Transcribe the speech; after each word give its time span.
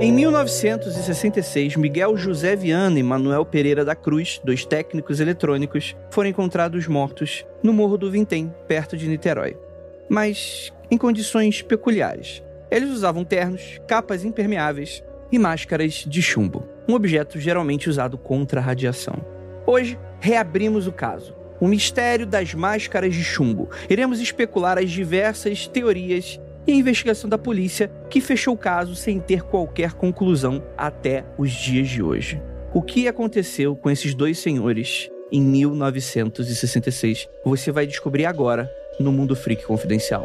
Em 0.00 0.12
1966, 0.12 1.76
Miguel 1.76 2.16
José 2.16 2.56
Viana 2.56 2.98
e 2.98 3.02
Manuel 3.02 3.44
Pereira 3.44 3.84
da 3.84 3.94
Cruz, 3.94 4.40
dois 4.42 4.64
técnicos 4.64 5.20
eletrônicos, 5.20 5.94
foram 6.10 6.30
encontrados 6.30 6.86
mortos 6.86 7.44
no 7.62 7.72
Morro 7.72 7.98
do 7.98 8.10
Vintém, 8.10 8.52
perto 8.66 8.96
de 8.96 9.06
Niterói. 9.06 9.56
Mas 10.08 10.72
em 10.90 10.96
condições 10.96 11.62
peculiares. 11.62 12.42
Eles 12.70 12.90
usavam 12.90 13.24
ternos, 13.24 13.80
capas 13.86 14.24
impermeáveis 14.24 15.04
e 15.30 15.38
máscaras 15.38 16.04
de 16.06 16.22
chumbo, 16.22 16.66
um 16.88 16.94
objeto 16.94 17.38
geralmente 17.38 17.90
usado 17.90 18.16
contra 18.16 18.60
a 18.60 18.64
radiação. 18.64 19.14
Hoje, 19.66 19.98
reabrimos 20.18 20.86
o 20.86 20.92
caso. 20.92 21.34
O 21.60 21.68
mistério 21.68 22.26
das 22.26 22.54
máscaras 22.54 23.14
de 23.14 23.22
chumbo. 23.22 23.68
Iremos 23.88 24.18
especular 24.18 24.78
as 24.78 24.90
diversas 24.90 25.66
teorias 25.66 26.40
e 26.66 26.72
a 26.72 26.74
investigação 26.74 27.28
da 27.28 27.38
polícia 27.38 27.90
que 28.08 28.20
fechou 28.20 28.54
o 28.54 28.58
caso 28.58 28.94
sem 28.94 29.18
ter 29.18 29.42
qualquer 29.42 29.92
conclusão 29.92 30.62
até 30.76 31.24
os 31.38 31.50
dias 31.50 31.88
de 31.88 32.02
hoje. 32.02 32.40
O 32.72 32.82
que 32.82 33.08
aconteceu 33.08 33.74
com 33.74 33.90
esses 33.90 34.14
dois 34.14 34.38
senhores 34.38 35.10
em 35.32 35.40
1966? 35.42 37.28
Você 37.44 37.72
vai 37.72 37.86
descobrir 37.86 38.26
agora 38.26 38.70
no 38.98 39.10
Mundo 39.10 39.34
Freak 39.34 39.64
Confidencial. 39.64 40.24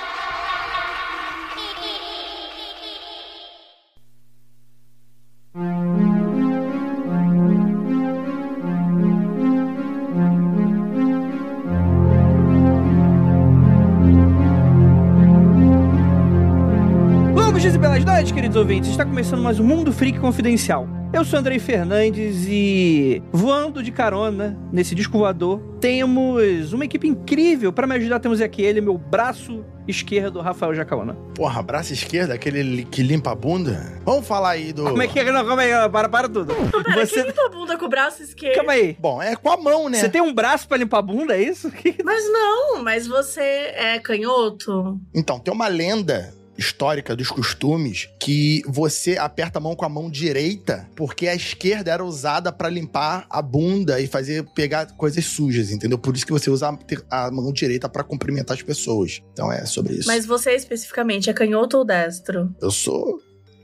Ouvintes. 18.71 18.91
Está 18.91 19.03
começando 19.03 19.41
mais 19.41 19.59
um 19.59 19.65
Mundo 19.65 19.91
Freak 19.91 20.17
Confidencial. 20.17 20.87
Eu 21.11 21.25
sou 21.25 21.37
Andrei 21.37 21.59
Fernandes 21.59 22.45
e 22.47 23.21
voando 23.29 23.83
de 23.83 23.91
carona 23.91 24.57
nesse 24.71 24.95
disco 24.95 25.17
voador, 25.17 25.59
temos 25.81 26.71
uma 26.71 26.85
equipe 26.85 27.05
incrível. 27.05 27.73
Para 27.73 27.85
me 27.85 27.95
ajudar, 27.95 28.21
temos 28.21 28.39
aqui 28.39 28.61
ele, 28.61 28.79
meu 28.79 28.97
braço 28.97 29.65
esquerdo, 29.85 30.39
Rafael 30.39 30.73
Jacaona. 30.73 31.15
Porra, 31.35 31.61
braço 31.61 31.91
esquerdo, 31.91 32.31
aquele 32.31 32.63
li- 32.63 32.85
que 32.85 33.03
limpa 33.03 33.31
a 33.33 33.35
bunda. 33.35 33.99
Vamos 34.05 34.25
falar 34.25 34.51
aí 34.51 34.71
do. 34.71 34.85
Como 34.85 35.01
é 35.01 35.07
que 35.09 35.19
é? 35.19 35.29
Não, 35.29 35.45
calma 35.45 35.63
aí, 35.63 35.89
para, 35.89 36.07
para 36.07 36.29
tudo. 36.29 36.55
Pera, 36.85 37.05
Você... 37.05 37.15
quem 37.15 37.25
limpa 37.25 37.45
a 37.45 37.49
bunda 37.49 37.77
com 37.77 37.85
o 37.87 37.89
braço 37.89 38.23
esquerdo? 38.23 38.55
Calma 38.55 38.71
aí. 38.71 38.95
Bom, 38.97 39.21
é 39.21 39.35
com 39.35 39.51
a 39.51 39.57
mão, 39.57 39.89
né? 39.89 39.97
Você 39.97 40.07
tem 40.07 40.21
um 40.21 40.33
braço 40.33 40.65
pra 40.65 40.77
limpar 40.77 40.99
a 40.99 41.01
bunda, 41.01 41.35
é 41.35 41.43
isso? 41.43 41.69
Mas 42.05 42.23
não, 42.31 42.81
mas 42.81 43.05
você 43.05 43.41
é 43.41 43.99
canhoto? 43.99 44.97
Então, 45.13 45.39
tem 45.39 45.53
uma 45.53 45.67
lenda 45.67 46.33
histórica 46.61 47.15
dos 47.15 47.29
costumes 47.29 48.09
que 48.19 48.61
você 48.67 49.17
aperta 49.17 49.59
a 49.59 49.61
mão 49.61 49.75
com 49.75 49.83
a 49.83 49.89
mão 49.89 50.09
direita 50.09 50.87
porque 50.95 51.27
a 51.27 51.35
esquerda 51.35 51.91
era 51.91 52.05
usada 52.05 52.51
pra 52.51 52.69
limpar 52.69 53.25
a 53.29 53.41
bunda 53.41 53.99
e 53.99 54.07
fazer 54.07 54.45
pegar 54.55 54.85
coisas 54.95 55.25
sujas, 55.25 55.71
entendeu? 55.71 55.97
Por 55.97 56.15
isso 56.15 56.25
que 56.25 56.31
você 56.31 56.49
usa 56.49 56.77
a 57.09 57.31
mão 57.31 57.51
direita 57.51 57.89
pra 57.89 58.03
cumprimentar 58.03 58.55
as 58.55 58.63
pessoas. 58.63 59.21
Então 59.33 59.51
é 59.51 59.65
sobre 59.65 59.95
isso. 59.95 60.07
Mas 60.07 60.25
você 60.25 60.51
especificamente 60.51 61.29
é 61.29 61.33
canhoto 61.33 61.77
ou 61.77 61.85
destro? 61.85 62.55
Eu 62.61 62.71
sou 62.71 63.19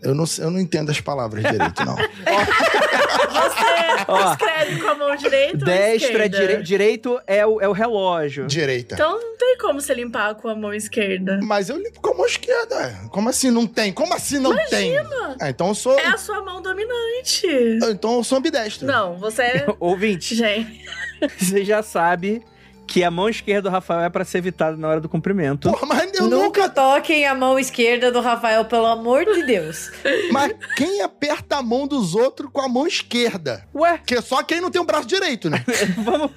eu 0.07 0.15
não, 0.15 0.25
eu 0.39 0.51
não 0.51 0.59
entendo 0.59 0.89
as 0.89 0.99
palavras 1.01 1.43
direito, 1.43 1.83
não. 1.85 1.95
Você 3.27 4.11
Ó. 4.11 4.31
escreve 4.31 4.79
com 4.81 4.87
a 4.89 4.95
mão 4.95 5.15
direita 5.15 5.57
ou 5.57 5.65
Destra, 5.65 5.95
esquerda? 6.25 6.39
dire- 6.39 6.63
direito 6.63 7.19
é 7.27 7.45
o, 7.45 7.59
é 7.61 7.67
o 7.67 7.71
relógio. 7.71 8.47
direita. 8.47 8.95
Então 8.95 9.19
não 9.19 9.37
tem 9.37 9.57
como 9.57 9.81
você 9.81 9.93
limpar 9.93 10.35
com 10.35 10.47
a 10.47 10.55
mão 10.55 10.73
esquerda. 10.73 11.39
Mas 11.43 11.69
eu 11.69 11.77
limpo 11.77 11.99
com 12.01 12.11
a 12.11 12.17
mão 12.17 12.25
esquerda. 12.25 13.01
Como 13.11 13.29
assim 13.29 13.51
não 13.51 13.65
tem? 13.67 13.91
Como 13.91 14.13
assim 14.13 14.39
não 14.39 14.55
tem? 14.67 14.97
Ah, 15.39 15.49
então 15.49 15.67
eu 15.69 15.75
sou. 15.75 15.97
É 15.99 16.07
a 16.07 16.17
sua 16.17 16.43
mão 16.43 16.61
dominante. 16.61 17.47
Então 17.89 18.15
eu 18.17 18.23
sou 18.23 18.37
ambidestro. 18.37 18.87
Não, 18.87 19.17
você 19.17 19.41
é... 19.41 19.65
Ouvinte, 19.79 20.35
Gente, 20.35 20.85
você 21.37 21.63
já 21.65 21.81
sabe 21.83 22.41
que 22.87 23.03
a 23.03 23.11
mão 23.11 23.27
esquerda 23.29 23.69
do 23.69 23.69
Rafael 23.69 24.01
é 24.01 24.09
pra 24.09 24.23
ser 24.23 24.37
evitada 24.39 24.77
na 24.77 24.87
hora 24.87 25.01
do 25.01 25.09
cumprimento. 25.09 25.69
Porra, 25.69 25.85
mas 25.87 26.13
eu 26.13 26.23
nunca. 26.23 26.37
Nunca 26.47 26.69
toquem 26.69 27.25
a 27.27 27.35
mão 27.35 27.59
esquerda 27.59 28.11
do 28.11 28.21
Rafael, 28.21 28.63
pelo 28.65 28.85
amor 28.85 29.25
de 29.25 29.43
Deus. 29.43 29.91
Mas 30.31 30.53
quem 30.75 31.01
aperta 31.01 31.57
a 31.57 31.61
mão 31.61 31.85
dos 31.87 32.15
outros 32.15 32.49
com 32.51 32.61
a 32.61 32.69
mão 32.69 32.87
esquerda? 32.87 33.65
Ué, 33.75 33.99
Que 34.05 34.15
é 34.15 34.21
só 34.21 34.41
quem 34.43 34.61
não 34.61 34.71
tem 34.71 34.81
o 34.81 34.85
braço 34.85 35.07
direito, 35.07 35.49
né? 35.49 35.63
vamos. 36.03 36.31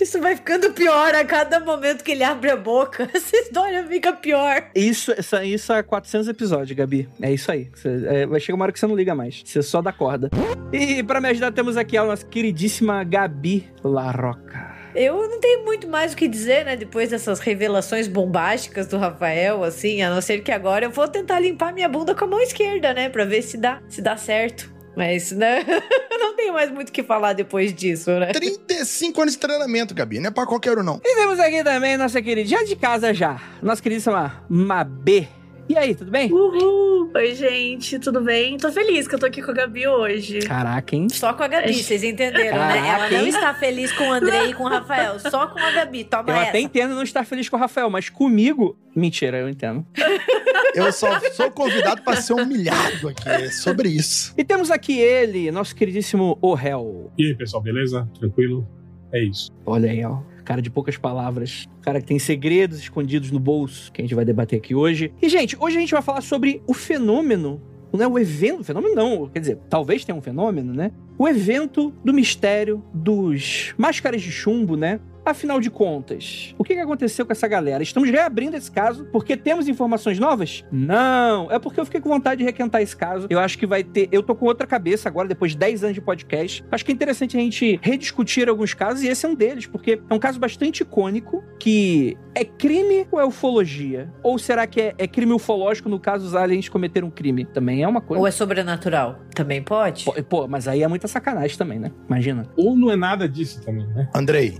Isso 0.00 0.20
vai 0.20 0.34
ficando 0.34 0.72
pior 0.72 1.14
a 1.14 1.24
cada 1.24 1.60
momento 1.60 2.02
que 2.02 2.10
ele 2.12 2.24
abre 2.24 2.50
a 2.50 2.56
boca. 2.56 3.08
Essa 3.14 3.36
história 3.36 3.86
fica 3.86 4.12
pior. 4.12 4.64
Isso, 4.74 5.12
isso, 5.16 5.36
isso 5.42 5.72
há 5.72 5.82
400 5.82 6.28
episódios, 6.28 6.76
Gabi. 6.76 7.08
É 7.20 7.32
isso 7.32 7.50
aí. 7.52 7.70
Você- 7.74 8.04
é, 8.06 8.26
vai 8.26 8.40
chegar 8.40 8.56
uma 8.56 8.64
hora 8.64 8.72
que 8.72 8.78
você 8.80 8.86
não 8.86 8.96
liga 8.96 9.14
mais. 9.14 9.42
Você 9.44 9.62
só 9.62 9.80
dá 9.80 9.92
corda. 9.92 10.28
E 10.72 11.02
pra 11.02 11.20
me 11.20 11.28
ajudar, 11.28 11.52
temos 11.52 11.76
aqui 11.76 11.96
a 11.96 12.04
nossa 12.04 12.26
queridíssima 12.26 13.04
Gabi 13.04 13.68
Larroca. 13.84 14.71
Eu 14.94 15.28
não 15.28 15.40
tenho 15.40 15.64
muito 15.64 15.88
mais 15.88 16.12
o 16.12 16.16
que 16.16 16.28
dizer, 16.28 16.64
né? 16.64 16.76
Depois 16.76 17.10
dessas 17.10 17.40
revelações 17.40 18.06
bombásticas 18.08 18.86
do 18.86 18.98
Rafael, 18.98 19.64
assim, 19.64 20.02
a 20.02 20.10
não 20.10 20.20
ser 20.20 20.42
que 20.42 20.52
agora 20.52 20.84
eu 20.84 20.90
vou 20.90 21.08
tentar 21.08 21.40
limpar 21.40 21.72
minha 21.72 21.88
bunda 21.88 22.14
com 22.14 22.24
a 22.24 22.28
mão 22.28 22.40
esquerda, 22.40 22.92
né? 22.92 23.08
Pra 23.08 23.24
ver 23.24 23.42
se 23.42 23.56
dá, 23.56 23.80
se 23.88 24.02
dá 24.02 24.16
certo. 24.16 24.72
Mas, 24.94 25.32
né? 25.32 25.64
não 26.20 26.36
tenho 26.36 26.52
mais 26.52 26.70
muito 26.70 26.90
o 26.90 26.92
que 26.92 27.02
falar 27.02 27.32
depois 27.32 27.72
disso, 27.72 28.10
né? 28.10 28.32
35 28.32 29.22
anos 29.22 29.34
de 29.34 29.40
treinamento, 29.40 29.94
Gabi. 29.94 30.20
Não 30.20 30.28
é 30.28 30.30
pra 30.30 30.46
qualquer 30.46 30.76
um, 30.76 30.82
não. 30.82 31.00
E 31.02 31.14
temos 31.14 31.40
aqui 31.40 31.64
também 31.64 31.96
nossa 31.96 32.20
querida, 32.20 32.48
já 32.48 32.62
de 32.62 32.76
casa 32.76 33.14
já, 33.14 33.40
nossa 33.62 33.82
queridíssima 33.82 34.44
Mabê. 34.48 35.28
E 35.68 35.76
aí, 35.76 35.94
tudo 35.94 36.10
bem? 36.10 36.30
uhul. 36.30 37.10
Oi, 37.14 37.34
gente, 37.34 37.98
tudo 37.98 38.20
bem? 38.20 38.56
Tô 38.58 38.70
feliz 38.72 39.06
que 39.06 39.14
eu 39.14 39.18
tô 39.18 39.26
aqui 39.26 39.40
com 39.40 39.50
a 39.52 39.54
Gabi 39.54 39.86
hoje. 39.86 40.40
Caraca, 40.40 40.94
hein? 40.96 41.08
Só 41.08 41.32
com 41.32 41.42
a 41.42 41.48
Gabi, 41.48 41.72
vocês 41.74 42.02
entenderam, 42.02 42.58
né? 42.58 42.78
Ela 42.78 42.86
Caraca, 42.98 43.14
não 43.16 43.22
hein? 43.22 43.28
está 43.28 43.54
feliz 43.54 43.92
com 43.92 44.08
o 44.08 44.12
Andrei 44.12 44.50
e 44.50 44.54
com 44.54 44.64
o 44.64 44.68
Rafael, 44.68 45.18
só 45.20 45.46
com 45.46 45.58
a 45.58 45.70
Gabi. 45.70 46.04
Toma 46.04 46.30
Eu 46.30 46.34
essa. 46.36 46.48
até 46.50 46.60
entendo 46.60 46.94
não 46.94 47.02
estar 47.02 47.24
feliz 47.24 47.48
com 47.48 47.56
o 47.56 47.60
Rafael, 47.60 47.88
mas 47.88 48.08
comigo. 48.08 48.76
Mentira, 48.94 49.38
eu 49.38 49.48
entendo. 49.48 49.86
Eu 50.74 50.90
só 50.90 51.18
sou 51.32 51.50
convidado 51.50 52.00
pra 52.02 52.16
ser 52.16 52.32
humilhado 52.32 53.08
aqui. 53.08 53.28
É 53.28 53.50
sobre 53.50 53.90
isso. 53.90 54.32
E 54.38 54.44
temos 54.44 54.70
aqui 54.70 54.98
ele, 54.98 55.50
nosso 55.50 55.74
queridíssimo 55.76 56.38
Orel. 56.40 57.12
E 57.18 57.26
aí, 57.26 57.34
pessoal, 57.34 57.62
beleza? 57.62 58.08
Tranquilo? 58.18 58.66
É 59.12 59.22
isso. 59.22 59.50
Olha 59.66 59.90
aí, 59.90 60.02
ó. 60.02 60.18
Cara 60.44 60.60
de 60.60 60.70
poucas 60.70 60.96
palavras. 60.96 61.68
Cara 61.80 62.00
que 62.00 62.06
tem 62.06 62.18
segredos 62.18 62.78
escondidos 62.78 63.30
no 63.30 63.38
bolso, 63.38 63.92
que 63.92 64.00
a 64.00 64.04
gente 64.04 64.14
vai 64.14 64.24
debater 64.24 64.58
aqui 64.58 64.74
hoje. 64.74 65.12
E, 65.20 65.28
gente, 65.28 65.56
hoje 65.58 65.76
a 65.76 65.80
gente 65.80 65.92
vai 65.92 66.02
falar 66.02 66.20
sobre 66.20 66.62
o 66.66 66.74
fenômeno. 66.74 67.60
Não 67.92 68.02
é 68.02 68.08
o 68.08 68.18
evento, 68.18 68.64
fenômeno 68.64 68.94
não, 68.94 69.28
quer 69.28 69.40
dizer, 69.40 69.58
talvez 69.68 70.02
tenha 70.02 70.16
um 70.16 70.22
fenômeno, 70.22 70.72
né? 70.72 70.90
O 71.18 71.28
evento 71.28 71.92
do 72.02 72.12
mistério 72.12 72.82
dos 72.94 73.74
máscaras 73.76 74.22
de 74.22 74.32
chumbo, 74.32 74.76
né? 74.76 74.98
Afinal 75.24 75.60
de 75.60 75.70
contas, 75.70 76.52
o 76.58 76.64
que 76.64 76.74
que 76.74 76.80
aconteceu 76.80 77.24
com 77.24 77.32
essa 77.32 77.46
galera? 77.46 77.82
Estamos 77.82 78.10
reabrindo 78.10 78.56
esse 78.56 78.70
caso 78.70 79.04
porque 79.12 79.36
temos 79.36 79.68
informações 79.68 80.18
novas? 80.18 80.64
Não, 80.70 81.50
é 81.50 81.58
porque 81.60 81.78
eu 81.78 81.84
fiquei 81.84 82.00
com 82.00 82.08
vontade 82.08 82.40
de 82.40 82.44
requentar 82.44 82.82
esse 82.82 82.96
caso. 82.96 83.28
Eu 83.30 83.38
acho 83.38 83.56
que 83.56 83.64
vai 83.64 83.84
ter. 83.84 84.08
Eu 84.10 84.22
tô 84.22 84.34
com 84.34 84.46
outra 84.46 84.66
cabeça 84.66 85.08
agora, 85.08 85.28
depois 85.28 85.52
de 85.52 85.58
10 85.58 85.84
anos 85.84 85.94
de 85.94 86.00
podcast. 86.00 86.64
Acho 86.70 86.84
que 86.84 86.90
é 86.90 86.94
interessante 86.94 87.36
a 87.36 87.40
gente 87.40 87.78
rediscutir 87.82 88.48
alguns 88.48 88.74
casos, 88.74 89.02
e 89.04 89.08
esse 89.08 89.24
é 89.24 89.28
um 89.28 89.34
deles, 89.34 89.66
porque 89.66 90.00
é 90.08 90.14
um 90.14 90.18
caso 90.18 90.40
bastante 90.40 90.82
icônico 90.82 91.42
que 91.58 92.16
é 92.34 92.44
crime 92.44 93.06
ou 93.10 93.20
é 93.20 93.24
ufologia? 93.24 94.10
Ou 94.22 94.38
será 94.38 94.66
que 94.66 94.80
é, 94.80 94.94
é 94.98 95.06
crime 95.06 95.32
ufológico 95.32 95.88
no 95.88 96.00
caso 96.00 96.26
os 96.26 96.34
aliens 96.34 96.68
cometeram 96.68 97.08
um 97.08 97.10
crime? 97.10 97.44
Também 97.44 97.82
é 97.82 97.88
uma 97.88 98.00
coisa. 98.00 98.20
Ou 98.20 98.26
é 98.26 98.30
sobrenatural? 98.30 99.20
Também 99.34 99.62
pode? 99.62 100.04
Pô, 100.04 100.12
pô, 100.24 100.48
mas 100.48 100.66
aí 100.66 100.82
é 100.82 100.88
muita 100.88 101.06
sacanagem 101.06 101.56
também, 101.56 101.78
né? 101.78 101.92
Imagina. 102.08 102.46
Ou 102.56 102.76
não 102.76 102.90
é 102.90 102.96
nada 102.96 103.28
disso 103.28 103.62
também, 103.62 103.86
né? 103.88 104.08
Andrei, 104.14 104.58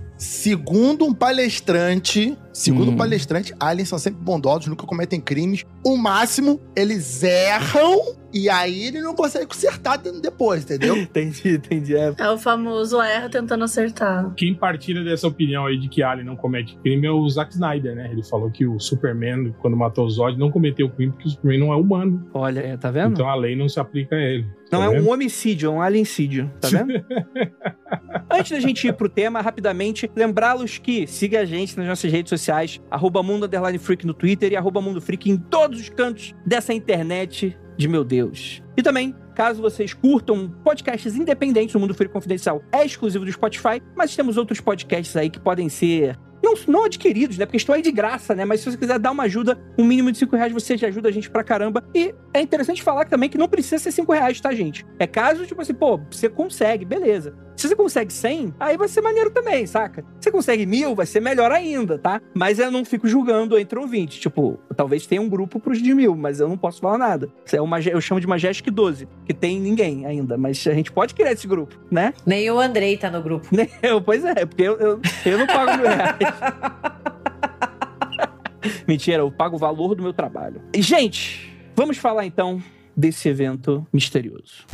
segundo 0.53 1.03
um 1.03 1.15
palestrante 1.15 2.37
Segundo 2.53 2.91
Hum. 2.91 2.93
o 2.93 2.97
palestrante, 2.97 3.53
aliens 3.59 3.89
são 3.89 3.97
sempre 3.97 4.21
bondosos, 4.23 4.67
nunca 4.67 4.85
cometem 4.85 5.19
crimes. 5.19 5.65
O 5.83 5.97
máximo, 5.97 6.61
eles 6.75 7.23
erram 7.23 8.15
e 8.33 8.49
aí 8.49 8.85
ele 8.87 9.01
não 9.01 9.13
consegue 9.15 9.45
consertar 9.47 9.97
depois, 9.97 10.63
entendeu? 10.63 10.95
Entendi, 10.97 11.49
entendi. 11.55 11.95
É. 11.95 12.13
É 12.17 12.29
o 12.29 12.37
famoso 12.37 13.01
erra 13.01 13.29
tentando 13.29 13.63
acertar. 13.63 14.31
Quem 14.35 14.53
partilha 14.55 15.03
dessa 15.03 15.27
opinião 15.27 15.65
aí 15.65 15.77
de 15.79 15.87
que 15.89 16.01
Alien 16.03 16.25
não 16.25 16.35
comete 16.35 16.75
crime 16.77 17.05
é 17.07 17.11
o 17.11 17.27
Zack 17.27 17.53
Snyder, 17.53 17.95
né? 17.95 18.09
Ele 18.11 18.23
falou 18.23 18.49
que 18.49 18.65
o 18.65 18.79
Superman, 18.79 19.53
quando 19.59 19.75
matou 19.75 20.05
o 20.05 20.09
Zod, 20.09 20.37
não 20.37 20.49
cometeu 20.51 20.89
crime 20.89 21.11
porque 21.11 21.27
o 21.27 21.31
Superman 21.31 21.59
não 21.59 21.73
é 21.73 21.75
humano. 21.75 22.27
Olha, 22.33 22.59
é, 22.61 22.77
tá 22.77 22.89
vendo? 22.91 23.13
Então 23.13 23.27
a 23.29 23.35
lei 23.35 23.55
não 23.55 23.67
se 23.67 23.79
aplica 23.79 24.15
a 24.15 24.19
ele. 24.21 24.45
Não 24.71 24.79
Tá 24.79 24.85
é 24.85 24.89
vendo? 24.89 25.07
um 25.07 25.11
homicídio, 25.13 25.67
é 25.67 25.69
um 25.71 25.81
aliencídio, 25.81 26.51
tá 26.59 26.67
vendo? 26.69 26.93
Antes 28.31 28.51
da 28.51 28.59
gente 28.59 28.87
ir 28.87 28.93
pro 28.93 29.07
tema, 29.07 29.41
rapidamente, 29.41 30.09
lembrá-los 30.15 30.79
que 30.79 31.05
siga 31.05 31.41
a 31.41 31.45
gente 31.45 31.77
nas 31.77 31.85
nossas 31.87 32.11
redes 32.11 32.29
sociais, 32.29 32.42
arroba 32.89 33.23
Mundo 33.23 33.49
Freak 33.79 34.05
no 34.05 34.13
Twitter 34.13 34.51
e 34.51 34.55
arroba 34.55 34.81
Mundo 34.81 35.01
Freak 35.01 35.29
em 35.29 35.37
todos 35.37 35.79
os 35.79 35.89
cantos 35.89 36.33
dessa 36.45 36.73
internet 36.73 37.57
de 37.77 37.87
meu 37.87 38.03
Deus. 38.03 38.61
E 38.77 38.83
também, 38.83 39.15
caso 39.35 39.61
vocês 39.61 39.93
curtam 39.93 40.49
podcasts 40.63 41.15
independentes, 41.15 41.73
o 41.75 41.79
Mundo 41.79 41.93
Freak 41.93 42.13
Confidencial 42.13 42.61
é 42.71 42.85
exclusivo 42.85 43.25
do 43.25 43.31
Spotify, 43.31 43.81
mas 43.95 44.15
temos 44.15 44.37
outros 44.37 44.59
podcasts 44.59 45.15
aí 45.15 45.29
que 45.29 45.39
podem 45.39 45.69
ser 45.69 46.17
não, 46.43 46.53
não 46.67 46.83
adquiridos, 46.83 47.37
né? 47.37 47.45
Porque 47.45 47.57
estão 47.57 47.73
aí 47.73 47.81
de 47.81 47.91
graça, 47.91 48.35
né? 48.35 48.43
Mas 48.43 48.59
se 48.59 48.69
você 48.69 48.77
quiser 48.77 48.99
dar 48.99 49.11
uma 49.11 49.23
ajuda, 49.23 49.57
um 49.79 49.85
mínimo 49.85 50.11
de 50.11 50.17
5 50.17 50.35
reais, 50.35 50.51
você 50.51 50.75
já 50.75 50.87
ajuda 50.87 51.07
a 51.07 51.11
gente 51.11 51.29
pra 51.29 51.41
caramba. 51.43 51.81
E 51.95 52.13
é 52.33 52.41
interessante 52.41 52.83
falar 52.83 53.05
também 53.05 53.29
que 53.29 53.37
não 53.37 53.47
precisa 53.47 53.79
ser 53.79 53.93
5 53.93 54.11
reais, 54.11 54.41
tá, 54.41 54.53
gente? 54.53 54.85
É 54.99 55.07
caso, 55.07 55.45
tipo 55.45 55.61
assim, 55.61 55.73
pô, 55.73 55.97
você 56.11 56.27
consegue, 56.27 56.83
beleza. 56.83 57.33
Se 57.55 57.67
você 57.67 57.75
consegue 57.75 58.11
100, 58.11 58.55
aí 58.59 58.77
vai 58.77 58.87
ser 58.87 59.01
maneiro 59.01 59.31
também, 59.31 59.65
saca? 59.65 60.03
Se 60.19 60.25
você 60.25 60.31
consegue 60.31 60.65
mil, 60.65 60.95
vai 60.95 61.05
ser 61.05 61.19
melhor 61.19 61.51
ainda, 61.51 61.97
tá? 61.97 62.21
Mas 62.33 62.59
eu 62.59 62.71
não 62.71 62.83
fico 62.83 63.07
julgando 63.07 63.57
entre 63.57 63.77
ouvintes. 63.77 64.19
Tipo, 64.19 64.59
talvez 64.75 65.05
tenha 65.05 65.21
um 65.21 65.29
grupo 65.29 65.59
pros 65.59 65.81
de 65.81 65.93
mil, 65.93 66.15
mas 66.15 66.39
eu 66.39 66.47
não 66.47 66.57
posso 66.57 66.81
falar 66.81 66.97
nada. 66.97 67.29
É 67.51 67.61
uma, 67.61 67.79
eu 67.79 68.01
chamo 68.01 68.19
de 68.19 68.27
Majestic 68.27 68.71
12, 68.71 69.07
que 69.25 69.33
tem 69.33 69.59
ninguém 69.59 70.05
ainda. 70.05 70.37
Mas 70.37 70.65
a 70.67 70.73
gente 70.73 70.91
pode 70.91 71.13
criar 71.13 71.31
esse 71.31 71.47
grupo, 71.47 71.77
né? 71.91 72.13
Nem 72.25 72.49
o 72.49 72.59
Andrei 72.59 72.97
tá 72.97 73.09
no 73.09 73.21
grupo. 73.21 73.47
Eu, 73.81 74.01
pois 74.01 74.23
é, 74.23 74.45
porque 74.45 74.63
eu, 74.63 74.77
eu, 74.77 75.01
eu 75.25 75.37
não 75.37 75.47
pago 75.47 75.77
mil 75.77 75.87
reais. 75.87 76.17
Mentira, 78.87 79.19
eu 79.19 79.31
pago 79.31 79.55
o 79.55 79.59
valor 79.59 79.95
do 79.95 80.03
meu 80.03 80.13
trabalho. 80.13 80.61
Gente, 80.75 81.53
vamos 81.75 81.97
falar 81.97 82.25
então 82.25 82.61
desse 82.95 83.29
evento 83.29 83.85
misterioso. 83.91 84.65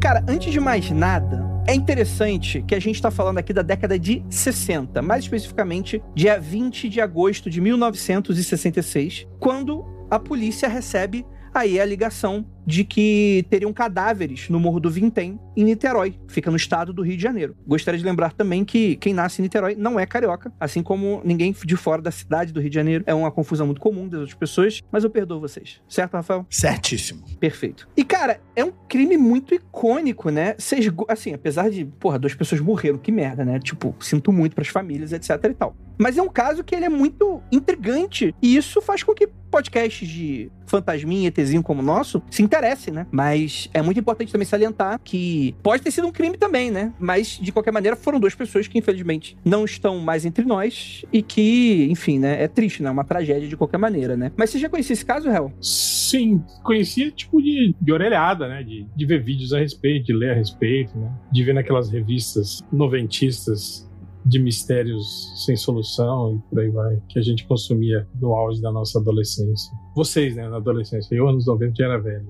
Cara, 0.00 0.22
antes 0.28 0.52
de 0.52 0.60
mais 0.60 0.90
nada, 0.90 1.43
é 1.66 1.74
interessante 1.74 2.62
que 2.62 2.74
a 2.74 2.80
gente 2.80 2.96
está 2.96 3.10
falando 3.10 3.38
aqui 3.38 3.52
da 3.52 3.62
década 3.62 3.98
de 3.98 4.22
60, 4.28 5.00
mais 5.00 5.24
especificamente 5.24 6.02
dia 6.14 6.38
20 6.38 6.88
de 6.88 7.00
agosto 7.00 7.48
de 7.48 7.60
1966, 7.60 9.26
quando 9.40 9.84
a 10.10 10.18
polícia 10.18 10.68
recebe 10.68 11.24
aí 11.54 11.80
a 11.80 11.84
ligação 11.84 12.44
de 12.66 12.84
que 12.84 13.44
teriam 13.50 13.72
cadáveres 13.72 14.48
no 14.48 14.58
Morro 14.60 14.80
do 14.80 14.90
Vintém, 14.90 15.38
em 15.56 15.64
Niterói, 15.64 16.18
fica 16.28 16.50
no 16.50 16.56
estado 16.56 16.92
do 16.92 17.02
Rio 17.02 17.16
de 17.16 17.22
Janeiro. 17.22 17.56
Gostaria 17.66 17.98
de 17.98 18.04
lembrar 18.04 18.32
também 18.32 18.64
que 18.64 18.96
quem 18.96 19.12
nasce 19.14 19.40
em 19.40 19.44
Niterói 19.44 19.74
não 19.74 19.98
é 19.98 20.06
carioca, 20.06 20.52
assim 20.58 20.82
como 20.82 21.20
ninguém 21.24 21.54
de 21.64 21.76
fora 21.76 22.02
da 22.02 22.10
cidade 22.10 22.52
do 22.52 22.60
Rio 22.60 22.70
de 22.70 22.74
Janeiro. 22.74 23.04
É 23.06 23.14
uma 23.14 23.30
confusão 23.30 23.66
muito 23.66 23.80
comum 23.80 24.08
das 24.08 24.20
outras 24.20 24.38
pessoas, 24.38 24.82
mas 24.90 25.04
eu 25.04 25.10
perdoo 25.10 25.40
vocês. 25.40 25.80
Certo, 25.88 26.14
Rafael? 26.14 26.46
Certíssimo. 26.50 27.24
Perfeito. 27.38 27.88
E, 27.96 28.04
cara, 28.04 28.40
é 28.56 28.64
um 28.64 28.72
crime 28.88 29.16
muito 29.16 29.54
icônico, 29.54 30.30
né? 30.30 30.54
Vocês, 30.58 30.86
assim, 31.08 31.34
apesar 31.34 31.70
de, 31.70 31.84
porra, 31.84 32.18
duas 32.18 32.34
pessoas 32.34 32.60
morreram, 32.60 32.98
que 32.98 33.12
merda, 33.12 33.44
né? 33.44 33.58
Tipo, 33.58 33.94
sinto 34.00 34.32
muito 34.32 34.54
pras 34.54 34.68
famílias, 34.68 35.12
etc 35.12 35.30
e 35.44 35.54
tal. 35.54 35.76
Mas 35.98 36.18
é 36.18 36.22
um 36.22 36.28
caso 36.28 36.64
que 36.64 36.74
ele 36.74 36.84
é 36.84 36.88
muito 36.88 37.40
intrigante. 37.52 38.34
E 38.42 38.56
isso 38.56 38.80
faz 38.82 39.02
com 39.02 39.14
que 39.14 39.28
podcasts 39.50 40.08
de 40.08 40.50
fantasminha, 40.66 41.28
ETzinho 41.28 41.62
como 41.62 41.80
o 41.80 41.84
nosso 41.84 42.20
se 42.28 42.42
interessem, 42.54 42.94
né? 42.94 43.06
Mas 43.10 43.68
é 43.74 43.82
muito 43.82 43.98
importante 43.98 44.32
também 44.32 44.46
salientar 44.46 45.00
que 45.02 45.54
pode 45.62 45.82
ter 45.82 45.90
sido 45.90 46.06
um 46.06 46.12
crime 46.12 46.36
também, 46.36 46.70
né? 46.70 46.92
Mas, 46.98 47.38
de 47.40 47.52
qualquer 47.52 47.72
maneira, 47.72 47.96
foram 47.96 48.20
duas 48.20 48.34
pessoas 48.34 48.68
que, 48.68 48.78
infelizmente, 48.78 49.36
não 49.44 49.64
estão 49.64 49.98
mais 49.98 50.24
entre 50.24 50.44
nós 50.44 51.04
e 51.12 51.22
que, 51.22 51.86
enfim, 51.90 52.18
né? 52.18 52.42
É 52.42 52.48
triste, 52.48 52.82
né? 52.82 52.90
Uma 52.90 53.04
tragédia 53.04 53.48
de 53.48 53.56
qualquer 53.56 53.78
maneira, 53.78 54.16
né? 54.16 54.30
Mas 54.36 54.50
você 54.50 54.58
já 54.58 54.68
conhecia 54.68 54.94
esse 54.94 55.04
caso, 55.04 55.28
Hel? 55.28 55.52
Sim, 55.60 56.42
conhecia 56.62 57.10
tipo 57.10 57.42
de, 57.42 57.74
de 57.80 57.92
orelhada, 57.92 58.48
né? 58.48 58.62
De, 58.62 58.86
de 58.94 59.06
ver 59.06 59.22
vídeos 59.22 59.52
a 59.52 59.58
respeito, 59.58 60.06
de 60.06 60.12
ler 60.12 60.30
a 60.30 60.34
respeito, 60.34 60.96
né? 60.96 61.10
De 61.32 61.42
ver 61.42 61.54
naquelas 61.54 61.90
revistas 61.90 62.62
noventistas 62.72 63.88
de 64.24 64.38
mistérios 64.38 65.32
sem 65.44 65.56
solução 65.56 66.36
e 66.36 66.50
por 66.50 66.60
aí 66.60 66.70
vai, 66.70 66.98
que 67.08 67.18
a 67.18 67.22
gente 67.22 67.46
consumia 67.46 68.06
no 68.20 68.34
auge 68.34 68.60
da 68.60 68.72
nossa 68.72 68.98
adolescência. 68.98 69.70
Vocês, 69.94 70.34
né, 70.34 70.48
na 70.48 70.56
adolescência. 70.56 71.14
Eu, 71.14 71.28
anos 71.28 71.46
90, 71.46 71.74
já 71.76 71.84
era 71.84 71.98
velho. 71.98 72.26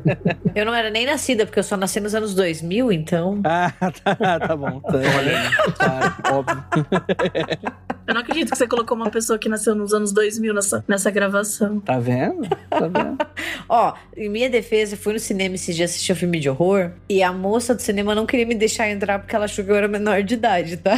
Eu 0.54 0.64
não 0.64 0.74
era 0.74 0.90
nem 0.90 1.06
nascida, 1.06 1.44
porque 1.46 1.58
eu 1.58 1.64
só 1.64 1.76
nasci 1.76 2.00
nos 2.00 2.14
anos 2.14 2.32
2000, 2.34 2.92
então. 2.92 3.40
Ah, 3.44 3.72
tá, 4.04 4.40
tá 4.40 4.56
bom. 4.56 4.80
Tá, 4.80 4.92
claro, 5.76 6.38
óbvio. 6.38 6.64
Eu 8.06 8.12
não 8.12 8.20
acredito 8.20 8.50
que 8.50 8.58
você 8.58 8.68
colocou 8.68 8.96
uma 8.96 9.10
pessoa 9.10 9.38
que 9.38 9.48
nasceu 9.48 9.74
nos 9.74 9.94
anos 9.94 10.12
2000 10.12 10.52
nessa, 10.52 10.84
nessa 10.86 11.10
gravação. 11.10 11.80
Tá 11.80 11.98
vendo? 11.98 12.46
Tá 12.68 12.80
vendo? 12.80 13.16
Ó, 13.66 13.94
em 14.14 14.28
minha 14.28 14.50
defesa, 14.50 14.94
eu 14.94 14.98
fui 14.98 15.14
no 15.14 15.18
cinema 15.18 15.54
esse 15.54 15.72
dia 15.72 15.86
assistir 15.86 16.12
um 16.12 16.16
filme 16.16 16.38
de 16.38 16.50
horror 16.50 16.90
e 17.08 17.22
a 17.22 17.32
moça 17.32 17.74
do 17.74 17.80
cinema 17.80 18.14
não 18.14 18.26
queria 18.26 18.44
me 18.44 18.54
deixar 18.54 18.90
entrar 18.90 19.18
porque 19.18 19.34
ela 19.34 19.46
achou 19.46 19.64
que 19.64 19.70
eu 19.70 19.74
era 19.74 19.88
menor 19.88 20.22
de 20.22 20.34
idade, 20.34 20.76
tá? 20.76 20.94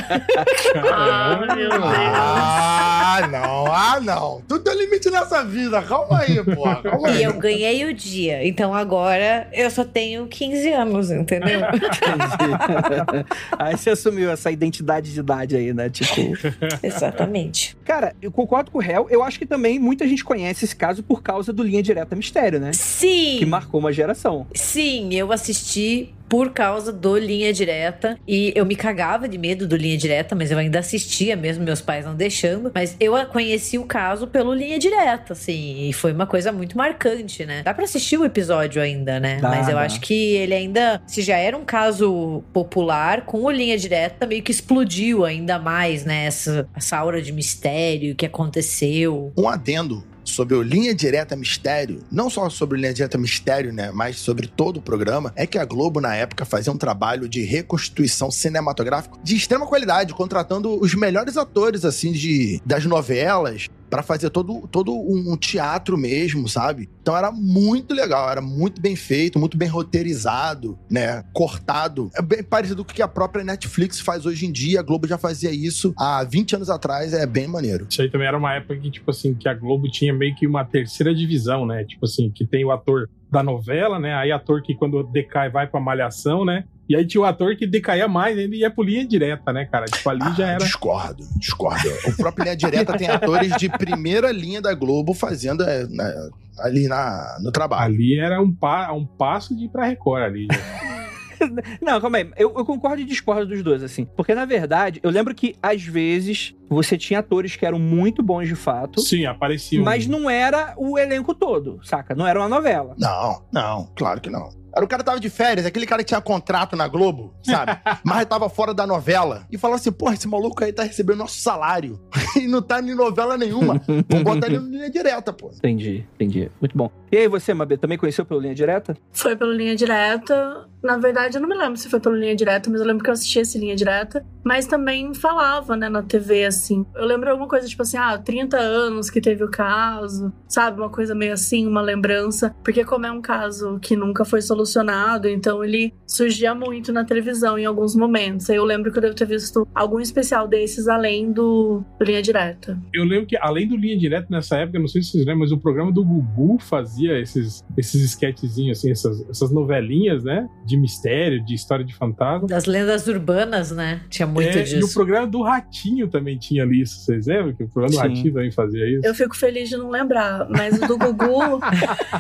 Ah, 0.93 1.39
meu 1.39 1.57
Deus. 1.57 1.75
Ah, 1.85 3.29
não, 3.31 3.67
ah, 3.67 4.01
não. 4.01 4.43
Tudo 4.47 4.65
tem 4.65 4.77
limite 4.77 5.11
nessa 5.11 5.45
vida. 5.45 5.81
Calma 5.83 6.21
aí, 6.21 6.43
porra. 6.45 6.83
Calma 6.83 7.09
aí. 7.09 7.19
E 7.19 7.23
eu 7.25 7.33
ganhei 7.35 7.85
o 7.85 7.95
dia. 7.95 8.47
Então 8.47 8.75
agora 8.75 9.49
eu 9.53 9.71
só 9.71 9.85
tenho 9.85 10.27
15 10.27 10.73
anos, 10.73 11.11
entendeu? 11.11 11.61
Aí 13.59 13.77
você 13.77 13.91
assumiu 13.91 14.31
essa 14.31 14.51
identidade 14.51 15.13
de 15.13 15.21
idade 15.21 15.57
aí, 15.57 15.73
né? 15.73 15.89
Tipo. 15.89 16.37
Exatamente. 16.83 17.77
Cara, 17.85 18.15
eu 18.21 18.31
concordo 18.31 18.71
com 18.71 18.79
o 18.79 18.81
réu. 18.81 19.07
Eu 19.11 19.23
acho 19.23 19.39
que 19.39 19.47
também 19.47 19.79
muita 19.79 20.07
gente 20.07 20.25
conhece 20.25 20.65
esse 20.65 20.77
caso 20.77 21.03
por 21.03 21.23
causa 21.23 21.53
do 21.53 21.63
Linha 21.63 21.83
Direta 21.83 22.15
Mistério, 22.17 22.61
né? 22.61 22.73
Sim! 22.73 23.37
Que 23.39 23.47
marcou 23.47 23.81
uma 23.81 23.93
geração. 23.93 24.47
Sim, 24.55 25.15
eu 25.15 25.33
assisti 25.33 26.15
por 26.29 26.51
causa 26.51 26.93
do 26.93 27.17
Linha 27.17 27.53
Direta. 27.53 28.19
E 28.27 28.53
eu 28.55 28.65
me 28.65 28.77
cagava 28.77 29.29
de 29.29 29.39
medo 29.39 29.67
do 29.67 29.77
Linha 29.77 29.97
Direta, 29.97 30.35
mas 30.35 30.51
eu 30.51 30.59
ainda 30.59 30.79
assistia, 30.79 31.37
mesmo 31.37 31.65
meus 31.65 31.81
pais 31.81 32.05
não 32.05 32.15
deixando. 32.15 32.71
Mas 32.75 32.97
eu 33.01 33.15
conheci 33.27 33.79
o 33.79 33.85
caso 33.85 34.27
pelo 34.27 34.55
Linha 34.55 34.79
Direta, 34.79 35.33
assim. 35.33 35.89
E 35.89 35.93
foi 35.93 36.13
uma 36.13 36.27
coisa 36.27 36.53
muito 36.53 36.77
marcante, 36.77 37.45
né? 37.45 37.63
Dá 37.63 37.73
pra 37.73 37.85
assistir 37.85 38.19
o 38.19 38.25
episódio 38.25 38.81
ainda, 38.81 39.19
né? 39.21 39.39
Dá, 39.41 39.49
mas 39.49 39.69
eu 39.69 39.75
dá. 39.75 39.83
acho 39.83 40.01
que 40.01 40.35
ele 40.35 40.55
ainda, 40.55 41.01
se 41.07 41.23
já 41.23 41.37
era 41.37 41.57
um 41.57 41.65
caso 41.65 42.43
popular, 42.53 43.23
com 43.23 43.45
o 43.45 43.51
Linha 43.51 43.77
Direta 43.79 44.27
meio 44.27 44.43
que 44.43 44.51
explodiu 44.51 45.25
ainda 45.25 45.59
mais, 45.59 46.05
né? 46.05 46.27
Essa, 46.27 46.69
essa 46.75 46.97
aura 46.97 47.23
de 47.23 47.33
mistério 47.33 48.15
que 48.15 48.27
aconteceu. 48.27 49.33
Um 49.37 49.49
adendo 49.49 50.05
sobre 50.27 50.55
o 50.55 50.63
Linha 50.63 50.95
Direta 50.95 51.37
Mistério, 51.37 52.05
não 52.11 52.29
só 52.29 52.51
sobre 52.51 52.77
o 52.77 52.81
Linha 52.81 52.93
Direta 52.93 53.17
Mistério, 53.17 53.73
né, 53.73 53.91
mas 53.93 54.19
sobre 54.19 54.47
todo 54.47 54.79
o 54.79 54.83
programa, 54.83 55.33
é 55.37 55.47
que 55.47 55.59
a 55.59 55.65
Globo, 55.65 56.01
na 56.01 56.15
época, 56.15 56.45
fazia 56.45 56.73
um 56.73 56.77
trabalho 56.77 57.29
de 57.29 57.43
reconstituição 57.43 58.31
cinematográfica 58.31 59.17
de 59.23 59.37
extrema 59.37 59.67
qualidade, 59.67 60.13
contratando 60.13 60.79
os 60.81 60.95
melhores 60.95 61.37
atores, 61.37 61.85
assim, 61.85 62.13
de, 62.13 62.61
das 62.65 62.85
novelas, 62.85 63.69
para 63.89 64.03
fazer 64.03 64.31
todo, 64.31 64.67
todo 64.69 64.93
um, 64.93 65.37
teatro 65.37 65.97
mesmo, 65.97 66.49
sabe? 66.49 66.89
Então 67.01 67.17
era 67.17 67.31
muito 67.31 67.95
legal, 67.95 68.29
era 68.31 68.41
muito 68.41 68.81
bem 68.81 68.97
feito, 68.97 69.39
muito 69.39 69.57
bem 69.57 69.69
roteirizado, 69.69 70.79
né? 70.91 71.25
Cortado. 71.33 72.11
É 72.15 72.23
bem 72.23 72.43
parecido 72.43 72.85
com 72.85 72.91
o 72.91 72.95
que 72.95 73.03
a 73.03 73.09
própria 73.09 73.45
Netflix 73.45 74.01
faz 74.01 74.27
hoje 74.27 74.47
em 74.47 74.53
dia. 74.53 74.81
A 74.81 74.83
Globo 74.83 75.07
já 75.07 75.19
fazia 75.19 75.51
isso 75.51 75.95
há 75.97 76.25
20 76.25 76.57
anos 76.57 76.71
atrás, 76.71 77.13
é 77.13 77.27
bem 77.27 77.47
maneiro. 77.47 77.87
Isso 77.89 78.03
aí 78.03 78.11
também 78.11 78.27
era 78.27 78.37
uma 78.37 78.55
época 78.55 78.77
que, 78.77 78.91
tipo 78.91 79.11
assim, 79.11 79.35
que 79.35 79.49
a 79.49 79.55
Globo 79.55 79.89
tinha 79.91 80.13
meio 80.13 80.35
que 80.35 80.47
uma 80.47 80.65
terceira 80.65 81.15
divisão, 81.15 81.67
né? 81.67 81.85
Tipo 81.85 82.05
assim, 82.05 82.31
que 82.31 82.47
tem 82.47 82.65
o 82.65 82.71
ator 82.71 83.09
da 83.31 83.43
novela, 83.43 83.99
né? 83.99 84.15
Aí 84.15 84.33
ator 84.33 84.63
que 84.63 84.75
quando 84.75 85.03
decai 85.03 85.51
vai 85.51 85.67
pra 85.67 85.81
malhação, 85.81 86.45
né? 86.45 86.65
E 86.89 86.95
aí 86.97 87.05
tinha 87.07 87.21
o 87.21 87.25
ator 87.25 87.57
que 87.57 87.67
decaía 87.67 88.07
mais, 88.07 88.39
ele 88.39 88.59
ia 88.59 88.71
por 88.71 88.87
linha 88.87 89.07
direta, 89.07 89.53
né, 89.53 89.65
cara? 89.65 89.87
Tipo, 89.87 90.09
ali 90.11 90.21
já 90.37 90.47
Ah, 90.47 90.51
era. 90.51 90.59
Discordo, 90.65 91.25
discordo. 91.37 91.89
O 92.07 92.17
próprio 92.17 92.45
Linha 92.45 92.57
Direta 92.57 92.97
tem 92.97 93.09
atores 93.09 93.57
de 93.57 93.69
primeira 93.69 94.31
linha 94.31 94.61
da 94.63 94.73
Globo 94.75 95.13
fazendo 95.13 95.65
é, 95.65 95.87
né, 95.89 96.31
ali 96.61 96.87
na, 96.87 97.39
no 97.43 97.51
trabalho. 97.51 97.95
Ali 97.95 98.19
era 98.19 98.41
um, 98.41 98.53
pa... 98.53 98.93
um 98.93 99.05
passo 99.05 99.57
de 99.57 99.65
ir 99.65 99.69
pra 99.69 99.85
Record 99.87 100.23
ali. 100.23 100.47
já. 100.51 100.97
Não, 101.83 102.01
calma 102.01 102.17
aí. 102.19 102.31
Eu, 102.37 102.55
eu 102.57 102.65
concordo 102.65 103.03
e 103.03 103.05
discordo 103.05 103.47
dos 103.47 103.63
dois, 103.63 103.83
assim. 103.83 104.07
Porque, 104.17 104.35
na 104.35 104.45
verdade, 104.47 105.01
eu 105.03 105.11
lembro 105.11 105.35
que, 105.35 105.55
às 105.63 105.83
vezes, 105.83 106.55
você 106.69 106.97
tinha 106.97 107.19
atores 107.21 107.57
que 107.57 107.67
eram 107.67 107.79
muito 107.79 108.23
bons 108.23 108.49
de 108.49 108.55
fato. 108.55 109.01
Sim, 109.03 109.27
apareciam. 109.27 109.85
Mas 109.85 110.07
não 110.07 110.31
era 110.31 110.73
o 110.79 110.99
elenco 110.99 111.35
todo, 111.35 111.79
saca? 111.85 112.15
Não 112.15 112.27
era 112.27 112.41
uma 112.41 112.49
novela. 112.49 112.95
Não, 112.99 113.43
não, 113.53 113.91
claro 113.95 114.21
que 114.21 114.31
não. 114.31 114.49
Era 114.77 114.85
o 114.85 114.89
cara 114.89 115.03
que 115.03 115.07
tava 115.07 115.19
de 115.19 115.31
férias, 115.31 115.65
aquele 115.65 115.87
cara 115.87 116.03
que 116.03 116.09
tinha 116.09 116.21
contrato 116.21 116.77
na 116.77 116.87
Globo, 116.87 117.33
sabe? 117.43 117.79
Mas 118.05 118.27
tava 118.27 118.51
fora 118.51 118.75
da 118.75 118.87
novela. 118.87 119.47
E 119.51 119.57
falou 119.57 119.77
assim: 119.77 119.91
porra, 119.91 120.13
esse 120.13 120.29
maluco 120.29 120.63
aí 120.63 120.71
tá 120.71 120.83
recebendo 120.83 121.17
nosso 121.17 121.41
salário. 121.41 121.99
e 122.37 122.47
não 122.47 122.61
tá 122.61 122.81
em 122.81 122.95
novela 122.95 123.39
nenhuma. 123.39 123.81
Vamos 124.07 124.23
botar 124.23 124.49
ele 124.49 124.57
em 124.57 124.71
linha 124.71 124.91
direta, 124.91 125.33
pô. 125.33 125.51
Entendi, 125.57 126.05
entendi. 126.15 126.51
Muito 126.61 126.77
bom. 126.77 126.91
E 127.11 127.17
aí, 127.17 127.29
você, 127.29 127.55
Mabê, 127.55 127.79
também 127.79 127.97
conheceu 127.97 128.27
pelo 128.27 128.41
Linha 128.41 128.55
Direta? 128.55 128.97
Foi 129.13 129.35
pela 129.37 129.55
linha 129.55 129.77
direta. 129.77 130.69
Na 130.83 130.97
verdade, 130.97 131.37
eu 131.37 131.41
não 131.41 131.49
me 131.49 131.57
lembro 131.57 131.77
se 131.77 131.89
foi 131.89 132.01
pela 132.01 132.17
linha 132.17 132.37
direta, 132.37 132.71
mas 132.71 132.81
eu 132.81 132.87
lembro 132.87 133.03
que 133.03 133.11
eu 133.11 133.15
assisti 133.15 133.41
esse 133.41 133.59
linha 133.59 133.75
direta. 133.75 134.25
Mas 134.45 134.67
também 134.67 135.13
falava, 135.13 135.77
né, 135.77 135.89
na 135.89 136.03
TV, 136.03 136.45
assim. 136.45 136.87
Eu 136.95 137.05
lembro 137.05 137.29
alguma 137.29 137.49
coisa 137.49 137.67
tipo 137.67 137.83
assim, 137.83 137.97
ah, 137.97 138.17
30 138.17 138.57
anos 138.57 139.11
que 139.11 139.21
teve 139.21 139.43
o 139.43 139.51
caso, 139.51 140.33
sabe? 140.49 140.81
Uma 140.81 140.89
coisa 140.89 141.15
meio 141.15 141.33
assim, 141.33 141.67
uma 141.67 141.81
lembrança. 141.81 142.55
Porque, 142.63 142.85
como 142.85 143.07
é 143.07 143.11
um 143.11 143.21
caso 143.21 143.79
que 143.81 143.97
nunca 143.97 144.25
foi 144.25 144.41
solucionado, 144.41 145.29
então 145.29 145.65
ele 145.65 145.93
surgia 146.07 146.55
muito 146.55 146.93
na 146.93 147.05
televisão 147.05 147.59
em 147.59 147.65
alguns 147.65 147.97
momentos. 147.97 148.49
Eu 148.49 148.65
lembro 148.65 148.93
que 148.93 148.99
eu 148.99 149.03
devo 149.03 149.15
ter 149.15 149.27
visto 149.27 149.67
algum 149.75 149.99
especial 149.99 150.47
desses 150.47 150.87
além 150.87 151.33
do, 151.33 151.83
do 151.99 152.05
linha 152.05 152.23
direta. 152.23 152.81
Eu 152.93 153.05
lembro 153.05 153.27
que, 153.27 153.37
além 153.37 153.67
do 153.67 153.77
Linha 153.77 153.99
Direta 153.99 154.27
nessa 154.31 154.59
época, 154.59 154.79
não 154.79 154.89
sei 154.89 155.03
se 155.03 155.11
vocês 155.11 155.25
lembram, 155.25 155.41
mas 155.41 155.53
o 155.53 155.59
programa 155.59 155.91
do 155.91 156.05
Gugu 156.05 156.59
fazia 156.61 157.19
esses, 157.21 157.65
esses 157.77 158.03
sketchzinhos, 158.03 158.79
assim, 158.79 158.91
essas, 158.91 159.29
essas 159.29 159.51
novelinhas, 159.51 160.23
né? 160.23 160.49
De 160.65 160.76
mistério, 160.79 161.45
de 161.45 161.55
história 161.55 161.85
de 161.85 161.95
fantasma. 161.95 162.47
Das 162.47 162.67
lendas 162.67 163.07
urbanas, 163.07 163.71
né? 163.71 164.01
Tinha 164.09 164.27
muito 164.27 164.57
É, 164.57 164.63
disso. 164.63 164.77
E 164.77 164.85
o 164.85 164.93
programa 164.93 165.27
do 165.27 165.43
Ratinho 165.43 166.09
também 166.09 166.39
tinha 166.39 166.63
ali 166.63 166.83
isso, 166.83 167.01
vocês 167.01 167.27
lembram? 167.27 167.55
Que 167.55 167.65
o 167.65 167.69
programa 167.69 167.91
do 167.91 168.03
Sim. 168.03 168.09
Ratinho 168.09 168.35
também 168.35 168.51
fazia 168.51 168.89
isso. 168.89 169.07
Eu 169.07 169.15
fico 169.15 169.37
feliz 169.37 169.69
de 169.69 169.77
não 169.77 169.91
lembrar, 169.91 170.49
mas 170.49 170.81
o 170.81 170.87
do 170.87 170.99
Gugu, 170.99 171.61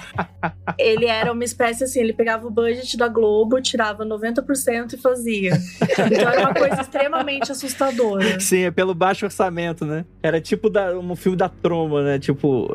ele 0.78 1.06
era 1.06 1.32
uma 1.32 1.44
espécie 1.44 1.84
assim, 1.84 2.00
ele 2.00 2.12
pegava 2.12 2.46
o 2.46 2.50
budget 2.50 2.96
da 2.96 3.08
Globo, 3.08 3.60
tirava 3.60 4.04
90% 4.04 4.94
e 4.94 4.96
fazia. 4.96 5.52
Então 5.82 6.30
era 6.30 6.40
uma 6.40 6.54
coisa 6.54 6.80
extremamente 6.80 7.50
assustadora. 7.50 8.38
Sim, 8.40 8.62
é 8.62 8.70
pelo 8.70 8.94
baixo 8.94 9.24
orçamento, 9.24 9.84
né? 9.84 10.04
Era 10.22 10.40
tipo 10.40 10.68
da, 10.68 10.96
um 10.98 11.16
filme 11.16 11.36
da 11.36 11.48
troma, 11.48 12.02
né? 12.02 12.18
Tipo. 12.18 12.68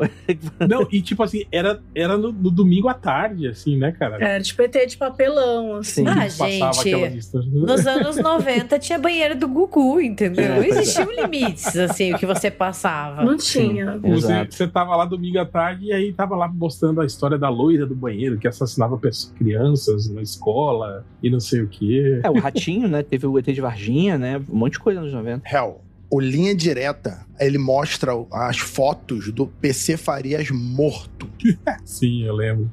Não, 0.67 0.87
e 0.91 1.01
tipo 1.01 1.23
assim, 1.23 1.45
era, 1.51 1.81
era 1.95 2.17
no, 2.17 2.31
no 2.31 2.51
domingo 2.51 2.87
à 2.87 2.93
tarde, 2.93 3.47
assim, 3.47 3.77
né, 3.77 3.91
cara? 3.91 4.17
Era 4.19 4.41
tipo 4.41 4.61
ET 4.61 4.75
de 4.87 4.97
papelão, 4.97 5.60
assim. 5.75 6.05
Sim. 6.05 6.07
Ah, 6.07 6.27
gente. 6.27 7.29
Nos 7.33 7.85
anos 7.87 8.17
90 8.17 8.79
tinha 8.79 8.97
banheiro 8.99 9.35
do 9.35 9.47
Gugu, 9.47 10.01
entendeu? 10.01 10.45
É, 10.45 10.55
pois 10.55 10.75
é. 10.75 10.81
Existiam 10.81 11.11
limites, 11.11 11.75
assim, 11.77 12.13
o 12.13 12.17
que 12.17 12.25
você 12.25 12.49
passava. 12.49 13.23
Não 13.23 13.37
tinha. 13.37 13.97
Você, 13.99 14.45
você 14.49 14.67
tava 14.67 14.95
lá 14.95 15.05
domingo 15.05 15.39
à 15.39 15.45
tarde 15.45 15.87
e 15.87 15.93
aí 15.93 16.13
tava 16.13 16.35
lá 16.35 16.47
mostrando 16.47 17.01
a 17.01 17.05
história 17.05 17.37
da 17.37 17.49
loira 17.49 17.85
do 17.85 17.95
banheiro 17.95 18.37
que 18.37 18.47
assassinava 18.47 18.97
pessoas, 18.97 19.33
crianças 19.37 20.09
na 20.09 20.21
escola 20.21 21.05
e 21.21 21.29
não 21.29 21.39
sei 21.39 21.61
o 21.61 21.67
quê. 21.67 22.21
É, 22.23 22.29
o 22.29 22.39
Ratinho, 22.39 22.87
né? 22.87 23.03
Teve 23.03 23.27
o 23.27 23.37
ET 23.37 23.45
de 23.45 23.61
Varginha, 23.61 24.17
né? 24.17 24.41
Um 24.49 24.57
monte 24.57 24.73
de 24.73 24.79
coisa 24.79 25.01
nos 25.01 25.13
90. 25.13 25.47
Hell, 25.47 25.81
o 26.11 26.19
Linha 26.19 26.53
Direta, 26.53 27.25
ele 27.39 27.57
mostra 27.57 28.11
as 28.33 28.59
fotos 28.59 29.31
do 29.31 29.47
PC 29.47 29.95
Farias 29.95 30.51
morto. 30.51 31.29
Sim, 31.85 32.23
eu 32.23 32.35
lembro. 32.35 32.69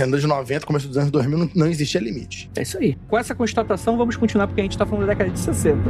Anos 0.00 0.22
90, 0.22 0.64
começo 0.64 0.86
dos 0.86 0.96
anos 0.96 1.10
2000, 1.10 1.38
não, 1.38 1.50
não 1.56 1.66
existia 1.66 2.00
limite. 2.00 2.48
É 2.56 2.62
isso 2.62 2.78
aí. 2.78 2.96
Com 3.08 3.18
essa 3.18 3.34
constatação, 3.34 3.96
vamos 3.96 4.14
continuar, 4.14 4.46
porque 4.46 4.60
a 4.60 4.64
gente 4.64 4.78
tá 4.78 4.86
falando 4.86 5.06
da 5.06 5.12
década 5.12 5.30
de 5.30 5.40
60. 5.40 5.82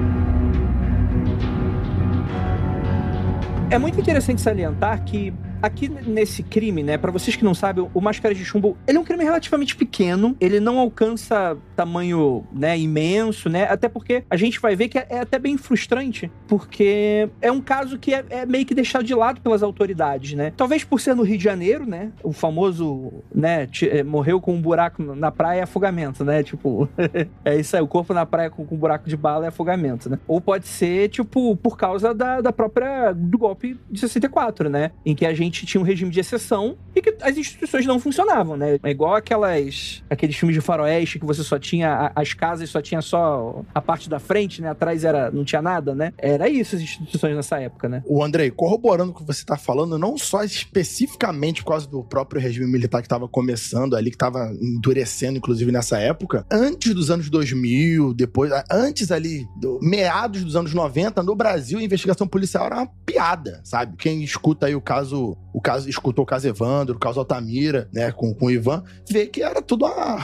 É 3.71 3.79
muito 3.79 4.01
interessante 4.01 4.41
salientar 4.41 5.05
que 5.05 5.35
aqui 5.63 5.89
nesse 5.89 6.43
crime, 6.43 6.83
né, 6.83 6.99
Pra 6.99 7.11
vocês 7.11 7.37
que 7.37 7.45
não 7.45 7.55
sabem, 7.55 7.89
o 7.95 8.01
Máscara 8.01 8.35
de 8.35 8.45
Chumbo, 8.45 8.77
ele 8.87 8.99
é 8.99 9.01
um 9.01 9.05
crime 9.05 9.25
relativamente 9.25 9.77
pequeno, 9.77 10.37
ele 10.41 10.61
não 10.61 10.79
alcança 10.79 11.57
tamanho, 11.77 12.45
né, 12.53 12.79
imenso, 12.79 13.49
né, 13.49 13.65
até 13.65 13.89
porque 13.89 14.25
a 14.29 14.37
gente 14.37 14.61
vai 14.61 14.75
ver 14.75 14.89
que 14.89 14.99
é, 14.99 15.07
é 15.09 15.21
até 15.21 15.39
bem 15.39 15.57
frustrante, 15.57 16.31
porque 16.47 17.29
é 17.41 17.51
um 17.51 17.61
caso 17.61 17.99
que 17.99 18.13
é, 18.13 18.25
é 18.31 18.47
meio 18.47 18.67
que 18.67 18.75
deixado 18.75 19.05
de 19.05 19.15
lado 19.15 19.41
pelas 19.41 19.63
autoridades, 19.63 20.35
né, 20.35 20.53
talvez 20.57 20.85
por 20.85 21.01
ser 21.01 21.15
no 21.15 21.23
Rio 21.23 21.39
de 21.39 21.45
Janeiro, 21.45 21.87
né, 21.87 22.11
o 22.23 22.33
famoso, 22.33 23.13
né, 23.35 23.69
é, 23.83 24.03
morreu 24.03 24.41
com 24.41 24.55
um 24.55 24.61
buraco 24.61 25.03
na 25.03 25.31
praia 25.31 25.61
é 25.61 25.63
afogamento, 25.63 26.25
né, 26.25 26.43
tipo, 26.43 26.89
é 27.45 27.57
isso 27.57 27.77
aí, 27.77 27.83
o 27.83 27.89
corpo 27.89 28.13
na 28.13 28.27
praia 28.27 28.51
com, 28.51 28.65
com 28.65 28.75
um 28.75 28.79
buraco 28.79 29.09
de 29.09 29.17
bala 29.17 29.45
é 29.45 29.49
afogamento, 29.49 30.11
né, 30.11 30.19
ou 30.27 30.41
pode 30.41 30.67
ser, 30.67 31.09
tipo, 31.09 31.57
por 31.57 31.77
causa 31.77 32.13
da, 32.13 32.41
da 32.41 32.53
própria, 32.53 33.13
do 33.13 33.39
golpe 33.39 33.79
de 33.91 34.01
64, 34.01 34.69
né, 34.69 34.91
em 35.07 35.15
que 35.15 35.25
a 35.25 35.33
gente 35.33 35.48
tinha 35.51 35.81
um 35.81 35.85
regime 35.85 36.11
de 36.11 36.21
exceção 36.21 36.77
e 36.95 37.01
que 37.01 37.17
as 37.21 37.37
instituições 37.37 37.87
não 37.87 37.99
funcionavam, 37.99 38.57
né? 38.57 38.79
É 38.83 38.91
igual 38.91 39.15
aquelas 39.15 40.03
aqueles 40.09 40.37
filmes 40.37 40.55
de 40.55 40.61
faroeste 40.61 41.19
que 41.19 41.27
você 41.27 41.43
só 41.43 41.59
tinha 41.59 42.13
as 42.15 42.33
casas 42.33 42.71
só 42.71 42.81
tinha 42.81 43.03
só 43.03 43.65
a 43.75 43.81
parte 43.81 44.09
da 44.09 44.19
frente, 44.19 44.61
né? 44.61 44.71
Atrás 44.71 45.05
era 45.05 45.31
não 45.31 45.45
tinha 45.45 45.63
nada, 45.63 45.95
né? 45.95 46.13
Era 46.19 46.49
isso 46.49 46.77
as 46.77 46.83
instituições 46.83 47.35
nessa 47.35 47.59
época, 47.61 47.89
né? 47.89 48.03
O 48.07 48.23
Andrei, 48.23 48.51
corroborando 48.51 49.13
o 49.13 49.15
que 49.15 49.25
você 49.25 49.45
tá 49.45 49.57
falando, 49.57 49.99
não 49.99 50.19
só 50.19 50.43
especificamente 50.45 51.63
por 51.63 51.71
causa 51.71 51.89
do 51.89 52.03
próprio 52.05 52.41
regime 52.41 52.67
militar 52.71 53.03
que 53.03 53.09
tava 53.09 53.29
começando 53.29 53.97
ali, 53.97 54.11
que 54.11 54.17
tava 54.17 54.53
endurecendo, 54.61 55.39
inclusive, 55.39 55.71
nessa 55.73 55.99
época, 55.99 56.45
antes 56.51 56.95
dos 56.95 57.11
anos 57.11 57.31
2000, 57.31 58.15
depois, 58.15 58.51
antes 58.71 59.11
ali, 59.11 59.47
do, 59.57 59.79
meados 59.83 60.45
dos 60.45 60.57
anos 60.57 60.75
90, 60.75 61.23
no 61.23 61.35
Brasil, 61.35 61.79
a 61.79 61.83
investigação 61.83 62.27
policial 62.27 62.67
era 62.67 62.77
uma 62.77 62.87
piada, 63.07 63.61
sabe? 63.65 63.97
Quem 63.97 64.23
escuta 64.23 64.67
aí 64.67 64.75
o 64.75 64.81
caso, 64.81 65.37
o 65.53 65.61
caso, 65.61 65.89
escutou 65.89 66.23
o 66.23 66.27
caso 66.27 66.47
Evandro, 66.47 66.97
o 66.97 66.99
caso 66.99 67.19
Altamira, 67.19 67.89
né, 67.93 68.13
com, 68.13 68.35
com 68.35 68.47
o 68.47 68.51
Ivan, 68.51 68.85
vê 69.09 69.27
que 69.27 69.43
era 69.43 69.61
tudo 69.63 69.87
uma... 69.87 70.19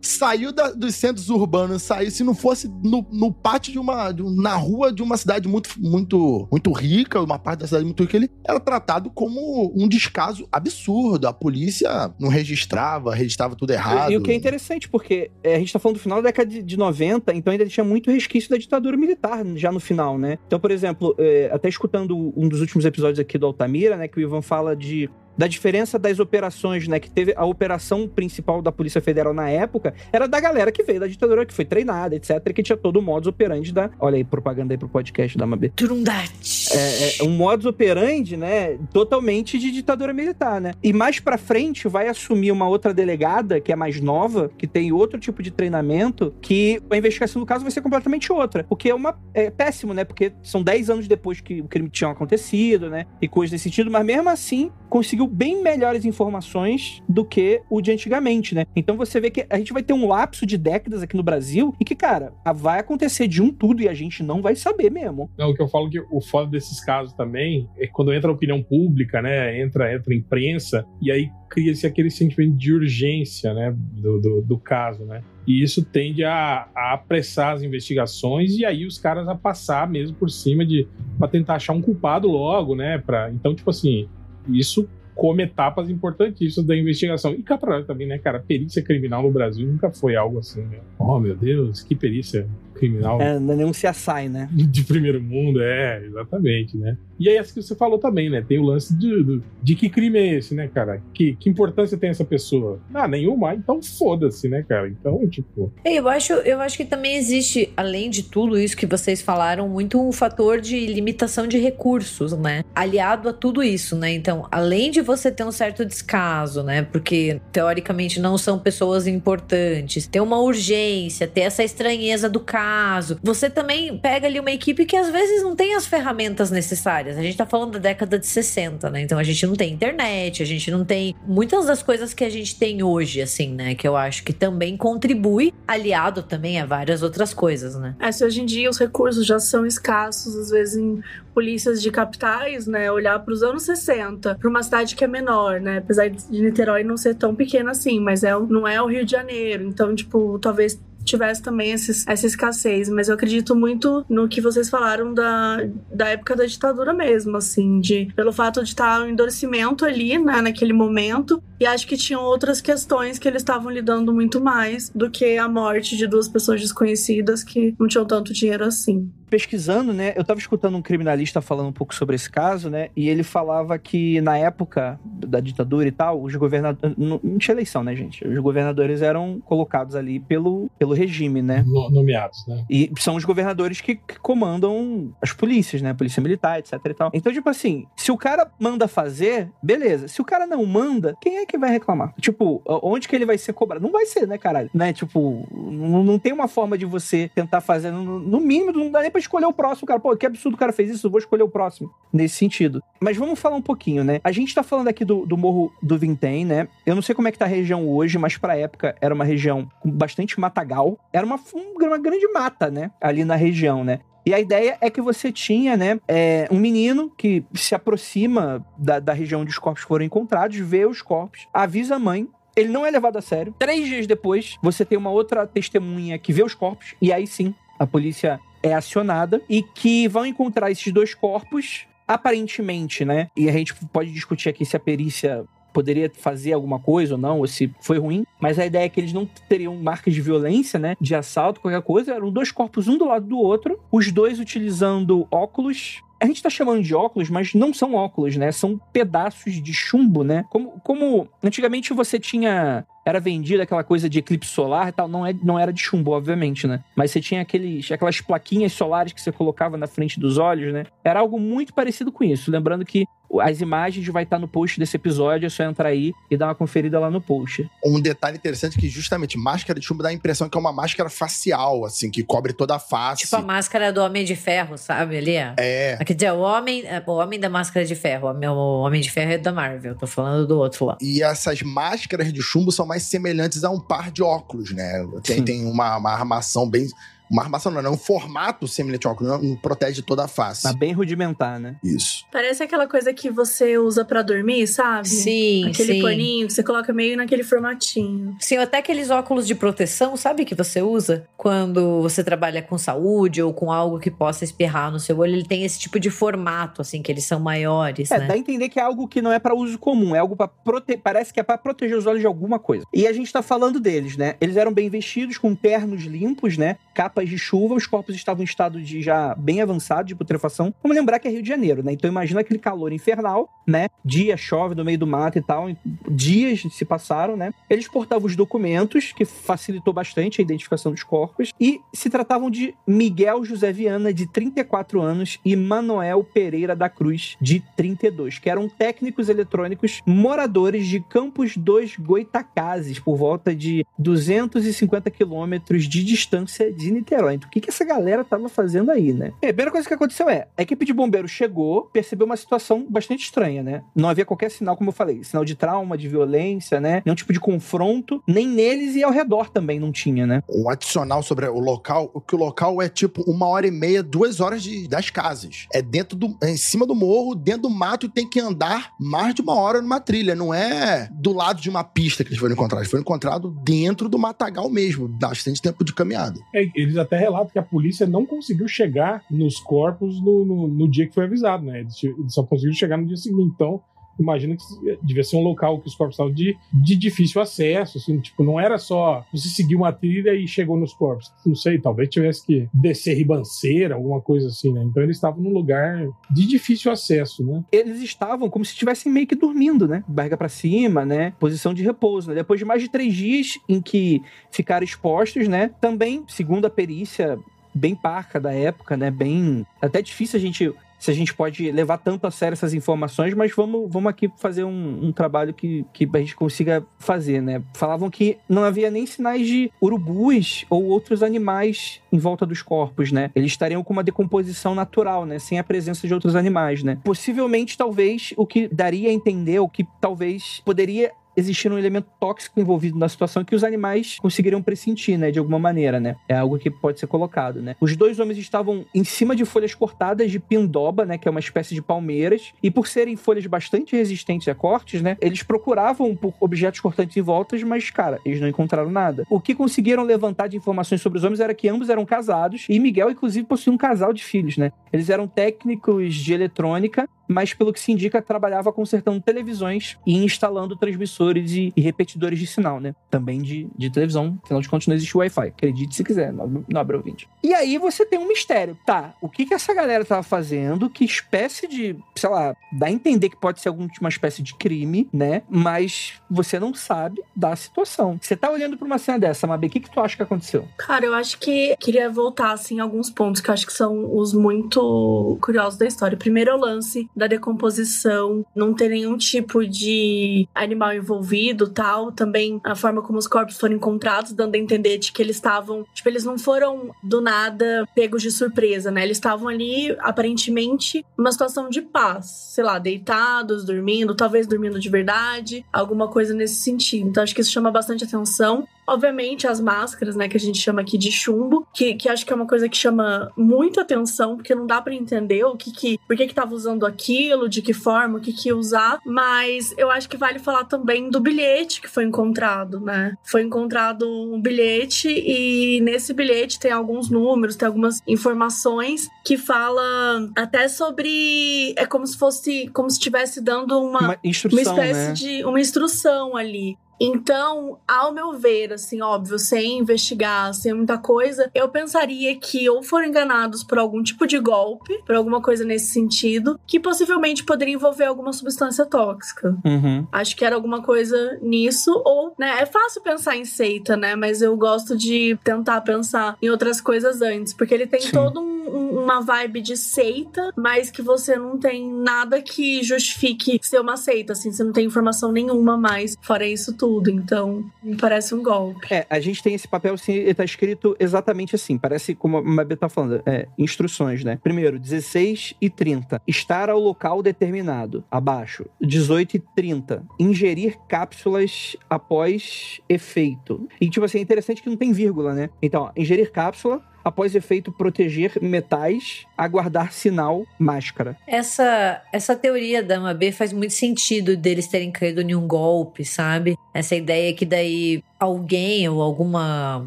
Saiu 0.00 0.52
da- 0.52 0.70
dos 0.70 0.94
centros 0.94 1.28
urbanos, 1.28 1.82
saiu 1.82 2.10
se 2.10 2.22
não 2.22 2.34
fosse 2.34 2.68
no, 2.82 3.06
no 3.12 3.32
pátio 3.32 3.72
de 3.72 3.78
uma. 3.78 4.12
de 4.12 4.22
na 4.22 4.54
rua 4.54 4.92
de 4.92 5.02
uma 5.02 5.16
cidade 5.16 5.48
muito, 5.48 5.70
muito, 5.78 6.48
muito 6.50 6.72
rica, 6.72 7.20
uma 7.20 7.38
parte 7.38 7.60
da 7.60 7.66
cidade 7.66 7.84
muito 7.84 8.02
rica, 8.02 8.16
ele 8.16 8.30
era 8.46 8.60
tratado 8.60 9.10
como 9.10 9.72
um 9.76 9.88
descaso 9.88 10.48
absurdo. 10.50 11.26
A 11.26 11.32
polícia 11.32 12.12
não 12.18 12.28
registrava, 12.28 13.14
registrava 13.14 13.56
tudo 13.56 13.72
errado. 13.72 14.12
E 14.12 14.16
o 14.16 14.22
que 14.22 14.30
é 14.30 14.34
interessante, 14.34 14.88
porque 14.88 15.30
é, 15.42 15.56
a 15.56 15.58
gente 15.58 15.72
tá 15.72 15.78
falando 15.78 15.96
do 15.96 16.02
final 16.02 16.22
da 16.22 16.28
década 16.28 16.48
de, 16.48 16.62
de 16.62 16.76
90, 16.76 17.34
então 17.34 17.50
ainda 17.52 17.66
tinha 17.66 17.84
muito 17.84 18.10
resquício 18.10 18.48
da 18.50 18.56
ditadura 18.56 18.96
militar 18.96 19.44
já 19.56 19.72
no 19.72 19.80
final, 19.80 20.16
né? 20.18 20.38
Então, 20.46 20.58
por 20.60 20.70
exemplo, 20.70 21.14
é, 21.18 21.50
até 21.52 21.68
escutando 21.68 22.32
um 22.36 22.48
dos 22.48 22.60
últimos 22.60 22.84
episódios 22.84 23.18
aqui 23.18 23.36
do 23.36 23.46
Altamira, 23.46 23.96
né, 23.96 24.08
que 24.08 24.18
o 24.18 24.22
Ivan 24.22 24.42
fala 24.42 24.74
de 24.76 25.10
da 25.36 25.46
diferença 25.46 25.98
das 25.98 26.18
operações, 26.18 26.88
né? 26.88 26.98
Que 26.98 27.10
teve 27.10 27.34
a 27.36 27.44
operação 27.44 28.08
principal 28.08 28.62
da 28.62 28.72
Polícia 28.72 29.00
Federal 29.00 29.34
na 29.34 29.48
época, 29.48 29.94
era 30.12 30.26
da 30.26 30.40
galera 30.40 30.72
que 30.72 30.82
veio 30.82 31.00
da 31.00 31.06
ditadura, 31.06 31.44
que 31.44 31.54
foi 31.54 31.64
treinada, 31.64 32.14
etc., 32.14 32.40
que 32.54 32.62
tinha 32.62 32.76
todo 32.76 32.98
o 32.98 33.02
modus 33.02 33.28
operandi 33.28 33.72
da. 33.72 33.90
Olha 33.98 34.16
aí, 34.16 34.24
propaganda 34.24 34.74
aí 34.74 34.78
pro 34.78 34.88
podcast 34.88 35.36
da 35.36 35.46
Mabê. 35.46 35.70
Trundate. 35.70 36.68
É, 36.72 37.18
é 37.20 37.22
um 37.24 37.30
modus 37.30 37.66
operandi, 37.66 38.36
né? 38.36 38.78
Totalmente 38.92 39.58
de 39.58 39.70
ditadura 39.70 40.12
militar, 40.12 40.60
né? 40.60 40.72
E 40.82 40.92
mais 40.92 41.20
pra 41.20 41.38
frente 41.38 41.88
vai 41.88 42.08
assumir 42.08 42.50
uma 42.50 42.68
outra 42.68 42.92
delegada, 42.92 43.60
que 43.60 43.72
é 43.72 43.76
mais 43.76 44.00
nova, 44.00 44.50
que 44.56 44.66
tem 44.66 44.92
outro 44.92 45.18
tipo 45.18 45.42
de 45.42 45.50
treinamento, 45.50 46.34
que 46.40 46.80
a 46.90 46.96
investigação 46.96 47.40
do 47.40 47.46
caso 47.46 47.62
vai 47.62 47.70
ser 47.70 47.80
completamente 47.80 48.32
outra. 48.32 48.64
Porque 48.64 48.90
é 48.90 48.94
uma. 48.94 49.18
É 49.34 49.50
péssimo, 49.50 49.92
né? 49.92 50.04
Porque 50.04 50.32
são 50.42 50.62
10 50.62 50.90
anos 50.90 51.08
depois 51.08 51.40
que 51.40 51.60
o 51.60 51.68
crime 51.68 51.88
tinha 51.88 52.10
acontecido, 52.10 52.88
né? 52.88 53.06
E 53.20 53.28
coisas 53.28 53.50
desse 53.52 53.64
sentido, 53.64 53.90
mas 53.90 54.04
mesmo 54.04 54.28
assim 54.28 54.70
conseguiu 54.88 55.25
bem 55.26 55.62
melhores 55.62 56.04
informações 56.04 57.02
do 57.08 57.24
que 57.24 57.62
o 57.70 57.80
de 57.80 57.90
antigamente, 57.90 58.54
né? 58.54 58.64
Então 58.74 58.96
você 58.96 59.20
vê 59.20 59.30
que 59.30 59.46
a 59.48 59.58
gente 59.58 59.72
vai 59.72 59.82
ter 59.82 59.92
um 59.92 60.06
lapso 60.06 60.46
de 60.46 60.56
décadas 60.56 61.02
aqui 61.02 61.16
no 61.16 61.22
Brasil 61.22 61.74
e 61.80 61.84
que, 61.84 61.94
cara, 61.94 62.32
vai 62.54 62.78
acontecer 62.78 63.26
de 63.28 63.42
um 63.42 63.52
tudo 63.52 63.82
e 63.82 63.88
a 63.88 63.94
gente 63.94 64.22
não 64.22 64.42
vai 64.42 64.54
saber 64.54 64.90
mesmo. 64.90 65.30
Não, 65.36 65.50
o 65.50 65.54
que 65.54 65.62
eu 65.62 65.68
falo 65.68 65.90
que 65.90 66.00
o 66.00 66.20
foda 66.20 66.50
desses 66.50 66.82
casos 66.84 67.12
também 67.14 67.68
é 67.78 67.86
quando 67.86 68.12
entra 68.12 68.30
a 68.30 68.34
opinião 68.34 68.62
pública, 68.62 69.20
né? 69.22 69.60
Entra, 69.60 69.94
entra 69.94 70.12
a 70.12 70.16
imprensa, 70.16 70.86
e 71.00 71.10
aí 71.10 71.30
cria-se 71.48 71.86
aquele 71.86 72.10
sentimento 72.10 72.56
de 72.56 72.72
urgência, 72.72 73.54
né? 73.54 73.74
Do, 73.76 74.20
do, 74.20 74.42
do 74.42 74.58
caso, 74.58 75.04
né? 75.04 75.22
E 75.46 75.62
isso 75.62 75.84
tende 75.84 76.24
a, 76.24 76.68
a 76.74 76.94
apressar 76.94 77.54
as 77.54 77.62
investigações 77.62 78.56
e 78.58 78.64
aí 78.64 78.84
os 78.84 78.98
caras 78.98 79.28
a 79.28 79.34
passar 79.34 79.88
mesmo 79.88 80.16
por 80.16 80.28
cima 80.28 80.66
de 80.66 80.88
para 81.18 81.28
tentar 81.28 81.54
achar 81.54 81.72
um 81.72 81.80
culpado 81.80 82.28
logo, 82.28 82.74
né? 82.74 82.98
Pra, 82.98 83.30
então, 83.30 83.54
tipo 83.54 83.70
assim, 83.70 84.08
isso 84.48 84.88
come 85.16 85.44
etapas 85.44 85.88
importantíssimas 85.88 86.66
da 86.66 86.76
investigação. 86.76 87.32
E 87.32 87.42
Catarina 87.42 87.82
também, 87.82 88.06
né, 88.06 88.18
cara? 88.18 88.38
Perícia 88.38 88.82
criminal 88.82 89.22
no 89.22 89.30
Brasil 89.30 89.66
nunca 89.66 89.90
foi 89.90 90.14
algo 90.14 90.38
assim, 90.38 90.60
né? 90.62 90.78
Oh, 90.98 91.18
meu 91.18 91.34
Deus, 91.34 91.82
que 91.82 91.96
perícia 91.96 92.46
criminal 92.74 93.20
É, 93.20 93.38
não 93.40 93.54
é 93.54 93.56
nenhum 93.56 93.70
CSI, 93.70 94.28
né? 94.30 94.48
de 94.52 94.84
primeiro 94.84 95.20
mundo, 95.20 95.62
é, 95.62 96.04
exatamente, 96.04 96.76
né? 96.76 96.98
E 97.18 97.28
aí, 97.28 97.36
essa 97.36 97.52
que 97.52 97.62
você 97.62 97.74
falou 97.74 97.98
também, 97.98 98.30
né? 98.30 98.44
Tem 98.46 98.58
o 98.58 98.64
lance 98.64 98.96
de, 98.96 99.24
de, 99.24 99.42
de 99.62 99.74
que 99.74 99.88
crime 99.88 100.18
é 100.18 100.34
esse, 100.34 100.54
né, 100.54 100.68
cara? 100.68 101.02
Que, 101.12 101.34
que 101.36 101.48
importância 101.48 101.96
tem 101.96 102.10
essa 102.10 102.24
pessoa? 102.24 102.80
Ah, 102.92 103.08
nenhuma, 103.08 103.54
então 103.54 103.82
foda-se, 103.82 104.48
né, 104.48 104.64
cara? 104.68 104.88
Então, 104.88 105.26
tipo. 105.28 105.72
É, 105.84 105.94
Eu 105.94 106.08
acho, 106.08 106.32
eu 106.34 106.60
acho 106.60 106.76
que 106.76 106.84
também 106.84 107.16
existe, 107.16 107.72
além 107.76 108.10
de 108.10 108.22
tudo 108.22 108.58
isso 108.58 108.76
que 108.76 108.86
vocês 108.86 109.22
falaram, 109.22 109.68
muito 109.68 110.00
um 110.00 110.12
fator 110.12 110.60
de 110.60 110.86
limitação 110.86 111.46
de 111.46 111.58
recursos, 111.58 112.32
né? 112.32 112.62
Aliado 112.74 113.28
a 113.28 113.32
tudo 113.32 113.62
isso, 113.62 113.96
né? 113.96 114.12
Então, 114.12 114.46
além 114.50 114.90
de 114.90 115.00
você 115.00 115.30
ter 115.30 115.44
um 115.44 115.52
certo 115.52 115.84
descaso, 115.84 116.62
né? 116.62 116.82
Porque 116.82 117.40
teoricamente 117.52 118.20
não 118.20 118.36
são 118.36 118.58
pessoas 118.58 119.06
importantes, 119.06 120.06
ter 120.06 120.20
uma 120.20 120.38
urgência, 120.38 121.26
ter 121.26 121.42
essa 121.42 121.64
estranheza 121.64 122.28
do 122.28 122.40
caso. 122.40 123.18
Você 123.22 123.48
também 123.48 123.96
pega 123.98 124.26
ali 124.26 124.38
uma 124.38 124.50
equipe 124.50 124.84
que 124.84 124.96
às 124.96 125.10
vezes 125.10 125.42
não 125.42 125.56
tem 125.56 125.74
as 125.74 125.86
ferramentas 125.86 126.50
necessárias. 126.50 127.05
A 127.10 127.22
gente 127.22 127.36
tá 127.36 127.46
falando 127.46 127.72
da 127.72 127.78
década 127.78 128.18
de 128.18 128.26
60, 128.26 128.90
né? 128.90 129.02
Então 129.02 129.18
a 129.18 129.22
gente 129.22 129.46
não 129.46 129.54
tem 129.54 129.72
internet, 129.72 130.42
a 130.42 130.46
gente 130.46 130.70
não 130.70 130.84
tem 130.84 131.14
muitas 131.26 131.66
das 131.66 131.82
coisas 131.82 132.14
que 132.14 132.24
a 132.24 132.30
gente 132.30 132.58
tem 132.58 132.82
hoje, 132.82 133.20
assim, 133.20 133.54
né? 133.54 133.74
Que 133.74 133.86
eu 133.86 133.96
acho 133.96 134.22
que 134.24 134.32
também 134.32 134.76
contribui, 134.76 135.52
aliado 135.66 136.22
também 136.22 136.60
a 136.60 136.66
várias 136.66 137.02
outras 137.02 137.34
coisas, 137.34 137.76
né? 137.76 137.94
É, 138.00 138.10
se 138.10 138.24
hoje 138.24 138.40
em 138.40 138.46
dia 138.46 138.70
os 138.70 138.78
recursos 138.78 139.26
já 139.26 139.38
são 139.38 139.66
escassos, 139.66 140.36
às 140.36 140.50
vezes 140.50 140.76
em 140.76 141.02
polícias 141.36 141.82
de 141.82 141.90
capitais, 141.90 142.66
né, 142.66 142.90
olhar 142.90 143.18
para 143.18 143.34
os 143.34 143.42
anos 143.42 143.64
60, 143.64 144.36
para 144.36 144.48
uma 144.48 144.62
cidade 144.62 144.96
que 144.96 145.04
é 145.04 145.06
menor, 145.06 145.60
né, 145.60 145.78
apesar 145.78 146.08
de 146.08 146.40
Niterói 146.40 146.82
não 146.82 146.96
ser 146.96 147.14
tão 147.14 147.34
pequena 147.34 147.72
assim, 147.72 148.00
mas 148.00 148.24
é, 148.24 148.32
não 148.38 148.66
é 148.66 148.80
o 148.80 148.86
Rio 148.86 149.04
de 149.04 149.12
Janeiro, 149.12 149.64
então, 149.64 149.94
tipo, 149.94 150.38
talvez 150.38 150.80
tivesse 151.06 151.40
também 151.40 151.72
esses, 151.72 152.06
essa 152.06 152.26
escassez, 152.26 152.88
mas 152.88 153.08
eu 153.08 153.14
acredito 153.14 153.54
muito 153.54 154.04
no 154.08 154.28
que 154.28 154.40
vocês 154.40 154.68
falaram 154.68 155.14
da, 155.14 155.66
da 155.90 156.08
época 156.08 156.36
da 156.36 156.44
ditadura 156.44 156.92
mesmo, 156.92 157.36
assim, 157.36 157.80
de 157.80 158.12
pelo 158.14 158.32
fato 158.32 158.62
de 158.62 158.70
estar 158.70 159.02
o 159.02 159.08
endurecimento 159.08 159.84
ali, 159.84 160.18
né, 160.18 160.42
naquele 160.42 160.72
momento, 160.72 161.42
e 161.58 161.64
acho 161.64 161.86
que 161.86 161.96
tinham 161.96 162.22
outras 162.22 162.60
questões 162.60 163.18
que 163.18 163.26
eles 163.26 163.40
estavam 163.40 163.70
lidando 163.70 164.12
muito 164.12 164.40
mais 164.40 164.90
do 164.94 165.08
que 165.08 165.38
a 165.38 165.48
morte 165.48 165.96
de 165.96 166.06
duas 166.06 166.28
pessoas 166.28 166.60
desconhecidas 166.60 167.42
que 167.42 167.74
não 167.78 167.86
tinham 167.86 168.04
tanto 168.04 168.32
dinheiro 168.32 168.64
assim 168.64 169.10
pesquisando, 169.28 169.92
né, 169.92 170.12
eu 170.16 170.24
tava 170.24 170.38
escutando 170.40 170.76
um 170.76 170.82
criminalista 170.82 171.40
falando 171.40 171.68
um 171.68 171.72
pouco 171.72 171.94
sobre 171.94 172.14
esse 172.16 172.30
caso, 172.30 172.70
né, 172.70 172.88
e 172.96 173.08
ele 173.08 173.22
falava 173.22 173.78
que 173.78 174.20
na 174.20 174.38
época 174.38 174.98
da 175.04 175.40
ditadura 175.40 175.88
e 175.88 175.92
tal, 175.92 176.22
os 176.22 176.34
governadores. 176.34 176.96
Não, 176.96 177.20
não 177.22 177.38
tinha 177.38 177.54
eleição, 177.54 177.82
né, 177.82 177.94
gente? 177.94 178.26
Os 178.26 178.38
governadores 178.38 179.02
eram 179.02 179.40
colocados 179.44 179.94
ali 179.94 180.20
pelo, 180.20 180.70
pelo 180.78 180.92
regime, 180.94 181.42
né? 181.42 181.64
no- 181.66 181.90
nomeados, 181.90 182.44
né? 182.46 182.64
E 182.70 182.90
são 182.98 183.16
os 183.16 183.24
governadores 183.24 183.80
que, 183.80 183.96
que 183.96 184.18
comandam 184.20 185.12
as 185.20 185.32
polícias, 185.32 185.82
né? 185.82 185.92
Polícia 185.94 186.22
militar, 186.22 186.58
etc 186.58 186.74
e 186.84 186.94
tal. 186.94 187.10
Então, 187.12 187.32
tipo 187.32 187.48
assim, 187.48 187.86
se 187.96 188.10
o 188.12 188.16
cara 188.16 188.50
manda 188.58 188.86
fazer, 188.88 189.50
beleza. 189.62 190.08
Se 190.08 190.20
o 190.20 190.24
cara 190.24 190.46
não 190.46 190.64
manda, 190.64 191.16
quem 191.20 191.38
é 191.38 191.46
que 191.46 191.58
vai 191.58 191.70
reclamar? 191.70 192.14
Tipo, 192.20 192.62
onde 192.66 193.08
que 193.08 193.16
ele 193.16 193.26
vai 193.26 193.38
ser 193.38 193.52
cobrado? 193.52 193.82
Não 193.82 193.92
vai 193.92 194.06
ser, 194.06 194.26
né, 194.26 194.38
caralho? 194.38 194.70
Né? 194.72 194.92
Tipo, 194.92 195.46
não, 195.52 196.04
não 196.04 196.18
tem 196.18 196.32
uma 196.32 196.48
forma 196.48 196.76
de 196.78 196.84
você 196.84 197.30
tentar 197.34 197.60
fazer. 197.60 197.90
No, 197.90 198.18
no 198.18 198.40
mínimo, 198.40 198.72
não 198.72 198.90
dá 198.90 199.00
nem 199.02 199.10
pra 199.16 199.20
escolher 199.20 199.46
o 199.46 199.52
próximo, 199.52 199.86
cara. 199.88 199.98
Pô, 199.98 200.14
que 200.14 200.26
absurdo 200.26 200.54
o 200.54 200.58
cara 200.58 200.72
fez 200.72 200.90
isso, 200.90 201.06
eu 201.06 201.10
vou 201.10 201.18
escolher 201.18 201.42
o 201.42 201.48
próximo. 201.48 201.90
Nesse 202.12 202.36
sentido. 202.36 202.82
Mas 203.00 203.16
vamos 203.16 203.38
falar 203.38 203.56
um 203.56 203.62
pouquinho, 203.62 204.04
né? 204.04 204.20
A 204.22 204.30
gente 204.30 204.54
tá 204.54 204.62
falando 204.62 204.88
aqui 204.88 205.04
do, 205.04 205.24
do 205.24 205.36
Morro 205.36 205.72
do 205.82 205.96
Vintém, 205.98 206.44
né? 206.44 206.68
Eu 206.84 206.94
não 206.94 207.02
sei 207.02 207.14
como 207.14 207.26
é 207.28 207.32
que 207.32 207.38
tá 207.38 207.46
a 207.46 207.48
região 207.48 207.88
hoje, 207.88 208.18
mas 208.18 208.36
pra 208.36 208.56
época 208.56 208.94
era 209.00 209.14
uma 209.14 209.24
região 209.24 209.68
com 209.80 209.90
bastante 209.90 210.38
matagal. 210.38 210.98
Era 211.12 211.24
uma, 211.24 211.36
um- 211.54 211.84
uma 211.86 211.98
grande 211.98 212.26
mata, 212.32 212.70
né? 212.70 212.90
Ali 213.00 213.24
na 213.24 213.36
região, 213.36 213.82
né? 213.82 214.00
E 214.24 214.34
a 214.34 214.40
ideia 214.40 214.76
é 214.80 214.90
que 214.90 215.00
você 215.00 215.30
tinha, 215.30 215.76
né, 215.76 216.00
é, 216.08 216.48
um 216.50 216.58
menino 216.58 217.08
que 217.16 217.44
se 217.54 217.76
aproxima 217.76 218.66
da, 218.76 218.98
da 218.98 219.12
região 219.12 219.40
onde 219.42 219.50
os 219.50 219.58
corpos 219.58 219.84
foram 219.84 220.04
encontrados, 220.04 220.56
vê 220.58 220.84
os 220.84 221.00
corpos, 221.00 221.46
avisa 221.54 221.94
a 221.94 221.98
mãe. 221.98 222.28
Ele 222.56 222.68
não 222.70 222.84
é 222.84 222.90
levado 222.90 223.16
a 223.18 223.22
sério. 223.22 223.54
Três 223.58 223.86
dias 223.86 224.06
depois, 224.06 224.56
você 224.60 224.84
tem 224.84 224.98
uma 224.98 225.10
outra 225.10 225.46
testemunha 225.46 226.18
que 226.18 226.32
vê 226.32 226.42
os 226.42 226.54
corpos, 226.54 226.94
e 227.00 227.12
aí 227.12 227.24
sim, 227.26 227.54
a 227.78 227.86
polícia 227.86 228.40
é 228.66 228.74
acionada 228.74 229.40
e 229.48 229.62
que 229.62 230.08
vão 230.08 230.26
encontrar 230.26 230.70
esses 230.70 230.92
dois 230.92 231.14
corpos, 231.14 231.86
aparentemente, 232.06 233.04
né? 233.04 233.28
E 233.36 233.48
a 233.48 233.52
gente 233.52 233.74
pode 233.92 234.12
discutir 234.12 234.48
aqui 234.48 234.64
se 234.64 234.76
a 234.76 234.80
perícia 234.80 235.44
poderia 235.76 236.10
fazer 236.14 236.54
alguma 236.54 236.78
coisa 236.78 237.14
ou 237.14 237.20
não, 237.20 237.40
ou 237.40 237.46
se 237.46 237.70
foi 237.80 237.98
ruim, 237.98 238.24
mas 238.40 238.58
a 238.58 238.64
ideia 238.64 238.86
é 238.86 238.88
que 238.88 238.98
eles 238.98 239.12
não 239.12 239.28
teriam 239.46 239.76
marcas 239.76 240.14
de 240.14 240.22
violência, 240.22 240.78
né? 240.78 240.96
De 240.98 241.14
assalto, 241.14 241.60
qualquer 241.60 241.82
coisa. 241.82 242.14
Eram 242.14 242.30
dois 242.30 242.50
corpos, 242.50 242.88
um 242.88 242.96
do 242.96 243.04
lado 243.04 243.26
do 243.26 243.38
outro, 243.38 243.78
os 243.92 244.10
dois 244.10 244.40
utilizando 244.40 245.28
óculos. 245.30 246.00
A 246.18 246.24
gente 246.24 246.42
tá 246.42 246.48
chamando 246.48 246.82
de 246.82 246.94
óculos, 246.94 247.28
mas 247.28 247.52
não 247.52 247.74
são 247.74 247.94
óculos, 247.94 248.36
né? 248.36 248.50
São 248.52 248.80
pedaços 248.90 249.62
de 249.62 249.74
chumbo, 249.74 250.24
né? 250.24 250.46
Como, 250.48 250.80
como 250.82 251.28
antigamente 251.44 251.92
você 251.92 252.18
tinha. 252.18 252.86
Era 253.06 253.20
vendida 253.20 253.62
aquela 253.62 253.84
coisa 253.84 254.10
de 254.10 254.18
eclipse 254.18 254.50
solar 254.50 254.88
e 254.88 254.92
tal. 254.92 255.06
Não, 255.06 255.24
é, 255.24 255.32
não 255.44 255.56
era 255.58 255.72
de 255.72 255.80
chumbo, 255.80 256.10
obviamente, 256.10 256.66
né? 256.66 256.82
Mas 256.96 257.12
você 257.12 257.20
tinha 257.20 257.40
aqueles, 257.40 257.90
aquelas 257.92 258.20
plaquinhas 258.20 258.72
solares 258.72 259.12
que 259.12 259.20
você 259.20 259.30
colocava 259.30 259.76
na 259.76 259.86
frente 259.86 260.18
dos 260.18 260.38
olhos, 260.38 260.72
né? 260.74 260.84
Era 261.04 261.20
algo 261.20 261.38
muito 261.38 261.72
parecido 261.72 262.10
com 262.10 262.24
isso. 262.24 262.50
Lembrando 262.50 262.84
que 262.84 263.04
as 263.40 263.60
imagens 263.60 264.06
vai 264.06 264.22
estar 264.22 264.38
no 264.38 264.46
post 264.46 264.78
desse 264.78 264.96
episódio, 264.96 265.46
é 265.46 265.50
só 265.50 265.64
entrar 265.64 265.88
aí 265.88 266.12
e 266.30 266.36
dar 266.36 266.46
uma 266.46 266.54
conferida 266.54 266.98
lá 267.00 267.10
no 267.10 267.20
post. 267.20 267.68
Um 267.84 268.00
detalhe 268.00 268.36
interessante 268.36 268.78
é 268.78 268.80
que 268.80 268.88
justamente 268.88 269.36
máscara 269.36 269.80
de 269.80 269.84
chumbo 269.84 270.00
dá 270.02 270.10
a 270.10 270.12
impressão 270.12 270.48
que 270.48 270.56
é 270.56 270.60
uma 270.60 270.72
máscara 270.72 271.10
facial, 271.10 271.84
assim, 271.84 272.08
que 272.08 272.22
cobre 272.22 272.52
toda 272.52 272.76
a 272.76 272.78
face. 272.78 273.22
Tipo 273.22 273.36
a 273.36 273.42
máscara 273.42 273.92
do 273.92 274.00
Homem 274.00 274.24
de 274.24 274.36
Ferro, 274.36 274.78
sabe? 274.78 275.16
Ali. 275.18 275.34
É. 275.58 275.98
Quer 276.06 276.14
dizer, 276.14 276.32
o 276.32 276.38
homem, 276.38 276.84
o 277.04 277.12
homem 277.12 277.38
da 277.40 277.50
máscara 277.50 277.84
de 277.84 277.94
ferro. 277.96 278.30
O 278.30 278.34
meu- 278.34 278.52
o 278.52 278.80
Homem 278.82 279.00
de 279.00 279.10
Ferro 279.10 279.32
é 279.32 279.38
da 279.38 279.52
Marvel. 279.52 279.96
Tô 279.96 280.06
falando 280.06 280.46
do 280.46 280.56
outro 280.58 280.86
lá. 280.86 280.96
E 281.02 281.20
essas 281.20 281.62
máscaras 281.62 282.32
de 282.32 282.40
chumbo 282.40 282.70
são 282.70 282.86
mais 282.86 282.95
semelhantes 283.04 283.64
a 283.64 283.70
um 283.70 283.80
par 283.80 284.10
de 284.10 284.22
óculos, 284.22 284.72
né? 284.72 285.06
Tem, 285.22 285.36
Sim. 285.38 285.44
tem 285.44 285.66
uma, 285.66 285.96
uma 285.96 286.10
armação 286.10 286.68
bem. 286.68 286.88
Uma 287.30 287.42
armação 287.42 287.72
não, 287.72 287.82
não, 287.82 287.92
um 287.92 287.98
formato 287.98 288.68
semelhante 288.68 289.06
a 289.06 289.10
óculos, 289.10 289.32
não, 289.32 289.42
não 289.42 289.56
protege 289.56 290.02
toda 290.02 290.24
a 290.24 290.28
face. 290.28 290.62
Tá 290.62 290.72
bem 290.72 290.92
rudimentar, 290.92 291.58
né? 291.58 291.76
Isso. 291.82 292.24
Parece 292.30 292.62
aquela 292.62 292.86
coisa 292.86 293.12
que 293.12 293.30
você 293.30 293.78
usa 293.78 294.04
pra 294.04 294.22
dormir, 294.22 294.66
sabe? 294.66 295.08
Sim, 295.08 295.68
Aquele 295.68 295.94
sim. 295.94 296.02
paninho 296.02 296.46
que 296.46 296.52
você 296.52 296.62
coloca 296.62 296.92
meio 296.92 297.16
naquele 297.16 297.42
formatinho. 297.42 298.36
Sim, 298.40 298.56
até 298.58 298.78
aqueles 298.78 299.10
óculos 299.10 299.46
de 299.46 299.54
proteção, 299.54 300.16
sabe 300.16 300.44
que 300.44 300.54
você 300.54 300.80
usa 300.82 301.26
quando 301.36 302.00
você 302.02 302.22
trabalha 302.22 302.62
com 302.62 302.78
saúde 302.78 303.42
ou 303.42 303.52
com 303.52 303.72
algo 303.72 303.98
que 303.98 304.10
possa 304.10 304.44
espirrar 304.44 304.90
no 304.90 305.00
seu 305.00 305.18
olho? 305.18 305.34
Ele 305.34 305.44
tem 305.44 305.64
esse 305.64 305.78
tipo 305.78 305.98
de 305.98 306.10
formato, 306.10 306.80
assim, 306.82 307.02
que 307.02 307.10
eles 307.10 307.24
são 307.24 307.40
maiores, 307.40 308.10
É, 308.10 308.18
né? 308.18 308.26
dá 308.26 308.34
a 308.34 308.38
entender 308.38 308.68
que 308.68 308.78
é 308.78 308.82
algo 308.82 309.08
que 309.08 309.20
não 309.20 309.32
é 309.32 309.38
pra 309.38 309.54
uso 309.54 309.78
comum, 309.78 310.14
é 310.14 310.18
algo 310.18 310.36
para 310.36 310.48
proteger, 310.48 311.00
parece 311.02 311.32
que 311.32 311.40
é 311.40 311.42
pra 311.42 311.58
proteger 311.58 311.96
os 311.96 312.06
olhos 312.06 312.20
de 312.20 312.26
alguma 312.26 312.58
coisa. 312.58 312.84
E 312.94 313.06
a 313.06 313.12
gente 313.12 313.32
tá 313.32 313.42
falando 313.42 313.80
deles, 313.80 314.16
né? 314.16 314.34
Eles 314.40 314.56
eram 314.56 314.72
bem 314.72 314.88
vestidos, 314.88 315.38
com 315.38 315.54
ternos 315.54 316.02
limpos, 316.04 316.56
né? 316.56 316.76
Capas 317.16 317.30
de 317.30 317.38
chuva, 317.38 317.74
os 317.74 317.86
corpos 317.86 318.14
estavam 318.14 318.42
em 318.42 318.44
estado 318.44 318.78
de 318.82 319.00
já 319.00 319.34
bem 319.36 319.62
avançado 319.62 320.06
de 320.06 320.14
putrefação. 320.14 320.74
Vamos 320.82 320.94
lembrar 320.94 321.18
que 321.18 321.26
é 321.26 321.30
Rio 321.30 321.40
de 321.40 321.48
Janeiro, 321.48 321.82
né? 321.82 321.92
Então 321.92 322.10
imagina 322.10 322.40
aquele 322.40 322.58
calor 322.58 322.92
infernal, 322.92 323.48
né? 323.66 323.88
Dia 324.04 324.36
chove 324.36 324.74
no 324.74 324.84
meio 324.84 324.98
do 324.98 325.06
mato 325.06 325.38
e 325.38 325.42
tal, 325.42 325.66
dias 326.10 326.62
se 326.70 326.84
passaram, 326.84 327.34
né? 327.34 327.54
Eles 327.70 327.88
portavam 327.88 328.26
os 328.26 328.36
documentos, 328.36 329.12
que 329.12 329.24
facilitou 329.24 329.94
bastante 329.94 330.42
a 330.42 330.44
identificação 330.44 330.92
dos 330.92 331.02
corpos, 331.02 331.54
e 331.58 331.80
se 331.90 332.10
tratavam 332.10 332.50
de 332.50 332.74
Miguel 332.86 333.46
José 333.46 333.72
Viana, 333.72 334.12
de 334.12 334.30
34 334.30 335.00
anos, 335.00 335.38
e 335.42 335.56
Manuel 335.56 336.22
Pereira 336.22 336.76
da 336.76 336.90
Cruz, 336.90 337.38
de 337.40 337.62
32, 337.76 338.38
que 338.38 338.50
eram 338.50 338.68
técnicos 338.68 339.30
eletrônicos 339.30 340.02
moradores 340.04 340.86
de 340.86 341.00
Campos 341.00 341.56
dos 341.56 341.96
Goitacazes, 341.96 342.98
por 342.98 343.16
volta 343.16 343.54
de 343.54 343.86
250 343.98 345.10
quilômetros 345.10 345.88
de 345.88 346.04
distância 346.04 346.70
de 346.70 346.92
Niterói. 347.06 347.34
Então, 347.34 347.48
o 347.48 347.50
que, 347.50 347.60
que 347.60 347.70
essa 347.70 347.84
galera 347.84 348.24
tava 348.24 348.48
fazendo 348.48 348.90
aí, 348.90 349.12
né? 349.12 349.32
É, 349.40 349.48
A 349.48 349.52
primeira 349.52 349.70
coisa 349.70 349.86
que 349.86 349.94
aconteceu 349.94 350.28
é, 350.28 350.48
a 350.56 350.62
equipe 350.62 350.84
de 350.84 350.92
bombeiros 350.92 351.30
chegou, 351.30 351.88
percebeu 351.92 352.26
uma 352.26 352.36
situação 352.36 352.84
bastante 352.88 353.24
estranha, 353.24 353.62
né? 353.62 353.82
Não 353.94 354.08
havia 354.08 354.24
qualquer 354.24 354.50
sinal, 354.50 354.76
como 354.76 354.90
eu 354.90 354.94
falei, 354.94 355.22
sinal 355.22 355.44
de 355.44 355.54
trauma, 355.54 355.96
de 355.96 356.08
violência, 356.08 356.80
né? 356.80 357.02
Nenhum 357.04 357.14
tipo 357.14 357.32
de 357.32 357.40
confronto, 357.40 358.22
nem 358.26 358.46
neles 358.46 358.96
e 358.96 359.04
ao 359.04 359.12
redor 359.12 359.48
também 359.48 359.78
não 359.78 359.92
tinha, 359.92 360.26
né? 360.26 360.42
Um 360.48 360.68
adicional 360.68 361.22
sobre 361.22 361.46
o 361.46 361.60
local, 361.60 362.10
o 362.12 362.20
que 362.20 362.34
o 362.34 362.38
local 362.38 362.82
é 362.82 362.88
tipo 362.88 363.22
uma 363.22 363.46
hora 363.46 363.66
e 363.66 363.70
meia, 363.70 364.02
duas 364.02 364.40
horas 364.40 364.62
de, 364.62 364.88
das 364.88 365.10
casas. 365.10 365.66
É 365.72 365.80
dentro 365.80 366.16
do. 366.16 366.36
É 366.42 366.50
em 366.50 366.56
cima 366.56 366.86
do 366.86 366.94
morro, 366.94 367.34
dentro 367.34 367.62
do 367.62 367.70
mato, 367.70 368.06
e 368.06 368.08
tem 368.08 368.28
que 368.28 368.40
andar 368.40 368.92
mais 368.98 369.34
de 369.34 369.42
uma 369.42 369.54
hora 369.54 369.80
numa 369.80 370.00
trilha. 370.00 370.34
Não 370.34 370.52
é 370.52 371.08
do 371.12 371.32
lado 371.32 371.60
de 371.60 371.70
uma 371.70 371.84
pista 371.84 372.24
que 372.24 372.30
eles 372.30 372.38
foram 372.38 372.54
encontrados. 372.54 372.82
Eles 372.82 372.90
foram 372.90 373.02
encontrados 373.02 373.52
dentro 373.62 374.08
do 374.08 374.18
matagal 374.18 374.68
mesmo. 374.68 375.08
Bastante 375.08 375.62
tempo 375.62 375.84
de 375.84 375.94
caminhada. 375.94 376.40
É, 376.54 376.66
eles 376.74 376.95
até 376.98 377.16
relatam 377.16 377.50
que 377.50 377.58
a 377.58 377.62
polícia 377.62 378.06
não 378.06 378.24
conseguiu 378.24 378.68
chegar 378.68 379.24
nos 379.30 379.58
corpos 379.58 380.20
no, 380.20 380.44
no, 380.44 380.68
no 380.68 380.88
dia 380.88 381.06
que 381.06 381.14
foi 381.14 381.24
avisado, 381.24 381.64
né? 381.64 381.80
Eles, 381.80 382.02
eles 382.02 382.34
só 382.34 382.42
conseguiram 382.42 382.74
chegar 382.74 382.96
no 382.96 383.06
dia 383.06 383.16
seguinte. 383.16 383.52
Então, 383.54 383.80
imagino 384.18 384.56
que 384.56 384.98
devia 385.02 385.24
ser 385.24 385.36
um 385.36 385.42
local 385.42 385.80
que 385.80 385.88
os 385.88 385.94
corpos 385.94 386.14
estavam 386.14 386.32
de, 386.32 386.56
de 386.72 386.96
difícil 386.96 387.40
acesso, 387.40 387.98
assim, 387.98 388.18
tipo, 388.20 388.42
não 388.42 388.58
era 388.58 388.78
só 388.78 389.24
você 389.32 389.48
seguir 389.48 389.76
uma 389.76 389.92
trilha 389.92 390.34
e 390.34 390.46
chegou 390.46 390.78
nos 390.78 390.92
corpos. 390.92 391.32
Não 391.44 391.54
sei, 391.54 391.78
talvez 391.78 392.08
tivesse 392.08 392.44
que 392.44 392.68
descer 392.72 393.14
ribanceira, 393.14 393.94
alguma 393.94 394.20
coisa 394.20 394.48
assim, 394.48 394.72
né? 394.72 394.82
Então 394.84 395.02
eles 395.02 395.16
estavam 395.16 395.42
num 395.42 395.52
lugar 395.52 396.06
de 396.30 396.46
difícil 396.46 396.90
acesso, 396.90 397.44
né? 397.44 397.64
Eles 397.70 398.00
estavam 398.02 398.48
como 398.48 398.64
se 398.64 398.72
estivessem 398.72 399.10
meio 399.10 399.26
que 399.26 399.34
dormindo, 399.34 399.86
né? 399.86 400.04
Barriga 400.06 400.36
para 400.36 400.48
cima, 400.48 401.04
né? 401.04 401.32
Posição 401.38 401.74
de 401.74 401.82
repouso, 401.82 402.28
né? 402.28 402.36
Depois 402.36 402.58
de 402.58 402.64
mais 402.64 402.82
de 402.82 402.90
três 402.90 403.14
dias 403.14 403.58
em 403.68 403.80
que 403.80 404.22
ficaram 404.50 404.84
expostos, 404.84 405.48
né? 405.48 405.70
Também, 405.80 406.24
segundo 406.28 406.66
a 406.66 406.70
perícia 406.70 407.38
bem 407.74 407.94
parca 407.94 408.40
da 408.40 408.52
época, 408.52 408.96
né? 408.96 409.10
Bem. 409.10 409.66
Até 409.80 410.00
difícil 410.00 410.38
a 410.38 410.40
gente 410.40 410.72
se 410.98 411.10
a 411.10 411.14
gente 411.14 411.34
pode 411.34 411.70
levar 411.70 411.98
tanto 411.98 412.26
a 412.26 412.30
sério 412.30 412.54
essas 412.54 412.74
informações, 412.74 413.34
mas 413.34 413.52
vamos, 413.54 413.90
vamos 413.90 414.08
aqui 414.08 414.30
fazer 414.38 414.64
um, 414.64 415.06
um, 415.06 415.12
trabalho 415.12 415.52
que, 415.52 415.84
que 415.92 416.08
a 416.12 416.18
gente 416.18 416.36
consiga 416.36 416.84
fazer, 416.98 417.40
né? 417.40 417.62
Falavam 417.74 418.10
que 418.10 418.38
não 418.48 418.64
havia 418.64 418.90
nem 418.90 419.06
sinais 419.06 419.46
de 419.46 419.70
urubus 419.80 420.64
ou 420.70 420.84
outros 420.86 421.22
animais 421.22 422.00
em 422.12 422.18
volta 422.18 422.46
dos 422.46 422.62
corpos, 422.62 423.12
né? 423.12 423.30
Eles 423.34 423.52
estariam 423.52 423.82
com 423.82 423.92
uma 423.92 424.04
decomposição 424.04 424.74
natural, 424.74 425.26
né? 425.26 425.38
Sem 425.38 425.58
a 425.58 425.64
presença 425.64 426.06
de 426.06 426.14
outros 426.14 426.34
animais, 426.34 426.82
né? 426.82 426.98
Possivelmente, 427.04 427.76
talvez, 427.76 428.32
o 428.36 428.46
que 428.46 428.68
daria 428.68 429.10
a 429.10 429.12
entender, 429.12 429.58
o 429.60 429.68
que 429.68 429.86
talvez 430.00 430.62
poderia 430.64 431.12
existir 431.36 431.70
um 431.70 431.78
elemento 431.78 432.08
tóxico 432.18 432.60
envolvido 432.60 432.98
na 432.98 433.08
situação 433.08 433.44
que 433.44 433.54
os 433.54 433.64
animais 433.64 434.18
conseguiriam 434.20 434.62
pressentir, 434.62 435.18
né, 435.18 435.30
de 435.30 435.38
alguma 435.38 435.58
maneira, 435.58 436.00
né? 436.00 436.16
É 436.28 436.36
algo 436.36 436.58
que 436.58 436.70
pode 436.70 436.98
ser 436.98 437.06
colocado, 437.06 437.62
né? 437.62 437.76
Os 437.80 437.96
dois 437.96 438.18
homens 438.18 438.38
estavam 438.38 438.84
em 438.94 439.04
cima 439.04 439.36
de 439.36 439.44
folhas 439.44 439.74
cortadas 439.74 440.30
de 440.30 440.38
pindoba, 440.38 441.04
né, 441.04 441.18
que 441.18 441.28
é 441.28 441.30
uma 441.30 441.40
espécie 441.40 441.74
de 441.74 441.82
palmeiras, 441.82 442.52
e 442.62 442.70
por 442.70 442.86
serem 442.86 443.16
folhas 443.16 443.46
bastante 443.46 443.96
resistentes 443.96 444.48
a 444.48 444.54
cortes, 444.54 445.02
né, 445.02 445.16
eles 445.20 445.42
procuravam 445.42 446.14
por 446.14 446.34
objetos 446.40 446.80
cortantes 446.80 447.16
em 447.16 447.22
voltas, 447.22 447.62
mas 447.62 447.90
cara, 447.90 448.20
eles 448.24 448.40
não 448.40 448.48
encontraram 448.48 448.90
nada. 448.90 449.24
O 449.30 449.40
que 449.40 449.54
conseguiram 449.54 450.02
levantar 450.02 450.48
de 450.48 450.56
informações 450.56 451.00
sobre 451.00 451.18
os 451.18 451.24
homens 451.24 451.40
era 451.40 451.54
que 451.54 451.68
ambos 451.68 451.88
eram 451.88 452.04
casados 452.04 452.66
e 452.68 452.78
Miguel 452.78 453.10
inclusive 453.10 453.46
possuía 453.46 453.74
um 453.74 453.78
casal 453.78 454.12
de 454.12 454.24
filhos, 454.24 454.56
né? 454.56 454.72
Eles 454.92 455.10
eram 455.10 455.26
técnicos 455.26 456.14
de 456.14 456.32
eletrônica 456.32 457.08
mas 457.28 457.54
pelo 457.54 457.72
que 457.72 457.80
se 457.80 457.92
indica, 457.92 458.22
trabalhava 458.22 458.72
consertando 458.72 459.20
televisões 459.20 459.98
e 460.06 460.16
instalando 460.16 460.76
transmissores 460.76 461.52
e, 461.52 461.72
e 461.76 461.80
repetidores 461.80 462.38
de 462.38 462.46
sinal, 462.46 462.80
né? 462.80 462.94
Também 463.10 463.40
de, 463.40 463.68
de 463.76 463.90
televisão, 463.90 464.38
afinal 464.44 464.60
de 464.60 464.68
contas 464.68 464.86
não 464.86 464.94
existe 464.94 465.16
Wi-Fi. 465.16 465.48
Acredite 465.48 465.94
se 465.94 466.04
quiser, 466.04 466.32
abre 466.74 466.96
ouvinte. 466.96 467.28
E 467.42 467.54
aí 467.54 467.78
você 467.78 468.04
tem 468.04 468.18
um 468.18 468.28
mistério. 468.28 468.76
Tá, 468.84 469.14
o 469.20 469.28
que 469.28 469.46
que 469.46 469.54
essa 469.54 469.74
galera 469.74 470.04
tava 470.04 470.22
fazendo? 470.22 470.90
Que 470.90 471.04
espécie 471.04 471.66
de, 471.66 471.96
sei 472.14 472.30
lá, 472.30 472.54
dá 472.72 472.86
a 472.86 472.90
entender 472.90 473.28
que 473.28 473.36
pode 473.36 473.60
ser 473.60 473.68
alguma 473.68 474.08
espécie 474.08 474.42
de 474.42 474.54
crime, 474.54 475.08
né? 475.12 475.42
Mas 475.48 476.14
você 476.30 476.58
não 476.58 476.74
sabe 476.74 477.22
da 477.34 477.54
situação. 477.56 478.18
Você 478.20 478.36
tá 478.36 478.50
olhando 478.50 478.76
pra 478.76 478.86
uma 478.86 478.98
cena 478.98 479.18
dessa, 479.18 479.46
Mabe, 479.46 479.66
o 479.66 479.70
que 479.70 479.80
que 479.80 479.90
tu 479.90 480.00
acha 480.00 480.16
que 480.16 480.22
aconteceu? 480.22 480.66
Cara, 480.76 481.04
eu 481.04 481.14
acho 481.14 481.38
que 481.38 481.76
queria 481.78 482.10
voltar, 482.10 482.52
assim, 482.52 482.80
alguns 482.80 483.10
pontos 483.10 483.40
que 483.40 483.50
eu 483.50 483.54
acho 483.54 483.66
que 483.66 483.72
são 483.72 484.16
os 484.16 484.32
muito 484.32 485.38
curiosos 485.40 485.78
da 485.78 485.86
história. 485.86 486.16
Primeiro 486.16 486.50
é 486.50 486.54
o 486.54 486.58
lance 486.58 487.08
da 487.16 487.26
decomposição, 487.26 488.44
não 488.54 488.74
ter 488.74 488.90
nenhum 488.90 489.16
tipo 489.16 489.66
de 489.66 490.46
animal 490.54 490.92
envolvido, 490.94 491.68
tal. 491.68 492.12
Também 492.12 492.60
a 492.64 492.74
forma 492.74 493.02
como 493.02 493.18
os 493.18 493.26
corpos 493.26 493.58
foram 493.58 493.74
encontrados, 493.76 494.32
dando 494.32 494.54
a 494.54 494.58
entender 494.58 494.98
de 494.98 495.10
que 495.10 495.22
eles 495.22 495.36
estavam, 495.36 495.86
tipo, 495.94 496.08
eles 496.08 496.24
não 496.24 496.38
foram 496.38 496.90
do 497.02 497.20
nada 497.20 497.88
pegos 497.94 498.22
de 498.22 498.30
surpresa, 498.30 498.90
né? 498.90 499.02
Eles 499.02 499.16
estavam 499.16 499.48
ali 499.48 499.96
aparentemente 500.00 501.04
numa 501.16 501.32
situação 501.32 501.70
de 501.70 501.80
paz, 501.80 502.26
sei 502.54 502.64
lá, 502.64 502.78
deitados, 502.78 503.64
dormindo, 503.64 504.14
talvez 504.14 504.46
dormindo 504.46 504.78
de 504.78 504.88
verdade, 504.88 505.64
alguma 505.72 506.08
coisa 506.08 506.34
nesse 506.34 506.56
sentido. 506.56 507.08
Então 507.08 507.22
acho 507.22 507.34
que 507.34 507.40
isso 507.40 507.52
chama 507.52 507.70
bastante 507.70 508.04
atenção. 508.04 508.66
Obviamente, 508.86 509.46
as 509.46 509.60
máscaras, 509.60 510.16
né, 510.16 510.28
que 510.28 510.36
a 510.36 510.40
gente 510.40 510.58
chama 510.58 510.80
aqui 510.80 510.96
de 510.96 511.10
chumbo, 511.10 511.66
que, 511.74 511.94
que 511.94 512.08
acho 512.08 512.24
que 512.24 512.32
é 512.32 512.36
uma 512.36 512.46
coisa 512.46 512.68
que 512.68 512.76
chama 512.76 513.32
muito 513.36 513.80
atenção, 513.80 514.36
porque 514.36 514.54
não 514.54 514.66
dá 514.66 514.80
para 514.80 514.94
entender 514.94 515.44
o 515.44 515.56
que 515.56 515.72
que, 515.72 515.98
por 516.06 516.16
que 516.16 516.26
que 516.26 516.34
tava 516.34 516.54
usando 516.54 516.86
aquilo, 516.86 517.48
de 517.48 517.62
que 517.62 517.72
forma, 517.72 518.18
o 518.18 518.20
que 518.20 518.32
que 518.32 518.48
ia 518.48 518.56
usar, 518.56 519.00
mas 519.04 519.74
eu 519.76 519.90
acho 519.90 520.08
que 520.08 520.16
vale 520.16 520.38
falar 520.38 520.64
também 520.64 521.10
do 521.10 521.20
bilhete 521.20 521.80
que 521.80 521.88
foi 521.88 522.04
encontrado, 522.04 522.80
né? 522.80 523.16
Foi 523.24 523.42
encontrado 523.42 524.06
um 524.08 524.40
bilhete 524.40 525.08
e 525.08 525.80
nesse 525.80 526.12
bilhete 526.12 526.58
tem 526.58 526.70
alguns 526.70 527.10
números, 527.10 527.56
tem 527.56 527.66
algumas 527.66 528.02
informações 528.06 529.08
que 529.24 529.36
fala 529.36 530.28
até 530.36 530.68
sobre 530.68 531.74
é 531.76 531.86
como 531.86 532.06
se 532.06 532.16
fosse 532.16 532.68
como 532.68 532.88
se 532.90 532.96
estivesse 532.96 533.40
dando 533.40 533.80
uma 533.80 534.00
uma, 534.00 534.18
instrução, 534.22 534.74
uma 534.74 534.84
espécie 534.84 535.08
né? 535.08 535.12
de 535.12 535.44
uma 535.44 535.60
instrução 535.60 536.36
ali. 536.36 536.76
Então, 537.00 537.78
ao 537.86 538.12
meu 538.12 538.32
ver, 538.32 538.72
assim, 538.72 539.00
óbvio, 539.02 539.38
sem 539.38 539.78
investigar, 539.78 540.52
sem 540.54 540.72
muita 540.72 540.96
coisa, 540.98 541.50
eu 541.54 541.68
pensaria 541.68 542.34
que 542.36 542.68
ou 542.70 542.82
foram 542.82 543.06
enganados 543.06 543.62
por 543.62 543.78
algum 543.78 544.02
tipo 544.02 544.26
de 544.26 544.38
golpe, 544.38 544.98
por 545.04 545.14
alguma 545.14 545.42
coisa 545.42 545.64
nesse 545.64 545.92
sentido, 545.92 546.58
que 546.66 546.80
possivelmente 546.80 547.44
poderia 547.44 547.74
envolver 547.74 548.04
alguma 548.04 548.32
substância 548.32 548.86
tóxica. 548.86 549.56
Uhum. 549.64 550.06
Acho 550.10 550.34
que 550.36 550.44
era 550.44 550.54
alguma 550.54 550.82
coisa 550.82 551.38
nisso, 551.42 551.90
ou, 552.04 552.34
né, 552.38 552.56
é 552.60 552.66
fácil 552.66 553.02
pensar 553.02 553.36
em 553.36 553.44
seita, 553.44 553.96
né, 553.96 554.16
mas 554.16 554.40
eu 554.40 554.56
gosto 554.56 554.96
de 554.96 555.38
tentar 555.44 555.80
pensar 555.82 556.36
em 556.40 556.48
outras 556.48 556.80
coisas 556.80 557.20
antes, 557.20 557.52
porque 557.52 557.74
ele 557.74 557.86
tem 557.86 558.00
Sim. 558.00 558.12
todo 558.12 558.40
um- 558.40 558.56
um- 558.66 559.02
uma 559.04 559.20
vibe 559.20 559.60
de 559.60 559.76
seita, 559.76 560.50
mas 560.56 560.90
que 560.90 561.02
você 561.02 561.36
não 561.36 561.58
tem 561.58 561.88
nada 561.92 562.40
que 562.40 562.82
justifique 562.82 563.58
ser 563.62 563.80
uma 563.80 563.96
seita, 563.96 564.32
assim, 564.32 564.50
você 564.50 564.64
não 564.64 564.72
tem 564.72 564.86
informação 564.86 565.30
nenhuma 565.30 565.76
mais, 565.76 566.16
fora 566.22 566.46
isso 566.46 566.72
tudo, 566.72 566.85
então 567.10 567.64
me 567.82 567.96
parece 567.96 568.34
um 568.34 568.42
golpe. 568.42 568.92
É, 568.92 569.06
a 569.08 569.20
gente 569.20 569.42
tem 569.42 569.54
esse 569.54 569.68
papel, 569.68 569.94
assim, 569.94 570.12
ele 570.12 570.34
tá 570.34 570.44
escrito 570.44 570.96
exatamente 570.98 571.54
assim. 571.54 571.78
Parece, 571.78 572.14
como 572.14 572.38
a 572.38 572.42
Mabê 572.42 572.76
tá 572.76 572.88
falando, 572.88 573.22
é, 573.26 573.48
instruções, 573.58 574.24
né? 574.24 574.38
Primeiro, 574.42 574.78
16 574.78 575.54
e 575.60 575.70
30. 575.70 576.20
Estar 576.26 576.70
ao 576.70 576.78
local 576.78 577.22
determinado. 577.22 578.04
Abaixo. 578.10 578.66
18 578.80 579.36
e 579.36 579.42
30. 579.54 580.02
Ingerir 580.18 580.76
cápsulas 580.88 581.76
após 581.88 582.80
efeito. 582.88 583.68
E, 583.80 583.88
tipo 583.88 584.04
assim, 584.04 584.18
é 584.18 584.22
interessante 584.22 584.62
que 584.62 584.68
não 584.68 584.76
tem 584.76 584.92
vírgula, 584.92 585.34
né? 585.34 585.50
Então, 585.60 585.84
ó, 585.84 585.92
ingerir 585.96 586.30
cápsula. 586.30 586.82
Após 587.06 587.36
efeito, 587.36 587.70
proteger 587.70 588.32
metais, 588.42 589.24
aguardar 589.38 589.92
sinal, 589.92 590.44
máscara. 590.58 591.16
Essa, 591.24 592.02
essa 592.12 592.34
teoria 592.34 592.82
da 592.82 592.98
Mabê 592.98 593.30
faz 593.30 593.52
muito 593.52 593.72
sentido 593.74 594.36
deles 594.36 594.66
terem 594.66 594.90
caído 594.90 595.20
em 595.20 595.32
um 595.32 595.46
golpe, 595.46 596.04
sabe? 596.04 596.58
Essa 596.74 596.96
ideia 596.96 597.32
que 597.32 597.46
daí 597.46 598.02
alguém 598.18 598.88
ou 598.88 599.02
alguma, 599.02 599.86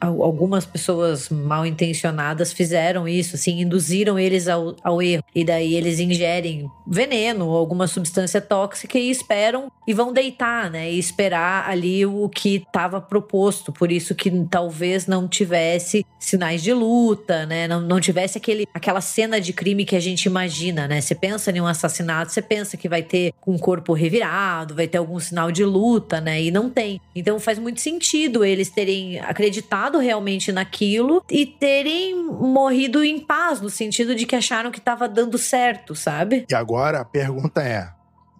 al- 0.00 0.22
algumas 0.22 0.64
pessoas 0.66 1.28
mal 1.28 1.64
intencionadas 1.64 2.52
fizeram 2.52 3.06
isso, 3.06 3.36
assim, 3.36 3.60
induziram 3.60 4.18
eles 4.18 4.48
ao, 4.48 4.74
ao 4.82 5.00
erro. 5.00 5.22
E 5.34 5.44
daí 5.44 5.74
eles 5.74 6.00
ingerem 6.00 6.68
veneno 6.86 7.46
ou 7.46 7.56
alguma 7.56 7.86
substância 7.86 8.40
tóxica 8.40 8.98
e 8.98 9.10
esperam 9.10 9.70
e 9.86 9.94
vão 9.94 10.12
deitar, 10.12 10.70
né? 10.70 10.90
E 10.90 10.98
esperar 10.98 11.68
ali 11.68 12.04
o 12.04 12.28
que 12.28 12.56
estava 12.56 13.00
proposto. 13.00 13.72
Por 13.72 13.92
isso 13.92 14.14
que 14.14 14.30
talvez 14.50 15.06
não 15.06 15.28
tivesse 15.28 16.04
sinais 16.18 16.62
de 16.62 16.72
luta, 16.72 17.46
né? 17.46 17.68
Não, 17.68 17.80
não 17.80 18.00
tivesse 18.00 18.38
aquele, 18.38 18.66
aquela 18.74 19.00
cena 19.00 19.40
de 19.40 19.52
crime 19.52 19.84
que 19.84 19.94
a 19.94 20.00
gente 20.00 20.24
imagina, 20.24 20.88
né? 20.88 21.00
Você 21.00 21.14
pensa 21.14 21.50
em 21.50 21.60
um 21.60 21.66
assassinato, 21.66 22.32
você 22.32 22.42
pensa 22.42 22.76
que 22.76 22.88
vai 22.88 23.02
ter 23.02 23.32
um 23.46 23.56
corpo 23.56 23.92
revirado, 23.92 24.74
vai 24.74 24.88
ter 24.88 24.98
algum 24.98 25.20
sinal 25.20 25.52
de 25.52 25.64
luta, 25.64 26.20
né? 26.20 26.42
E 26.42 26.50
não 26.50 26.68
tem. 26.68 27.00
Então 27.14 27.38
faz 27.38 27.58
muito 27.58 27.80
sentido 27.80 28.15
eles 28.24 28.70
terem 28.70 29.18
acreditado 29.20 29.98
realmente 29.98 30.52
naquilo 30.52 31.22
e 31.30 31.46
terem 31.46 32.14
morrido 32.14 33.04
em 33.04 33.20
paz, 33.20 33.60
no 33.60 33.70
sentido 33.70 34.14
de 34.14 34.26
que 34.26 34.36
acharam 34.36 34.70
que 34.70 34.78
estava 34.78 35.08
dando 35.08 35.38
certo, 35.38 35.94
sabe? 35.94 36.46
E 36.50 36.54
agora 36.54 37.00
a 37.00 37.04
pergunta 37.04 37.62
é: 37.62 37.88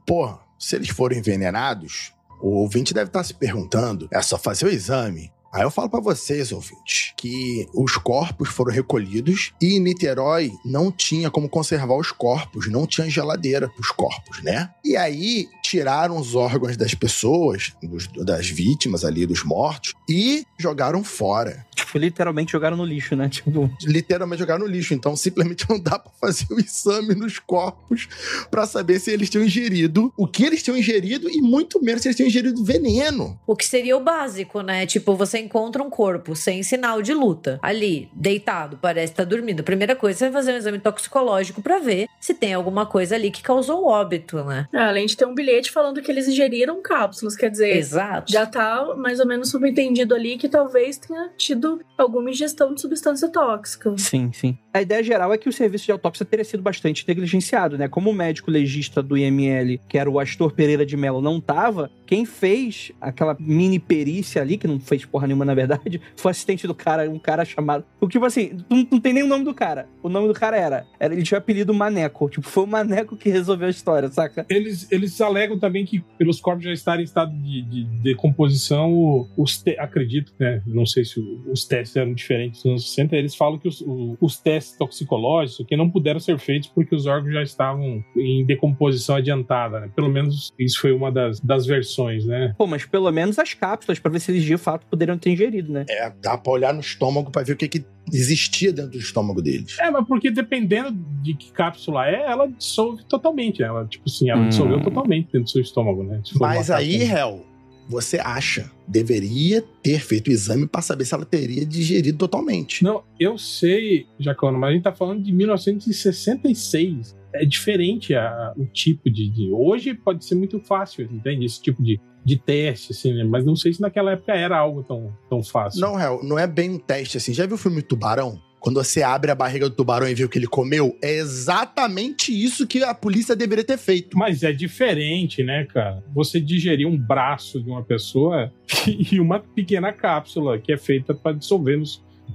pô, 0.07 0.39
se 0.59 0.77
eles 0.77 0.89
foram 0.89 1.17
envenenados, 1.17 2.13
o 2.41 2.61
ouvinte 2.61 2.95
deve 2.95 3.09
estar 3.09 3.25
se 3.25 3.35
perguntando: 3.35 4.09
é 4.13 4.23
só 4.23 4.39
fazer 4.39 4.67
o 4.67 4.71
exame. 4.71 5.31
Aí 5.53 5.63
eu 5.63 5.71
falo 5.71 5.89
pra 5.89 6.01
vocês, 6.01 6.53
ouvintes, 6.53 7.15
que 7.17 7.67
os 7.73 7.97
corpos 7.97 8.51
foram 8.51 8.75
recolhidos 8.75 9.55
e 9.59 9.81
Niterói 9.81 10.53
não 10.63 10.93
tinha 10.93 11.31
como 11.31 11.49
conservar 11.49 11.97
os 11.97 12.13
corpos, 12.13 12.71
não 12.71 12.87
tinha 12.87 13.09
geladeira 13.09 13.67
pros 13.67 13.89
corpos, 13.89 14.43
né? 14.43 14.69
E 14.85 14.99
aí 14.99 15.49
tiraram 15.77 16.17
os 16.19 16.35
órgãos 16.35 16.77
das 16.77 16.95
pessoas, 16.95 17.73
dos- 17.83 18.09
das 18.25 18.49
vítimas 18.49 19.05
ali, 19.05 19.27
dos 19.27 19.45
mortos, 19.45 19.93
e 20.09 20.45
jogaram 20.59 21.05
fora. 21.05 21.65
Tipo, 21.75 21.99
literalmente 21.99 22.53
jogaram 22.53 22.77
no 22.77 22.85
lixo, 22.85 23.15
né? 23.15 23.29
Tipo, 23.29 23.71
Literalmente 23.85 24.41
jogaram 24.41 24.65
no 24.65 24.71
lixo. 24.71 24.95
Então 24.95 25.15
simplesmente 25.15 25.67
não 25.69 25.79
dá 25.79 25.99
pra 25.99 26.11
fazer 26.21 26.47
o 26.51 26.59
exame 26.59 27.15
nos 27.15 27.39
corpos 27.39 28.09
pra 28.51 28.67
saber 28.67 28.99
se 28.99 29.11
eles 29.11 29.29
tinham 29.29 29.45
ingerido 29.45 30.13
o 30.17 30.27
que 30.27 30.45
eles 30.45 30.63
tinham 30.63 30.77
ingerido 30.77 31.29
e 31.29 31.41
muito 31.43 31.83
menos 31.83 32.01
se 32.03 32.09
eles 32.09 32.17
tinham 32.17 32.29
ingerido 32.29 32.65
veneno. 32.65 33.39
O 33.47 33.55
que 33.55 33.67
seria 33.67 33.97
o 33.97 34.01
básico, 34.01 34.63
né? 34.63 34.87
Tipo, 34.87 35.15
você 35.15 35.27
você 35.27 35.41
encontra 35.41 35.83
um 35.83 35.91
corpo 35.91 36.37
sem 36.37 36.63
sinal 36.63 37.03
de 37.03 37.13
luta, 37.13 37.59
ali, 37.61 38.09
deitado, 38.15 38.79
parece 38.81 39.13
estar 39.13 39.25
tá 39.25 39.29
dormindo. 39.29 39.61
A 39.61 39.65
primeira 39.65 39.97
coisa 39.97 40.27
é 40.27 40.31
fazer 40.33 40.53
um 40.53 40.57
exame 40.57 40.79
toxicológico 40.79 41.61
para 41.61 41.79
ver 41.81 42.07
se 42.21 42.33
tem 42.33 42.55
alguma 42.55 42.87
coisa 42.87 43.17
ali 43.17 43.31
que 43.31 43.43
causou 43.43 43.83
o 43.83 43.89
óbito, 43.89 44.43
né? 44.45 44.67
É, 44.73 44.79
além 44.79 45.05
de 45.05 45.17
ter 45.17 45.27
um 45.27 45.35
bilhete 45.35 45.66
falando 45.71 46.01
que 46.03 46.11
eles 46.11 46.29
ingeriram 46.29 46.83
cápsulas, 46.83 47.37
quer 47.37 47.51
dizer, 47.51 47.77
Exato. 47.77 48.33
já 48.33 48.47
tá 48.47 48.95
mais 48.97 49.21
ou 49.21 49.27
menos 49.27 49.51
subentendido 49.51 50.15
ali 50.15 50.37
que 50.37 50.49
talvez 50.49 50.99
tenha 50.99 51.31
tido 51.37 51.81
alguma 51.97 52.31
ingestão 52.31 52.75
de 52.75 52.81
substância 52.81 53.29
tóxica. 53.29 53.95
Sim, 53.97 54.31
sim. 54.33 54.59
A 54.73 54.83
ideia 54.83 55.03
geral 55.03 55.33
é 55.33 55.39
que 55.39 55.49
o 55.49 55.53
serviço 55.53 55.87
de 55.87 55.93
autópsia 55.93 56.27
teria 56.27 56.45
sido 56.45 56.63
bastante 56.63 57.05
negligenciado, 57.07 57.79
né? 57.79 57.89
Como 57.89 58.11
o 58.11 58.15
médico 58.15 58.51
legista 58.51 59.03
do 59.03 59.17
IML, 59.17 59.81
que 59.89 59.97
era 59.97 60.11
o 60.11 60.21
Astor 60.21 60.53
Pereira 60.53 60.85
de 60.85 60.97
Mello, 60.97 61.23
não 61.23 61.41
tava, 61.41 61.91
quem 62.07 62.25
fez 62.25 62.93
aquela 63.01 63.37
mini 63.39 63.79
perícia 63.79 64.43
ali, 64.43 64.59
que 64.59 64.67
não 64.67 64.79
fez 64.79 65.05
porra 65.05 65.27
nenhuma 65.27 65.45
na 65.45 65.55
verdade, 65.55 66.01
foi 66.17 66.31
assistente 66.31 66.67
do 66.67 66.75
cara, 66.75 67.09
um 67.11 67.19
cara 67.19 67.45
chamado. 67.45 67.85
O 68.01 68.09
tipo 68.09 68.25
assim, 68.25 68.59
não, 68.69 68.87
não 68.93 69.01
tem 69.01 69.13
nem 69.13 69.23
o 69.23 69.27
nome 69.27 69.45
do 69.45 69.55
cara. 69.55 69.89
O 70.03 70.09
nome 70.09 70.29
do 70.29 70.35
cara 70.35 70.57
era, 70.57 70.87
era 70.99 71.15
ele 71.15 71.23
tinha 71.23 71.39
o 71.39 71.41
apelido 71.41 71.73
Maneco. 71.73 72.29
Tipo, 72.29 72.49
foi 72.49 72.65
o 72.65 72.67
Maneco 72.67 73.17
que 73.17 73.31
resolveu 73.31 73.69
a 73.69 73.71
história, 73.71 74.09
saca? 74.11 74.45
Eles, 74.49 74.91
eles 74.91 75.21
alegam 75.21 75.46
também 75.59 75.85
que, 75.85 76.01
pelos 76.19 76.41
corpos 76.41 76.65
já 76.65 76.73
estarem 76.73 77.03
em 77.03 77.05
estado 77.05 77.33
de, 77.33 77.63
de 77.63 77.85
decomposição, 78.03 79.29
os 79.37 79.59
te... 79.63 79.79
acredito, 79.79 80.33
né? 80.39 80.63
Não 80.67 80.87
sei 80.87 81.05
se 81.05 81.21
os 81.51 81.65
testes 81.65 81.97
eram 81.97 82.13
diferentes 82.15 82.65
nos 82.65 82.73
anos 82.73 82.89
60, 82.91 83.17
eles 83.17 83.35
falam 83.35 83.59
que 83.59 83.69
os, 83.69 83.85
os 84.21 84.39
testes 84.39 84.77
toxicológicos 84.77 85.67
que 85.67 85.77
não 85.77 85.91
puderam 85.91 86.21
ser 86.21 86.39
feitos 86.39 86.69
porque 86.69 86.95
os 86.95 87.07
órgãos 87.07 87.33
já 87.33 87.43
estavam 87.43 88.05
em 88.17 88.45
decomposição 88.45 89.17
adiantada, 89.17 89.81
né? 89.81 89.91
Pelo 89.95 90.09
menos 90.09 90.53
isso 90.59 90.81
foi 90.81 90.93
uma 90.93 91.11
das, 91.11 91.41
das 91.41 91.67
versões, 91.67 92.25
né? 92.25 92.55
Pô, 92.57 92.67
mas 92.67 92.85
pelo 92.85 93.11
menos 93.11 93.39
as 93.39 93.55
cápsulas, 93.55 93.99
pra 93.99 94.11
ver 94.11 94.21
se 94.21 94.31
eles 94.31 94.45
de 94.45 94.57
fato 94.57 94.87
poderiam 94.87 95.19
ter 95.19 95.31
ingerido, 95.31 95.73
né? 95.73 95.85
É, 95.89 96.13
dá 96.23 96.37
pra 96.37 96.53
olhar 96.53 96.75
no 96.75 96.81
estômago 96.81 97.31
pra 97.31 97.43
ver 97.43 97.53
o 97.53 97.57
que, 97.57 97.69
que 97.69 97.85
existia 98.13 98.73
dentro 98.73 98.93
do 98.93 98.99
estômago 98.99 99.43
deles. 99.43 99.77
É, 99.79 99.91
mas 99.91 100.07
porque 100.07 100.31
dependendo 100.31 100.93
de 101.23 101.35
que 101.35 101.51
cápsula 101.53 102.07
é, 102.09 102.23
ela 102.31 102.47
dissolve 102.47 103.05
totalmente. 103.05 103.63
Ela, 103.63 103.87
tipo 103.87 104.05
assim, 104.07 104.31
ela 104.31 104.43
hum. 104.43 104.49
dissolveu 104.49 104.81
totalmente 104.83 105.27
dentro 105.27 105.43
do 105.43 105.51
seu 105.51 105.63
estômago, 105.63 106.03
né? 106.03 106.23
Mas 106.39 106.71
aí, 106.71 107.03
Hel, 107.03 107.45
você 107.89 108.19
acha 108.19 108.71
deveria 108.87 109.65
ter 109.83 110.01
feito 110.01 110.29
o 110.29 110.33
exame 110.33 110.67
para 110.67 110.81
saber 110.81 111.05
se 111.05 111.15
ela 111.15 111.25
teria 111.25 111.67
digerido 111.67 112.19
totalmente. 112.19 112.83
Não, 112.85 113.03
eu 113.19 113.37
sei, 113.37 114.07
Jacono, 114.19 114.59
mas 114.59 114.71
a 114.71 114.73
gente 114.75 114.83
tá 114.83 114.93
falando 114.93 115.23
de 115.23 115.33
1966. 115.33 117.17
É 117.35 117.45
diferente 117.45 118.15
a, 118.15 118.55
o 118.57 118.65
tipo 118.67 119.11
de, 119.11 119.29
de, 119.29 119.51
Hoje 119.53 119.93
pode 119.95 120.25
ser 120.25 120.37
muito 120.37 120.59
fácil, 120.61 121.05
entende? 121.05 121.45
Esse 121.45 121.61
tipo 121.61 121.83
de, 121.83 122.01
de 122.27 122.37
teste, 122.37 122.91
assim, 122.91 123.15
né? 123.15 123.23
Mas 123.23 123.45
não 123.47 123.55
sei 123.55 123.73
se 123.73 123.81
naquela 123.81 124.11
época 124.11 124.35
era 124.35 124.59
algo 124.59 124.83
tão, 124.83 125.17
tão 125.31 125.45
fácil. 125.45 125.81
Não, 125.81 125.99
Hel, 125.99 126.21
não 126.25 126.37
é 126.37 126.45
bem 126.45 126.71
um 126.71 126.79
teste 126.79 127.19
assim. 127.19 127.33
Já 127.33 127.47
viu 127.47 127.55
o 127.55 127.59
filme 127.59 127.81
Tubarão? 127.83 128.43
Quando 128.59 128.83
você 128.83 129.01
abre 129.01 129.31
a 129.31 129.35
barriga 129.35 129.69
do 129.69 129.77
tubarão 129.77 130.09
e 130.09 130.15
vê 130.15 130.25
o 130.25 130.29
que 130.29 130.37
ele 130.37 130.49
comeu, 130.49 130.99
é 131.01 131.19
exatamente 131.19 132.33
isso 132.33 132.67
que 132.67 132.83
a 132.83 132.93
polícia 132.93 133.37
deveria 133.37 133.63
ter 133.63 133.79
feito. 133.79 134.19
Mas 134.19 134.43
é 134.43 134.53
diferente, 134.53 135.45
né, 135.45 135.67
cara? 135.67 136.03
Você 136.13 136.41
digerir 136.41 136.89
um 136.89 136.99
braço 136.99 137.63
de 137.63 137.71
uma 137.71 137.85
pessoa 137.85 138.53
e 138.89 139.21
uma 139.21 139.39
pequena 139.39 139.93
cápsula 139.93 140.59
que 140.59 140.73
é 140.73 140.77
feita 140.77 141.15
para 141.15 141.37
dissolver 141.37 141.79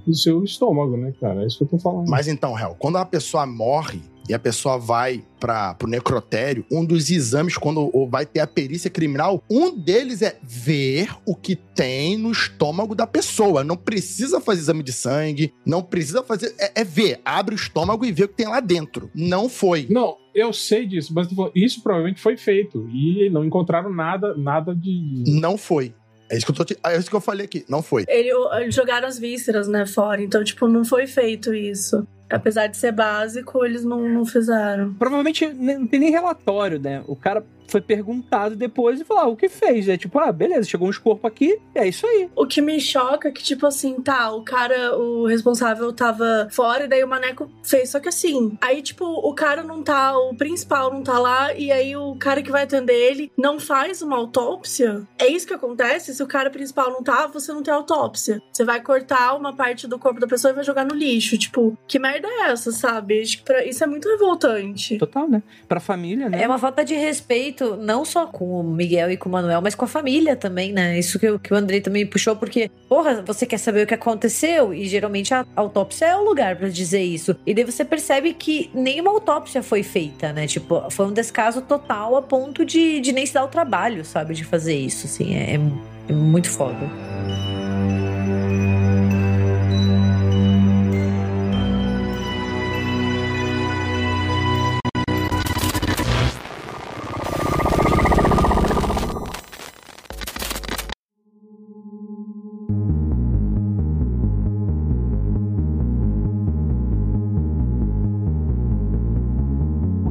no 0.06 0.14
seu 0.14 0.42
estômago, 0.42 0.96
né, 0.96 1.12
cara? 1.20 1.42
É 1.42 1.46
isso 1.46 1.58
que 1.58 1.64
eu 1.64 1.68
tô 1.68 1.78
falando. 1.78 2.08
Mas 2.08 2.28
então, 2.28 2.58
Hel, 2.58 2.76
quando 2.78 2.96
a 2.96 3.04
pessoa 3.04 3.44
morre, 3.44 4.00
e 4.28 4.34
a 4.34 4.38
pessoa 4.38 4.78
vai 4.78 5.24
para 5.40 5.76
o 5.82 5.86
necrotério, 5.86 6.64
um 6.70 6.84
dos 6.84 7.10
exames, 7.10 7.56
quando 7.56 7.90
vai 8.08 8.24
ter 8.24 8.40
a 8.40 8.46
perícia 8.46 8.88
criminal, 8.88 9.42
um 9.50 9.76
deles 9.76 10.22
é 10.22 10.38
ver 10.42 11.10
o 11.26 11.34
que 11.34 11.56
tem 11.56 12.16
no 12.16 12.30
estômago 12.30 12.94
da 12.94 13.06
pessoa. 13.06 13.64
Não 13.64 13.76
precisa 13.76 14.40
fazer 14.40 14.60
exame 14.60 14.82
de 14.82 14.92
sangue, 14.92 15.52
não 15.66 15.82
precisa 15.82 16.22
fazer. 16.22 16.54
É, 16.58 16.82
é 16.82 16.84
ver, 16.84 17.20
abre 17.24 17.54
o 17.54 17.56
estômago 17.56 18.04
e 18.04 18.12
vê 18.12 18.24
o 18.24 18.28
que 18.28 18.36
tem 18.36 18.46
lá 18.46 18.60
dentro. 18.60 19.10
Não 19.14 19.48
foi. 19.48 19.86
Não, 19.90 20.16
eu 20.32 20.52
sei 20.52 20.86
disso, 20.86 21.12
mas 21.12 21.28
isso 21.54 21.82
provavelmente 21.82 22.20
foi 22.20 22.36
feito. 22.36 22.88
E 22.88 23.28
não 23.30 23.44
encontraram 23.44 23.92
nada, 23.92 24.36
nada 24.36 24.74
de. 24.74 25.24
Não 25.26 25.58
foi. 25.58 25.92
É 26.30 26.36
isso, 26.36 26.46
que 26.46 26.52
eu 26.52 26.56
tô 26.56 26.64
te... 26.64 26.78
é 26.82 26.96
isso 26.96 27.10
que 27.10 27.16
eu 27.16 27.20
falei 27.20 27.44
aqui, 27.44 27.62
não 27.68 27.82
foi. 27.82 28.06
Ele, 28.08 28.30
eles 28.58 28.74
jogaram 28.74 29.06
as 29.06 29.18
vísceras, 29.18 29.68
né, 29.68 29.84
fora. 29.84 30.22
Então, 30.22 30.42
tipo, 30.42 30.66
não 30.66 30.82
foi 30.82 31.06
feito 31.06 31.52
isso 31.52 32.06
apesar 32.32 32.66
de 32.66 32.76
ser 32.76 32.92
básico, 32.92 33.64
eles 33.64 33.84
não, 33.84 34.08
não 34.08 34.24
fizeram. 34.24 34.94
Provavelmente 34.94 35.46
não 35.46 35.86
tem 35.86 36.00
nem 36.00 36.10
relatório, 36.10 36.80
né? 36.80 37.02
O 37.06 37.14
cara 37.14 37.44
foi 37.68 37.80
perguntado 37.80 38.56
depois 38.56 39.00
e 39.00 39.04
falou: 39.04 39.22
ah, 39.22 39.28
o 39.28 39.36
que 39.36 39.48
fez? 39.48 39.88
É 39.88 39.96
tipo, 39.96 40.18
ah, 40.18 40.32
beleza, 40.32 40.68
chegou 40.68 40.88
uns 40.88 40.98
corpos 40.98 41.30
aqui, 41.30 41.58
é 41.74 41.86
isso 41.86 42.06
aí. 42.06 42.28
O 42.36 42.46
que 42.46 42.60
me 42.60 42.80
choca 42.80 43.28
é 43.28 43.32
que, 43.32 43.42
tipo 43.42 43.66
assim, 43.66 43.94
tá, 44.00 44.32
o 44.32 44.42
cara, 44.42 44.96
o 44.96 45.26
responsável 45.26 45.92
tava 45.92 46.48
fora 46.50 46.84
e 46.84 46.88
daí 46.88 47.02
o 47.02 47.08
maneco 47.08 47.50
fez. 47.62 47.90
Só 47.90 48.00
que 48.00 48.08
assim, 48.08 48.56
aí, 48.60 48.82
tipo, 48.82 49.04
o 49.04 49.34
cara 49.34 49.62
não 49.62 49.82
tá, 49.82 50.16
o 50.18 50.34
principal 50.34 50.92
não 50.92 51.02
tá 51.02 51.18
lá, 51.18 51.54
e 51.54 51.70
aí 51.70 51.96
o 51.96 52.14
cara 52.16 52.42
que 52.42 52.50
vai 52.50 52.64
atender 52.64 52.94
ele 52.94 53.32
não 53.36 53.58
faz 53.58 54.02
uma 54.02 54.16
autópsia. 54.16 55.02
É 55.18 55.26
isso 55.26 55.46
que 55.46 55.54
acontece? 55.54 56.14
Se 56.14 56.22
o 56.22 56.26
cara 56.26 56.50
principal 56.50 56.90
não 56.90 57.02
tá, 57.02 57.26
você 57.26 57.52
não 57.52 57.62
tem 57.62 57.72
autópsia. 57.72 58.42
Você 58.52 58.64
vai 58.64 58.80
cortar 58.80 59.34
uma 59.34 59.54
parte 59.54 59.86
do 59.86 59.98
corpo 59.98 60.20
da 60.20 60.26
pessoa 60.26 60.52
e 60.52 60.54
vai 60.54 60.64
jogar 60.64 60.84
no 60.84 60.94
lixo. 60.94 61.38
Tipo, 61.38 61.76
que 61.86 61.98
merda 61.98 62.28
é 62.28 62.50
essa, 62.50 62.72
sabe? 62.72 63.20
Acho 63.20 63.38
que 63.38 63.44
pra... 63.44 63.64
isso 63.64 63.82
é 63.82 63.86
muito 63.86 64.08
revoltante. 64.08 64.98
Total, 64.98 65.28
né? 65.28 65.42
Pra 65.68 65.80
família, 65.80 66.28
né? 66.28 66.42
É 66.42 66.46
uma 66.46 66.58
falta 66.58 66.84
de 66.84 66.94
respeito 66.94 67.51
não 67.60 68.04
só 68.04 68.26
com 68.26 68.60
o 68.60 68.62
Miguel 68.62 69.10
e 69.10 69.16
com 69.16 69.28
o 69.28 69.32
Manuel, 69.32 69.60
mas 69.60 69.74
com 69.74 69.84
a 69.84 69.88
família 69.88 70.36
também, 70.36 70.72
né? 70.72 70.98
Isso 70.98 71.18
que, 71.18 71.38
que 71.38 71.52
o 71.52 71.56
Andrei 71.56 71.80
também 71.80 72.06
puxou, 72.06 72.36
porque, 72.36 72.70
porra, 72.88 73.22
você 73.26 73.46
quer 73.46 73.58
saber 73.58 73.84
o 73.84 73.86
que 73.86 73.94
aconteceu? 73.94 74.72
E 74.72 74.86
geralmente 74.88 75.32
a 75.34 75.44
autópsia 75.56 76.06
é 76.06 76.16
o 76.16 76.24
lugar 76.24 76.56
para 76.56 76.68
dizer 76.68 77.02
isso. 77.02 77.36
E 77.46 77.54
daí 77.54 77.64
você 77.64 77.84
percebe 77.84 78.34
que 78.34 78.70
nenhuma 78.74 79.10
autópsia 79.10 79.62
foi 79.62 79.82
feita, 79.82 80.32
né? 80.32 80.46
Tipo, 80.46 80.90
foi 80.90 81.06
um 81.06 81.12
descaso 81.12 81.62
total 81.62 82.16
a 82.16 82.22
ponto 82.22 82.64
de, 82.64 83.00
de 83.00 83.12
nem 83.12 83.26
se 83.26 83.34
dar 83.34 83.44
o 83.44 83.48
trabalho, 83.48 84.04
sabe? 84.04 84.34
De 84.34 84.44
fazer 84.44 84.76
isso, 84.76 85.06
assim. 85.06 85.34
É, 85.36 85.58
é 86.08 86.12
muito 86.12 86.50
foda. 86.50 87.51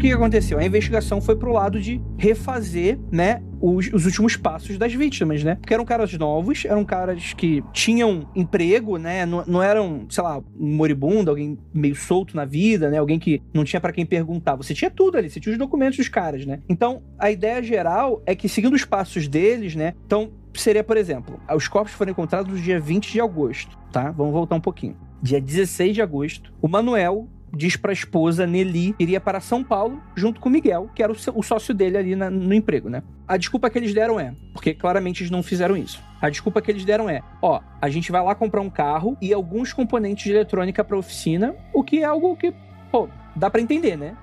Que, 0.01 0.11
aconteceu? 0.11 0.57
A 0.57 0.65
investigação 0.65 1.21
foi 1.21 1.35
pro 1.35 1.51
lado 1.51 1.79
de 1.79 2.01
refazer, 2.17 2.99
né, 3.11 3.41
os, 3.61 3.87
os, 3.93 4.05
últimos 4.05 4.35
passos 4.35 4.77
das 4.77 4.91
vítimas, 4.93 5.43
né? 5.43 5.55
Porque 5.55 5.73
eram 5.73 5.85
caras 5.85 6.11
novos, 6.17 6.65
eram 6.65 6.83
caras 6.83 7.33
que 7.33 7.63
tinham 7.71 8.27
emprego, 8.35 8.97
né? 8.97 9.25
Não, 9.25 9.43
não 9.45 9.61
eram, 9.61 10.07
sei 10.09 10.23
lá, 10.23 10.39
um 10.59 10.75
moribundo, 10.75 11.29
alguém 11.29 11.57
meio 11.71 11.95
solto 11.95 12.35
na 12.35 12.43
vida, 12.43 12.89
né? 12.89 12.97
Alguém 12.97 13.19
que 13.19 13.41
não 13.53 13.63
tinha 13.63 13.79
para 13.79 13.93
quem 13.93 14.03
perguntar. 14.03 14.55
Você 14.55 14.73
tinha 14.73 14.89
tudo 14.89 15.17
ali, 15.17 15.29
você 15.29 15.39
tinha 15.39 15.53
os 15.53 15.59
documentos 15.59 15.97
dos 15.97 16.09
caras, 16.09 16.43
né? 16.43 16.59
Então, 16.67 17.03
a 17.19 17.29
ideia 17.29 17.61
geral 17.61 18.23
é 18.25 18.33
que 18.33 18.49
seguindo 18.49 18.73
os 18.73 18.83
passos 18.83 19.27
deles, 19.27 19.75
né? 19.75 19.93
Então, 20.07 20.31
seria, 20.55 20.83
por 20.83 20.97
exemplo, 20.97 21.39
os 21.55 21.67
corpos 21.67 21.93
foram 21.93 22.11
encontrados 22.11 22.51
no 22.51 22.59
dia 22.59 22.79
20 22.79 23.11
de 23.11 23.21
agosto, 23.21 23.77
tá? 23.91 24.09
Vamos 24.09 24.33
voltar 24.33 24.55
um 24.55 24.61
pouquinho. 24.61 24.97
Dia 25.21 25.39
16 25.39 25.93
de 25.93 26.01
agosto, 26.01 26.51
o 26.59 26.67
Manuel 26.67 27.27
diz 27.53 27.75
para 27.75 27.91
a 27.91 27.93
esposa, 27.93 28.47
Nelly, 28.47 28.95
iria 28.99 29.19
para 29.19 29.39
São 29.39 29.63
Paulo 29.63 30.01
junto 30.15 30.39
com 30.39 30.49
Miguel, 30.49 30.89
que 30.95 31.03
era 31.03 31.11
o, 31.11 31.15
o 31.35 31.43
sócio 31.43 31.73
dele 31.73 31.97
ali 31.97 32.15
na, 32.15 32.29
no 32.29 32.53
emprego, 32.53 32.89
né? 32.89 33.03
A 33.27 33.37
desculpa 33.37 33.69
que 33.69 33.77
eles 33.77 33.93
deram 33.93 34.19
é, 34.19 34.33
porque 34.53 34.73
claramente 34.73 35.21
eles 35.21 35.31
não 35.31 35.43
fizeram 35.43 35.77
isso. 35.77 36.01
A 36.21 36.29
desculpa 36.29 36.61
que 36.61 36.69
eles 36.69 36.85
deram 36.85 37.09
é: 37.09 37.21
ó, 37.41 37.61
a 37.81 37.89
gente 37.89 38.11
vai 38.11 38.23
lá 38.23 38.35
comprar 38.35 38.61
um 38.61 38.69
carro 38.69 39.17
e 39.21 39.33
alguns 39.33 39.73
componentes 39.73 40.23
de 40.23 40.31
eletrônica 40.31 40.83
para 40.83 40.97
oficina, 40.97 41.55
o 41.73 41.83
que 41.83 41.99
é 41.99 42.05
algo 42.05 42.35
que, 42.35 42.53
pô, 42.91 43.07
dá 43.35 43.49
para 43.49 43.61
entender, 43.61 43.97
né? 43.97 44.15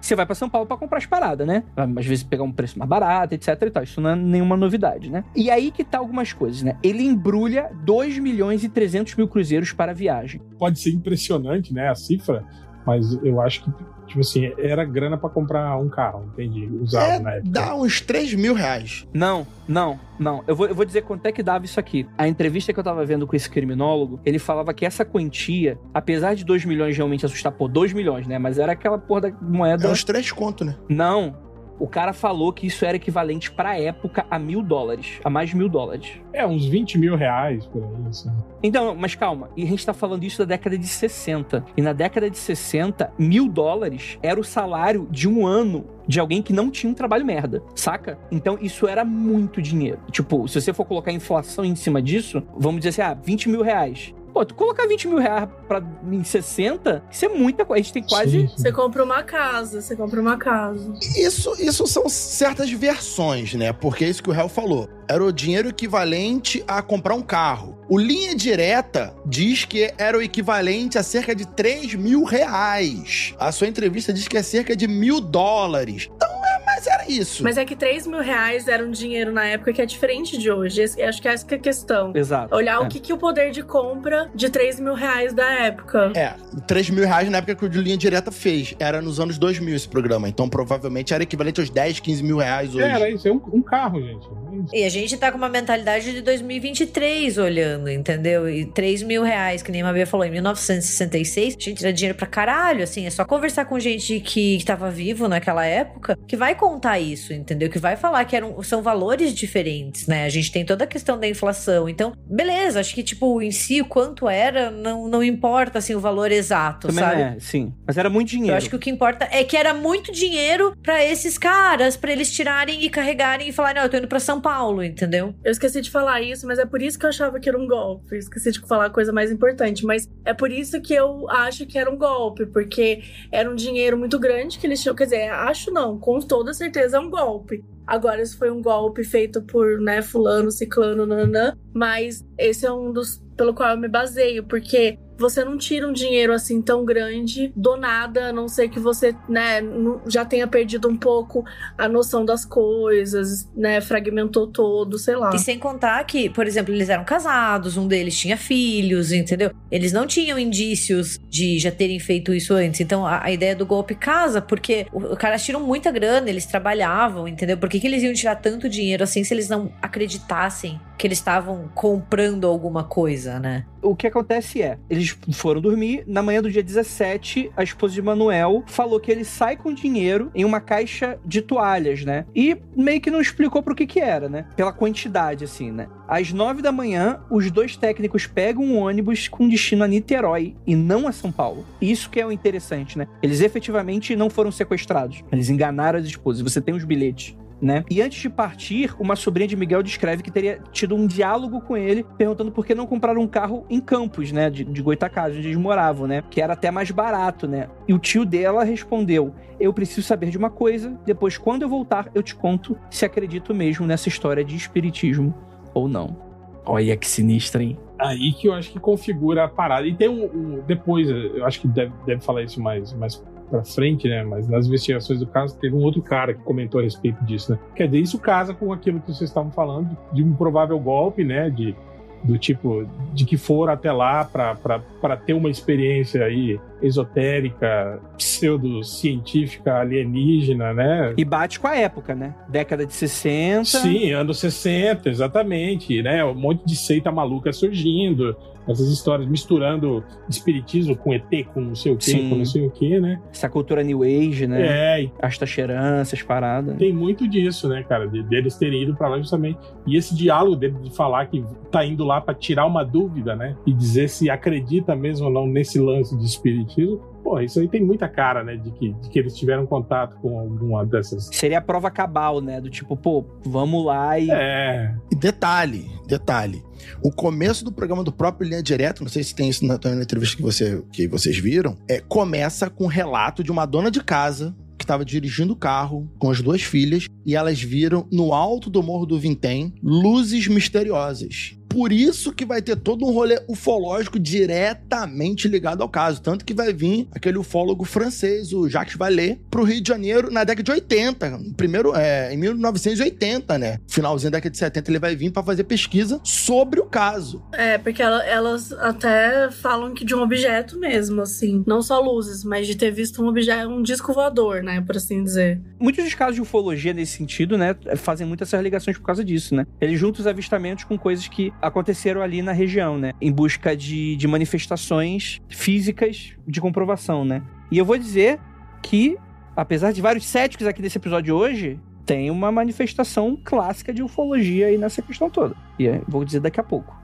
Você 0.00 0.14
vai 0.14 0.24
para 0.24 0.34
São 0.34 0.48
Paulo 0.48 0.66
para 0.66 0.76
comprar 0.76 0.98
as 0.98 1.06
paradas, 1.06 1.46
né? 1.46 1.64
Às 1.76 2.06
vezes 2.06 2.22
pegar 2.22 2.44
um 2.44 2.52
preço 2.52 2.78
mais 2.78 2.88
barato, 2.88 3.34
etc 3.34 3.60
e 3.62 3.70
tal. 3.70 3.82
Isso 3.82 4.00
não 4.00 4.10
é 4.10 4.16
nenhuma 4.16 4.56
novidade, 4.56 5.10
né? 5.10 5.24
E 5.34 5.50
aí 5.50 5.70
que 5.70 5.84
tá 5.84 5.98
algumas 5.98 6.32
coisas, 6.32 6.62
né? 6.62 6.78
Ele 6.82 7.02
embrulha 7.02 7.70
2 7.84 8.18
milhões 8.18 8.62
e 8.62 8.68
300 8.68 9.14
mil 9.16 9.28
cruzeiros 9.28 9.72
para 9.72 9.92
a 9.92 9.94
viagem. 9.94 10.40
Pode 10.58 10.78
ser 10.78 10.90
impressionante, 10.90 11.74
né? 11.74 11.88
A 11.88 11.94
cifra, 11.94 12.44
mas 12.86 13.12
eu 13.22 13.40
acho 13.40 13.64
que 13.64 13.70
Tipo 14.06 14.20
assim, 14.20 14.52
era 14.58 14.84
grana 14.84 15.16
para 15.16 15.28
comprar 15.28 15.76
um 15.78 15.88
carro, 15.88 16.28
entendi. 16.32 16.66
Usado 16.80 17.10
é, 17.10 17.18
na 17.18 17.32
época. 17.34 17.50
Dá 17.50 17.74
uns 17.74 18.00
3 18.00 18.34
mil 18.34 18.54
reais. 18.54 19.06
Não, 19.12 19.46
não, 19.66 19.98
não. 20.18 20.42
Eu 20.46 20.54
vou, 20.54 20.66
eu 20.66 20.74
vou 20.74 20.84
dizer 20.84 21.02
quanto 21.02 21.26
é 21.26 21.32
que 21.32 21.42
dava 21.42 21.64
isso 21.64 21.78
aqui. 21.80 22.06
A 22.16 22.28
entrevista 22.28 22.72
que 22.72 22.78
eu 22.78 22.84
tava 22.84 23.04
vendo 23.04 23.26
com 23.26 23.34
esse 23.34 23.50
criminólogo, 23.50 24.20
ele 24.24 24.38
falava 24.38 24.72
que 24.72 24.86
essa 24.86 25.04
quantia, 25.04 25.78
apesar 25.92 26.34
de 26.34 26.44
2 26.44 26.64
milhões 26.64 26.96
realmente 26.96 27.26
assustar, 27.26 27.52
pô, 27.52 27.68
2 27.68 27.92
milhões, 27.92 28.26
né? 28.26 28.38
Mas 28.38 28.58
era 28.58 28.72
aquela 28.72 28.98
porra 28.98 29.22
da 29.22 29.32
moeda. 29.40 29.86
É 29.86 29.90
uns 29.90 30.04
3 30.04 30.30
conto, 30.32 30.64
né? 30.64 30.76
Não, 30.88 31.34
O 31.78 31.86
cara 31.86 32.12
falou 32.12 32.52
que 32.52 32.66
isso 32.66 32.84
era 32.84 32.96
equivalente 32.96 33.50
pra 33.50 33.78
época 33.78 34.26
a 34.30 34.38
mil 34.38 34.62
dólares, 34.62 35.20
a 35.22 35.30
mais 35.30 35.50
de 35.50 35.56
mil 35.56 35.68
dólares. 35.68 36.20
É, 36.32 36.46
uns 36.46 36.64
20 36.64 36.98
mil 36.98 37.16
reais 37.16 37.66
por 37.66 37.82
aí, 37.82 38.08
assim. 38.08 38.30
Então, 38.62 38.94
mas 38.94 39.14
calma, 39.14 39.50
e 39.56 39.62
a 39.62 39.66
gente 39.66 39.84
tá 39.84 39.92
falando 39.92 40.24
isso 40.24 40.38
da 40.38 40.44
década 40.44 40.78
de 40.78 40.86
60. 40.86 41.64
E 41.76 41.82
na 41.82 41.92
década 41.92 42.30
de 42.30 42.38
60, 42.38 43.12
mil 43.18 43.48
dólares 43.48 44.18
era 44.22 44.40
o 44.40 44.44
salário 44.44 45.06
de 45.10 45.28
um 45.28 45.46
ano 45.46 45.84
de 46.06 46.20
alguém 46.20 46.42
que 46.42 46.52
não 46.52 46.70
tinha 46.70 46.90
um 46.90 46.94
trabalho 46.94 47.26
merda, 47.26 47.62
saca? 47.74 48.18
Então 48.30 48.56
isso 48.60 48.86
era 48.86 49.04
muito 49.04 49.60
dinheiro. 49.60 49.98
Tipo, 50.10 50.46
se 50.48 50.60
você 50.60 50.72
for 50.72 50.84
colocar 50.84 51.12
inflação 51.12 51.64
em 51.64 51.74
cima 51.74 52.00
disso, 52.00 52.42
vamos 52.56 52.80
dizer 52.80 52.88
assim, 52.90 53.02
ah, 53.02 53.14
20 53.14 53.48
mil 53.48 53.62
reais. 53.62 54.14
Pô, 54.36 54.44
tu 54.44 54.54
colocar 54.54 54.86
20 54.86 55.08
mil 55.08 55.16
reais 55.16 55.48
pra, 55.66 55.82
em 56.12 56.22
60, 56.22 57.02
isso 57.10 57.24
é 57.24 57.28
muita 57.30 57.64
coisa. 57.64 57.80
A 57.80 57.82
gente 57.82 57.92
tem 57.94 58.02
quase. 58.02 58.42
Sim. 58.42 58.50
Você 58.54 58.70
compra 58.70 59.02
uma 59.02 59.22
casa, 59.22 59.80
você 59.80 59.96
compra 59.96 60.20
uma 60.20 60.36
casa. 60.36 60.92
Isso, 61.16 61.54
isso 61.58 61.86
são 61.86 62.06
certas 62.06 62.70
versões, 62.70 63.54
né? 63.54 63.72
Porque 63.72 64.04
é 64.04 64.10
isso 64.10 64.22
que 64.22 64.28
o 64.28 64.34
réu 64.34 64.46
falou. 64.46 64.90
Era 65.08 65.24
o 65.24 65.32
dinheiro 65.32 65.70
equivalente 65.70 66.62
a 66.68 66.82
comprar 66.82 67.14
um 67.14 67.22
carro. 67.22 67.78
O 67.88 67.96
Linha 67.96 68.34
Direta 68.34 69.14
diz 69.24 69.64
que 69.64 69.90
era 69.96 70.18
o 70.18 70.22
equivalente 70.22 70.98
a 70.98 71.02
cerca 71.02 71.34
de 71.34 71.46
3 71.46 71.94
mil 71.94 72.22
reais. 72.24 73.34
A 73.38 73.50
sua 73.50 73.68
entrevista 73.68 74.12
diz 74.12 74.28
que 74.28 74.36
é 74.36 74.42
cerca 74.42 74.76
de 74.76 74.86
mil 74.86 75.18
dólares. 75.18 76.10
Então, 76.14 76.35
mas 76.76 76.86
era 76.86 77.10
isso. 77.10 77.42
Mas 77.42 77.56
é 77.56 77.64
que 77.64 77.74
3 77.74 78.06
mil 78.06 78.20
reais 78.20 78.68
era 78.68 78.84
um 78.84 78.90
dinheiro 78.90 79.32
na 79.32 79.46
época 79.46 79.72
que 79.72 79.80
é 79.80 79.86
diferente 79.86 80.36
de 80.36 80.50
hoje. 80.50 80.82
Acho 80.82 81.22
que 81.22 81.26
essa 81.28 81.44
que 81.46 81.54
é 81.54 81.56
a 81.56 81.60
questão. 81.60 82.12
Exato. 82.14 82.54
Olhar 82.54 82.74
É. 82.74 82.78
o 82.80 82.88
que, 82.88 83.00
que 83.00 83.12
o 83.12 83.16
poder 83.18 83.50
de 83.50 83.62
compra 83.62 84.30
de 84.34 84.50
3 84.50 84.78
mil 84.80 84.92
reais 84.94 85.32
da 85.32 85.50
época. 85.50 86.12
É, 86.14 86.34
3 86.66 86.90
mil 86.90 87.04
reais 87.06 87.30
na 87.30 87.38
época 87.38 87.54
que 87.54 87.64
o 87.64 87.68
de 87.68 87.78
Linha 87.78 87.96
Direta 87.96 88.30
fez. 88.30 88.74
Era 88.78 89.00
nos 89.00 89.18
anos 89.18 89.38
2000 89.38 89.74
esse 89.74 89.88
programa. 89.88 90.28
Então, 90.28 90.48
provavelmente 90.48 91.14
era 91.14 91.22
equivalente 91.22 91.60
aos 91.60 91.70
10, 91.70 92.00
15 92.00 92.22
mil 92.22 92.36
reais 92.36 92.74
hoje. 92.74 92.84
É, 92.84 92.90
era 92.90 93.08
isso, 93.10 93.26
é 93.26 93.32
um, 93.32 93.40
um 93.54 93.62
carro, 93.62 94.00
gente. 94.02 94.28
É. 94.72 94.80
E 94.80 94.84
a 94.84 94.88
gente 94.90 95.16
tá 95.16 95.30
com 95.32 95.38
uma 95.38 95.48
mentalidade 95.48 96.12
de 96.12 96.20
2023 96.20 97.38
olhando, 97.38 97.88
entendeu? 97.90 98.48
E 98.48 98.66
3 98.66 99.02
mil 99.02 99.22
reais, 99.22 99.62
que 99.62 99.70
nem 99.72 99.80
a 99.82 99.84
Mabia 99.86 100.06
falou, 100.06 100.26
em 100.26 100.30
1966, 100.30 101.56
gente, 101.58 101.82
era 101.84 101.92
dinheiro 101.92 102.16
pra 102.16 102.26
caralho, 102.26 102.82
assim, 102.82 103.06
é 103.06 103.10
só 103.10 103.24
conversar 103.24 103.64
com 103.66 103.78
gente 103.78 104.20
que, 104.20 104.58
que 104.58 104.64
tava 104.64 104.90
vivo 104.90 105.28
naquela 105.28 105.64
época, 105.64 106.18
que 106.26 106.36
vai 106.36 106.54
contar 106.66 106.98
isso, 106.98 107.32
entendeu? 107.32 107.70
Que 107.70 107.78
vai 107.78 107.96
falar 107.96 108.24
que 108.24 108.34
eram, 108.34 108.60
são 108.60 108.82
valores 108.82 109.32
diferentes, 109.32 110.08
né? 110.08 110.24
A 110.24 110.28
gente 110.28 110.50
tem 110.50 110.64
toda 110.64 110.82
a 110.82 110.86
questão 110.86 111.16
da 111.18 111.28
inflação, 111.28 111.88
então, 111.88 112.12
beleza, 112.26 112.80
acho 112.80 112.92
que, 112.92 113.04
tipo, 113.04 113.40
em 113.40 113.52
si, 113.52 113.80
o 113.80 113.84
quanto 113.84 114.28
era, 114.28 114.68
não, 114.68 115.08
não 115.08 115.22
importa, 115.22 115.78
assim, 115.78 115.94
o 115.94 116.00
valor 116.00 116.32
exato, 116.32 116.88
Também 116.88 117.04
sabe? 117.04 117.22
é, 117.22 117.36
sim. 117.38 117.72
Mas 117.86 117.96
era 117.96 118.10
muito 118.10 118.30
dinheiro. 118.30 118.52
Eu 118.52 118.56
acho 118.56 118.68
que 118.68 118.74
o 118.74 118.80
que 118.80 118.90
importa 118.90 119.28
é 119.30 119.44
que 119.44 119.56
era 119.56 119.72
muito 119.72 120.10
dinheiro 120.10 120.76
pra 120.82 121.04
esses 121.04 121.38
caras, 121.38 121.96
pra 121.96 122.10
eles 122.10 122.32
tirarem 122.32 122.84
e 122.84 122.90
carregarem 122.90 123.48
e 123.48 123.52
falarem, 123.52 123.76
não, 123.76 123.84
eu 123.84 123.90
tô 123.90 123.96
indo 123.96 124.08
pra 124.08 124.18
São 124.18 124.40
Paulo, 124.40 124.82
entendeu? 124.82 125.34
Eu 125.44 125.52
esqueci 125.52 125.80
de 125.80 125.90
falar 125.90 126.20
isso, 126.20 126.48
mas 126.48 126.58
é 126.58 126.66
por 126.66 126.82
isso 126.82 126.98
que 126.98 127.06
eu 127.06 127.10
achava 127.10 127.38
que 127.38 127.48
era 127.48 127.56
um 127.56 127.68
golpe. 127.68 128.12
Eu 128.12 128.18
esqueci 128.18 128.50
de 128.50 128.60
falar 128.60 128.86
a 128.86 128.90
coisa 128.90 129.12
mais 129.12 129.30
importante, 129.30 129.86
mas 129.86 130.08
é 130.24 130.34
por 130.34 130.50
isso 130.50 130.80
que 130.80 130.92
eu 130.92 131.30
acho 131.30 131.64
que 131.64 131.78
era 131.78 131.88
um 131.88 131.96
golpe, 131.96 132.44
porque 132.46 133.02
era 133.30 133.48
um 133.48 133.54
dinheiro 133.54 133.96
muito 133.96 134.18
grande 134.18 134.58
que 134.58 134.66
eles 134.66 134.82
tinham. 134.82 134.96
Quer 134.96 135.04
dizer, 135.04 135.30
acho 135.30 135.70
não, 135.70 135.96
com 135.98 136.18
toda 136.18 136.55
certeza 136.56 136.96
é 136.96 137.00
um 137.00 137.10
golpe. 137.10 137.64
Agora, 137.86 138.20
isso 138.20 138.36
foi 138.36 138.50
um 138.50 138.60
golpe 138.60 139.04
feito 139.04 139.40
por, 139.42 139.80
né, 139.80 140.02
fulano, 140.02 140.50
ciclano, 140.50 141.06
nanã, 141.06 141.56
mas 141.72 142.24
esse 142.36 142.66
é 142.66 142.72
um 142.72 142.92
dos 142.92 143.22
pelo 143.36 143.54
qual 143.54 143.70
eu 143.70 143.76
me 143.76 143.86
baseio, 143.86 144.42
porque 144.44 144.98
você 145.18 145.44
não 145.44 145.56
tira 145.56 145.86
um 145.88 145.92
dinheiro 145.92 146.32
assim 146.32 146.60
tão 146.62 146.84
grande 146.84 147.52
do 147.56 147.76
nada, 147.76 148.28
a 148.28 148.32
não 148.32 148.48
ser 148.48 148.68
que 148.68 148.78
você, 148.78 149.14
né, 149.28 149.60
já 150.06 150.24
tenha 150.24 150.46
perdido 150.46 150.88
um 150.88 150.96
pouco 150.96 151.44
a 151.78 151.88
noção 151.88 152.24
das 152.24 152.44
coisas, 152.44 153.48
né, 153.56 153.80
fragmentou 153.80 154.46
todo, 154.46 154.98
sei 154.98 155.16
lá. 155.16 155.30
E 155.34 155.38
sem 155.38 155.58
contar 155.58 156.02
que, 156.04 156.28
por 156.30 156.46
exemplo, 156.46 156.74
eles 156.74 156.88
eram 156.88 157.04
casados, 157.04 157.76
um 157.76 157.86
deles 157.88 158.16
tinha 158.18 158.36
filhos, 158.36 159.12
entendeu? 159.12 159.50
Eles 159.70 159.92
não 159.92 160.06
tinham 160.06 160.38
indícios 160.38 161.18
de 161.28 161.58
já 161.58 161.70
terem 161.70 161.98
feito 161.98 162.32
isso 162.34 162.54
antes. 162.54 162.80
Então 162.80 163.06
a, 163.06 163.24
a 163.24 163.30
ideia 163.30 163.54
do 163.56 163.66
golpe 163.66 163.94
casa, 163.94 164.40
porque 164.42 164.86
o- 164.92 164.98
os 165.12 165.18
caras 165.18 165.44
tiram 165.44 165.60
muita 165.60 165.90
grana, 165.90 166.28
eles 166.28 166.46
trabalhavam, 166.46 167.26
entendeu? 167.26 167.56
Por 167.58 167.68
que, 167.68 167.80
que 167.80 167.86
eles 167.86 168.02
iam 168.02 168.12
tirar 168.14 168.36
tanto 168.36 168.68
dinheiro 168.68 169.02
assim 169.04 169.24
se 169.24 169.32
eles 169.34 169.48
não 169.48 169.70
acreditassem 169.82 170.80
que 170.98 171.06
eles 171.06 171.18
estavam 171.18 171.68
comprando 171.74 172.46
alguma 172.46 172.84
coisa, 172.84 173.38
né? 173.38 173.64
o 173.82 173.94
que 173.94 174.08
acontece 174.08 174.60
é, 174.62 174.76
eles 174.90 175.05
foram 175.08 175.60
dormir, 175.60 176.04
na 176.06 176.22
manhã 176.22 176.42
do 176.42 176.50
dia 176.50 176.62
17, 176.62 177.50
a 177.56 177.62
esposa 177.62 177.94
de 177.94 178.02
Manuel 178.02 178.64
falou 178.66 179.00
que 179.00 179.10
ele 179.10 179.24
sai 179.24 179.56
com 179.56 179.72
dinheiro 179.72 180.30
em 180.34 180.44
uma 180.44 180.60
caixa 180.60 181.18
de 181.24 181.42
toalhas, 181.42 182.04
né? 182.04 182.26
E 182.34 182.56
meio 182.76 183.00
que 183.00 183.10
não 183.10 183.20
explicou 183.20 183.62
pro 183.62 183.74
que 183.74 183.86
que 183.86 184.00
era, 184.00 184.28
né? 184.28 184.46
Pela 184.56 184.72
quantidade, 184.72 185.44
assim, 185.44 185.70
né? 185.70 185.88
Às 186.08 186.32
nove 186.32 186.62
da 186.62 186.70
manhã, 186.70 187.20
os 187.30 187.50
dois 187.50 187.76
técnicos 187.76 188.26
pegam 188.26 188.64
um 188.64 188.78
ônibus 188.78 189.28
com 189.28 189.48
destino 189.48 189.84
a 189.84 189.88
Niterói 189.88 190.54
e 190.66 190.76
não 190.76 191.08
a 191.08 191.12
São 191.12 191.32
Paulo. 191.32 191.64
Isso 191.80 192.10
que 192.10 192.20
é 192.20 192.26
o 192.26 192.32
interessante, 192.32 192.96
né? 192.96 193.08
Eles 193.22 193.40
efetivamente 193.40 194.14
não 194.14 194.30
foram 194.30 194.52
sequestrados. 194.52 195.22
Eles 195.32 195.48
enganaram 195.48 195.98
as 195.98 196.06
esposas. 196.06 196.42
Você 196.42 196.60
tem 196.60 196.74
os 196.74 196.84
bilhetes 196.84 197.36
né? 197.60 197.84
E 197.90 198.02
antes 198.02 198.20
de 198.20 198.28
partir, 198.28 198.94
uma 198.98 199.16
sobrinha 199.16 199.48
de 199.48 199.56
Miguel 199.56 199.82
descreve 199.82 200.22
que 200.22 200.30
teria 200.30 200.60
tido 200.72 200.94
um 200.94 201.06
diálogo 201.06 201.60
com 201.60 201.76
ele, 201.76 202.04
perguntando 202.18 202.50
por 202.52 202.66
que 202.66 202.74
não 202.74 202.86
compraram 202.86 203.20
um 203.20 203.26
carro 203.26 203.64
em 203.70 203.80
Campos, 203.80 204.30
né? 204.32 204.50
De, 204.50 204.64
de 204.64 204.82
Goitacazes, 204.82 205.38
onde 205.38 205.48
eles 205.48 205.56
moravam, 205.58 206.06
né? 206.06 206.22
Que 206.30 206.40
era 206.40 206.52
até 206.52 206.70
mais 206.70 206.90
barato, 206.90 207.46
né? 207.46 207.68
E 207.88 207.94
o 207.94 207.98
tio 207.98 208.24
dela 208.24 208.64
respondeu: 208.64 209.34
Eu 209.58 209.72
preciso 209.72 210.02
saber 210.02 210.30
de 210.30 210.38
uma 210.38 210.50
coisa, 210.50 210.98
depois, 211.06 211.38
quando 211.38 211.62
eu 211.62 211.68
voltar, 211.68 212.10
eu 212.14 212.22
te 212.22 212.34
conto 212.34 212.76
se 212.90 213.04
acredito 213.04 213.54
mesmo 213.54 213.86
nessa 213.86 214.08
história 214.08 214.44
de 214.44 214.54
espiritismo 214.56 215.34
ou 215.72 215.88
não. 215.88 216.16
Olha 216.64 216.96
que 216.96 217.06
sinistra, 217.06 217.62
hein? 217.62 217.78
Aí 217.98 218.32
que 218.32 218.48
eu 218.48 218.52
acho 218.52 218.72
que 218.72 218.80
configura 218.80 219.44
a 219.44 219.48
parada. 219.48 219.86
E 219.86 219.94
tem 219.94 220.08
um. 220.08 220.24
um- 220.24 220.62
depois, 220.66 221.08
eu 221.08 221.46
acho 221.46 221.60
que 221.60 221.68
deve, 221.68 221.92
deve 222.04 222.20
falar 222.20 222.42
isso 222.42 222.60
mais, 222.60 222.92
mais 222.92 223.22
pra 223.50 223.64
frente, 223.64 224.08
né? 224.08 224.22
Mas 224.24 224.48
nas 224.48 224.66
investigações 224.66 225.20
do 225.20 225.26
caso, 225.26 225.56
teve 225.58 225.74
um 225.74 225.82
outro 225.82 226.02
cara 226.02 226.34
que 226.34 226.40
comentou 226.40 226.80
a 226.80 226.84
respeito 226.84 227.24
disso, 227.24 227.52
né? 227.52 227.58
Quer 227.74 227.86
dizer, 227.86 228.00
isso 228.00 228.18
casa 228.18 228.54
com 228.54 228.72
aquilo 228.72 229.00
que 229.00 229.12
vocês 229.12 229.30
estavam 229.30 229.50
falando, 229.50 229.96
de 230.12 230.22
um 230.22 230.32
provável 230.34 230.78
golpe, 230.78 231.24
né? 231.24 231.50
De, 231.50 231.74
do 232.22 232.36
tipo, 232.38 232.88
de 233.12 233.24
que 233.24 233.36
foram 233.36 233.72
até 233.72 233.92
lá 233.92 234.24
para 234.24 235.16
ter 235.16 235.32
uma 235.32 235.48
experiência 235.48 236.24
aí 236.24 236.58
esotérica, 236.82 238.00
pseudocientífica, 238.16 239.78
alienígena, 239.78 240.72
né? 240.74 241.14
E 241.16 241.24
bate 241.24 241.60
com 241.60 241.68
a 241.68 241.76
época, 241.76 242.14
né? 242.14 242.34
Década 242.48 242.84
de 242.84 242.92
60. 242.92 243.64
Sim, 243.64 244.12
anos 244.12 244.38
60, 244.38 245.08
exatamente, 245.08 246.02
né? 246.02 246.24
Um 246.24 246.34
monte 246.34 246.64
de 246.64 246.76
seita 246.76 247.12
maluca 247.12 247.52
surgindo, 247.52 248.36
essas 248.68 248.88
histórias 248.90 249.28
misturando 249.28 250.02
espiritismo 250.28 250.96
com 250.96 251.12
ET, 251.14 251.24
com 251.52 251.60
não 251.60 251.74
sei 251.74 251.92
o 251.92 251.96
quê, 251.96 252.10
Sim. 252.10 252.28
com 252.30 252.36
não 252.36 252.44
sei 252.44 252.66
o 252.66 252.70
quê, 252.70 253.00
né? 253.00 253.20
Essa 253.32 253.48
cultura 253.48 253.82
New 253.82 254.02
Age, 254.02 254.46
né? 254.46 255.02
É, 255.02 255.10
As 255.20 255.38
taxeranças, 255.38 256.22
paradas. 256.22 256.76
tem 256.76 256.92
muito 256.92 257.26
disso, 257.28 257.68
né, 257.68 257.82
cara? 257.88 258.06
De, 258.08 258.22
deles 258.22 258.56
terem 258.56 258.82
ido 258.82 258.94
pra 258.96 259.08
lá 259.08 259.18
justamente. 259.18 259.58
E 259.86 259.96
esse 259.96 260.14
diálogo 260.14 260.56
dele 260.56 260.74
de 260.82 260.90
falar 260.94 261.26
que 261.26 261.44
tá 261.70 261.84
indo 261.84 262.04
lá 262.04 262.20
pra 262.20 262.34
tirar 262.34 262.66
uma 262.66 262.84
dúvida, 262.84 263.34
né? 263.36 263.56
E 263.66 263.72
dizer 263.72 264.08
se 264.08 264.28
acredita 264.30 264.94
mesmo 264.96 265.26
ou 265.26 265.32
não 265.32 265.46
nesse 265.46 265.78
lance 265.78 266.16
de 266.16 266.24
espiritismo. 266.24 266.98
Pô, 267.22 267.40
isso 267.40 267.58
aí 267.58 267.66
tem 267.68 267.84
muita 267.84 268.08
cara, 268.08 268.44
né? 268.44 268.56
De 268.56 268.70
que, 268.70 268.92
de 268.92 269.08
que 269.10 269.18
eles 269.18 269.36
tiveram 269.36 269.66
contato 269.66 270.16
com 270.20 270.38
alguma 270.38 270.86
dessas. 270.86 271.28
Seria 271.32 271.58
a 271.58 271.60
prova 271.60 271.90
cabal, 271.90 272.40
né? 272.40 272.60
Do 272.60 272.70
tipo, 272.70 272.96
pô, 272.96 273.24
vamos 273.44 273.84
lá 273.84 274.18
e. 274.18 274.30
É, 274.30 274.94
E 275.10 275.16
detalhe, 275.16 275.86
detalhe. 276.06 276.62
O 277.02 277.10
começo 277.10 277.64
do 277.64 277.72
programa 277.72 278.02
do 278.02 278.12
próprio 278.12 278.48
Linha 278.48 278.62
Direto, 278.62 279.02
não 279.02 279.10
sei 279.10 279.22
se 279.22 279.34
tem 279.34 279.48
isso 279.48 279.64
na, 279.64 279.78
na 279.82 280.02
entrevista 280.02 280.36
que, 280.36 280.42
você, 280.42 280.82
que 280.92 281.08
vocês 281.08 281.38
viram, 281.38 281.76
é, 281.88 282.00
começa 282.00 282.68
com 282.70 282.84
um 282.84 282.88
relato 282.88 283.42
de 283.42 283.50
uma 283.50 283.66
dona 283.66 283.90
de 283.90 284.02
casa 284.02 284.54
que 284.78 284.84
estava 284.84 285.04
dirigindo 285.04 285.54
o 285.54 285.56
carro 285.56 286.10
com 286.18 286.30
as 286.30 286.42
duas 286.42 286.62
filhas 286.62 287.06
e 287.24 287.34
elas 287.34 287.60
viram 287.60 288.06
no 288.12 288.32
alto 288.32 288.68
do 288.68 288.82
Morro 288.82 289.06
do 289.06 289.18
Vintém 289.18 289.74
luzes 289.82 290.46
misteriosas. 290.48 291.56
Por 291.76 291.92
isso 291.92 292.32
que 292.32 292.46
vai 292.46 292.62
ter 292.62 292.74
todo 292.74 293.04
um 293.04 293.12
rolê 293.12 293.38
ufológico 293.46 294.18
diretamente 294.18 295.46
ligado 295.46 295.82
ao 295.82 295.88
caso. 295.90 296.22
Tanto 296.22 296.42
que 296.42 296.54
vai 296.54 296.72
vir 296.72 297.06
aquele 297.14 297.36
ufólogo 297.36 297.84
francês, 297.84 298.50
o 298.54 298.66
Jacques 298.66 298.96
Vallée, 298.96 299.38
pro 299.50 299.62
Rio 299.62 299.82
de 299.82 299.88
Janeiro 299.88 300.30
na 300.30 300.42
década 300.42 300.62
de 300.62 300.70
80. 300.72 301.38
Primeiro, 301.54 301.94
é, 301.94 302.32
em 302.32 302.38
1980, 302.38 303.58
né? 303.58 303.78
Finalzinho 303.86 304.30
da 304.30 304.38
década 304.38 304.50
de 304.52 304.56
70, 304.58 304.90
ele 304.90 304.98
vai 304.98 305.14
vir 305.14 305.30
para 305.30 305.42
fazer 305.42 305.64
pesquisa 305.64 306.18
sobre 306.24 306.80
o 306.80 306.86
caso. 306.86 307.42
É, 307.52 307.76
porque 307.76 308.02
ela- 308.02 308.24
elas 308.24 308.72
até 308.72 309.50
falam 309.50 309.92
que 309.92 310.02
de 310.02 310.14
um 310.14 310.22
objeto 310.22 310.78
mesmo, 310.78 311.20
assim. 311.20 311.62
Não 311.66 311.82
só 311.82 312.00
luzes, 312.00 312.42
mas 312.42 312.66
de 312.66 312.74
ter 312.74 312.90
visto 312.90 313.22
um 313.22 313.28
objeto, 313.28 313.68
um 313.68 313.82
disco 313.82 314.14
voador, 314.14 314.62
né? 314.62 314.80
Por 314.80 314.96
assim 314.96 315.22
dizer. 315.22 315.60
Muitos 315.78 316.04
dos 316.04 316.14
casos 316.14 316.36
de 316.36 316.40
ufologia 316.40 316.94
nesse 316.94 317.18
sentido, 317.18 317.58
né, 317.58 317.76
fazem 317.96 318.26
muitas 318.26 318.46
essas 318.48 318.62
ligações 318.62 318.96
por 318.96 319.04
causa 319.04 319.24
disso, 319.24 319.54
né? 319.54 319.66
Eles 319.80 319.98
juntam 319.98 320.20
os 320.20 320.26
avistamentos 320.26 320.84
com 320.84 320.96
coisas 320.96 321.26
que 321.26 321.52
aconteceram 321.66 322.22
ali 322.22 322.42
na 322.42 322.52
região, 322.52 322.98
né? 322.98 323.12
Em 323.20 323.32
busca 323.32 323.76
de, 323.76 324.16
de 324.16 324.26
manifestações 324.26 325.40
físicas 325.48 326.34
de 326.46 326.60
comprovação, 326.60 327.24
né? 327.24 327.42
E 327.70 327.78
eu 327.78 327.84
vou 327.84 327.98
dizer 327.98 328.38
que 328.82 329.18
apesar 329.56 329.92
de 329.92 330.02
vários 330.02 330.26
céticos 330.26 330.66
aqui 330.66 330.82
desse 330.82 330.98
episódio 330.98 331.34
hoje, 331.34 331.80
tem 332.04 332.30
uma 332.30 332.52
manifestação 332.52 333.36
clássica 333.42 333.92
de 333.92 334.02
ufologia 334.02 334.66
aí 334.66 334.76
nessa 334.76 335.00
questão 335.00 335.30
toda. 335.30 335.56
E 335.78 335.88
é, 335.88 336.02
vou 336.06 336.24
dizer 336.24 336.40
daqui 336.40 336.60
a 336.60 336.62
pouco. 336.62 336.94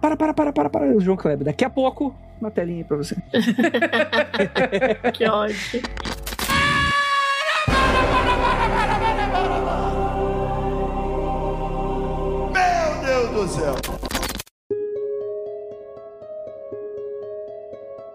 Para, 0.00 0.16
para, 0.16 0.34
para, 0.34 0.52
para, 0.52 0.68
para, 0.68 0.98
João 0.98 1.16
Kleber. 1.16 1.44
Daqui 1.44 1.64
a 1.64 1.70
pouco, 1.70 2.14
uma 2.40 2.50
telinha 2.50 2.78
aí 2.78 2.84
pra 2.84 2.96
você. 2.96 3.14
que 5.14 5.24
ótimo. 5.26 5.82
Meu 12.52 13.06
Deus 13.06 13.30
do 13.30 13.48
céu. 13.48 14.09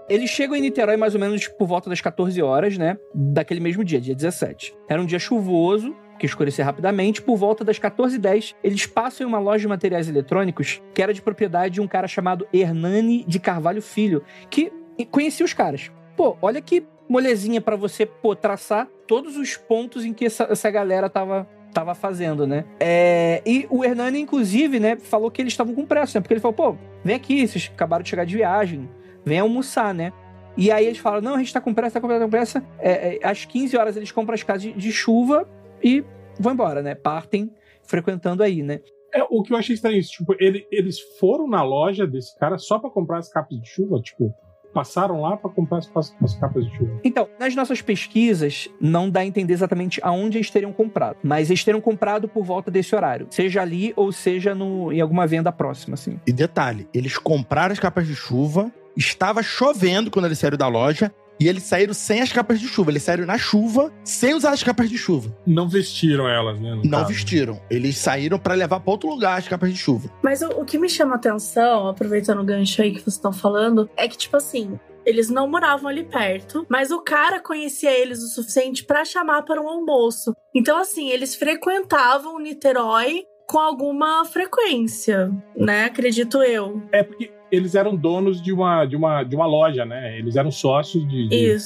Eles 0.07 0.29
chegam 0.29 0.55
em 0.55 0.61
Niterói 0.61 0.97
mais 0.97 1.15
ou 1.15 1.19
menos 1.19 1.47
por 1.47 1.67
volta 1.67 1.89
das 1.89 1.99
14 1.99 2.39
horas, 2.41 2.77
né? 2.77 2.97
Daquele 3.13 3.59
mesmo 3.59 3.83
dia, 3.83 3.99
dia 3.99 4.13
17. 4.13 4.75
Era 4.87 5.01
um 5.01 5.05
dia 5.05 5.17
chuvoso, 5.17 5.95
que 6.19 6.25
escurecia 6.27 6.63
rapidamente. 6.63 7.21
Por 7.21 7.35
volta 7.35 7.63
das 7.63 7.79
14h10, 7.79 8.53
eles 8.63 8.85
passam 8.85 9.25
em 9.25 9.27
uma 9.27 9.39
loja 9.39 9.61
de 9.61 9.67
materiais 9.67 10.07
eletrônicos 10.07 10.81
que 10.93 11.01
era 11.01 11.13
de 11.13 11.21
propriedade 11.21 11.75
de 11.75 11.81
um 11.81 11.87
cara 11.87 12.07
chamado 12.07 12.47
Hernani 12.53 13.23
de 13.27 13.39
Carvalho 13.39 13.81
Filho, 13.81 14.23
que 14.49 14.71
conhecia 15.09 15.45
os 15.45 15.53
caras. 15.53 15.91
Pô, 16.15 16.37
olha 16.39 16.61
que 16.61 16.85
molezinha 17.09 17.59
para 17.59 17.75
você 17.75 18.05
pô, 18.05 18.35
traçar 18.35 18.87
todos 19.07 19.37
os 19.37 19.57
pontos 19.57 20.05
em 20.05 20.13
que 20.13 20.25
essa, 20.25 20.43
essa 20.49 20.69
galera 20.69 21.09
tava 21.09 21.47
tava 21.73 21.93
fazendo, 21.93 22.47
né? 22.47 22.63
É, 22.79 23.41
e 23.45 23.67
o 23.69 23.83
Hernani, 23.83 24.21
inclusive, 24.21 24.79
né, 24.79 24.95
falou 24.95 25.29
que 25.29 25.41
eles 25.41 25.51
estavam 25.51 25.75
com 25.75 25.85
pressa, 25.85 26.17
né? 26.17 26.21
Porque 26.21 26.33
ele 26.33 26.39
falou, 26.39 26.55
pô, 26.55 26.77
vem 27.03 27.13
aqui, 27.13 27.45
vocês 27.45 27.69
acabaram 27.73 28.01
de 28.01 28.09
chegar 28.09 28.23
de 28.23 28.33
viagem, 28.33 28.89
vem 29.25 29.39
almoçar, 29.39 29.93
né? 29.93 30.13
E 30.57 30.71
aí 30.71 30.85
eles 30.85 30.99
falam, 30.99 31.21
não, 31.21 31.35
a 31.35 31.37
gente 31.39 31.53
tá 31.53 31.59
com 31.59 31.73
pressa, 31.73 31.95
tá 31.95 32.01
com 32.01 32.07
pressa, 32.07 32.19
tá 32.19 32.25
com 32.25 32.31
pressa. 32.31 32.63
É, 32.79 33.15
é, 33.15 33.27
às 33.27 33.43
15 33.43 33.75
horas 33.75 33.97
eles 33.97 34.11
compram 34.11 34.33
as 34.33 34.43
casas 34.43 34.63
de, 34.63 34.73
de 34.73 34.91
chuva 34.91 35.47
e 35.83 36.03
vão 36.39 36.53
embora, 36.53 36.81
né? 36.81 36.95
Partem 36.95 37.51
frequentando 37.83 38.41
aí, 38.41 38.63
né? 38.63 38.79
É, 39.13 39.23
o 39.29 39.43
que 39.43 39.53
eu 39.53 39.57
achei 39.57 39.75
estranho, 39.75 40.01
tipo, 40.01 40.35
ele, 40.39 40.67
eles 40.71 40.99
foram 41.19 41.47
na 41.47 41.61
loja 41.61 42.05
desse 42.05 42.37
cara 42.37 42.57
só 42.57 42.79
para 42.79 42.89
comprar 42.89 43.19
as 43.19 43.29
capas 43.29 43.59
de 43.59 43.67
chuva, 43.67 44.01
tipo, 44.01 44.33
passaram 44.73 45.21
lá 45.21 45.37
para 45.37 45.49
comprar 45.49 45.77
as, 45.77 45.89
as, 45.95 46.13
as, 46.21 46.35
capas 46.35 46.65
de 46.65 46.75
chuva. 46.75 46.99
Então, 47.01 47.29
nas 47.39 47.55
nossas 47.55 47.81
pesquisas, 47.81 48.67
não 48.79 49.09
dá 49.09 49.21
a 49.21 49.25
entender 49.25 49.53
exatamente 49.53 50.01
aonde 50.03 50.37
eles 50.37 50.49
teriam 50.49 50.73
comprado, 50.73 51.17
mas 51.23 51.49
eles 51.49 51.63
teriam 51.63 51.79
comprado 51.79 52.27
por 52.27 52.43
volta 52.43 52.69
desse 52.69 52.93
horário, 52.93 53.27
seja 53.29 53.61
ali 53.61 53.93
ou 53.95 54.11
seja 54.11 54.53
no, 54.53 54.91
em 54.91 54.99
alguma 54.99 55.25
venda 55.25 55.49
próxima, 55.49 55.93
assim. 55.93 56.19
E 56.27 56.33
detalhe, 56.33 56.89
eles 56.93 57.17
compraram 57.17 57.71
as 57.71 57.79
capas 57.79 58.05
de 58.05 58.15
chuva, 58.15 58.69
estava 58.95 59.43
chovendo 59.43 60.09
quando 60.09 60.25
eles 60.25 60.39
saíram 60.39 60.57
da 60.57 60.67
loja, 60.67 61.11
e 61.39 61.47
eles 61.47 61.63
saíram 61.63 61.93
sem 61.93 62.21
as 62.21 62.31
capas 62.31 62.59
de 62.59 62.67
chuva. 62.67 62.91
Eles 62.91 63.03
saíram 63.03 63.25
na 63.25 63.37
chuva, 63.37 63.91
sem 64.03 64.33
usar 64.33 64.51
as 64.51 64.63
capas 64.63 64.89
de 64.89 64.97
chuva. 64.97 65.35
Não 65.45 65.67
vestiram 65.67 66.27
elas, 66.29 66.59
né? 66.59 66.79
Não 66.83 66.99
caso. 66.99 67.09
vestiram. 67.09 67.61
Eles 67.69 67.97
saíram 67.97 68.39
para 68.39 68.53
levar 68.53 68.79
para 68.79 68.91
outro 68.91 69.09
lugar 69.09 69.37
as 69.37 69.47
capas 69.47 69.71
de 69.71 69.77
chuva. 69.77 70.09
Mas 70.23 70.41
o, 70.41 70.47
o 70.61 70.65
que 70.65 70.77
me 70.77 70.87
chama 70.87 71.15
atenção, 71.15 71.87
aproveitando 71.87 72.39
o 72.39 72.45
gancho 72.45 72.81
aí 72.81 72.91
que 72.91 73.01
vocês 73.01 73.15
estão 73.15 73.33
falando, 73.33 73.89
é 73.97 74.07
que, 74.07 74.17
tipo 74.17 74.37
assim, 74.37 74.79
eles 75.05 75.29
não 75.29 75.47
moravam 75.49 75.89
ali 75.89 76.03
perto, 76.03 76.65
mas 76.69 76.89
o 76.89 77.01
cara 77.01 77.39
conhecia 77.41 77.91
eles 77.91 78.23
o 78.23 78.27
suficiente 78.27 78.85
para 78.85 79.03
chamar 79.03 79.43
para 79.43 79.61
um 79.61 79.67
almoço. 79.67 80.33
Então, 80.53 80.77
assim, 80.77 81.09
eles 81.09 81.35
frequentavam 81.35 82.39
Niterói 82.39 83.25
com 83.45 83.59
alguma 83.59 84.25
frequência, 84.25 85.31
né? 85.55 85.85
Acredito 85.85 86.41
eu. 86.41 86.81
É 86.91 87.03
porque 87.03 87.31
eles 87.55 87.75
eram 87.75 87.95
donos 87.95 88.41
de 88.41 88.51
uma, 88.51 88.85
de 88.85 88.95
uma, 88.95 89.23
de 89.23 89.35
uma 89.35 89.45
loja, 89.45 89.85
né? 89.85 90.17
Eles 90.17 90.35
eram 90.35 90.51
sócios 90.51 91.07
de, 91.07 91.27
de, 91.27 91.57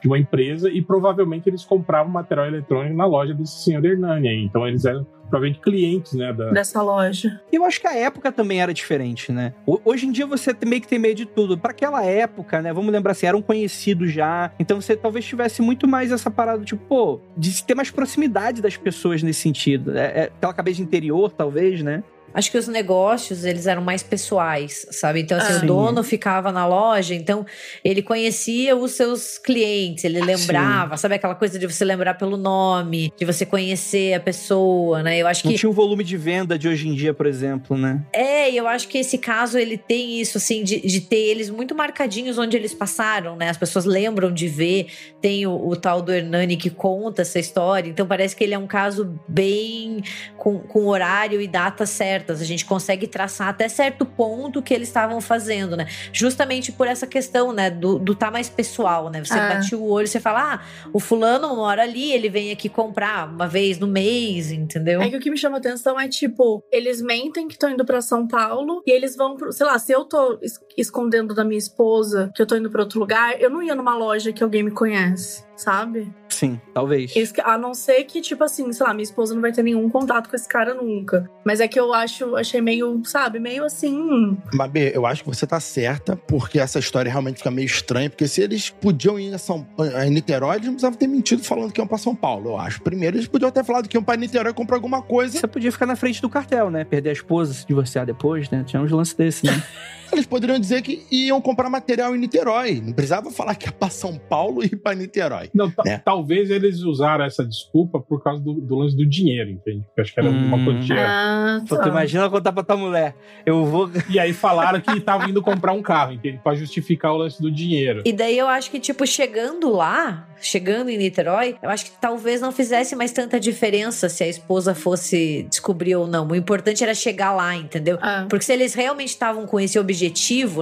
de 0.00 0.06
uma 0.06 0.18
empresa 0.18 0.70
e 0.70 0.80
provavelmente 0.82 1.48
eles 1.48 1.64
compravam 1.64 2.12
material 2.12 2.46
eletrônico 2.46 2.96
na 2.96 3.06
loja 3.06 3.34
desse 3.34 3.64
senhor 3.64 3.84
Hernani. 3.84 4.44
Então 4.44 4.66
eles 4.66 4.84
eram 4.84 5.06
provavelmente 5.28 5.60
clientes, 5.60 6.14
né? 6.14 6.32
Da... 6.32 6.50
Dessa 6.50 6.82
loja. 6.82 7.40
Eu 7.52 7.64
acho 7.64 7.80
que 7.80 7.86
a 7.86 7.94
época 7.94 8.32
também 8.32 8.60
era 8.60 8.72
diferente, 8.72 9.30
né? 9.30 9.52
Hoje 9.84 10.06
em 10.06 10.12
dia 10.12 10.26
você 10.26 10.54
meio 10.66 10.80
que 10.80 10.88
tem 10.88 10.98
medo 10.98 11.16
de 11.16 11.26
tudo. 11.26 11.56
Para 11.56 11.70
aquela 11.70 12.04
época, 12.04 12.60
né? 12.62 12.72
Vamos 12.72 12.92
lembrar 12.92 13.12
assim, 13.12 13.26
eram 13.26 13.42
conhecidos 13.42 14.10
já. 14.12 14.50
Então 14.58 14.80
você 14.80 14.96
talvez 14.96 15.24
tivesse 15.24 15.62
muito 15.62 15.86
mais 15.86 16.10
essa 16.10 16.30
parada, 16.30 16.64
tipo, 16.64 16.82
pô, 16.86 17.20
de 17.36 17.62
ter 17.62 17.74
mais 17.74 17.90
proximidade 17.90 18.62
das 18.62 18.76
pessoas 18.76 19.22
nesse 19.22 19.40
sentido. 19.40 19.96
É, 19.96 20.04
é 20.04 20.22
aquela 20.24 20.54
cabeça 20.54 20.82
interior, 20.82 21.30
talvez, 21.30 21.82
né? 21.82 22.02
Acho 22.32 22.50
que 22.50 22.58
os 22.58 22.68
negócios, 22.68 23.44
eles 23.44 23.66
eram 23.66 23.82
mais 23.82 24.02
pessoais, 24.02 24.86
sabe? 24.90 25.20
Então, 25.20 25.38
assim, 25.38 25.54
ah, 25.54 25.64
o 25.64 25.66
dono 25.66 26.02
ficava 26.02 26.52
na 26.52 26.66
loja, 26.66 27.14
então 27.14 27.44
ele 27.82 28.02
conhecia 28.02 28.76
os 28.76 28.92
seus 28.92 29.38
clientes, 29.38 30.04
ele 30.04 30.20
lembrava, 30.20 30.96
sim. 30.96 31.02
sabe 31.02 31.14
aquela 31.14 31.34
coisa 31.34 31.58
de 31.58 31.66
você 31.66 31.84
lembrar 31.84 32.14
pelo 32.14 32.36
nome, 32.36 33.12
de 33.16 33.24
você 33.24 33.46
conhecer 33.46 34.14
a 34.14 34.20
pessoa, 34.20 35.02
né? 35.02 35.18
Eu 35.18 35.26
acho 35.26 35.44
Não 35.44 35.52
que 35.52 35.58
tinha 35.58 35.70
o 35.70 35.72
volume 35.72 36.04
de 36.04 36.16
venda 36.16 36.58
de 36.58 36.68
hoje 36.68 36.88
em 36.88 36.94
dia, 36.94 37.14
por 37.14 37.26
exemplo, 37.26 37.76
né? 37.76 38.02
É, 38.12 38.52
eu 38.52 38.68
acho 38.68 38.88
que 38.88 38.98
esse 38.98 39.16
caso 39.18 39.58
ele 39.58 39.78
tem 39.78 40.20
isso 40.20 40.36
assim 40.36 40.62
de, 40.62 40.80
de 40.80 41.00
ter 41.00 41.16
eles 41.16 41.48
muito 41.48 41.74
marcadinhos 41.74 42.38
onde 42.38 42.56
eles 42.56 42.74
passaram, 42.74 43.36
né? 43.36 43.48
As 43.48 43.56
pessoas 43.56 43.84
lembram 43.84 44.32
de 44.32 44.48
ver. 44.48 44.86
Tem 45.20 45.46
o, 45.46 45.68
o 45.68 45.74
tal 45.74 46.02
do 46.02 46.12
Hernani 46.12 46.56
que 46.56 46.70
conta 46.70 47.22
essa 47.22 47.38
história, 47.38 47.88
então 47.88 48.06
parece 48.06 48.36
que 48.36 48.44
ele 48.44 48.54
é 48.54 48.58
um 48.58 48.66
caso 48.66 49.18
bem 49.26 50.02
com, 50.36 50.58
com 50.58 50.86
horário 50.86 51.40
e 51.40 51.48
data 51.48 51.86
certa 51.86 52.17
certas, 52.18 52.40
a 52.40 52.44
gente 52.44 52.64
consegue 52.64 53.06
traçar 53.06 53.48
até 53.48 53.68
certo 53.68 54.04
ponto 54.04 54.58
o 54.58 54.62
que 54.62 54.74
eles 54.74 54.88
estavam 54.88 55.20
fazendo, 55.20 55.76
né? 55.76 55.86
Justamente 56.12 56.72
por 56.72 56.86
essa 56.86 57.06
questão, 57.06 57.52
né, 57.52 57.70
do, 57.70 57.98
do 57.98 58.14
tá 58.14 58.30
mais 58.30 58.48
pessoal, 58.48 59.10
né? 59.10 59.24
Você 59.24 59.38
ah. 59.38 59.54
bate 59.54 59.74
o 59.74 59.84
olho, 59.84 60.06
você 60.06 60.20
fala, 60.20 60.54
ah, 60.54 60.60
o 60.92 60.98
fulano 60.98 61.54
mora 61.54 61.82
ali, 61.82 62.12
ele 62.12 62.28
vem 62.28 62.50
aqui 62.50 62.68
comprar 62.68 63.28
uma 63.28 63.46
vez 63.46 63.78
no 63.78 63.86
mês, 63.86 64.50
entendeu? 64.50 65.00
É 65.00 65.08
que 65.08 65.16
o 65.16 65.20
que 65.20 65.30
me 65.30 65.38
chama 65.38 65.58
atenção 65.58 65.98
é, 65.98 66.08
tipo, 66.08 66.62
eles 66.72 67.00
mentem 67.00 67.46
que 67.46 67.54
estão 67.54 67.70
indo 67.70 67.84
para 67.84 68.00
São 68.00 68.26
Paulo 68.26 68.82
e 68.86 68.90
eles 68.90 69.16
vão 69.16 69.36
pro, 69.36 69.52
sei 69.52 69.66
lá, 69.66 69.78
se 69.78 69.92
eu 69.92 70.04
tô 70.04 70.38
escondendo 70.76 71.34
da 71.34 71.44
minha 71.44 71.58
esposa 71.58 72.30
que 72.34 72.42
eu 72.42 72.46
tô 72.46 72.56
indo 72.56 72.70
para 72.70 72.82
outro 72.82 72.98
lugar, 72.98 73.40
eu 73.40 73.50
não 73.50 73.62
ia 73.62 73.74
numa 73.74 73.96
loja 73.96 74.32
que 74.32 74.42
alguém 74.42 74.62
me 74.62 74.70
conhece 74.70 75.47
sabe? 75.58 76.10
Sim, 76.28 76.60
talvez. 76.72 77.12
A 77.44 77.58
não 77.58 77.74
ser 77.74 78.04
que, 78.04 78.20
tipo 78.20 78.44
assim, 78.44 78.72
sei 78.72 78.86
lá, 78.86 78.94
minha 78.94 79.02
esposa 79.02 79.34
não 79.34 79.42
vai 79.42 79.50
ter 79.50 79.62
nenhum 79.62 79.88
contato 79.90 80.30
com 80.30 80.36
esse 80.36 80.48
cara 80.48 80.72
nunca. 80.72 81.28
Mas 81.44 81.58
é 81.60 81.66
que 81.66 81.78
eu 81.78 81.92
acho, 81.92 82.36
achei 82.36 82.60
meio, 82.60 83.02
sabe, 83.04 83.40
meio 83.40 83.64
assim. 83.64 84.38
Mabê, 84.54 84.92
eu 84.94 85.04
acho 85.04 85.24
que 85.24 85.28
você 85.28 85.46
tá 85.46 85.58
certa, 85.58 86.16
porque 86.16 86.60
essa 86.60 86.78
história 86.78 87.10
realmente 87.10 87.38
fica 87.38 87.50
meio 87.50 87.66
estranha, 87.66 88.08
porque 88.08 88.28
se 88.28 88.40
eles 88.40 88.70
podiam 88.70 89.18
ir 89.18 89.34
a, 89.34 89.38
São, 89.38 89.66
a 89.96 90.04
Niterói, 90.04 90.56
eles 90.56 90.66
não 90.66 90.74
precisavam 90.74 90.98
ter 90.98 91.08
mentido 91.08 91.42
falando 91.42 91.72
que 91.72 91.80
iam 91.80 91.88
pra 91.88 91.98
São 91.98 92.14
Paulo, 92.14 92.50
eu 92.50 92.58
acho. 92.58 92.80
Primeiro, 92.82 93.16
eles 93.16 93.26
podiam 93.26 93.50
ter 93.50 93.64
falado 93.64 93.88
que 93.88 93.96
iam 93.96 94.04
pra 94.04 94.16
Niterói 94.16 94.52
comprar 94.52 94.76
alguma 94.76 95.02
coisa. 95.02 95.38
Você 95.38 95.46
podia 95.46 95.72
ficar 95.72 95.86
na 95.86 95.96
frente 95.96 96.22
do 96.22 96.30
cartel, 96.30 96.70
né? 96.70 96.84
Perder 96.84 97.10
a 97.10 97.14
esposa, 97.14 97.52
se 97.52 97.66
divorciar 97.66 98.06
depois, 98.06 98.48
né? 98.48 98.62
Tinha 98.64 98.80
uns 98.80 98.92
lances 98.92 99.14
desses, 99.14 99.42
né? 99.42 99.60
eles 100.12 100.26
poderiam 100.26 100.58
dizer 100.58 100.82
que 100.82 101.06
iam 101.10 101.40
comprar 101.40 101.68
material 101.68 102.14
em 102.14 102.18
Niterói. 102.18 102.80
Não 102.84 102.92
precisava 102.92 103.30
falar 103.30 103.54
que 103.54 103.66
ia 103.66 103.72
pra 103.72 103.90
São 103.90 104.16
Paulo 104.16 104.62
e 104.62 104.66
ir 104.66 104.76
pra 104.76 104.94
Niterói. 104.94 105.50
Não, 105.54 105.72
né? 105.84 106.00
talvez 106.04 106.50
eles 106.50 106.82
usaram 106.82 107.24
essa 107.24 107.44
desculpa 107.44 108.00
por 108.00 108.22
causa 108.22 108.42
do, 108.42 108.54
do 108.54 108.76
lance 108.76 108.96
do 108.96 109.06
dinheiro, 109.06 109.50
entende? 109.50 109.84
Porque 109.86 110.00
acho 110.00 110.14
que 110.14 110.20
era 110.20 110.28
hum. 110.28 110.46
uma 110.46 110.64
quantia. 110.64 110.96
Ah, 110.98 111.60
tá. 111.68 111.82
Tu 111.82 111.88
imagina 111.88 112.30
contar 112.30 112.52
pra 112.52 112.62
tua 112.62 112.76
mulher. 112.76 113.14
Eu 113.44 113.64
vou. 113.64 113.90
E 114.08 114.18
aí 114.18 114.32
falaram 114.32 114.80
que 114.80 114.90
estavam 114.92 115.28
indo 115.28 115.42
comprar 115.42 115.72
um 115.72 115.82
carro, 115.82 116.12
entende? 116.12 116.40
Pra 116.42 116.54
justificar 116.54 117.12
o 117.12 117.16
lance 117.16 117.40
do 117.40 117.50
dinheiro. 117.50 118.02
E 118.04 118.12
daí 118.12 118.38
eu 118.38 118.48
acho 118.48 118.70
que, 118.70 118.80
tipo, 118.80 119.06
chegando 119.06 119.70
lá, 119.70 120.28
chegando 120.40 120.88
em 120.90 120.96
Niterói, 120.96 121.56
eu 121.62 121.70
acho 121.70 121.86
que 121.86 121.92
talvez 122.00 122.40
não 122.40 122.52
fizesse 122.52 122.96
mais 122.96 123.12
tanta 123.12 123.38
diferença 123.38 124.08
se 124.08 124.24
a 124.24 124.28
esposa 124.28 124.74
fosse 124.74 125.46
descobrir 125.50 125.96
ou 125.96 126.06
não. 126.06 126.26
O 126.28 126.34
importante 126.34 126.82
era 126.82 126.94
chegar 126.94 127.32
lá, 127.32 127.54
entendeu? 127.54 127.98
Ah. 128.00 128.26
Porque 128.28 128.44
se 128.44 128.52
eles 128.52 128.74
realmente 128.74 129.10
estavam 129.10 129.46
com 129.46 129.58
esse 129.58 129.78
objetivo, 129.78 129.97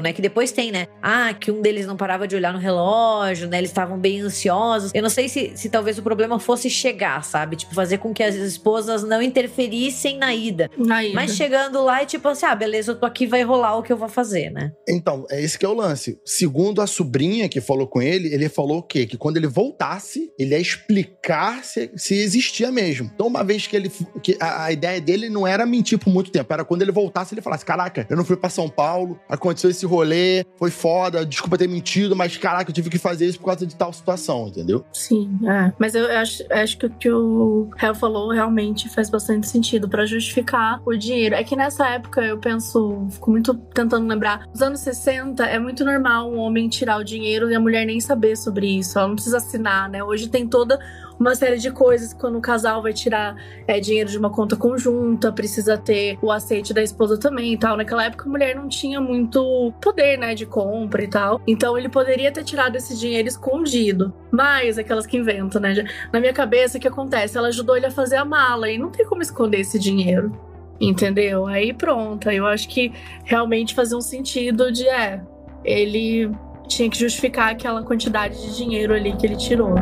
né? 0.00 0.12
Que 0.12 0.22
depois 0.22 0.52
tem, 0.52 0.70
né? 0.70 0.86
Ah, 1.02 1.34
que 1.34 1.50
um 1.50 1.60
deles 1.60 1.86
não 1.86 1.96
parava 1.96 2.26
de 2.26 2.36
olhar 2.36 2.52
no 2.52 2.58
relógio, 2.58 3.48
né? 3.48 3.58
Eles 3.58 3.70
estavam 3.70 3.98
bem 3.98 4.20
ansiosos. 4.20 4.90
Eu 4.94 5.02
não 5.02 5.10
sei 5.10 5.28
se, 5.28 5.52
se 5.54 5.68
talvez 5.68 5.98
o 5.98 6.02
problema 6.02 6.38
fosse 6.38 6.70
chegar, 6.70 7.22
sabe? 7.24 7.56
Tipo, 7.56 7.74
fazer 7.74 7.98
com 7.98 8.12
que 8.12 8.22
as 8.22 8.34
esposas 8.34 9.02
não 9.02 9.20
interferissem 9.20 10.18
na 10.18 10.34
ida. 10.34 10.70
Na 10.76 11.04
ida. 11.04 11.14
Mas 11.14 11.36
chegando 11.36 11.82
lá 11.84 12.02
é 12.02 12.06
tipo 12.06 12.28
assim, 12.28 12.46
ah, 12.46 12.54
beleza, 12.54 12.92
eu 12.92 12.96
tô 12.96 13.06
aqui, 13.06 13.26
vai 13.26 13.42
rolar 13.42 13.76
o 13.76 13.82
que 13.82 13.92
eu 13.92 13.96
vou 13.96 14.08
fazer, 14.08 14.50
né? 14.50 14.72
Então, 14.88 15.26
é 15.30 15.42
esse 15.42 15.58
que 15.58 15.64
é 15.64 15.68
o 15.68 15.74
lance. 15.74 16.18
Segundo 16.24 16.80
a 16.80 16.86
sobrinha 16.86 17.48
que 17.48 17.60
falou 17.60 17.86
com 17.86 18.00
ele, 18.00 18.32
ele 18.32 18.48
falou 18.48 18.78
o 18.78 18.82
quê? 18.82 19.06
Que 19.06 19.16
quando 19.16 19.36
ele 19.36 19.46
voltasse, 19.46 20.30
ele 20.38 20.54
ia 20.54 20.60
explicar 20.60 21.64
se, 21.64 21.90
se 21.96 22.14
existia 22.14 22.70
mesmo. 22.70 23.10
Então, 23.14 23.26
uma 23.26 23.44
vez 23.44 23.66
que 23.66 23.76
ele. 23.76 23.90
Que 24.22 24.36
a, 24.40 24.64
a 24.64 24.72
ideia 24.72 25.00
dele 25.00 25.28
não 25.28 25.46
era 25.46 25.66
mentir 25.66 25.98
por 25.98 26.12
muito 26.12 26.30
tempo, 26.30 26.52
era 26.52 26.64
quando 26.64 26.82
ele 26.82 26.92
voltasse, 26.92 27.34
ele 27.34 27.42
falasse: 27.42 27.64
Caraca, 27.64 28.06
eu 28.08 28.16
não 28.16 28.24
fui 28.24 28.36
pra 28.36 28.50
São 28.50 28.68
Paulo, 28.68 29.18
aconteceu 29.28 29.70
esse 29.70 29.84
rolê, 29.86 30.44
foi 30.56 30.70
foda, 30.70 31.24
desculpa 31.24 31.58
ter 31.58 31.68
mentido, 31.68 32.14
mas 32.14 32.36
caraca, 32.36 32.70
eu 32.70 32.74
tive 32.74 32.90
que 32.90 32.98
fazer 32.98 33.26
isso 33.26 33.38
por 33.38 33.46
causa 33.46 33.66
de 33.66 33.74
tal 33.74 33.92
situação, 33.92 34.48
entendeu? 34.48 34.84
Sim, 34.92 35.38
é. 35.44 35.72
Mas 35.78 35.94
eu 35.94 36.10
acho, 36.10 36.44
acho 36.50 36.78
que 36.78 36.86
o 36.86 36.90
que 36.90 37.10
o 37.10 37.70
Hel 37.80 37.94
falou 37.94 38.30
realmente 38.30 38.88
faz 38.88 39.10
bastante 39.10 39.48
sentido 39.48 39.88
para 39.88 40.06
justificar 40.06 40.80
o 40.84 40.96
dinheiro. 40.96 41.34
É 41.34 41.44
que 41.44 41.56
nessa 41.56 41.88
época 41.88 42.22
eu 42.22 42.38
penso, 42.38 43.06
fico 43.10 43.30
muito 43.30 43.54
tentando 43.54 44.06
lembrar, 44.06 44.46
nos 44.48 44.62
anos 44.62 44.80
60 44.80 45.44
é 45.44 45.58
muito 45.58 45.84
normal 45.84 46.30
um 46.30 46.38
homem 46.38 46.68
tirar 46.68 46.98
o 46.98 47.04
dinheiro 47.04 47.50
e 47.50 47.54
a 47.54 47.60
mulher 47.60 47.86
nem 47.86 48.00
saber 48.00 48.36
sobre 48.36 48.66
isso. 48.78 48.98
Ela 48.98 49.08
não 49.08 49.14
precisa 49.14 49.38
assinar, 49.38 49.88
né? 49.88 50.02
Hoje 50.02 50.28
tem 50.28 50.46
toda 50.46 50.78
uma 51.18 51.34
série 51.34 51.58
de 51.58 51.70
coisas. 51.70 52.12
Quando 52.12 52.38
o 52.38 52.40
casal 52.40 52.82
vai 52.82 52.92
tirar 52.92 53.36
é, 53.66 53.80
dinheiro 53.80 54.10
de 54.10 54.18
uma 54.18 54.30
conta 54.30 54.56
conjunta, 54.56 55.32
precisa 55.32 55.76
ter 55.76 56.18
o 56.22 56.30
aceite 56.30 56.72
da 56.72 56.82
esposa 56.82 57.18
também 57.18 57.52
e 57.52 57.58
tal. 57.58 57.76
Naquela 57.76 58.04
época 58.04 58.26
a 58.26 58.28
mulher 58.28 58.54
não 58.54 58.68
tinha 58.68 59.00
muito 59.00 59.72
poder, 59.80 60.18
né, 60.18 60.34
de 60.34 60.46
compra 60.46 61.02
e 61.02 61.08
tal. 61.08 61.40
Então 61.46 61.76
ele 61.76 61.88
poderia 61.88 62.30
ter 62.30 62.44
tirado 62.44 62.76
esse 62.76 62.96
dinheiro 62.96 63.28
escondido. 63.28 64.12
Mas 64.30 64.78
aquelas 64.78 65.06
que 65.06 65.16
inventam, 65.16 65.60
né? 65.60 65.84
Na 66.12 66.20
minha 66.20 66.32
cabeça, 66.32 66.78
o 66.78 66.80
que 66.80 66.88
acontece? 66.88 67.38
Ela 67.38 67.48
ajudou 67.48 67.76
ele 67.76 67.86
a 67.86 67.90
fazer 67.90 68.16
a 68.16 68.24
mala 68.24 68.70
e 68.70 68.78
não 68.78 68.90
tem 68.90 69.06
como 69.06 69.22
esconder 69.22 69.60
esse 69.60 69.78
dinheiro. 69.78 70.32
Entendeu? 70.80 71.46
Aí 71.46 71.72
pronto. 71.72 72.30
Eu 72.30 72.46
acho 72.46 72.68
que 72.68 72.92
realmente 73.24 73.74
fazia 73.74 73.96
um 73.96 74.02
sentido 74.02 74.70
de 74.70 74.86
é. 74.86 75.22
Ele 75.64 76.30
tinha 76.68 76.90
que 76.90 76.98
justificar 76.98 77.50
aquela 77.50 77.82
quantidade 77.82 78.40
de 78.40 78.56
dinheiro 78.56 78.92
ali 78.92 79.16
que 79.16 79.26
ele 79.26 79.36
tirou. 79.36 79.74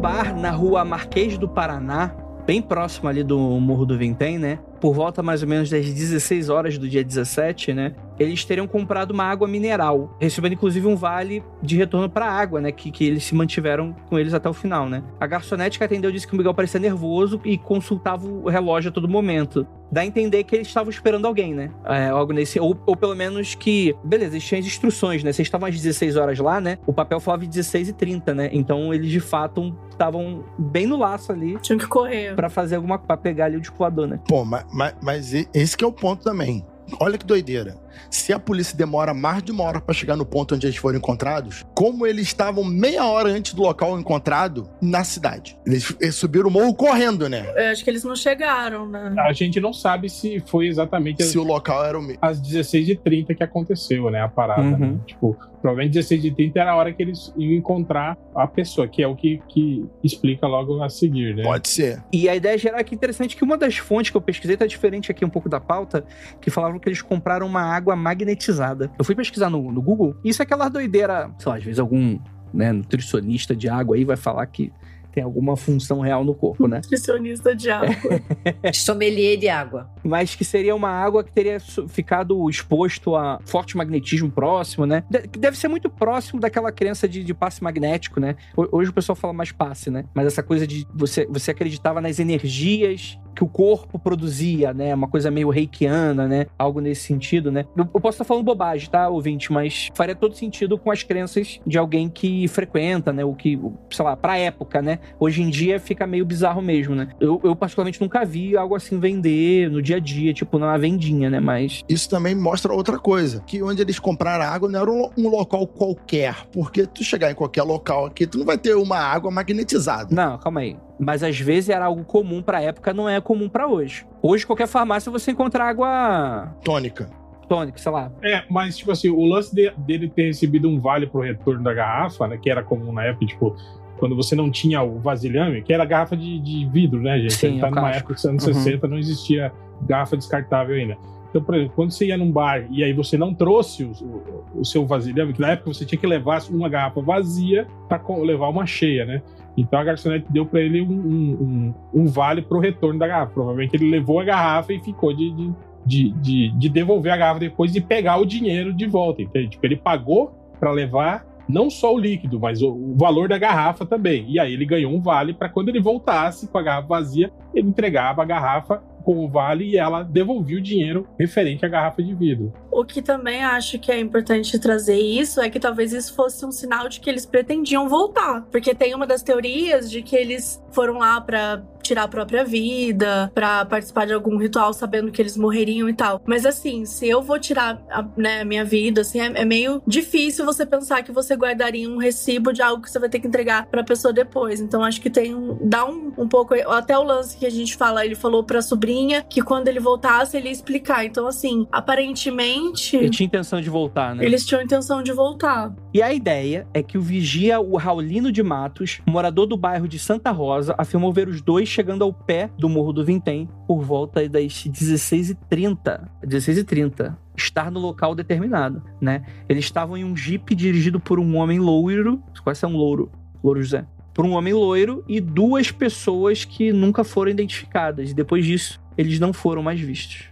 Bar 0.00 0.34
na 0.34 0.50
rua 0.50 0.82
Marquês 0.82 1.36
do 1.36 1.46
Paraná, 1.46 2.14
bem 2.46 2.62
próximo 2.62 3.06
ali 3.06 3.22
do 3.22 3.38
Morro 3.38 3.84
do 3.84 3.98
Vintém, 3.98 4.38
né? 4.38 4.58
Por 4.80 4.94
volta 4.94 5.22
mais 5.22 5.42
ou 5.42 5.48
menos 5.48 5.68
das 5.68 5.84
16 5.84 6.48
horas 6.48 6.78
do 6.78 6.88
dia 6.88 7.04
17, 7.04 7.74
né? 7.74 7.94
Eles 8.20 8.44
teriam 8.44 8.66
comprado 8.66 9.12
uma 9.12 9.24
água 9.24 9.48
mineral, 9.48 10.14
recebendo 10.20 10.52
inclusive 10.52 10.86
um 10.86 10.94
vale 10.94 11.42
de 11.62 11.74
retorno 11.74 12.08
para 12.08 12.26
a 12.26 12.30
água, 12.30 12.60
né? 12.60 12.70
Que, 12.70 12.90
que 12.90 13.02
eles 13.02 13.24
se 13.24 13.34
mantiveram 13.34 13.96
com 14.10 14.18
eles 14.18 14.34
até 14.34 14.46
o 14.46 14.52
final, 14.52 14.90
né? 14.90 15.02
A 15.18 15.26
garçonete 15.26 15.78
que 15.78 15.84
atendeu 15.84 16.12
disse 16.12 16.26
que 16.26 16.34
o 16.34 16.36
Miguel 16.36 16.52
parecia 16.52 16.78
nervoso 16.78 17.40
e 17.46 17.56
consultava 17.56 18.26
o 18.28 18.50
relógio 18.50 18.90
a 18.90 18.92
todo 18.92 19.08
momento. 19.08 19.66
Dá 19.90 20.02
a 20.02 20.06
entender 20.06 20.44
que 20.44 20.54
eles 20.54 20.68
estavam 20.68 20.90
esperando 20.90 21.26
alguém, 21.26 21.54
né? 21.54 21.70
É, 21.84 22.08
algo 22.08 22.32
nesse. 22.34 22.60
Ou, 22.60 22.78
ou 22.86 22.94
pelo 22.94 23.14
menos 23.16 23.54
que. 23.54 23.96
Beleza, 24.04 24.34
eles 24.34 24.46
tinham 24.46 24.60
as 24.60 24.66
instruções, 24.66 25.24
né? 25.24 25.32
Vocês 25.32 25.48
estavam 25.48 25.66
às 25.66 25.74
16 25.74 26.16
horas 26.16 26.38
lá, 26.38 26.60
né? 26.60 26.78
O 26.86 26.92
papel 26.92 27.18
falava 27.20 27.42
de 27.42 27.48
16 27.48 27.88
e 27.88 27.92
30, 27.94 28.34
né? 28.34 28.50
Então 28.52 28.92
eles 28.92 29.10
de 29.10 29.18
fato 29.18 29.74
estavam 29.90 30.44
bem 30.58 30.86
no 30.86 30.98
laço 30.98 31.32
ali. 31.32 31.58
Tinham 31.60 31.78
que 31.78 31.86
correr. 31.86 32.34
Pra 32.36 32.50
fazer 32.50 32.76
alguma. 32.76 32.98
pra 32.98 33.16
pegar 33.16 33.46
ali 33.46 33.56
o 33.56 33.60
descoador, 33.60 34.06
né? 34.06 34.20
Pô, 34.28 34.44
mas, 34.44 34.64
mas, 34.72 34.94
mas 35.02 35.32
esse 35.54 35.76
que 35.76 35.82
é 35.82 35.86
o 35.86 35.92
ponto 35.92 36.22
também. 36.22 36.64
Olha 36.98 37.18
que 37.18 37.26
doideira. 37.26 37.76
Se 38.10 38.32
a 38.32 38.38
polícia 38.38 38.76
demora 38.76 39.14
mais 39.14 39.42
de 39.42 39.52
uma 39.52 39.64
hora 39.64 39.80
para 39.80 39.94
chegar 39.94 40.16
no 40.16 40.24
ponto 40.24 40.54
onde 40.54 40.66
eles 40.66 40.76
foram 40.76 40.98
encontrados, 40.98 41.64
como 41.74 42.06
eles 42.06 42.26
estavam 42.26 42.64
meia 42.64 43.04
hora 43.06 43.28
antes 43.28 43.54
do 43.54 43.62
local 43.62 43.98
encontrado 43.98 44.68
na 44.80 45.04
cidade? 45.04 45.58
Eles, 45.66 45.94
eles 46.00 46.14
subiram 46.14 46.48
o 46.48 46.50
morro 46.50 46.74
correndo, 46.74 47.28
né? 47.28 47.46
Eu 47.56 47.72
acho 47.72 47.84
que 47.84 47.90
eles 47.90 48.04
não 48.04 48.16
chegaram, 48.16 48.88
né? 48.88 49.14
A 49.18 49.32
gente 49.32 49.60
não 49.60 49.72
sabe 49.72 50.08
se 50.08 50.40
foi 50.46 50.66
exatamente 50.66 51.22
Se 51.22 51.38
o 51.38 51.42
local 51.42 51.84
era 51.84 51.98
o 51.98 52.02
mesmo. 52.02 52.18
às 52.20 52.40
16h30 52.40 53.36
que 53.36 53.42
aconteceu, 53.42 54.10
né? 54.10 54.20
A 54.20 54.28
parada. 54.28 54.62
Uhum. 54.62 54.78
Né? 54.78 54.98
Tipo, 55.06 55.36
provavelmente 55.60 55.98
16h30 55.98 56.52
era 56.56 56.72
a 56.72 56.76
hora 56.76 56.92
que 56.92 57.02
eles 57.02 57.32
iam 57.36 57.52
encontrar 57.52 58.16
a 58.34 58.46
pessoa, 58.46 58.88
que 58.88 59.02
é 59.02 59.06
o 59.06 59.14
que, 59.14 59.40
que 59.48 59.86
explica 60.02 60.46
logo 60.46 60.82
a 60.82 60.88
seguir, 60.88 61.34
né? 61.36 61.42
Pode 61.42 61.68
ser. 61.68 62.02
E 62.12 62.28
a 62.28 62.34
ideia 62.34 62.56
geral 62.56 62.80
é 62.80 62.84
que 62.84 62.94
interessante 62.94 63.36
que 63.36 63.44
uma 63.44 63.56
das 63.56 63.76
fontes 63.76 64.10
que 64.10 64.16
eu 64.16 64.20
pesquisei 64.20 64.56
tá 64.56 64.66
diferente 64.66 65.10
aqui 65.10 65.24
um 65.24 65.30
pouco 65.30 65.48
da 65.48 65.60
pauta, 65.60 66.04
que 66.40 66.50
falavam 66.50 66.78
que 66.78 66.88
eles 66.88 67.02
compraram 67.02 67.46
uma 67.46 67.62
água 67.62 67.79
magnetizada. 67.96 68.90
Eu 68.98 69.04
fui 69.04 69.14
pesquisar 69.14 69.50
no, 69.50 69.72
no 69.72 69.82
Google, 69.82 70.16
isso 70.24 70.42
é 70.42 70.44
aquela 70.44 70.68
doideira, 70.68 71.30
sei 71.38 71.50
lá, 71.50 71.58
às 71.58 71.64
vezes 71.64 71.78
algum 71.78 72.18
né, 72.52 72.72
nutricionista 72.72 73.54
de 73.54 73.68
água 73.68 73.96
aí 73.96 74.04
vai 74.04 74.16
falar 74.16 74.44
que 74.46 74.72
tem 75.10 75.22
alguma 75.22 75.56
função 75.56 76.00
real 76.00 76.24
no 76.24 76.34
corpo, 76.34 76.66
né? 76.68 76.76
Nutricionista 76.78 77.54
de 77.54 77.70
água. 77.70 78.20
Sommelier 78.74 79.36
de 79.36 79.48
água. 79.48 79.90
Mas 80.02 80.34
que 80.34 80.44
seria 80.44 80.74
uma 80.74 80.90
água 80.90 81.22
que 81.24 81.32
teria 81.32 81.58
ficado 81.88 82.48
exposto 82.48 83.16
a 83.16 83.38
forte 83.44 83.76
magnetismo 83.76 84.30
próximo, 84.30 84.86
né? 84.86 85.02
Que 85.32 85.38
deve 85.38 85.56
ser 85.56 85.68
muito 85.68 85.88
próximo 85.90 86.40
daquela 86.40 86.70
crença 86.72 87.08
de, 87.08 87.22
de 87.24 87.34
passe 87.34 87.62
magnético, 87.62 88.20
né? 88.20 88.36
Ho- 88.56 88.68
Hoje 88.72 88.90
o 88.90 88.92
pessoal 88.92 89.16
fala 89.16 89.32
mais 89.32 89.52
passe, 89.52 89.90
né? 89.90 90.04
Mas 90.14 90.26
essa 90.26 90.42
coisa 90.42 90.66
de 90.66 90.86
você, 90.94 91.26
você 91.26 91.50
acreditava 91.50 92.00
nas 92.00 92.18
energias 92.18 93.18
que 93.34 93.44
o 93.44 93.48
corpo 93.48 93.98
produzia, 93.98 94.72
né? 94.72 94.94
Uma 94.94 95.08
coisa 95.08 95.30
meio 95.30 95.48
reikiana, 95.50 96.26
né? 96.28 96.46
Algo 96.58 96.80
nesse 96.80 97.02
sentido, 97.02 97.50
né? 97.50 97.64
Eu, 97.76 97.84
eu 97.94 98.00
posso 98.00 98.14
estar 98.16 98.24
falando 98.24 98.44
bobagem, 98.44 98.88
tá, 98.88 99.08
ouvinte? 99.08 99.52
Mas 99.52 99.88
faria 99.94 100.14
todo 100.14 100.34
sentido 100.34 100.78
com 100.78 100.90
as 100.90 101.02
crenças 101.02 101.60
de 101.66 101.76
alguém 101.78 102.08
que 102.08 102.46
frequenta, 102.48 103.12
né? 103.12 103.24
O 103.24 103.34
que, 103.34 103.58
sei 103.90 104.04
lá, 104.04 104.16
pra 104.16 104.38
época, 104.38 104.80
né? 104.80 104.99
Hoje 105.18 105.42
em 105.42 105.48
dia 105.50 105.78
fica 105.80 106.06
meio 106.06 106.24
bizarro 106.24 106.60
mesmo, 106.62 106.94
né? 106.94 107.08
Eu, 107.20 107.40
eu 107.44 107.54
particularmente 107.56 108.00
nunca 108.00 108.24
vi 108.24 108.56
algo 108.56 108.74
assim 108.74 108.98
vender 108.98 109.70
no 109.70 109.80
dia 109.82 109.96
a 109.96 110.00
dia, 110.00 110.32
tipo, 110.32 110.58
numa 110.58 110.76
vendinha, 110.78 111.28
né? 111.30 111.40
Mas 111.40 111.82
Isso 111.88 112.08
também 112.08 112.34
mostra 112.34 112.72
outra 112.72 112.98
coisa, 112.98 113.42
que 113.46 113.62
onde 113.62 113.80
eles 113.82 113.98
compraram 113.98 114.44
a 114.44 114.48
água 114.48 114.68
não 114.68 114.80
era 114.80 114.90
um, 114.90 115.10
um 115.16 115.28
local 115.28 115.66
qualquer, 115.66 116.34
porque 116.52 116.86
tu 116.86 117.02
chegar 117.04 117.30
em 117.30 117.34
qualquer 117.34 117.62
local 117.62 118.06
aqui, 118.06 118.26
tu 118.26 118.38
não 118.38 118.44
vai 118.46 118.58
ter 118.58 118.74
uma 118.74 118.98
água 118.98 119.30
magnetizada. 119.30 120.14
Não, 120.14 120.38
calma 120.38 120.60
aí. 120.60 120.76
Mas 120.98 121.22
às 121.22 121.38
vezes 121.38 121.70
era 121.70 121.86
algo 121.86 122.04
comum 122.04 122.42
pra 122.42 122.60
época, 122.60 122.92
não 122.92 123.08
é 123.08 123.20
comum 123.20 123.48
pra 123.48 123.66
hoje. 123.66 124.06
Hoje, 124.22 124.46
qualquer 124.46 124.66
farmácia 124.68 125.10
você 125.10 125.30
encontra 125.30 125.64
água 125.64 126.54
Tônica. 126.62 127.08
tônica, 127.48 127.78
sei 127.78 127.90
lá. 127.90 128.12
É, 128.22 128.44
mas, 128.48 128.76
tipo 128.76 128.92
assim, 128.92 129.08
o 129.08 129.24
lance 129.24 129.52
de- 129.54 129.72
dele 129.78 130.08
ter 130.08 130.26
recebido 130.26 130.68
um 130.68 130.78
vale 130.78 131.06
pro 131.06 131.20
retorno 131.20 131.62
da 131.64 131.72
garrafa, 131.74 132.28
né? 132.28 132.36
Que 132.40 132.48
era 132.50 132.62
comum 132.62 132.92
na 132.92 133.04
época, 133.04 133.26
tipo, 133.26 133.56
quando 134.00 134.16
você 134.16 134.34
não 134.34 134.50
tinha 134.50 134.82
o 134.82 134.98
vasilhame, 134.98 135.62
que 135.62 135.72
era 135.72 135.84
garrafa 135.84 136.16
de, 136.16 136.40
de 136.40 136.64
vidro, 136.66 137.00
né, 137.00 137.18
gente? 137.20 137.34
Sim, 137.34 137.58
tá 137.60 137.68
o 137.68 137.70
numa 137.70 137.82
casco. 137.82 137.98
época 137.98 138.14
dos 138.14 138.24
anos 138.24 138.46
Uhum. 138.46 138.54
60, 138.54 138.88
não 138.88 138.98
existia 138.98 139.52
garrafa 139.82 140.16
descartável 140.16 140.74
ainda. 140.74 140.96
Então, 141.28 141.40
por 141.42 141.54
exemplo, 141.54 141.74
quando 141.76 141.92
você 141.92 142.06
ia 142.06 142.16
num 142.16 142.32
bar 142.32 142.66
e 142.70 142.82
aí 142.82 142.92
você 142.92 143.16
não 143.16 143.32
trouxe 143.32 143.84
o, 143.84 143.92
o- 143.92 144.60
o 144.60 144.64
seu 144.64 144.84
vasilhame, 144.84 145.32
que 145.32 145.40
na 145.40 145.50
época 145.52 145.72
você 145.72 145.84
tinha 145.84 145.98
que 146.00 146.06
levar 146.06 146.42
uma 146.50 146.68
garrafa 146.68 147.00
vazia 147.00 147.68
para 147.88 148.02
levar 148.22 148.48
uma 148.48 148.66
cheia, 148.66 149.04
né? 149.04 149.22
Então 149.56 149.78
a 149.78 149.84
garçonete 149.84 150.26
deu 150.28 150.44
para 150.44 150.60
ele 150.60 150.80
um, 150.82 150.90
um- 150.90 151.72
um- 151.94 152.02
um 152.02 152.06
vale 152.06 152.42
pro 152.42 152.58
retorno 152.58 152.98
da 152.98 153.06
garrafa. 153.06 153.32
Provavelmente 153.32 153.76
ele 153.76 153.88
levou 153.90 154.18
a 154.18 154.24
garrafa 154.24 154.72
e 154.72 154.80
ficou 154.80 155.14
de, 155.14 155.30
de, 155.30 155.52
de, 155.86 156.10
de- 156.12 156.48
de 156.58 156.68
devolver 156.68 157.12
a 157.12 157.16
garrafa 157.16 157.38
depois 157.40 157.76
e 157.76 157.80
pegar 157.80 158.16
o 158.16 158.24
dinheiro 158.24 158.72
de 158.72 158.86
volta. 158.86 159.22
Entende? 159.22 159.50
Tipo, 159.50 159.66
ele 159.66 159.76
pagou 159.76 160.32
para 160.58 160.72
levar 160.72 161.24
não 161.50 161.68
só 161.68 161.94
o 161.94 161.98
líquido, 161.98 162.38
mas 162.38 162.62
o, 162.62 162.70
o 162.70 162.96
valor 162.96 163.28
da 163.28 163.38
garrafa 163.38 163.84
também. 163.84 164.26
E 164.28 164.38
aí 164.38 164.52
ele 164.52 164.64
ganhou 164.64 164.92
um 164.92 165.00
vale 165.00 165.34
para 165.34 165.48
quando 165.48 165.68
ele 165.68 165.80
voltasse 165.80 166.48
com 166.48 166.58
a 166.58 166.62
garrafa 166.62 166.88
vazia, 166.88 167.32
ele 167.54 167.68
entregava 167.68 168.22
a 168.22 168.24
garrafa 168.24 168.82
com 169.02 169.24
o 169.24 169.28
vale 169.28 169.64
e 169.64 169.76
ela 169.76 170.02
devolvia 170.02 170.58
o 170.58 170.60
dinheiro 170.60 171.06
referente 171.18 171.64
à 171.64 171.68
garrafa 171.68 172.02
de 172.02 172.14
vidro. 172.14 172.52
O 172.70 172.84
que 172.84 173.02
também 173.02 173.42
acho 173.42 173.78
que 173.78 173.90
é 173.90 173.98
importante 173.98 174.58
trazer 174.58 174.98
isso 174.98 175.40
é 175.40 175.50
que 175.50 175.58
talvez 175.58 175.92
isso 175.92 176.14
fosse 176.14 176.44
um 176.44 176.52
sinal 176.52 176.88
de 176.88 177.00
que 177.00 177.08
eles 177.08 177.26
pretendiam 177.26 177.88
voltar. 177.88 178.42
Porque 178.50 178.74
tem 178.74 178.94
uma 178.94 179.06
das 179.06 179.22
teorias 179.22 179.90
de 179.90 180.02
que 180.02 180.14
eles 180.14 180.62
foram 180.70 180.98
lá 180.98 181.20
pra 181.20 181.62
tirar 181.82 182.04
a 182.04 182.08
própria 182.08 182.44
vida, 182.44 183.30
pra 183.34 183.64
participar 183.64 184.06
de 184.06 184.12
algum 184.12 184.36
ritual 184.36 184.72
sabendo 184.72 185.10
que 185.10 185.20
eles 185.20 185.36
morreriam 185.36 185.88
e 185.88 185.94
tal. 185.94 186.22
Mas 186.26 186.46
assim, 186.46 186.84
se 186.84 187.08
eu 187.08 187.22
vou 187.22 187.38
tirar 187.38 187.82
a 187.90 188.04
né, 188.16 188.44
minha 188.44 188.64
vida, 188.64 189.00
assim, 189.02 189.20
é, 189.20 189.32
é 189.34 189.44
meio 189.44 189.82
difícil 189.86 190.44
você 190.44 190.64
pensar 190.66 191.02
que 191.02 191.12
você 191.12 191.34
guardaria 191.34 191.88
um 191.88 191.98
recibo 191.98 192.52
de 192.52 192.62
algo 192.62 192.82
que 192.82 192.90
você 192.90 192.98
vai 192.98 193.08
ter 193.08 193.20
que 193.20 193.26
entregar 193.26 193.66
pra 193.66 193.82
pessoa 193.82 194.12
depois. 194.12 194.60
Então 194.60 194.82
acho 194.82 195.00
que 195.00 195.10
tem 195.10 195.34
um. 195.34 195.58
dá 195.62 195.84
um, 195.84 196.12
um 196.16 196.28
pouco. 196.28 196.54
Até 196.54 196.98
o 196.98 197.02
lance 197.02 197.36
que 197.36 197.46
a 197.46 197.50
gente 197.50 197.76
fala, 197.76 198.04
ele 198.04 198.14
falou 198.14 198.44
pra 198.44 198.62
sobrinha 198.62 199.24
que 199.28 199.42
quando 199.42 199.68
ele 199.68 199.80
voltasse, 199.80 200.36
ele 200.36 200.46
ia 200.46 200.52
explicar. 200.52 201.04
Então, 201.04 201.26
assim, 201.26 201.66
aparentemente. 201.70 202.96
Ele 202.96 203.10
tinha 203.10 203.26
intenção 203.26 203.60
de 203.60 203.70
voltar, 203.70 204.14
né? 204.14 204.24
Eles 204.24 204.44
tinham 204.44 204.62
intenção 204.62 205.02
de 205.02 205.12
voltar. 205.12 205.72
E 205.92 206.02
a 206.02 206.12
ideia 206.12 206.66
é 206.72 206.82
que 206.82 206.96
o 206.96 207.00
vigia, 207.00 207.60
o 207.60 207.76
Raulino 207.76 208.30
de 208.30 208.42
Matos, 208.42 209.00
morador 209.06 209.46
do 209.46 209.56
bairro 209.56 209.88
de 209.88 209.98
Santa 209.98 210.30
Rosa, 210.30 210.74
afirmou 210.78 211.12
ver 211.12 211.28
os 211.28 211.40
dois 211.40 211.68
chegando 211.70 212.02
ao 212.02 212.12
pé 212.12 212.50
do 212.58 212.68
Morro 212.68 212.92
do 212.92 213.04
Vintém 213.04 213.48
por 213.66 213.82
volta 213.82 214.28
das 214.28 214.66
16h30. 214.66 216.08
16h30. 216.24 217.16
Estar 217.36 217.70
no 217.70 217.80
local 217.80 218.14
determinado, 218.14 218.82
né? 219.00 219.24
Eles 219.48 219.64
estavam 219.64 219.96
em 219.96 220.04
um 220.04 220.16
jipe 220.16 220.54
dirigido 220.54 221.00
por 221.00 221.18
um 221.18 221.36
homem 221.36 221.58
loiro. 221.58 222.22
Qual 222.42 222.54
é 222.60 222.66
um 222.66 222.76
louro? 222.76 223.10
Louro 223.42 223.62
José. 223.62 223.86
Por 224.12 224.26
um 224.26 224.32
homem 224.32 224.52
loiro 224.52 225.04
e 225.08 225.20
duas 225.20 225.70
pessoas 225.70 226.44
que 226.44 226.72
nunca 226.72 227.04
foram 227.04 227.30
identificadas. 227.30 228.10
E 228.10 228.14
depois 228.14 228.44
disso, 228.44 228.80
eles 228.98 229.18
não 229.18 229.32
foram 229.32 229.62
mais 229.62 229.80
vistos. 229.80 230.24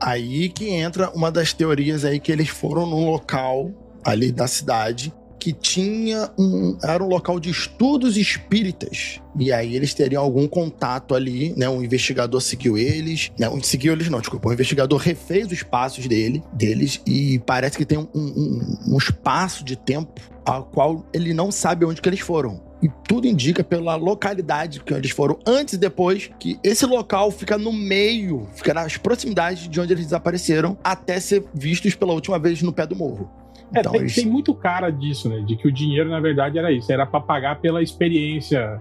Aí 0.00 0.48
que 0.48 0.68
entra 0.70 1.10
uma 1.10 1.30
das 1.30 1.52
teorias 1.52 2.04
aí 2.04 2.18
que 2.18 2.32
eles 2.32 2.48
foram 2.48 2.86
num 2.86 3.08
local 3.10 3.70
ali 4.04 4.32
da 4.32 4.46
cidade 4.46 5.12
que 5.38 5.52
tinha 5.52 6.30
um. 6.38 6.76
Era 6.82 7.02
um 7.02 7.08
local 7.08 7.38
de 7.38 7.50
estudos 7.50 8.16
espíritas. 8.16 9.20
E 9.38 9.52
aí 9.52 9.76
eles 9.76 9.92
teriam 9.92 10.22
algum 10.22 10.48
contato 10.48 11.14
ali, 11.14 11.54
né? 11.56 11.68
Um 11.68 11.82
investigador 11.82 12.40
seguiu 12.40 12.76
eles. 12.78 13.30
Não, 13.38 13.62
seguiu 13.62 13.92
eles 13.92 14.08
não, 14.08 14.20
desculpa. 14.20 14.48
Um 14.48 14.52
investigador 14.52 14.98
refez 14.98 15.50
os 15.50 15.62
passos 15.62 16.06
dele, 16.06 16.42
deles 16.52 17.00
e 17.06 17.38
parece 17.40 17.76
que 17.76 17.84
tem 17.84 17.98
um, 17.98 18.08
um, 18.14 18.78
um 18.88 18.98
espaço 18.98 19.64
de 19.64 19.76
tempo 19.76 20.20
ao 20.44 20.64
qual 20.64 21.04
ele 21.12 21.34
não 21.34 21.50
sabe 21.50 21.84
onde 21.84 22.00
que 22.00 22.08
eles 22.08 22.20
foram. 22.20 22.64
E 22.82 22.88
tudo 23.08 23.26
indica 23.26 23.64
pela 23.64 23.96
localidade 23.96 24.80
que 24.80 24.92
eles 24.92 25.10
foram 25.10 25.38
antes 25.46 25.74
e 25.74 25.78
depois 25.78 26.30
que 26.38 26.58
esse 26.62 26.84
local 26.84 27.30
fica 27.30 27.56
no 27.56 27.72
meio, 27.72 28.46
fica 28.54 28.74
nas 28.74 28.96
proximidades 28.96 29.68
de 29.68 29.80
onde 29.80 29.92
eles 29.92 30.04
desapareceram 30.04 30.76
até 30.84 31.18
ser 31.18 31.44
vistos 31.54 31.94
pela 31.94 32.12
última 32.12 32.38
vez 32.38 32.62
no 32.62 32.72
pé 32.72 32.86
do 32.86 32.94
morro. 32.94 33.30
É, 33.74 33.80
Então, 33.80 33.92
tem, 33.92 34.00
eles- 34.02 34.14
tem 34.14 34.26
muito 34.26 34.54
cara 34.54 34.90
disso, 34.90 35.28
né? 35.28 35.40
De 35.40 35.56
que 35.56 35.66
o 35.68 35.72
dinheiro, 35.72 36.08
na 36.10 36.20
verdade, 36.20 36.58
era 36.58 36.70
isso. 36.72 36.92
Era 36.92 37.04
pra 37.06 37.20
pagar 37.20 37.60
pela 37.60 37.82
experiência 37.82 38.80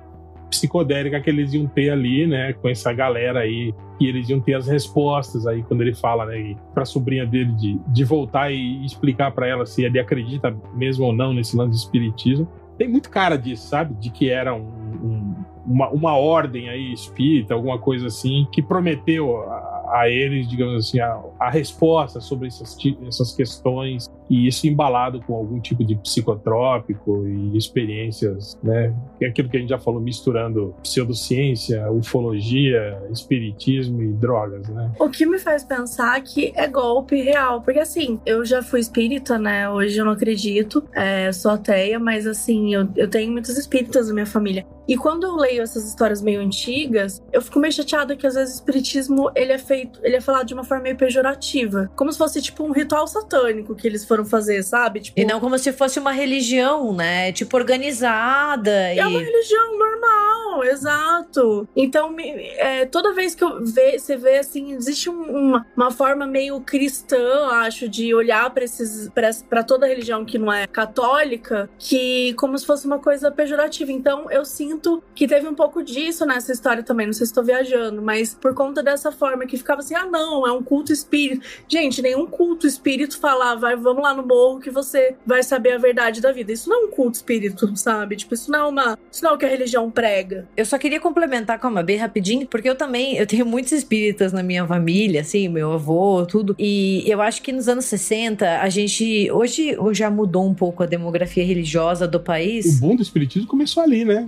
psicodélica 0.50 1.20
que 1.20 1.30
eles 1.30 1.54
iam 1.54 1.66
ter 1.68 1.90
ali, 1.90 2.26
né? 2.28 2.54
Com 2.54 2.70
essa 2.70 2.94
galera 2.94 3.40
aí. 3.42 3.74
E 4.00 4.08
eles 4.08 4.30
iam 4.30 4.40
ter 4.40 4.54
as 4.56 4.68
respostas 4.68 5.48
aí, 5.48 5.64
quando 5.64 5.82
ele 5.82 5.94
fala, 5.96 6.26
né? 6.26 6.38
e 6.40 6.58
Pra 6.74 6.86
sobrinha 6.86 7.26
dele 7.26 7.54
de, 7.54 7.80
de 7.88 8.04
voltar 8.04 8.52
e 8.52 8.86
explicar 8.86 9.32
pra 9.32 9.48
ela 9.48 9.66
se 9.66 9.84
ele 9.84 9.98
acredita 10.00 10.56
mesmo 10.74 11.06
ou 11.06 11.14
não 11.14 11.34
nesse 11.34 11.56
lance 11.56 11.72
de 11.72 11.78
espiritismo. 11.78 12.48
Tem 12.78 12.90
muito 12.90 13.10
cara 13.10 13.38
disso, 13.38 13.68
sabe? 13.70 13.94
De 13.96 14.10
que 14.10 14.30
era 14.30 14.54
um- 14.54 14.60
um- 15.04 15.36
uma, 15.66 15.90
uma 15.90 16.18
ordem 16.18 16.70
aí 16.70 16.92
espírita, 16.94 17.54
alguma 17.54 17.80
coisa 17.80 18.08
assim, 18.08 18.46
que 18.52 18.62
prometeu 18.62 19.38
a, 19.50 19.75
a 19.92 20.10
eles, 20.10 20.48
digamos 20.48 20.88
assim, 20.88 21.00
a, 21.00 21.22
a 21.40 21.50
resposta 21.50 22.20
sobre 22.20 22.48
essas, 22.48 22.78
essas 23.08 23.34
questões 23.34 24.10
e 24.30 24.48
isso 24.48 24.68
embalado 24.68 25.22
com 25.22 25.36
algum 25.36 25.60
tipo 25.60 25.84
de 25.84 25.96
psicotrópico 25.96 27.28
e 27.28 27.56
experiências, 27.56 28.58
né? 28.64 28.94
É 29.22 29.28
aquilo 29.28 29.50
que 29.50 29.58
a 29.58 29.60
gente 29.60 29.70
já 29.70 29.78
falou, 29.78 30.02
misturando 30.02 30.74
pseudociência, 30.82 31.92
ufologia, 31.92 33.00
espiritismo 33.12 34.02
e 34.02 34.08
drogas, 34.14 34.68
né? 34.70 34.92
O 35.00 35.10
que 35.10 35.26
me 35.26 35.38
faz 35.38 35.64
pensar 35.64 36.20
que 36.22 36.52
é 36.56 36.68
golpe 36.68 37.22
real. 37.22 37.62
Porque 37.62 37.80
assim, 37.80 38.20
eu 38.26 38.44
já 38.44 38.64
fui 38.64 38.80
espírita, 38.80 39.38
né? 39.38 39.70
Hoje 39.70 39.98
eu 39.98 40.06
não 40.06 40.14
acredito. 40.14 40.84
É, 40.94 41.32
sou 41.32 41.52
ateia, 41.52 42.00
mas 42.00 42.26
assim, 42.26 42.74
eu, 42.74 42.88
eu 42.96 43.08
tenho 43.08 43.32
muitos 43.32 43.58
espíritas 43.58 44.08
na 44.08 44.14
minha 44.14 44.26
família. 44.26 44.66
E 44.88 44.96
quando 44.98 45.24
eu 45.26 45.36
leio 45.36 45.62
essas 45.62 45.88
histórias 45.88 46.22
meio 46.22 46.42
antigas, 46.42 47.22
eu 47.34 47.42
fico 47.42 47.60
meio 47.60 47.74
chateada 47.74 48.16
que 48.16 48.26
às 48.28 48.36
vezes 48.36 48.54
o 48.56 48.58
espiritismo 48.58 49.32
ele 49.36 49.52
é 49.52 49.58
feito, 49.58 50.00
ele 50.04 50.16
é 50.16 50.22
falado 50.22 50.46
de 50.46 50.54
uma 50.54 50.64
forma 50.64 50.84
meio 50.84 50.96
pejorativa. 50.98 51.92
Como 51.96 52.12
se 52.12 52.18
fosse 52.18 52.42
tipo 52.42 52.64
um 52.64 52.72
ritual 52.72 53.08
satânico 53.08 53.76
que 53.76 53.88
eles 53.88 54.06
foram 54.06 54.26
fazer, 54.26 54.64
sabe? 54.64 55.00
Tipo, 55.02 55.20
E 55.20 55.26
não 55.26 55.40
como 55.40 55.58
se 55.58 55.72
fosse 55.74 56.00
uma 56.00 56.12
religião, 56.12 56.94
né? 56.94 57.32
Tipo, 57.32 57.58
organizada. 57.58 58.72
É 58.72 59.06
uma 59.06 59.20
religião 59.20 59.78
normal, 59.78 60.64
exato. 60.66 61.68
Então, 61.76 62.16
é, 62.20 62.86
toda 62.86 63.14
vez 63.14 63.36
que 63.36 63.44
eu 63.44 63.64
ve, 63.66 63.98
você 64.00 64.16
vê 64.18 64.38
assim, 64.38 64.74
existe 64.74 65.10
um- 65.10 65.24
uma, 65.24 65.66
uma 65.76 65.92
forma 65.92 66.26
meio 66.28 66.60
cristã, 66.62 67.48
acho, 67.52 67.88
de 67.90 68.14
olhar 68.14 68.50
para 68.52 68.64
esses 68.64 69.10
para 69.50 69.64
toda 69.64 69.88
religião 69.88 70.26
que 70.26 70.38
não 70.38 70.52
é 70.52 70.68
católica, 70.68 71.70
que 71.78 72.34
como 72.36 72.58
se 72.58 72.66
fosse 72.66 72.86
uma 72.86 73.00
coisa 73.00 73.32
pejorativa. 73.32 73.92
Então, 73.92 74.30
eu 74.32 74.46
sinto 74.46 74.75
que 75.14 75.28
teve 75.28 75.48
um 75.48 75.56
pouco 75.56 75.84
disso 75.84 76.26
nessa 76.26 76.52
história 76.52 76.84
também. 76.84 77.06
Não 77.08 77.14
sei 77.14 77.26
se 77.26 77.32
estou 77.32 77.44
viajando, 77.44 78.02
mas 78.02 78.34
por 78.34 78.54
conta 78.54 78.82
dessa 78.84 79.12
forma 79.12 79.46
que 79.46 79.58
ficava 79.58 79.82
assim, 79.82 79.96
ah, 79.96 80.06
não, 80.06 80.46
é 80.48 80.52
um 80.52 80.64
culto 80.64 80.92
espírito. 80.92 81.46
Gente, 81.68 82.02
nenhum 82.02 82.26
culto 82.26 82.68
espírito 82.68 83.20
falava, 83.20 83.62
vai, 83.62 83.76
vamos 83.76 84.04
lá 84.04 84.14
no 84.14 84.26
morro 84.26 84.60
que 84.60 84.70
você 84.70 85.16
vai 85.26 85.44
saber 85.44 85.74
a 85.74 85.78
verdade 85.78 86.22
da 86.22 86.32
vida. 86.32 86.52
Isso 86.52 86.70
não 86.70 86.84
é 86.84 86.86
um 86.88 86.92
culto 86.92 87.18
espírito, 87.18 87.76
sabe? 87.76 88.16
Tipo, 88.16 88.34
isso 88.34 88.52
não 88.52 88.60
é 88.60 88.68
uma. 88.68 89.00
Isso 89.12 89.24
não 89.24 89.32
é 89.32 89.34
o 89.34 89.38
que 89.38 89.46
a 89.46 89.50
religião 89.50 89.90
prega. 89.90 90.48
Eu 90.56 90.66
só 90.66 90.78
queria 90.78 91.00
complementar 91.00 91.60
com 91.60 91.68
a 91.68 91.72
Mabê 91.72 91.96
rapidinho, 91.96 92.48
porque 92.48 92.70
eu 92.70 92.76
também, 92.76 93.16
eu 93.18 93.26
tenho 93.26 93.46
muitos 93.46 93.72
espíritas 93.72 94.32
na 94.34 94.44
minha 94.44 94.66
família, 94.66 95.22
assim, 95.22 95.48
meu 95.48 95.74
avô, 95.74 96.26
tudo. 96.26 96.56
E 96.60 97.04
eu 97.08 97.22
acho 97.22 97.42
que 97.42 97.52
nos 97.52 97.68
anos 97.68 97.86
60, 97.86 98.62
a 98.62 98.70
gente, 98.70 99.30
hoje 99.32 99.78
já 99.92 100.10
mudou 100.10 100.46
um 100.46 100.54
pouco 100.54 100.84
a 100.84 100.86
demografia 100.86 101.46
religiosa 101.46 102.08
do 102.08 102.18
O 102.18 102.22
país. 102.22 102.80
boom 102.80 102.96
do 102.96 103.02
espiritismo 103.02 103.48
começou 103.48 103.84
ali, 103.84 104.04
né? 104.04 104.28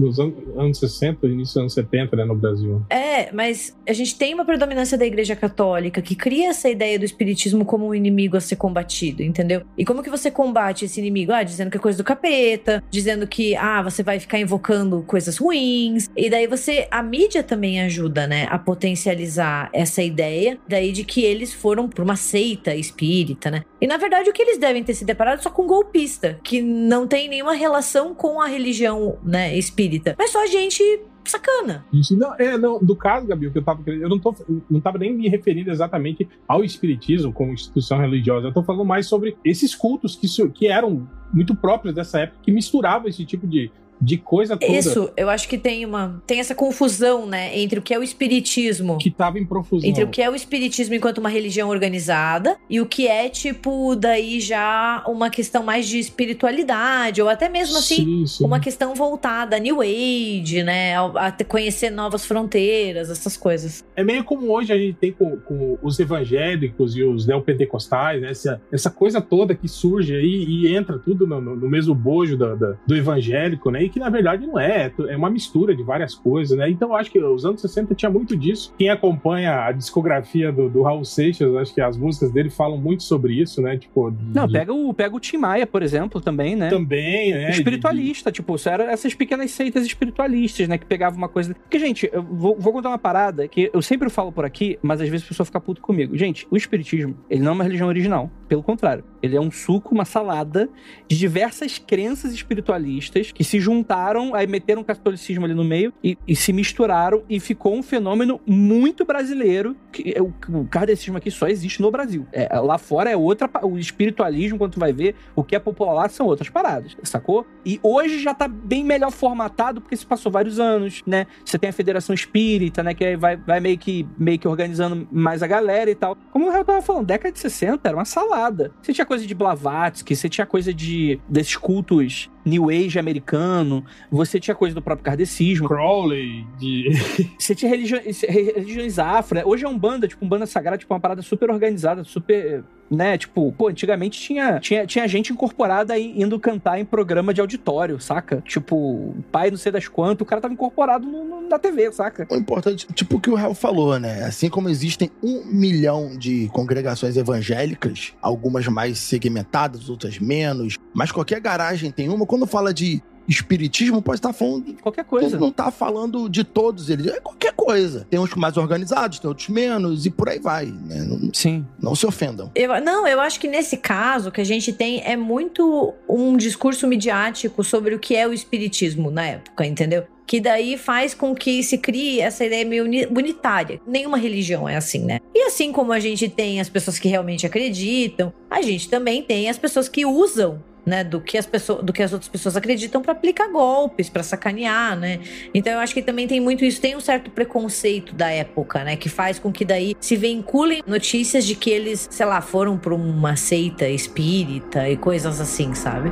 An- 0.00 0.32
anos 0.56 0.78
60, 0.78 1.26
início 1.26 1.54
dos 1.54 1.56
anos 1.56 1.74
70, 1.74 2.16
né? 2.16 2.24
No 2.24 2.34
Brasil. 2.34 2.82
É, 2.90 3.32
mas 3.32 3.76
a 3.88 3.92
gente 3.92 4.16
tem 4.16 4.34
uma 4.34 4.44
predominância 4.44 4.96
da 4.96 5.04
igreja 5.06 5.34
católica 5.34 6.00
que 6.02 6.14
cria 6.14 6.48
essa 6.50 6.68
ideia 6.68 6.98
do 6.98 7.04
espiritismo 7.04 7.64
como 7.64 7.86
um 7.86 7.94
inimigo 7.94 8.36
a 8.36 8.40
ser 8.40 8.56
combatido, 8.56 9.22
entendeu? 9.22 9.62
E 9.76 9.84
como 9.84 10.02
que 10.02 10.10
você 10.10 10.30
combate 10.30 10.84
esse 10.84 11.00
inimigo? 11.00 11.32
Ah, 11.32 11.42
dizendo 11.42 11.70
que 11.70 11.76
é 11.76 11.80
coisa 11.80 11.98
do 11.98 12.04
capeta, 12.04 12.82
dizendo 12.90 13.26
que, 13.26 13.56
ah, 13.56 13.82
você 13.82 14.02
vai 14.02 14.18
ficar 14.20 14.38
invocando 14.38 15.02
coisas 15.06 15.36
ruins. 15.38 16.08
E 16.16 16.28
daí 16.30 16.46
você, 16.46 16.86
a 16.90 17.02
mídia 17.02 17.42
também 17.42 17.80
ajuda, 17.80 18.26
né, 18.26 18.46
a 18.50 18.58
potencializar 18.58 19.70
essa 19.72 20.02
ideia, 20.02 20.58
daí 20.68 20.92
de 20.92 21.04
que 21.04 21.22
eles 21.24 21.52
foram 21.52 21.88
pra 21.88 22.04
uma 22.04 22.16
seita 22.16 22.74
espírita, 22.74 23.50
né? 23.50 23.62
E 23.80 23.86
na 23.86 23.96
verdade 23.96 24.28
o 24.28 24.32
que 24.32 24.42
eles 24.42 24.58
devem 24.58 24.82
ter 24.82 24.94
se 24.94 25.04
deparado 25.04 25.38
é 25.38 25.42
só 25.42 25.50
com 25.50 25.66
golpista, 25.66 26.38
que 26.42 26.60
não 26.60 27.06
tem 27.06 27.28
nenhuma 27.28 27.54
relação 27.54 28.14
com 28.14 28.40
a 28.40 28.46
religião, 28.46 29.18
né, 29.24 29.56
espírita, 29.56 29.87
mas 30.16 30.30
só 30.30 30.46
gente 30.46 30.82
sacana. 31.24 31.84
Isso, 31.92 32.16
não, 32.16 32.34
é, 32.36 32.56
não, 32.56 32.78
do 32.78 32.96
caso, 32.96 33.26
Gabi, 33.26 33.50
que 33.50 33.58
eu 33.58 33.62
tava 33.62 33.82
eu 33.86 34.08
não, 34.08 34.18
tô, 34.18 34.34
não 34.70 34.80
tava 34.80 34.98
nem 34.98 35.14
me 35.14 35.28
referindo 35.28 35.70
exatamente 35.70 36.28
ao 36.46 36.64
espiritismo 36.64 37.32
como 37.32 37.52
instituição 37.52 37.98
religiosa, 37.98 38.48
eu 38.48 38.52
tô 38.52 38.62
falando 38.62 38.84
mais 38.84 39.06
sobre 39.06 39.36
esses 39.44 39.74
cultos 39.74 40.16
que, 40.16 40.26
que 40.50 40.66
eram 40.66 41.08
muito 41.32 41.54
próprios 41.54 41.94
dessa 41.94 42.20
época, 42.20 42.40
que 42.42 42.50
misturavam 42.50 43.08
esse 43.08 43.24
tipo 43.24 43.46
de, 43.46 43.70
de 44.00 44.16
coisa 44.16 44.56
toda 44.56 44.72
Isso, 44.72 45.10
eu 45.16 45.28
acho 45.28 45.48
que 45.48 45.58
tem 45.58 45.84
uma 45.84 46.22
tem 46.26 46.40
essa 46.40 46.54
confusão, 46.54 47.26
né, 47.26 47.58
entre 47.58 47.78
o 47.78 47.82
que 47.82 47.92
é 47.92 47.98
o 47.98 48.02
espiritismo, 48.02 48.98
que 48.98 49.10
tava 49.10 49.38
em 49.38 49.44
profusão. 49.44 49.88
entre 49.88 50.04
o 50.04 50.08
que 50.08 50.22
é 50.22 50.30
o 50.30 50.34
espiritismo 50.34 50.94
enquanto 50.94 51.18
uma 51.18 51.28
religião 51.28 51.68
organizada 51.68 52.56
e 52.70 52.80
o 52.80 52.86
que 52.86 53.06
é 53.08 53.28
tipo 53.28 53.94
daí 53.96 54.40
já 54.40 55.02
uma 55.06 55.30
questão 55.30 55.62
mais 55.62 55.86
de 55.86 55.98
espiritualidade 55.98 57.20
ou 57.20 57.28
até 57.28 57.48
mesmo 57.48 57.76
assim 57.78 57.96
Sim, 57.96 58.26
sim. 58.26 58.44
uma 58.44 58.60
questão 58.60 58.94
voltada 58.94 59.56
a 59.56 59.58
New 59.58 59.80
Age, 59.80 60.62
né, 60.62 60.96
a, 60.96 61.32
conhecer 61.46 61.90
novas 61.90 62.24
fronteiras, 62.24 63.10
essas 63.10 63.36
coisas. 63.36 63.84
É 63.96 64.04
meio 64.04 64.22
como 64.24 64.50
hoje 64.52 64.72
a 64.72 64.76
gente 64.78 64.94
tem 64.94 65.12
com, 65.12 65.36
com 65.38 65.78
os 65.82 65.98
evangélicos 65.98 66.96
e 66.96 67.02
os 67.02 67.26
neopentecostais, 67.26 68.20
né? 68.20 68.30
essa, 68.30 68.60
essa 68.72 68.90
coisa 68.90 69.20
toda 69.20 69.54
que 69.54 69.68
surge 69.68 70.14
aí 70.14 70.44
e 70.48 70.74
entra 70.74 70.98
tudo 70.98 71.26
no, 71.26 71.40
no- 71.40 71.56
no 71.56 71.68
mesmo 71.68 71.94
bojo 71.94 72.36
da- 72.36 72.54
da- 72.54 72.76
do 72.86 72.94
evangélico, 72.96 73.70
né? 73.70 73.87
E 73.88 73.90
que 73.90 73.98
na 73.98 74.10
verdade 74.10 74.46
não 74.46 74.58
é, 74.58 74.92
é 75.08 75.16
uma 75.16 75.30
mistura 75.30 75.74
de 75.74 75.82
várias 75.82 76.14
coisas, 76.14 76.56
né? 76.56 76.68
Então 76.70 76.90
eu 76.90 76.96
acho 76.96 77.10
que 77.10 77.18
os 77.18 77.44
anos 77.44 77.60
60 77.62 77.94
tinha 77.94 78.10
muito 78.10 78.36
disso. 78.36 78.74
Quem 78.78 78.90
acompanha 78.90 79.64
a 79.64 79.72
discografia 79.72 80.52
do, 80.52 80.68
do 80.68 80.82
Raul 80.82 81.04
Seixas, 81.04 81.54
acho 81.56 81.74
que 81.74 81.80
as 81.80 81.96
músicas 81.96 82.30
dele 82.30 82.50
falam 82.50 82.76
muito 82.78 83.02
sobre 83.02 83.32
isso, 83.40 83.62
né? 83.62 83.76
Tipo, 83.78 84.10
de- 84.10 84.34
Não, 84.34 84.46
de- 84.46 84.52
pega 84.52 84.72
o, 84.72 84.92
pega 84.92 85.16
o 85.16 85.20
Tim 85.20 85.38
Maia, 85.38 85.66
por 85.66 85.82
exemplo, 85.82 86.20
também, 86.20 86.54
né? 86.54 86.68
também, 86.68 87.32
né? 87.32 87.46
de- 87.50 87.56
espiritualista, 87.58 88.30
tipo, 88.30 88.54
isso 88.54 88.68
era 88.68 88.84
essas 88.90 89.14
pequenas 89.14 89.50
seitas 89.50 89.84
espiritualistas, 89.86 90.68
né? 90.68 90.76
Que 90.78 90.86
pegavam 90.86 91.16
uma 91.18 91.28
coisa. 91.28 91.54
Porque, 91.54 91.78
gente, 91.78 92.08
eu 92.12 92.22
vou, 92.22 92.56
vou 92.58 92.72
contar 92.72 92.88
uma 92.90 92.98
parada 92.98 93.46
que 93.48 93.70
eu 93.72 93.80
sempre 93.82 94.08
falo 94.10 94.30
por 94.32 94.44
aqui, 94.44 94.78
mas 94.82 95.00
às 95.00 95.08
vezes 95.08 95.24
a 95.24 95.28
pessoa 95.28 95.46
fica 95.46 95.60
puto 95.60 95.80
comigo. 95.80 96.16
Gente, 96.16 96.46
o 96.50 96.56
espiritismo, 96.56 97.16
ele 97.30 97.40
não 97.42 97.52
é 97.52 97.54
uma 97.54 97.64
religião 97.64 97.88
original. 97.88 98.30
Pelo 98.48 98.62
contrário, 98.62 99.04
ele 99.22 99.36
é 99.36 99.40
um 99.40 99.50
suco, 99.50 99.94
uma 99.94 100.06
salada 100.06 100.70
de 101.06 101.18
diversas 101.18 101.76
crenças 101.78 102.32
espiritualistas 102.32 103.30
que 103.30 103.44
se 103.44 103.60
juntaram, 103.60 104.34
aí 104.34 104.46
meteram 104.46 104.80
o 104.80 104.84
catolicismo 104.84 105.44
ali 105.44 105.54
no 105.54 105.64
meio 105.64 105.92
e, 106.02 106.16
e 106.26 106.34
se 106.34 106.52
misturaram 106.52 107.22
e 107.28 107.38
ficou 107.38 107.76
um 107.76 107.82
fenômeno 107.82 108.40
muito 108.46 109.04
brasileiro. 109.04 109.76
Que, 109.92 110.14
é 110.16 110.22
o, 110.22 110.32
o 110.48 110.66
kardecismo 110.66 111.18
aqui 111.18 111.30
só 111.30 111.46
existe 111.46 111.82
no 111.82 111.90
Brasil. 111.90 112.26
É, 112.32 112.58
lá 112.58 112.78
fora 112.78 113.10
é 113.10 113.16
outra. 113.16 113.50
O 113.62 113.76
espiritualismo, 113.76 114.56
quando 114.56 114.72
tu 114.72 114.80
vai 114.80 114.92
ver, 114.92 115.14
o 115.36 115.44
que 115.44 115.54
é 115.54 115.58
popular 115.58 116.08
são 116.08 116.26
outras 116.26 116.48
paradas, 116.48 116.96
sacou? 117.02 117.46
E 117.66 117.78
hoje 117.82 118.18
já 118.20 118.32
tá 118.32 118.48
bem 118.48 118.82
melhor 118.82 119.10
formatado, 119.10 119.80
porque 119.82 119.96
se 119.96 120.06
passou 120.06 120.32
vários 120.32 120.58
anos, 120.58 121.02
né? 121.06 121.26
Você 121.44 121.58
tem 121.58 121.68
a 121.68 121.72
Federação 121.72 122.14
Espírita, 122.14 122.82
né? 122.82 122.94
Que 122.94 123.14
vai, 123.16 123.36
vai 123.36 123.60
meio, 123.60 123.76
que, 123.76 124.06
meio 124.18 124.38
que 124.38 124.48
organizando 124.48 125.06
mais 125.12 125.42
a 125.42 125.46
galera 125.46 125.90
e 125.90 125.94
tal. 125.94 126.16
Como 126.30 126.46
o 126.46 126.50
Real 126.50 126.64
tava 126.64 126.80
falando, 126.80 127.06
década 127.06 127.32
de 127.32 127.38
60 127.38 127.86
era 127.86 127.96
uma 127.96 128.04
salada. 128.06 128.37
Você 128.82 128.92
tinha 128.92 129.06
coisa 129.06 129.26
de 129.26 129.34
Blavatsky, 129.34 130.14
você 130.14 130.28
tinha 130.28 130.46
coisa 130.46 130.72
de 130.72 131.20
desses 131.28 131.56
cultos 131.56 132.30
New 132.48 132.70
Age 132.70 132.98
americano, 132.98 133.84
você 134.10 134.40
tinha 134.40 134.54
coisa 134.54 134.74
do 134.74 134.82
próprio 134.82 135.04
kardecismo, 135.04 135.68
Crowley, 135.68 136.44
de. 136.58 136.88
você 137.38 137.54
tinha 137.54 137.70
religião- 137.70 138.00
religiões 138.28 138.98
afro, 138.98 139.36
né? 139.36 139.42
Hoje 139.44 139.64
é 139.64 139.68
um 139.68 139.78
banda, 139.78 140.08
tipo, 140.08 140.24
um 140.24 140.28
banda 140.28 140.46
sagrada, 140.46 140.78
tipo, 140.78 140.92
uma 140.92 141.00
parada 141.00 141.22
super 141.22 141.50
organizada, 141.50 142.02
super, 142.04 142.64
né? 142.90 143.18
Tipo, 143.18 143.52
pô, 143.52 143.68
antigamente 143.68 144.18
tinha, 144.20 144.58
tinha, 144.60 144.86
tinha 144.86 145.06
gente 145.06 145.32
incorporada 145.32 145.92
aí 145.94 146.14
indo 146.20 146.38
cantar 146.40 146.78
em 146.80 146.84
programa 146.84 147.34
de 147.34 147.40
auditório, 147.40 148.00
saca? 148.00 148.42
Tipo, 148.46 149.14
pai 149.30 149.50
não 149.50 149.58
sei 149.58 149.70
das 149.70 149.86
quantas, 149.88 150.22
o 150.22 150.24
cara 150.24 150.40
tava 150.40 150.54
incorporado 150.54 151.06
no- 151.06 151.24
no- 151.24 151.48
na 151.48 151.58
TV, 151.58 151.90
saca? 151.92 152.26
O 152.30 152.36
importante, 152.36 152.86
tipo 152.94 153.16
o 153.16 153.20
que 153.20 153.30
o 153.30 153.34
Raul 153.34 153.54
falou, 153.54 153.98
né? 153.98 154.24
Assim 154.24 154.48
como 154.48 154.68
existem 154.68 155.10
um 155.22 155.44
milhão 155.46 156.16
de 156.16 156.48
congregações 156.52 157.16
evangélicas, 157.16 158.12
algumas 158.22 158.66
mais 158.68 158.98
segmentadas, 158.98 159.88
outras 159.90 160.18
menos, 160.18 160.76
mas 160.94 161.12
qualquer 161.12 161.40
garagem 161.40 161.90
tem 161.90 162.08
uma. 162.08 162.26
Quando 162.38 162.46
fala 162.48 162.72
de 162.72 163.02
espiritismo, 163.28 164.00
pode 164.00 164.18
estar 164.20 164.32
falando. 164.32 164.74
Qualquer 164.80 165.04
coisa. 165.04 165.36
Não 165.38 165.50
tá 165.50 165.70
falando 165.72 166.28
de 166.30 166.44
todos 166.44 166.88
eles, 166.88 167.08
é 167.08 167.20
qualquer 167.20 167.52
coisa. 167.52 168.06
Tem 168.08 168.18
uns 168.18 168.32
mais 168.34 168.56
organizados, 168.56 169.18
tem 169.18 169.28
outros 169.28 169.48
menos, 169.48 170.06
e 170.06 170.10
por 170.10 170.28
aí 170.28 170.38
vai, 170.38 170.66
né? 170.66 171.04
Não, 171.04 171.30
Sim. 171.34 171.66
não 171.82 171.94
se 171.96 172.06
ofendam. 172.06 172.50
Eu- 172.54 172.80
não, 172.80 173.06
eu 173.08 173.20
acho 173.20 173.38
que 173.40 173.48
nesse 173.48 173.76
caso 173.76 174.28
o 174.28 174.32
que 174.32 174.40
a 174.40 174.44
gente 174.44 174.72
tem 174.72 175.02
é 175.04 175.16
muito 175.16 175.92
um 176.08 176.36
discurso 176.36 176.86
midiático 176.86 177.62
sobre 177.64 177.94
o 177.94 177.98
que 177.98 178.14
é 178.16 178.26
o 178.26 178.32
espiritismo 178.32 179.10
na 179.10 179.26
época, 179.26 179.66
entendeu? 179.66 180.04
Que 180.26 180.40
daí 180.40 180.76
faz 180.78 181.12
com 181.14 181.34
que 181.34 181.62
se 181.62 181.76
crie 181.78 182.20
essa 182.20 182.44
ideia 182.44 182.64
meio 182.64 182.84
uni- 182.84 183.06
unitária. 183.06 183.80
Nenhuma 183.86 184.16
religião 184.18 184.68
é 184.68 184.76
assim, 184.76 185.00
né? 185.04 185.20
E 185.34 185.42
assim 185.42 185.72
como 185.72 185.90
a 185.92 185.98
gente 185.98 186.28
tem 186.28 186.60
as 186.60 186.68
pessoas 186.68 186.98
que 186.98 187.08
realmente 187.08 187.46
acreditam, 187.46 188.32
a 188.50 188.60
gente 188.62 188.88
também 188.90 189.22
tem 189.22 189.48
as 189.50 189.58
pessoas 189.58 189.88
que 189.88 190.04
usam. 190.06 190.62
Né, 190.88 191.04
do 191.04 191.20
que 191.20 191.36
as 191.36 191.44
pessoas, 191.44 191.84
do 191.84 191.92
que 191.92 192.02
as 192.02 192.14
outras 192.14 192.30
pessoas 192.30 192.56
acreditam 192.56 193.02
pra 193.02 193.12
aplicar 193.12 193.46
golpes, 193.48 194.08
pra 194.08 194.22
sacanear, 194.22 194.98
né? 194.98 195.20
Então 195.52 195.70
eu 195.70 195.80
acho 195.80 195.92
que 195.92 196.00
também 196.00 196.26
tem 196.26 196.40
muito 196.40 196.64
isso, 196.64 196.80
tem 196.80 196.96
um 196.96 197.00
certo 197.00 197.30
preconceito 197.30 198.14
da 198.14 198.30
época, 198.30 198.82
né, 198.82 198.96
que 198.96 199.10
faz 199.10 199.38
com 199.38 199.52
que 199.52 199.66
daí 199.66 199.94
se 200.00 200.16
vinculem 200.16 200.82
notícias 200.86 201.44
de 201.44 201.54
que 201.54 201.68
eles, 201.68 202.08
sei 202.10 202.24
lá, 202.24 202.40
foram 202.40 202.78
pra 202.78 202.94
uma 202.94 203.36
seita 203.36 203.86
espírita 203.86 204.88
e 204.88 204.96
coisas 204.96 205.42
assim, 205.42 205.74
sabe? 205.74 206.10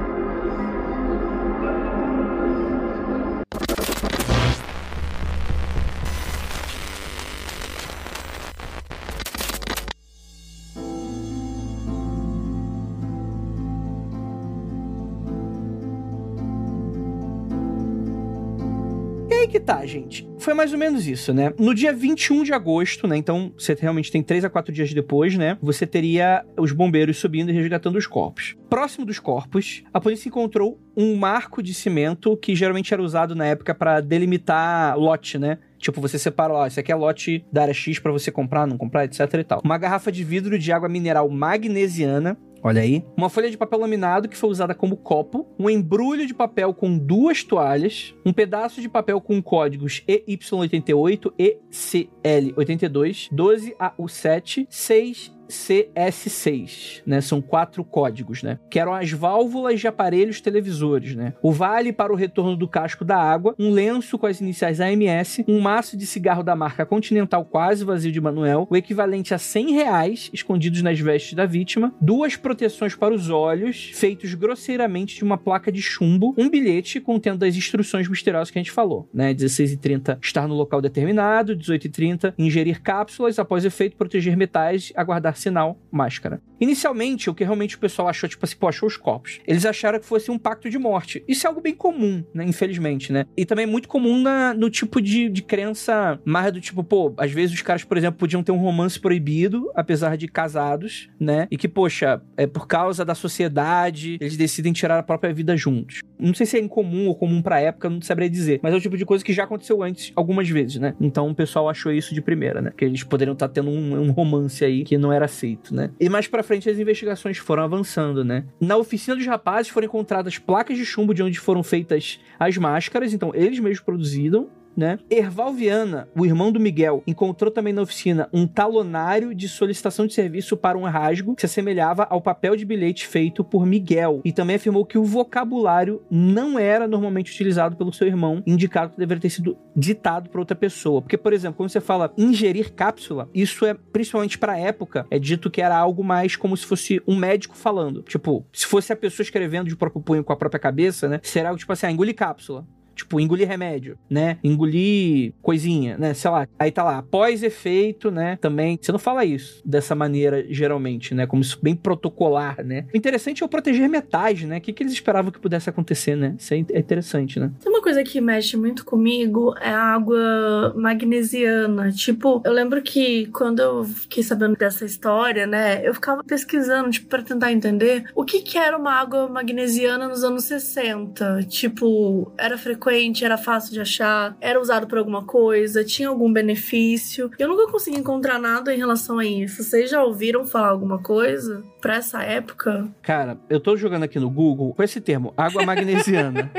Tá, 19.67 19.85
gente. 19.85 20.27
Foi 20.39 20.55
mais 20.55 20.73
ou 20.73 20.79
menos 20.79 21.09
isso, 21.09 21.35
né? 21.35 21.53
No 21.59 21.75
dia 21.75 21.93
21 21.93 22.45
de 22.45 22.53
agosto, 22.53 23.09
né? 23.09 23.17
Então, 23.17 23.53
você 23.59 23.77
realmente 23.79 24.12
tem 24.12 24.23
3 24.23 24.45
a 24.45 24.51
4 24.51 24.73
dias 24.73 24.95
depois, 24.95 25.37
né? 25.37 25.59
Você 25.61 25.85
teria 25.85 26.45
os 26.57 26.71
bombeiros 26.71 27.19
subindo 27.19 27.51
e 27.51 27.53
resgatando 27.53 27.97
os 27.97 28.07
corpos. 28.07 28.55
Próximo 28.71 29.05
dos 29.05 29.19
corpos, 29.19 29.83
a 29.93 30.01
polícia 30.01 30.29
encontrou 30.29 30.81
um 30.97 31.17
marco 31.17 31.61
de 31.62 31.75
cimento 31.75 32.37
que 32.37 32.55
geralmente 32.55 32.95
era 32.95 33.03
usado 33.03 33.35
na 33.35 33.45
época 33.45 33.75
pra 33.75 34.01
delimitar 34.01 34.97
lote, 34.97 35.37
né? 35.37 35.59
Tipo, 35.79 36.01
você 36.01 36.19
separa, 36.19 36.55
ó, 36.55 36.67
esse 36.67 36.79
aqui 36.79 36.93
é 36.93 36.95
lote 36.95 37.45
da 37.53 37.62
área 37.62 37.75
X 37.75 37.99
pra 37.99 38.12
você 38.12 38.31
comprar, 38.31 38.67
não 38.67 38.79
comprar, 38.79 39.05
etc 39.05 39.21
e 39.35 39.45
tal. 39.45 39.61
Uma 39.64 39.77
garrafa 39.77 40.12
de 40.12 40.23
vidro 40.23 40.59
de 40.59 40.73
água 40.73 40.89
mineral 40.89 41.29
magnesiana, 41.29 42.39
Olha 42.67 42.83
aí. 42.83 43.05
Uma 43.17 43.31
folha 43.31 43.49
de 43.49 43.57
papel 43.57 43.79
laminado 43.79 44.29
que 44.29 44.37
foi 44.37 44.51
usada 44.51 44.75
como 44.75 44.97
copo, 44.97 45.47
um 45.57 45.71
embrulho 45.71 46.27
de 46.27 46.35
papel 46.35 46.75
com 46.75 46.99
duas 46.99 47.45
toalhas, 47.45 48.12
um 48.25 48.33
pedaço 48.33 48.81
de 48.81 48.89
papel 48.89 49.21
com 49.21 49.41
códigos 49.41 50.03
EY88, 50.09 51.33
ECL82, 51.39 53.29
12AU7, 53.33 54.67
6 54.69 55.36
CS6, 55.49 57.03
né? 57.07 57.20
São 57.20 57.40
quatro 57.40 57.84
códigos, 57.84 58.42
né? 58.42 58.59
Que 58.70 58.78
eram 58.78 58.94
as 58.94 59.11
válvulas 59.11 59.80
de 59.80 59.88
aparelhos 59.88 60.40
televisores, 60.40 61.14
né? 61.14 61.34
O 61.42 61.53
vale 61.53 61.92
para 61.92 62.12
o 62.12 62.16
retorno 62.16 62.57
do 62.57 62.68
casco 62.68 63.05
da 63.05 63.16
água, 63.16 63.55
um 63.59 63.70
lenço 63.70 64.18
com 64.18 64.26
as 64.26 64.40
iniciais 64.40 64.80
AMS, 64.80 65.44
um 65.49 65.61
maço 65.61 65.97
de 65.97 66.07
cigarro 66.07 66.42
da 66.42 66.57
marca 66.57 66.86
Continental 66.86 67.44
quase 67.44 67.84
vazio 67.84 68.12
de 68.12 68.20
Manuel, 68.20 68.66
o 68.70 68.76
equivalente 68.76 69.34
a 69.34 69.38
100 69.38 69.72
reais 69.72 70.30
escondidos 70.32 70.82
nas 70.82 70.99
vestes 70.99 71.34
da 71.34 71.47
vítima, 71.47 71.94
duas 72.01 72.36
proteções 72.36 72.94
para 72.94 73.14
os 73.14 73.30
olhos, 73.30 73.90
feitos 73.94 74.34
grosseiramente 74.34 75.16
de 75.16 75.24
uma 75.24 75.38
placa 75.38 75.70
de 75.70 75.82
chumbo, 75.82 76.34
um 76.36 76.49
bilhete 76.49 77.01
contendo 77.01 77.44
as 77.44 77.57
instruções 77.57 78.09
misteriosas 78.09 78.51
que 78.51 78.59
a 78.59 78.62
gente 78.62 78.72
falou, 78.72 79.09
né? 79.12 79.34
16h30 79.34 80.18
estar 80.22 80.49
no 80.49 80.55
local 80.55 80.80
determinado, 80.80 81.57
18h30 81.57 82.34
ingerir 82.38 82.82
cápsulas, 82.82 83.38
após 83.38 83.64
efeito 83.64 83.97
proteger 83.97 84.36
metais, 84.36 84.92
aguardar 84.97 85.36
sinal, 85.39 85.78
máscara. 85.91 86.41
Inicialmente, 86.61 87.28
o 87.28 87.34
que 87.34 87.45
realmente 87.45 87.76
o 87.76 87.78
pessoal 87.78 88.09
achou, 88.09 88.28
tipo 88.28 88.45
assim, 88.45 88.57
pô, 88.57 88.66
achou 88.68 88.87
os 88.87 88.97
corpos. 88.97 89.41
Eles 89.47 89.64
acharam 89.66 89.99
que 90.01 90.07
fosse 90.07 90.30
um 90.30 90.39
pacto 90.39 90.68
de 90.70 90.78
morte. 90.78 91.22
Isso 91.28 91.47
é 91.47 91.49
algo 91.49 91.61
bem 91.61 91.74
comum, 91.74 92.24
né? 92.34 92.45
Infelizmente, 92.45 93.12
né? 93.12 93.26
E 93.37 93.45
também 93.45 93.64
é 93.64 93.66
muito 93.66 93.89
comum 93.89 94.20
na- 94.20 94.55
no 94.55 94.70
tipo 94.70 95.01
de, 95.01 95.28
de 95.28 95.43
crença 95.43 96.18
mais 96.24 96.51
do 96.53 96.61
tipo, 96.61 96.82
pô, 96.82 97.12
às 97.18 97.30
vezes 97.30 97.55
os 97.55 97.62
caras, 97.62 97.84
por 97.84 97.97
exemplo, 97.97 98.18
podiam 98.18 98.43
ter 98.43 98.53
um 98.53 98.57
romance 98.59 98.99
proibido, 98.99 99.70
apesar 99.74 100.16
de 100.16 100.26
casados, 100.28 101.09
né? 101.20 101.47
E 101.51 101.57
que, 101.59 101.68
poxa, 101.68 102.22
é 102.37 102.47
por 102.47 102.66
causa 102.66 103.05
da 103.05 103.14
sociedade, 103.14 104.16
eles 104.20 104.37
decidem 104.37 104.72
tirar 104.72 104.99
a 104.99 105.03
própria 105.03 105.32
vida 105.32 105.57
juntos. 105.57 106.01
Não 106.18 106.32
sei 106.34 106.47
se 106.47 106.57
é 106.57 106.61
incomum 106.61 107.09
ou 107.09 107.14
comum 107.14 107.43
pra 107.43 107.61
época, 107.61 107.91
não 107.91 108.01
saberia 108.01 108.30
dizer. 108.30 108.61
Mas 108.62 108.72
é 108.72 108.76
o 108.76 108.80
tipo 108.80 108.97
de 108.97 109.05
coisa 109.05 109.22
que 109.24 109.32
já 109.32 109.45
aconteceu 109.45 109.82
antes, 109.82 110.12
algumas 110.16 110.49
vezes, 110.49 110.76
né? 110.76 110.95
Então 111.01 111.28
o 111.28 111.34
pessoal 111.34 111.68
achou 111.68 111.93
isso 111.93 112.14
de 112.14 112.22
primeira, 112.22 112.61
né? 112.62 112.72
Que 112.76 112.84
eles 112.84 113.03
poderiam 113.03 113.34
estar 113.34 113.49
tendo 113.49 113.70
um, 113.70 114.01
um 114.01 114.11
romance 114.11 114.64
aí 114.64 114.82
que 114.84 114.97
não 114.97 115.12
era 115.12 115.26
feito, 115.29 115.74
né? 115.74 115.91
E 115.99 116.09
mais 116.09 116.27
pra 116.27 116.43
frente 116.43 116.68
as 116.68 116.79
investigações 116.79 117.39
foram 117.39 117.62
avançando, 117.62 118.24
né? 118.24 118.45
Na 118.61 118.77
oficina 118.77 119.16
dos 119.16 119.27
rapazes 119.27 119.70
foram 119.70 119.87
encontradas 119.87 120.39
placas 120.39 120.77
de 120.77 120.85
chumbo 120.85 121.14
de 121.14 121.22
onde 121.22 121.39
foram 121.39 121.62
feitas 121.62 122.20
as 122.39 122.57
máscaras, 122.57 123.12
então 123.12 123.33
eles 123.35 123.59
mesmos 123.59 123.81
produziram. 123.81 124.49
Né? 124.77 124.99
Erval 125.09 125.55
Viana, 125.55 126.09
o 126.14 126.27
irmão 126.27 126.53
do 126.53 126.61
Miguel, 126.61 127.03
encontrou 127.07 127.51
também 127.51 127.72
na 127.72 127.81
oficina 127.81 128.29
um 128.33 128.47
talonário 128.47 129.35
de 129.35 129.49
solicitação 129.49 130.07
de 130.07 130.12
serviço 130.12 130.57
para 130.57 130.77
um 130.77 130.85
rasgo 130.85 131.35
que 131.35 131.41
se 131.41 131.47
assemelhava 131.47 132.07
ao 132.11 132.20
papel 132.20 132.55
de 132.55 132.64
bilhete 132.64 133.07
feito 133.07 133.43
por 133.43 133.64
Miguel 133.64 134.20
e 134.24 134.33
também 134.33 134.57
afirmou 134.57 134.85
que 134.85 134.99
o 134.99 135.05
vocabulário 135.05 136.03
não 136.11 136.59
era 136.59 136.87
normalmente 136.87 137.33
utilizado 137.33 137.77
pelo 137.77 137.93
seu 137.93 138.07
irmão, 138.07 138.43
indicado 138.47 138.93
que 138.93 138.99
deveria 138.99 139.22
ter 139.22 139.31
sido 139.31 139.57
ditado 139.74 140.29
por 140.29 140.41
outra 140.41 140.57
pessoa. 140.57 141.01
Porque, 141.01 141.16
por 141.16 141.33
exemplo, 141.33 141.57
quando 141.57 141.70
você 141.70 141.81
fala 141.81 142.12
ingerir 142.18 142.72
cápsula, 142.74 143.31
isso 143.35 143.64
é 143.64 143.74
principalmente 143.74 144.39
para 144.39 144.59
época, 144.59 145.07
é 145.11 145.18
dito 145.18 145.51
que 145.51 145.62
era 145.62 145.77
algo 145.77 146.05
mais 146.05 146.37
como 146.37 146.57
se 146.57 146.66
fosse 146.66 147.01
um 147.07 147.16
médico 147.16 147.57
falando. 147.57 148.03
Tipo, 148.03 148.45
se 148.53 148.66
fosse 148.66 148.93
a 148.93 148.97
pessoa 148.97 149.24
escrevendo 149.24 149.68
de 149.68 149.77
próprio 149.77 150.03
punho 150.03 150.24
com 150.24 150.33
a 150.33 150.37
própria 150.37 150.61
cabeça, 150.61 151.09
né? 151.09 151.20
Será 151.22 151.51
algo 151.51 151.59
tipo 151.59 151.72
assim, 151.72 151.87
ah, 151.87 151.91
engolir 151.93 152.14
cápsula. 152.14 152.66
Tipo, 152.97 153.20
engolir 153.20 153.47
remédio, 153.47 153.97
né? 154.11 154.38
Engolir 154.42 155.32
coisinha, 155.40 155.97
né? 155.97 156.14
Sei 156.14 156.30
lá. 156.30 156.49
Aí 156.59 156.72
tá 156.72 156.82
lá, 156.82 156.99
após 156.99 157.42
efeito, 157.42 158.11
né? 158.11 158.36
Também. 158.40 158.78
Você 158.80 158.90
não 158.90 158.99
fala 158.99 159.24
isso 159.24 159.62
dessa 159.64 159.94
maneira, 159.94 160.44
geralmente, 160.49 161.14
né? 161.14 161.26
Como 161.26 161.42
isso 161.42 161.59
bem 161.62 161.76
protocolar, 161.76 162.64
né? 162.64 162.86
O 162.92 162.97
interessante 162.97 163.42
é 163.42 163.47
o 163.47 163.49
proteger 163.49 163.88
metais, 163.88 164.42
né? 164.42 164.59
O 164.59 164.61
que, 164.61 164.72
que 164.72 164.82
eles 164.82 164.92
esperavam 164.92 165.30
que 165.30 165.38
pudesse 165.38 165.70
acontecer, 165.70 166.16
né? 166.16 166.34
Isso 166.38 166.53
é 166.55 166.57
é 166.72 166.78
interessante, 166.78 167.38
né? 167.38 167.53
Tem 167.61 167.70
uma 167.70 167.82
coisa 167.82 168.03
que 168.03 168.20
mexe 168.20 168.57
muito 168.57 168.84
comigo 168.84 169.55
é 169.61 169.70
a 169.70 169.94
água 169.94 170.72
magnesiana. 170.76 171.92
Tipo, 171.92 172.42
eu 172.44 172.53
lembro 172.53 172.82
que 172.82 173.26
quando 173.26 173.61
eu 173.61 173.84
fiquei 173.84 174.22
sabendo 174.22 174.57
dessa 174.57 174.84
história, 174.84 175.47
né, 175.47 175.86
eu 175.86 175.94
ficava 175.94 176.24
pesquisando, 176.24 176.90
tipo, 176.90 177.09
pra 177.09 177.22
tentar 177.22 177.53
entender 177.53 178.05
o 178.14 178.24
que 178.24 178.40
que 178.40 178.59
era 178.59 178.76
uma 178.76 178.92
água 178.92 179.28
magnesiana 179.28 180.09
nos 180.09 180.24
anos 180.24 180.44
60. 180.44 181.44
Tipo, 181.49 182.32
era 182.38 182.57
frequente, 182.57 182.86
era 183.24 183.37
fácil 183.37 183.72
de 183.72 183.80
achar, 183.80 184.37
era 184.41 184.61
usado 184.61 184.87
por 184.87 184.99
alguma 184.99 185.24
coisa, 185.24 185.84
tinha 185.84 186.09
algum 186.09 186.32
benefício. 186.32 187.30
Eu 187.39 187.49
nunca 187.49 187.70
consegui 187.70 187.99
encontrar 187.99 188.39
nada 188.39 188.72
em 188.74 188.78
relação 188.78 189.18
a 189.18 189.24
isso. 189.24 189.62
Vocês 189.62 189.91
já 189.91 190.03
ouviram 190.05 190.45
falar 190.45 190.68
alguma 190.68 191.03
coisa 191.03 191.62
pra 191.80 191.97
essa 191.97 192.22
época? 192.22 192.89
Cara, 193.03 193.37
eu 193.51 193.59
tô 193.61 193.76
jogando 193.76 194.05
aqui 194.05 194.18
no 194.20 194.30
Google 194.30 194.72
com 194.74 194.82
esse 194.82 195.01
termo, 195.01 195.32
água 195.37 195.64
magnesiana. 195.64 196.51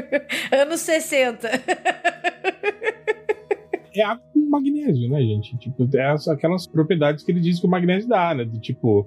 Anos 0.52 0.80
60. 0.80 1.48
É 3.96 4.02
água 4.02 4.22
com 4.32 4.40
magnésio, 4.50 5.08
né, 5.08 5.20
gente? 5.20 5.56
Tipo, 5.58 5.88
é 5.96 6.10
as- 6.10 6.26
aquelas 6.28 6.66
propriedades 6.66 7.24
que 7.24 7.30
ele 7.32 7.40
diz 7.40 7.60
que 7.60 7.66
o 7.66 7.70
magnésio 7.70 8.08
dá, 8.08 8.34
né? 8.34 8.44
De 8.44 8.58
tipo. 8.60 9.06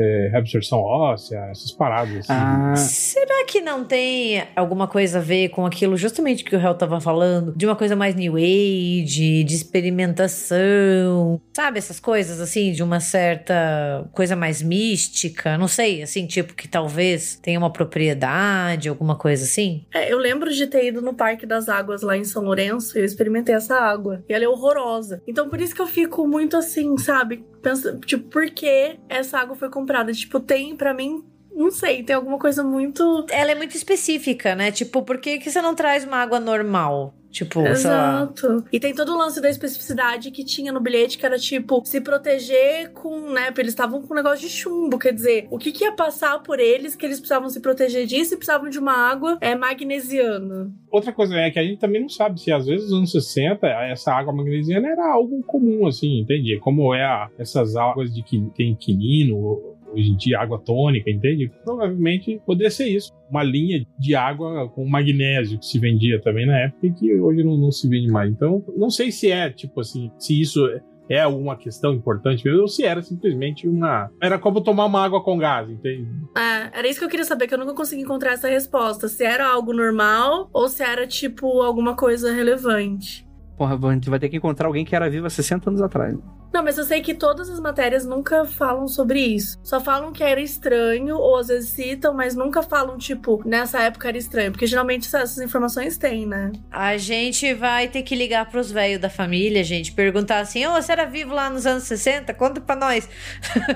É, 0.00 0.28
reabsorção 0.32 0.78
óssea, 0.80 1.38
essas 1.50 1.72
paradas. 1.72 2.30
Assim. 2.30 2.32
Ah, 2.32 2.74
Será 2.76 3.44
que 3.46 3.60
não 3.60 3.84
tem 3.84 4.42
alguma 4.56 4.86
coisa 4.86 5.18
a 5.18 5.22
ver 5.22 5.50
com 5.50 5.66
aquilo 5.66 5.96
justamente 5.96 6.44
que 6.44 6.54
o 6.54 6.60
Hel 6.60 6.74
tava 6.74 7.00
falando? 7.00 7.52
De 7.56 7.66
uma 7.66 7.76
coisa 7.76 7.94
mais 7.94 8.14
New 8.14 8.36
Age, 8.36 9.44
de 9.44 9.54
experimentação, 9.54 11.40
sabe? 11.54 11.78
Essas 11.78 12.00
coisas 12.00 12.40
assim, 12.40 12.72
de 12.72 12.82
uma 12.82 13.00
certa 13.00 14.08
coisa 14.12 14.34
mais 14.34 14.62
mística, 14.62 15.58
não 15.58 15.68
sei, 15.68 16.02
assim, 16.02 16.26
tipo 16.26 16.54
que 16.54 16.68
talvez 16.68 17.38
tenha 17.42 17.58
uma 17.58 17.72
propriedade, 17.72 18.88
alguma 18.88 19.16
coisa 19.16 19.44
assim. 19.44 19.84
É, 19.92 20.12
eu 20.12 20.18
lembro 20.18 20.52
de 20.52 20.66
ter 20.66 20.86
ido 20.86 21.02
no 21.02 21.14
Parque 21.14 21.46
das 21.46 21.68
Águas 21.68 22.02
lá 22.02 22.16
em 22.16 22.24
São 22.24 22.42
Lourenço 22.42 22.96
e 22.96 23.00
eu 23.00 23.04
experimentei 23.04 23.54
essa 23.54 23.76
água. 23.76 24.22
E 24.28 24.32
ela 24.32 24.44
é 24.44 24.48
horrorosa. 24.48 25.22
Então 25.26 25.48
por 25.48 25.60
isso 25.60 25.74
que 25.74 25.82
eu 25.82 25.86
fico 25.86 26.26
muito 26.26 26.56
assim, 26.56 26.96
sabe? 26.96 27.44
Pensa, 27.62 27.98
tipo, 28.06 28.28
por 28.30 28.46
que 28.50 28.96
essa 29.08 29.38
água 29.38 29.54
foi 29.54 29.68
comprada? 29.68 29.89
Tipo, 30.14 30.40
tem 30.40 30.74
pra 30.76 30.92
mim. 30.94 31.22
Não 31.52 31.70
sei, 31.70 32.02
tem 32.02 32.14
alguma 32.16 32.38
coisa 32.38 32.62
muito. 32.64 33.26
Ela 33.30 33.50
é 33.50 33.54
muito 33.54 33.76
específica, 33.76 34.54
né? 34.54 34.70
Tipo, 34.70 35.02
por 35.02 35.18
que, 35.18 35.38
que 35.38 35.50
você 35.50 35.60
não 35.60 35.74
traz 35.74 36.04
uma 36.04 36.16
água 36.18 36.38
normal? 36.40 37.14
Tipo, 37.30 37.60
sei 37.76 37.90
lá. 37.90 38.22
Exato. 38.34 38.64
E 38.72 38.80
tem 38.80 38.92
todo 38.92 39.12
o 39.12 39.16
lance 39.18 39.40
da 39.40 39.48
especificidade 39.48 40.32
que 40.32 40.44
tinha 40.44 40.72
no 40.72 40.80
bilhete, 40.80 41.16
que 41.16 41.24
era 41.24 41.38
tipo, 41.38 41.80
se 41.84 42.00
proteger 42.00 42.90
com, 42.92 43.30
né? 43.30 43.52
Eles 43.56 43.72
estavam 43.72 44.02
com 44.02 44.12
um 44.12 44.16
negócio 44.16 44.40
de 44.40 44.48
chumbo. 44.52 44.98
Quer 44.98 45.12
dizer, 45.12 45.46
o 45.48 45.56
que, 45.58 45.70
que 45.70 45.84
ia 45.84 45.92
passar 45.92 46.42
por 46.42 46.58
eles 46.58 46.96
que 46.96 47.06
eles 47.06 47.18
precisavam 47.20 47.48
se 47.48 47.60
proteger 47.60 48.04
disso 48.06 48.34
e 48.34 48.36
precisavam 48.36 48.68
de 48.68 48.80
uma 48.80 48.94
água 48.94 49.38
é, 49.40 49.54
magnesiana. 49.54 50.72
Outra 50.90 51.12
coisa 51.12 51.36
é 51.36 51.50
que 51.50 51.58
a 51.58 51.62
gente 51.62 51.78
também 51.78 52.00
não 52.00 52.08
sabe 52.08 52.40
se 52.40 52.50
às 52.50 52.66
vezes 52.66 52.90
nos 52.90 52.98
anos 52.98 53.12
60 53.12 53.66
essa 53.66 54.12
água 54.12 54.32
magnesiana 54.32 54.88
era 54.88 55.12
algo 55.12 55.40
comum, 55.44 55.86
assim, 55.86 56.20
entende? 56.20 56.58
Como 56.58 56.92
é 56.94 57.04
a- 57.04 57.28
essas 57.38 57.76
águas 57.76 58.12
de 58.12 58.22
que 58.22 58.40
tem 58.56 58.74
quinino, 58.74 59.69
hoje 59.92 60.10
em 60.10 60.16
dia 60.16 60.40
água 60.40 60.58
tônica, 60.58 61.10
entende? 61.10 61.50
Provavelmente 61.64 62.40
poderia 62.46 62.70
ser 62.70 62.88
isso. 62.88 63.12
Uma 63.30 63.42
linha 63.42 63.84
de 63.98 64.14
água 64.14 64.68
com 64.68 64.88
magnésio 64.88 65.58
que 65.58 65.66
se 65.66 65.78
vendia 65.78 66.20
também 66.20 66.46
na 66.46 66.58
época 66.58 66.86
e 66.86 66.92
que 66.92 67.20
hoje 67.20 67.42
não, 67.44 67.56
não 67.56 67.70
se 67.70 67.88
vende 67.88 68.08
mais. 68.08 68.30
Então, 68.30 68.64
não 68.76 68.90
sei 68.90 69.12
se 69.12 69.30
é, 69.30 69.50
tipo 69.50 69.80
assim, 69.80 70.10
se 70.18 70.40
isso 70.40 70.60
é 71.10 71.20
alguma 71.20 71.56
questão 71.56 71.92
importante 71.92 72.44
mesmo, 72.44 72.60
ou 72.60 72.68
se 72.68 72.84
era 72.84 73.02
simplesmente 73.02 73.66
uma. 73.66 74.08
Era 74.22 74.38
como 74.38 74.60
tomar 74.60 74.86
uma 74.86 75.04
água 75.04 75.20
com 75.20 75.36
gás, 75.36 75.68
entende? 75.68 76.08
É, 76.36 76.78
era 76.78 76.88
isso 76.88 77.00
que 77.00 77.04
eu 77.04 77.08
queria 77.08 77.24
saber, 77.24 77.48
que 77.48 77.54
eu 77.54 77.58
nunca 77.58 77.74
consegui 77.74 78.02
encontrar 78.02 78.32
essa 78.32 78.48
resposta. 78.48 79.08
Se 79.08 79.24
era 79.24 79.48
algo 79.48 79.72
normal 79.72 80.48
ou 80.52 80.68
se 80.68 80.84
era, 80.84 81.08
tipo, 81.08 81.62
alguma 81.62 81.96
coisa 81.96 82.32
relevante. 82.32 83.26
porra, 83.58 83.76
a 83.76 83.92
gente 83.92 84.08
vai 84.08 84.20
ter 84.20 84.28
que 84.28 84.36
encontrar 84.36 84.68
alguém 84.68 84.84
que 84.84 84.94
era 84.94 85.10
vivo 85.10 85.26
há 85.26 85.30
60 85.30 85.70
anos 85.70 85.82
atrás. 85.82 86.16
Não, 86.52 86.64
mas 86.64 86.78
eu 86.78 86.84
sei 86.84 87.00
que 87.00 87.14
todas 87.14 87.48
as 87.48 87.60
matérias 87.60 88.04
nunca 88.04 88.44
falam 88.44 88.88
sobre 88.88 89.20
isso. 89.20 89.58
Só 89.62 89.80
falam 89.80 90.12
que 90.12 90.22
era 90.22 90.40
estranho, 90.40 91.16
ou 91.16 91.36
às 91.36 91.48
vezes 91.48 91.70
citam, 91.70 92.12
mas 92.12 92.34
nunca 92.34 92.62
falam, 92.62 92.98
tipo, 92.98 93.40
nessa 93.46 93.80
época 93.80 94.08
era 94.08 94.18
estranho. 94.18 94.50
Porque 94.50 94.66
geralmente 94.66 95.06
essas 95.06 95.38
informações 95.38 95.96
têm, 95.96 96.26
né? 96.26 96.50
A 96.70 96.96
gente 96.96 97.54
vai 97.54 97.88
ter 97.88 98.02
que 98.02 98.14
ligar 98.14 98.50
pros 98.50 98.70
velhos 98.70 99.00
da 99.00 99.08
família, 99.08 99.62
gente, 99.62 99.92
perguntar 99.92 100.40
assim: 100.40 100.66
Ô, 100.66 100.72
você 100.72 100.92
era 100.92 101.06
vivo 101.06 101.34
lá 101.34 101.48
nos 101.48 101.66
anos 101.66 101.84
60? 101.84 102.34
Conta 102.34 102.60
pra 102.60 102.74
nós. 102.74 103.08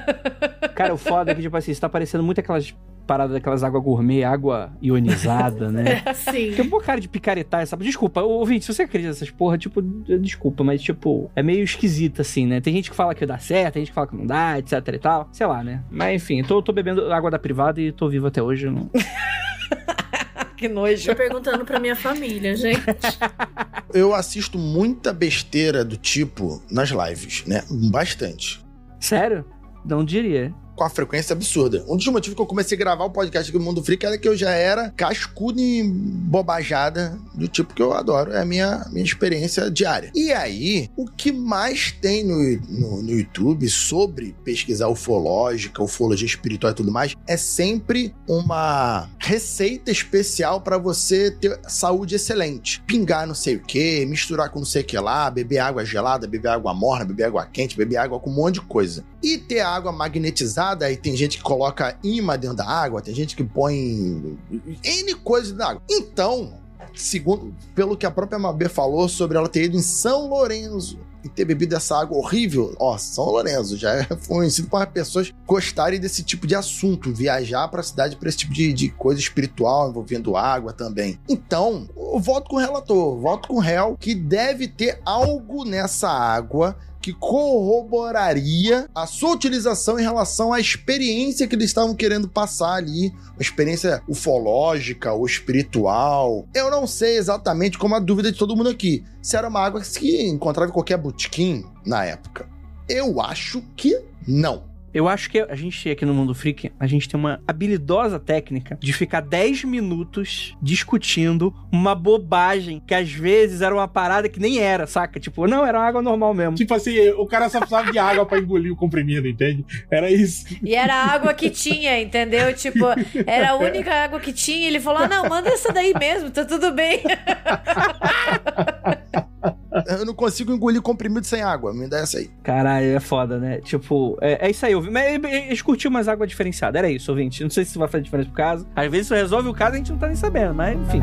Cara, 0.74 0.94
o 0.94 0.98
foda 0.98 1.30
é 1.30 1.34
que, 1.34 1.42
tipo 1.42 1.56
assim, 1.56 1.70
isso 1.70 1.80
tá 1.80 1.88
parecendo 1.88 2.24
muito 2.24 2.40
aquelas 2.40 2.74
paradas 3.06 3.34
daquelas 3.34 3.62
água 3.62 3.80
gourmet, 3.80 4.24
água 4.24 4.72
ionizada, 4.82 5.70
né? 5.70 6.02
Sim. 6.14 6.52
Tem 6.54 6.64
um 6.64 6.70
pouco 6.70 6.84
cara 6.84 7.00
de 7.00 7.08
picaretar, 7.08 7.66
sabe? 7.66 7.84
Desculpa, 7.84 8.22
ouvinte, 8.22 8.64
se 8.64 8.72
você 8.72 8.82
acredita 8.82 9.10
nessas 9.10 9.30
porra, 9.30 9.58
tipo, 9.58 9.82
desculpa, 9.82 10.64
mas, 10.64 10.82
tipo, 10.82 11.30
é 11.34 11.42
meio 11.42 11.62
esquisito, 11.62 12.20
assim, 12.20 12.46
né? 12.46 12.60
Tem 12.60 12.74
gente 12.74 12.90
que 12.90 12.96
fala 12.96 13.14
que 13.14 13.24
dá 13.26 13.38
certo, 13.38 13.74
tem 13.74 13.82
gente 13.82 13.90
que 13.90 13.94
fala 13.94 14.06
que 14.06 14.16
não 14.16 14.26
dá, 14.26 14.58
etc 14.58 14.72
e 14.88 14.98
tal. 14.98 15.28
Sei 15.32 15.46
lá, 15.46 15.62
né? 15.62 15.82
Mas, 15.90 16.22
enfim, 16.22 16.40
eu 16.40 16.46
tô, 16.46 16.62
tô 16.62 16.72
bebendo 16.72 17.12
água 17.12 17.30
da 17.30 17.38
privada 17.38 17.80
e 17.80 17.92
tô 17.92 18.08
vivo 18.08 18.26
até 18.26 18.42
hoje. 18.42 18.66
eu 18.66 18.72
Não... 18.72 18.90
que 20.56 20.68
nojo. 20.68 21.06
Tô 21.06 21.14
perguntando 21.14 21.64
pra 21.64 21.78
minha 21.78 21.96
família, 21.96 22.56
gente. 22.56 22.82
Eu 23.92 24.12
assisto 24.12 24.58
muita 24.58 25.12
besteira 25.12 25.84
do 25.84 25.96
tipo 25.96 26.60
nas 26.68 26.90
lives, 26.90 27.44
né? 27.46 27.62
Bastante. 27.92 28.60
Sério? 28.98 29.44
Não 29.84 30.04
diria. 30.04 30.52
Com 30.74 30.84
a 30.84 30.90
frequência 30.90 31.32
absurda. 31.32 31.84
Um 31.88 31.96
dos 31.96 32.06
motivos 32.08 32.34
que 32.34 32.42
eu 32.42 32.46
comecei 32.46 32.76
a 32.76 32.78
gravar 32.78 33.04
o 33.04 33.10
podcast 33.10 33.50
aqui 33.50 33.64
Mundo 33.64 33.82
Freak 33.82 34.04
era 34.04 34.18
que 34.18 34.28
eu 34.28 34.36
já 34.36 34.50
era 34.50 34.90
cascudo 34.90 35.60
e 35.60 35.82
bobajada 35.82 37.18
do 37.34 37.48
tipo 37.48 37.74
que 37.74 37.82
eu 37.82 37.92
adoro. 37.92 38.32
É 38.32 38.40
a 38.40 38.44
minha, 38.44 38.86
minha 38.90 39.04
experiência 39.04 39.70
diária. 39.70 40.10
E 40.14 40.32
aí, 40.32 40.90
o 40.96 41.06
que 41.06 41.32
mais 41.32 41.92
tem 41.92 42.24
no, 42.24 42.36
no, 42.68 43.02
no 43.02 43.10
YouTube 43.10 43.68
sobre 43.68 44.34
pesquisar 44.44 44.88
ufológica, 44.88 45.82
ufologia 45.82 46.26
espiritual 46.26 46.72
e 46.72 46.76
tudo 46.76 46.90
mais, 46.90 47.14
é 47.26 47.36
sempre 47.36 48.14
uma 48.28 49.08
receita 49.18 49.90
especial 49.90 50.60
para 50.60 50.78
você 50.78 51.30
ter 51.30 51.58
saúde 51.68 52.14
excelente. 52.14 52.82
Pingar 52.86 53.26
não 53.26 53.34
sei 53.34 53.56
o 53.56 53.60
que, 53.60 54.04
misturar 54.06 54.50
com 54.50 54.58
não 54.58 54.66
sei 54.66 54.82
o 54.82 54.84
que 54.84 54.98
lá, 54.98 55.30
beber 55.30 55.58
água 55.58 55.84
gelada, 55.84 56.26
beber 56.26 56.48
água 56.48 56.74
morna, 56.74 57.04
beber 57.04 57.24
água 57.24 57.46
quente, 57.46 57.76
beber 57.76 57.96
água 57.96 58.18
com 58.18 58.30
um 58.30 58.34
monte 58.34 58.54
de 58.54 58.62
coisa. 58.62 59.04
E 59.22 59.38
ter 59.38 59.60
água 59.60 59.90
magnetizada, 59.90 60.63
aí 60.72 60.96
tem 60.96 61.16
gente 61.16 61.38
que 61.38 61.42
coloca 61.42 61.98
imã 62.02 62.38
dentro 62.38 62.56
da 62.56 62.66
água, 62.66 63.02
tem 63.02 63.14
gente 63.14 63.36
que 63.36 63.44
põe 63.44 64.38
N 64.82 65.14
coisas 65.22 65.52
na 65.52 65.70
água. 65.70 65.82
Então, 65.88 66.54
segundo, 66.94 67.54
pelo 67.74 67.96
que 67.96 68.06
a 68.06 68.10
própria 68.10 68.38
Mabê 68.38 68.68
falou 68.68 69.08
sobre 69.08 69.36
ela 69.36 69.48
ter 69.48 69.64
ido 69.64 69.76
em 69.76 69.82
São 69.82 70.28
Lourenço 70.28 70.98
e 71.22 71.28
ter 71.28 71.44
bebido 71.46 71.74
essa 71.74 71.98
água 71.98 72.18
horrível, 72.18 72.74
ó, 72.78 72.98
São 72.98 73.24
Lourenço 73.24 73.76
já 73.76 73.94
é 73.94 74.06
conhecido 74.28 74.68
para 74.68 74.86
pessoas 74.86 75.32
gostarem 75.46 75.98
desse 75.98 76.22
tipo 76.22 76.46
de 76.46 76.54
assunto, 76.54 77.14
viajar 77.14 77.66
para 77.68 77.80
a 77.80 77.84
cidade 77.84 78.16
para 78.16 78.28
esse 78.28 78.38
tipo 78.38 78.52
de, 78.52 78.72
de 78.72 78.90
coisa 78.90 79.20
espiritual 79.20 79.88
envolvendo 79.88 80.36
água 80.36 80.72
também. 80.72 81.18
Então, 81.28 81.88
eu 81.96 82.20
voto 82.20 82.50
com 82.50 82.56
o 82.56 82.60
relator, 82.60 83.18
voto 83.18 83.48
com 83.48 83.54
o 83.54 83.60
réu 83.60 83.96
que 83.98 84.14
deve 84.14 84.68
ter 84.68 85.00
algo 85.04 85.64
nessa 85.64 86.10
água 86.10 86.76
que 87.04 87.12
corroboraria 87.12 88.88
a 88.94 89.06
sua 89.06 89.32
utilização 89.32 89.98
em 89.98 90.02
relação 90.02 90.54
à 90.54 90.58
experiência 90.58 91.46
que 91.46 91.54
eles 91.54 91.66
estavam 91.66 91.94
querendo 91.94 92.26
passar 92.26 92.76
ali, 92.76 93.12
uma 93.34 93.42
experiência 93.42 94.02
ufológica 94.08 95.12
ou 95.12 95.26
espiritual. 95.26 96.48
Eu 96.54 96.70
não 96.70 96.86
sei 96.86 97.18
exatamente 97.18 97.76
como 97.76 97.94
a 97.94 97.98
dúvida 97.98 98.32
de 98.32 98.38
todo 98.38 98.56
mundo 98.56 98.70
aqui, 98.70 99.04
se 99.20 99.36
era 99.36 99.48
uma 99.48 99.60
água 99.60 99.82
que 99.82 99.86
se 99.86 100.22
encontrava 100.22 100.70
em 100.70 100.72
qualquer 100.72 100.96
botequim 100.96 101.66
na 101.84 102.06
época. 102.06 102.48
Eu 102.88 103.20
acho 103.20 103.60
que 103.76 104.00
não. 104.26 104.62
Eu 104.94 105.08
acho 105.08 105.28
que 105.28 105.40
a 105.40 105.56
gente 105.56 105.90
aqui 105.90 106.06
no 106.06 106.14
Mundo 106.14 106.32
Freak, 106.34 106.70
a 106.78 106.86
gente 106.86 107.08
tem 107.08 107.18
uma 107.18 107.42
habilidosa 107.48 108.20
técnica 108.20 108.78
de 108.80 108.92
ficar 108.92 109.20
10 109.20 109.64
minutos 109.64 110.56
discutindo 110.62 111.52
uma 111.72 111.96
bobagem 111.96 112.80
que 112.86 112.94
às 112.94 113.10
vezes 113.10 113.60
era 113.60 113.74
uma 113.74 113.88
parada 113.88 114.28
que 114.28 114.38
nem 114.38 114.60
era, 114.60 114.86
saca? 114.86 115.18
Tipo, 115.18 115.48
não, 115.48 115.66
era 115.66 115.80
uma 115.80 115.86
água 115.86 116.00
normal 116.00 116.32
mesmo. 116.32 116.54
Tipo 116.54 116.74
assim, 116.74 117.08
o 117.10 117.26
cara 117.26 117.48
só 117.48 117.58
precisava 117.58 117.90
de 117.90 117.98
água 117.98 118.24
pra 118.24 118.38
engolir 118.38 118.72
o 118.72 118.76
comprimido, 118.76 119.26
entende? 119.26 119.64
Era 119.90 120.08
isso. 120.10 120.46
E 120.62 120.76
era 120.76 120.94
a 120.94 121.12
água 121.12 121.34
que 121.34 121.50
tinha, 121.50 122.00
entendeu? 122.00 122.54
Tipo, 122.54 122.84
era 123.26 123.50
a 123.50 123.56
única 123.56 123.92
água 123.92 124.20
que 124.20 124.32
tinha. 124.32 124.68
Ele 124.68 124.78
falou: 124.78 125.02
ah, 125.02 125.08
não, 125.08 125.28
manda 125.28 125.48
essa 125.48 125.72
daí 125.72 125.92
mesmo, 125.98 126.30
tá 126.30 126.44
tudo 126.44 126.70
bem. 126.70 127.02
Eu 129.86 130.04
não 130.04 130.14
consigo 130.14 130.52
engolir 130.52 130.80
comprimido 130.80 131.26
sem 131.26 131.42
água, 131.42 131.72
me 131.72 131.88
dá 131.88 131.98
essa 131.98 132.18
aí. 132.18 132.30
Caralho, 132.42 132.86
é 132.86 133.00
foda, 133.00 133.38
né? 133.38 133.60
Tipo, 133.60 134.16
é, 134.20 134.46
é 134.46 134.50
isso 134.50 134.64
aí. 134.64 134.74
Mas 134.74 135.22
eles 135.24 135.62
curtiam 135.62 135.90
mais 135.90 136.08
água 136.08 136.26
diferenciada. 136.26 136.78
Era 136.78 136.90
isso, 136.90 137.10
ouvinte. 137.10 137.42
Não 137.42 137.50
sei 137.50 137.64
se 137.64 137.76
vai 137.78 137.88
fazer 137.88 138.04
diferença 138.04 138.28
pro 138.28 138.36
caso. 138.36 138.66
Às 138.74 138.90
vezes 138.90 139.06
isso 139.06 139.14
resolve 139.14 139.48
o 139.48 139.54
caso 139.54 139.72
e 139.72 139.74
a 139.74 139.78
gente 139.78 139.92
não 139.92 139.98
tá 139.98 140.06
nem 140.06 140.16
sabendo, 140.16 140.54
mas 140.54 140.78
enfim. 140.78 141.00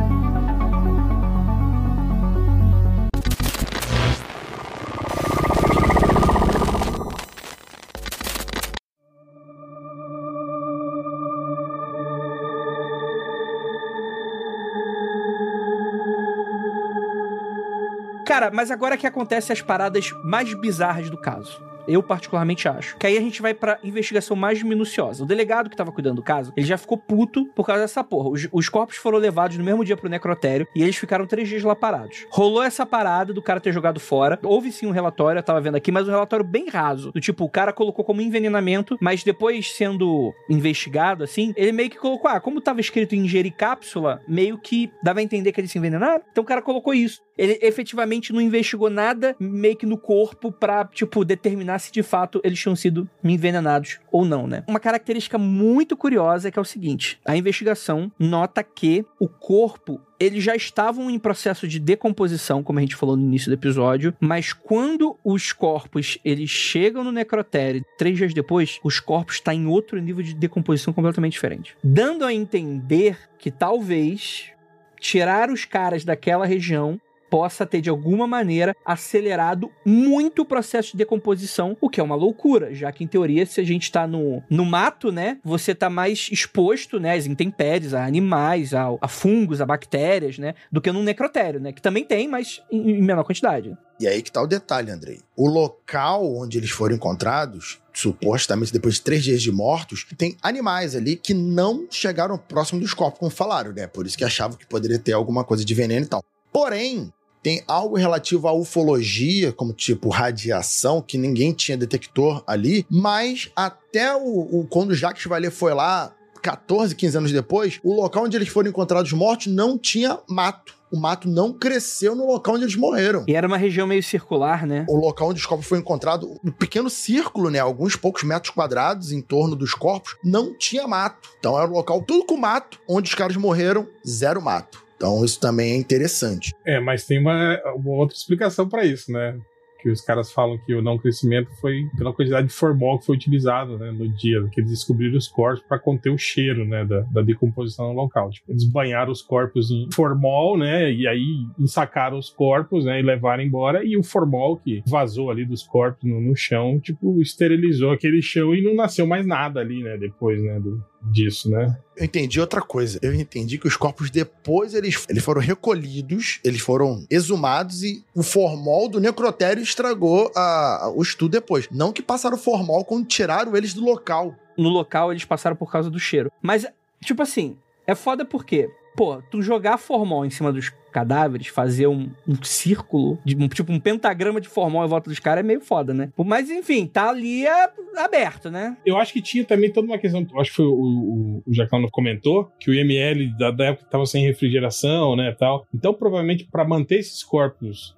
Cara, 18.41 18.55
mas 18.55 18.71
agora 18.71 18.97
que 18.97 19.05
acontecem 19.05 19.53
as 19.53 19.61
paradas 19.61 20.15
mais 20.23 20.51
bizarras 20.55 21.11
do 21.11 21.17
caso. 21.17 21.61
Eu 21.87 22.03
particularmente 22.03 22.67
acho. 22.67 22.97
Que 22.97 23.07
aí 23.07 23.17
a 23.17 23.21
gente 23.21 23.41
vai 23.41 23.53
pra 23.53 23.79
investigação 23.83 24.35
mais 24.35 24.61
minuciosa. 24.63 25.23
O 25.23 25.27
delegado 25.27 25.69
que 25.69 25.75
tava 25.75 25.91
cuidando 25.91 26.17
do 26.17 26.23
caso, 26.23 26.53
ele 26.55 26.65
já 26.65 26.77
ficou 26.77 26.97
puto 26.97 27.45
por 27.55 27.65
causa 27.65 27.81
dessa 27.83 28.03
porra. 28.03 28.29
Os, 28.29 28.47
os 28.51 28.69
corpos 28.69 28.97
foram 28.97 29.17
levados 29.17 29.57
no 29.57 29.63
mesmo 29.63 29.83
dia 29.83 29.97
pro 29.97 30.09
necrotério 30.09 30.67
e 30.75 30.83
eles 30.83 30.95
ficaram 30.95 31.25
três 31.25 31.47
dias 31.47 31.63
lá 31.63 31.75
parados. 31.75 32.25
Rolou 32.29 32.63
essa 32.63 32.85
parada 32.85 33.33
do 33.33 33.41
cara 33.41 33.59
ter 33.59 33.71
jogado 33.71 33.99
fora. 33.99 34.39
Houve 34.43 34.71
sim 34.71 34.85
um 34.85 34.91
relatório, 34.91 35.39
eu 35.39 35.43
tava 35.43 35.61
vendo 35.61 35.75
aqui, 35.75 35.91
mas 35.91 36.07
um 36.07 36.11
relatório 36.11 36.45
bem 36.45 36.67
raso. 36.69 37.11
Do 37.11 37.21
tipo, 37.21 37.43
o 37.43 37.49
cara 37.49 37.73
colocou 37.73 38.03
como 38.03 38.21
envenenamento, 38.21 38.97
mas 39.01 39.23
depois 39.23 39.73
sendo 39.73 40.33
investigado, 40.49 41.23
assim, 41.23 41.53
ele 41.55 41.71
meio 41.71 41.89
que 41.89 41.97
colocou, 41.97 42.29
ah, 42.29 42.39
como 42.39 42.61
tava 42.61 42.79
escrito 42.81 43.15
ingerir 43.15 43.53
cápsula, 43.53 44.21
meio 44.27 44.57
que 44.57 44.91
dava 45.03 45.19
a 45.19 45.23
entender 45.23 45.51
que 45.51 45.61
eles 45.61 45.71
se 45.71 45.77
envenenaram. 45.77 46.21
Então 46.31 46.43
o 46.43 46.47
cara 46.47 46.61
colocou 46.61 46.93
isso. 46.93 47.21
Ele 47.37 47.57
efetivamente 47.61 48.33
não 48.33 48.41
investigou 48.41 48.89
nada 48.89 49.35
meio 49.39 49.75
que 49.75 49.85
no 49.85 49.97
corpo 49.97 50.51
pra, 50.51 50.85
tipo, 50.85 51.25
determinar 51.25 51.70
determinar 51.71 51.79
se 51.79 51.91
de 51.91 52.03
fato 52.03 52.41
eles 52.43 52.59
tinham 52.59 52.75
sido 52.75 53.09
envenenados 53.23 53.99
ou 54.11 54.25
não, 54.25 54.47
né? 54.47 54.63
Uma 54.67 54.79
característica 54.79 55.37
muito 55.37 55.95
curiosa 55.95 56.47
é 56.47 56.51
que 56.51 56.59
é 56.59 56.61
o 56.61 56.65
seguinte: 56.65 57.19
a 57.25 57.35
investigação 57.37 58.11
nota 58.19 58.63
que 58.63 59.05
o 59.19 59.27
corpo 59.27 60.01
eles 60.19 60.43
já 60.43 60.55
estavam 60.55 61.09
em 61.09 61.17
processo 61.17 61.67
de 61.67 61.79
decomposição, 61.79 62.61
como 62.61 62.77
a 62.77 62.81
gente 62.81 62.95
falou 62.95 63.17
no 63.17 63.23
início 63.23 63.49
do 63.49 63.55
episódio, 63.55 64.13
mas 64.19 64.53
quando 64.53 65.17
os 65.23 65.51
corpos 65.51 66.19
eles 66.23 66.49
chegam 66.49 67.03
no 67.03 67.11
necrotério 67.11 67.83
três 67.97 68.17
dias 68.17 68.33
depois, 68.33 68.79
os 68.83 68.99
corpos 68.99 69.35
estão 69.35 69.51
tá 69.51 69.59
em 69.59 69.65
outro 69.65 69.99
nível 69.99 70.23
de 70.23 70.35
decomposição 70.35 70.93
completamente 70.93 71.33
diferente, 71.33 71.75
dando 71.83 72.23
a 72.23 72.31
entender 72.31 73.17
que 73.39 73.49
talvez 73.49 74.51
tirar 74.99 75.49
os 75.49 75.65
caras 75.65 76.05
daquela 76.05 76.45
região 76.45 77.01
possa 77.31 77.65
ter 77.65 77.79
de 77.79 77.89
alguma 77.89 78.27
maneira 78.27 78.75
acelerado 78.85 79.71
muito 79.85 80.41
o 80.41 80.45
processo 80.45 80.91
de 80.91 80.97
decomposição, 80.97 81.77
o 81.79 81.89
que 81.89 82.01
é 82.01 82.03
uma 82.03 82.13
loucura, 82.13 82.75
já 82.75 82.91
que 82.91 83.05
em 83.05 83.07
teoria 83.07 83.45
se 83.45 83.61
a 83.61 83.63
gente 83.63 83.83
está 83.83 84.05
no, 84.05 84.43
no 84.49 84.65
mato, 84.65 85.13
né, 85.13 85.37
você 85.41 85.73
tá 85.73 85.89
mais 85.89 86.27
exposto, 86.29 86.99
né, 86.99 87.15
às 87.15 87.25
intempéries, 87.25 87.93
a 87.93 88.05
animais, 88.05 88.73
a, 88.73 88.87
a 88.99 89.07
fungos, 89.07 89.61
a 89.61 89.65
bactérias, 89.65 90.37
né, 90.37 90.55
do 90.69 90.81
que 90.81 90.91
num 90.91 91.03
necrotério, 91.03 91.61
né, 91.61 91.71
que 91.71 91.81
também 91.81 92.03
tem, 92.03 92.27
mas 92.27 92.61
em, 92.69 92.97
em 92.97 93.01
menor 93.01 93.23
quantidade. 93.23 93.77
E 93.97 94.07
aí 94.07 94.21
que 94.21 94.31
tá 94.31 94.41
o 94.41 94.47
detalhe, 94.47 94.91
Andrei. 94.91 95.19
O 95.37 95.47
local 95.47 96.35
onde 96.35 96.57
eles 96.57 96.71
foram 96.71 96.95
encontrados 96.95 97.79
supostamente 97.93 98.73
depois 98.73 98.95
de 98.95 99.01
três 99.03 99.23
dias 99.23 99.41
de 99.41 99.51
mortos, 99.51 100.05
tem 100.17 100.35
animais 100.41 100.95
ali 100.95 101.15
que 101.15 101.33
não 101.33 101.87
chegaram 101.89 102.37
próximo 102.37 102.81
dos 102.81 102.93
corpos, 102.93 103.19
como 103.19 103.31
falaram, 103.31 103.71
né? 103.71 103.87
Por 103.87 104.05
isso 104.05 104.17
que 104.17 104.23
achavam 104.23 104.57
que 104.57 104.65
poderia 104.65 104.97
ter 104.97 105.13
alguma 105.13 105.43
coisa 105.43 105.63
de 105.63 105.73
veneno 105.73 106.05
e 106.05 106.09
tal. 106.09 106.23
Porém, 106.51 107.11
tem 107.41 107.63
algo 107.67 107.97
relativo 107.97 108.47
à 108.47 108.53
ufologia, 108.53 109.51
como 109.51 109.73
tipo 109.73 110.09
radiação, 110.09 111.01
que 111.01 111.17
ninguém 111.17 111.53
tinha 111.53 111.77
detector 111.77 112.43
ali, 112.45 112.85
mas 112.89 113.51
até 113.55 114.15
o, 114.15 114.59
o 114.59 114.67
quando 114.69 114.91
o 114.91 114.95
Jacques 114.95 115.25
Vallée 115.25 115.51
foi 115.51 115.73
lá, 115.73 116.13
14, 116.41 116.95
15 116.95 117.17
anos 117.17 117.31
depois, 117.31 117.79
o 117.83 117.93
local 117.93 118.23
onde 118.23 118.35
eles 118.35 118.49
foram 118.49 118.69
encontrados 118.69 119.11
mortos 119.13 119.47
não 119.47 119.77
tinha 119.77 120.19
mato. 120.27 120.81
O 120.91 120.99
mato 120.99 121.29
não 121.29 121.53
cresceu 121.53 122.13
no 122.15 122.27
local 122.27 122.55
onde 122.55 122.65
eles 122.65 122.75
morreram. 122.75 123.23
E 123.25 123.33
era 123.33 123.47
uma 123.47 123.55
região 123.55 123.87
meio 123.87 124.03
circular, 124.03 124.67
né? 124.67 124.85
O 124.89 124.97
local 124.97 125.29
onde 125.29 125.39
os 125.39 125.45
corpos 125.45 125.65
foram 125.65 125.79
encontrados, 125.79 126.29
um 126.43 126.51
pequeno 126.51 126.89
círculo, 126.89 127.49
né? 127.49 127.59
Alguns 127.59 127.95
poucos 127.95 128.23
metros 128.23 128.53
quadrados 128.53 129.13
em 129.13 129.21
torno 129.21 129.55
dos 129.55 129.73
corpos, 129.73 130.17
não 130.21 130.53
tinha 130.53 130.85
mato. 130.87 131.29
Então 131.39 131.57
era 131.57 131.69
um 131.69 131.73
local 131.73 132.01
tudo 132.01 132.25
com 132.25 132.35
mato, 132.35 132.77
onde 132.89 133.07
os 133.07 133.15
caras 133.15 133.37
morreram, 133.37 133.87
zero 134.05 134.41
mato. 134.41 134.83
Então 135.01 135.25
isso 135.25 135.39
também 135.39 135.71
é 135.71 135.77
interessante. 135.77 136.53
É, 136.63 136.79
mas 136.79 137.07
tem 137.07 137.17
uma, 137.17 137.59
uma 137.75 137.93
outra 137.93 138.15
explicação 138.15 138.69
para 138.69 138.85
isso, 138.85 139.11
né? 139.11 139.35
que 139.81 139.89
os 139.89 139.99
caras 139.99 140.31
falam 140.31 140.59
que 140.59 140.75
o 140.75 140.81
não 140.81 140.95
crescimento 140.95 141.49
foi 141.59 141.89
pela 141.97 142.13
quantidade 142.13 142.49
de 142.49 142.53
formol 142.53 142.99
que 142.99 143.05
foi 143.07 143.15
utilizado 143.15 143.79
né, 143.79 143.91
no 143.91 144.07
dia, 144.09 144.47
que 144.51 144.61
eles 144.61 144.69
descobriram 144.69 145.17
os 145.17 145.27
corpos 145.27 145.63
para 145.67 145.79
conter 145.79 146.11
o 146.11 146.17
cheiro 146.19 146.65
né, 146.65 146.85
da, 146.85 146.99
da, 147.01 147.23
decomposição 147.23 147.87
no 147.87 147.93
local. 147.93 148.29
Tipo, 148.29 148.51
eles 148.51 148.63
banharam 148.63 149.11
os 149.11 149.23
corpos 149.23 149.71
em 149.71 149.89
formol, 149.91 150.55
né, 150.55 150.93
e 150.93 151.07
aí 151.07 151.47
ensacaram 151.57 152.19
os 152.19 152.29
corpos 152.29 152.85
né, 152.85 152.99
e 152.99 153.01
levaram 153.01 153.41
embora, 153.41 153.83
e 153.83 153.97
o 153.97 154.03
formol 154.03 154.57
que 154.57 154.83
vazou 154.85 155.31
ali 155.31 155.45
dos 155.45 155.63
corpos 155.63 156.07
no, 156.07 156.21
no 156.21 156.35
chão, 156.35 156.79
tipo, 156.79 157.19
esterilizou 157.19 157.89
aquele 157.89 158.21
chão 158.21 158.53
e 158.53 158.61
não 158.61 158.75
nasceu 158.75 159.07
mais 159.07 159.25
nada 159.25 159.61
ali, 159.61 159.81
né, 159.81 159.97
depois, 159.97 160.39
né, 160.43 160.59
do, 160.59 160.79
disso, 161.01 161.49
né? 161.49 161.77
Eu 161.95 162.05
entendi 162.05 162.39
outra 162.39 162.61
coisa. 162.61 162.99
Eu 163.01 163.13
entendi 163.13 163.57
que 163.57 163.67
os 163.67 163.75
corpos 163.75 164.09
depois 164.09 164.73
eles, 164.73 165.05
eles 165.09 165.23
foram 165.23 165.41
recolhidos, 165.41 166.39
eles 166.43 166.61
foram 166.61 167.05
exumados 167.09 167.83
e 167.83 168.03
o 168.15 168.23
formol 168.23 168.89
do 168.89 168.99
necrotério 168.99 169.61
estragou 169.61 170.31
a, 170.35 170.85
a, 170.85 170.89
o 170.89 171.01
estudo 171.01 171.31
depois. 171.31 171.67
Não 171.71 171.91
que 171.91 172.01
passaram 172.01 172.35
o 172.35 172.39
formol 172.39 172.85
quando 172.85 173.07
tiraram 173.07 173.55
eles 173.55 173.73
do 173.73 173.83
local. 173.83 174.35
No 174.57 174.69
local 174.69 175.11
eles 175.11 175.25
passaram 175.25 175.55
por 175.55 175.71
causa 175.71 175.89
do 175.89 175.99
cheiro. 175.99 176.31
Mas, 176.41 176.65
tipo 177.03 177.21
assim, 177.21 177.57
é 177.87 177.95
foda 177.95 178.25
porque 178.25 178.69
pô, 178.95 179.21
tu 179.29 179.41
jogar 179.41 179.77
formol 179.77 180.25
em 180.25 180.29
cima 180.29 180.51
dos 180.51 180.71
cadáveres, 180.91 181.47
fazer 181.47 181.87
um, 181.87 182.09
um 182.27 182.41
círculo, 182.43 183.17
de, 183.25 183.35
um, 183.35 183.47
tipo 183.47 183.71
um 183.71 183.79
pentagrama 183.79 184.41
de 184.41 184.47
formol 184.47 184.85
em 184.85 184.89
volta 184.89 185.09
dos 185.09 185.19
caras 185.19 185.43
é 185.43 185.47
meio 185.47 185.61
foda, 185.61 185.93
né? 185.93 186.11
Mas 186.17 186.49
enfim, 186.49 186.85
tá 186.85 187.09
ali 187.09 187.45
é, 187.45 187.69
aberto, 187.97 188.51
né? 188.51 188.77
Eu 188.85 188.97
acho 188.97 189.13
que 189.13 189.21
tinha 189.21 189.43
também 189.43 189.71
toda 189.71 189.87
uma 189.87 189.97
questão, 189.97 190.25
acho 190.37 190.49
que 190.49 190.55
foi 190.55 190.65
o, 190.65 190.73
o, 190.73 191.43
o 191.47 191.91
comentou, 191.91 192.51
que 192.59 192.69
o 192.69 192.73
IML 192.73 193.37
da, 193.37 193.51
da 193.51 193.65
época 193.65 193.87
tava 193.89 194.05
sem 194.05 194.25
refrigeração, 194.25 195.15
né, 195.15 195.35
tal. 195.37 195.65
Então, 195.73 195.93
provavelmente, 195.93 196.47
para 196.51 196.65
manter 196.65 196.99
esses 196.99 197.23
corpos 197.23 197.95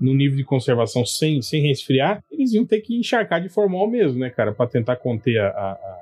no 0.00 0.14
nível 0.14 0.36
de 0.36 0.44
conservação 0.44 1.04
sem, 1.06 1.40
sem 1.40 1.62
resfriar, 1.62 2.22
eles 2.30 2.52
iam 2.52 2.66
ter 2.66 2.80
que 2.80 2.96
encharcar 2.96 3.40
de 3.40 3.48
formol 3.48 3.88
mesmo, 3.88 4.18
né, 4.18 4.30
cara, 4.30 4.52
para 4.52 4.66
tentar 4.68 4.96
conter 4.96 5.40
a, 5.40 5.48
a, 5.48 5.72
a 5.72 6.00